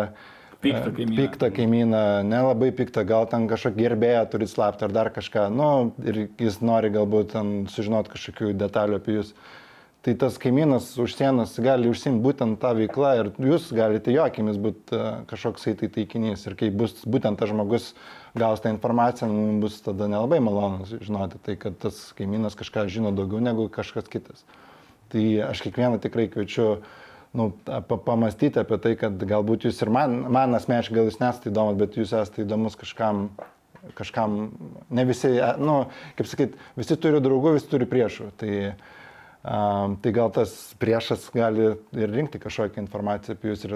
Piktą 0.63 0.89
e, 0.89 0.95
kaimyną. 0.95 1.17
Piktą 1.19 1.49
kaimyną, 1.51 2.03
nelabai 2.27 2.71
piktą, 2.75 3.03
gal 3.07 3.27
ten 3.31 3.49
kažkokį 3.51 3.83
gerbėją 3.83 4.23
turi 4.31 4.47
slaptą 4.47 4.87
ar 4.87 4.95
dar 4.95 5.11
kažką, 5.15 5.49
nu, 5.51 5.71
ir 6.07 6.25
jis 6.39 6.61
nori 6.63 6.93
galbūt 6.93 7.33
ten 7.35 7.51
sužinoti 7.71 8.13
kažkokių 8.15 8.53
detalių 8.61 9.01
apie 9.01 9.19
jūs. 9.19 9.33
Tai 10.03 10.11
tas 10.19 10.35
kaimynas 10.35 10.89
už 10.99 11.13
sienos 11.15 11.53
gali 11.63 11.87
užsimti 11.87 12.19
būtent 12.25 12.57
tą 12.59 12.73
veiklą 12.75 13.11
ir 13.21 13.27
jūs 13.39 13.69
galite 13.71 14.11
jo 14.11 14.25
akimis 14.27 14.57
būti 14.59 14.97
kažkoks 15.29 15.63
tai 15.79 15.87
taikinys. 15.87 16.41
Ir 16.43 16.57
kai 16.59 16.67
bus 16.75 17.05
būtent 17.07 17.39
tas 17.39 17.47
žmogus 17.47 17.93
gaus 18.35 18.59
tą 18.59 18.73
informaciją, 18.73 19.29
nu, 19.31 19.61
bus 19.61 19.77
tada 19.85 20.09
nelabai 20.11 20.41
malonu 20.43 20.83
žinoti, 20.91 21.39
tai 21.45 21.55
kad 21.61 21.77
tas 21.79 22.01
kaimynas 22.17 22.57
kažką 22.59 22.83
žino 22.91 23.13
daugiau 23.15 23.39
negu 23.39 23.69
kažkas 23.71 24.09
kitas. 24.11 24.43
Tai 25.13 25.23
aš 25.45 25.61
kiekvieną 25.63 26.01
tikrai 26.03 26.25
kviečiu 26.33 26.65
nu, 27.31 27.53
pa, 27.63 27.95
pamastyti 27.95 28.59
apie 28.59 28.81
tai, 28.83 28.97
kad 28.99 29.23
galbūt 29.29 29.69
jūs 29.69 29.79
ir 29.85 29.91
man, 29.93 30.17
man 30.27 30.57
asmeniškai 30.57 30.97
gal 30.97 31.07
jūs 31.07 31.21
nesate 31.21 31.47
įdomus, 31.53 31.77
bet 31.79 31.95
jūs 31.95 32.11
esate 32.11 32.43
įdomus 32.43 32.75
kažkam, 32.81 33.29
kažkam, 33.95 34.35
ne 34.91 35.07
visi, 35.07 35.31
e, 35.37 35.53
nu, 35.63 35.77
kaip 36.19 36.27
sakyt, 36.27 36.59
visi 36.75 36.99
turi 36.99 37.23
draugų, 37.23 37.55
visi 37.55 37.71
turi 37.71 37.87
priešų. 37.87 38.29
Tai, 38.43 38.51
um, 38.73 38.92
tai 39.43 40.11
gal 40.15 40.31
tas 40.31 40.55
priešas 40.79 41.27
gali 41.35 41.73
ir 41.99 42.15
rinkti 42.15 42.39
kažkokią 42.39 42.79
informaciją 42.85 43.35
apie 43.35 43.51
jūs 43.51 43.65
ir 43.67 43.75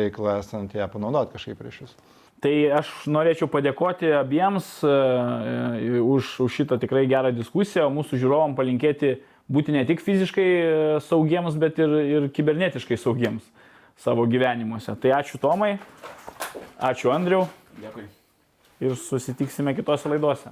reikalą 0.00 0.38
esant 0.40 0.72
ją 0.72 0.88
panaudoti 0.88 1.36
kažkaip 1.36 1.60
prieš 1.60 1.82
jūs. 1.82 1.96
Tai 2.42 2.52
aš 2.80 2.88
norėčiau 3.06 3.46
padėkoti 3.46 4.08
abiems 4.18 4.66
e, 4.82 4.88
e, 4.90 6.00
už, 6.02 6.32
už 6.42 6.56
šitą 6.56 6.78
tikrai 6.82 7.04
gerą 7.06 7.30
diskusiją, 7.36 7.86
o 7.86 7.94
mūsų 7.94 8.18
žiūrovom 8.18 8.56
palinkėti 8.58 9.12
būti 9.52 9.74
ne 9.76 9.84
tik 9.86 10.02
fiziškai 10.02 10.48
e, 10.48 10.72
saugiems, 11.06 11.54
bet 11.60 11.78
ir, 11.78 11.94
ir 12.16 12.26
kibernetiškai 12.34 12.98
saugiems 12.98 13.46
savo 14.02 14.26
gyvenimuose. 14.26 14.96
Tai 14.98 15.14
ačiū 15.20 15.38
Tomai, 15.38 15.76
ačiū 16.82 17.14
Andriu 17.14 17.44
Dėkui. 17.78 18.08
ir 18.88 18.98
susitiksime 18.98 19.76
kitose 19.78 20.10
laidose. 20.10 20.50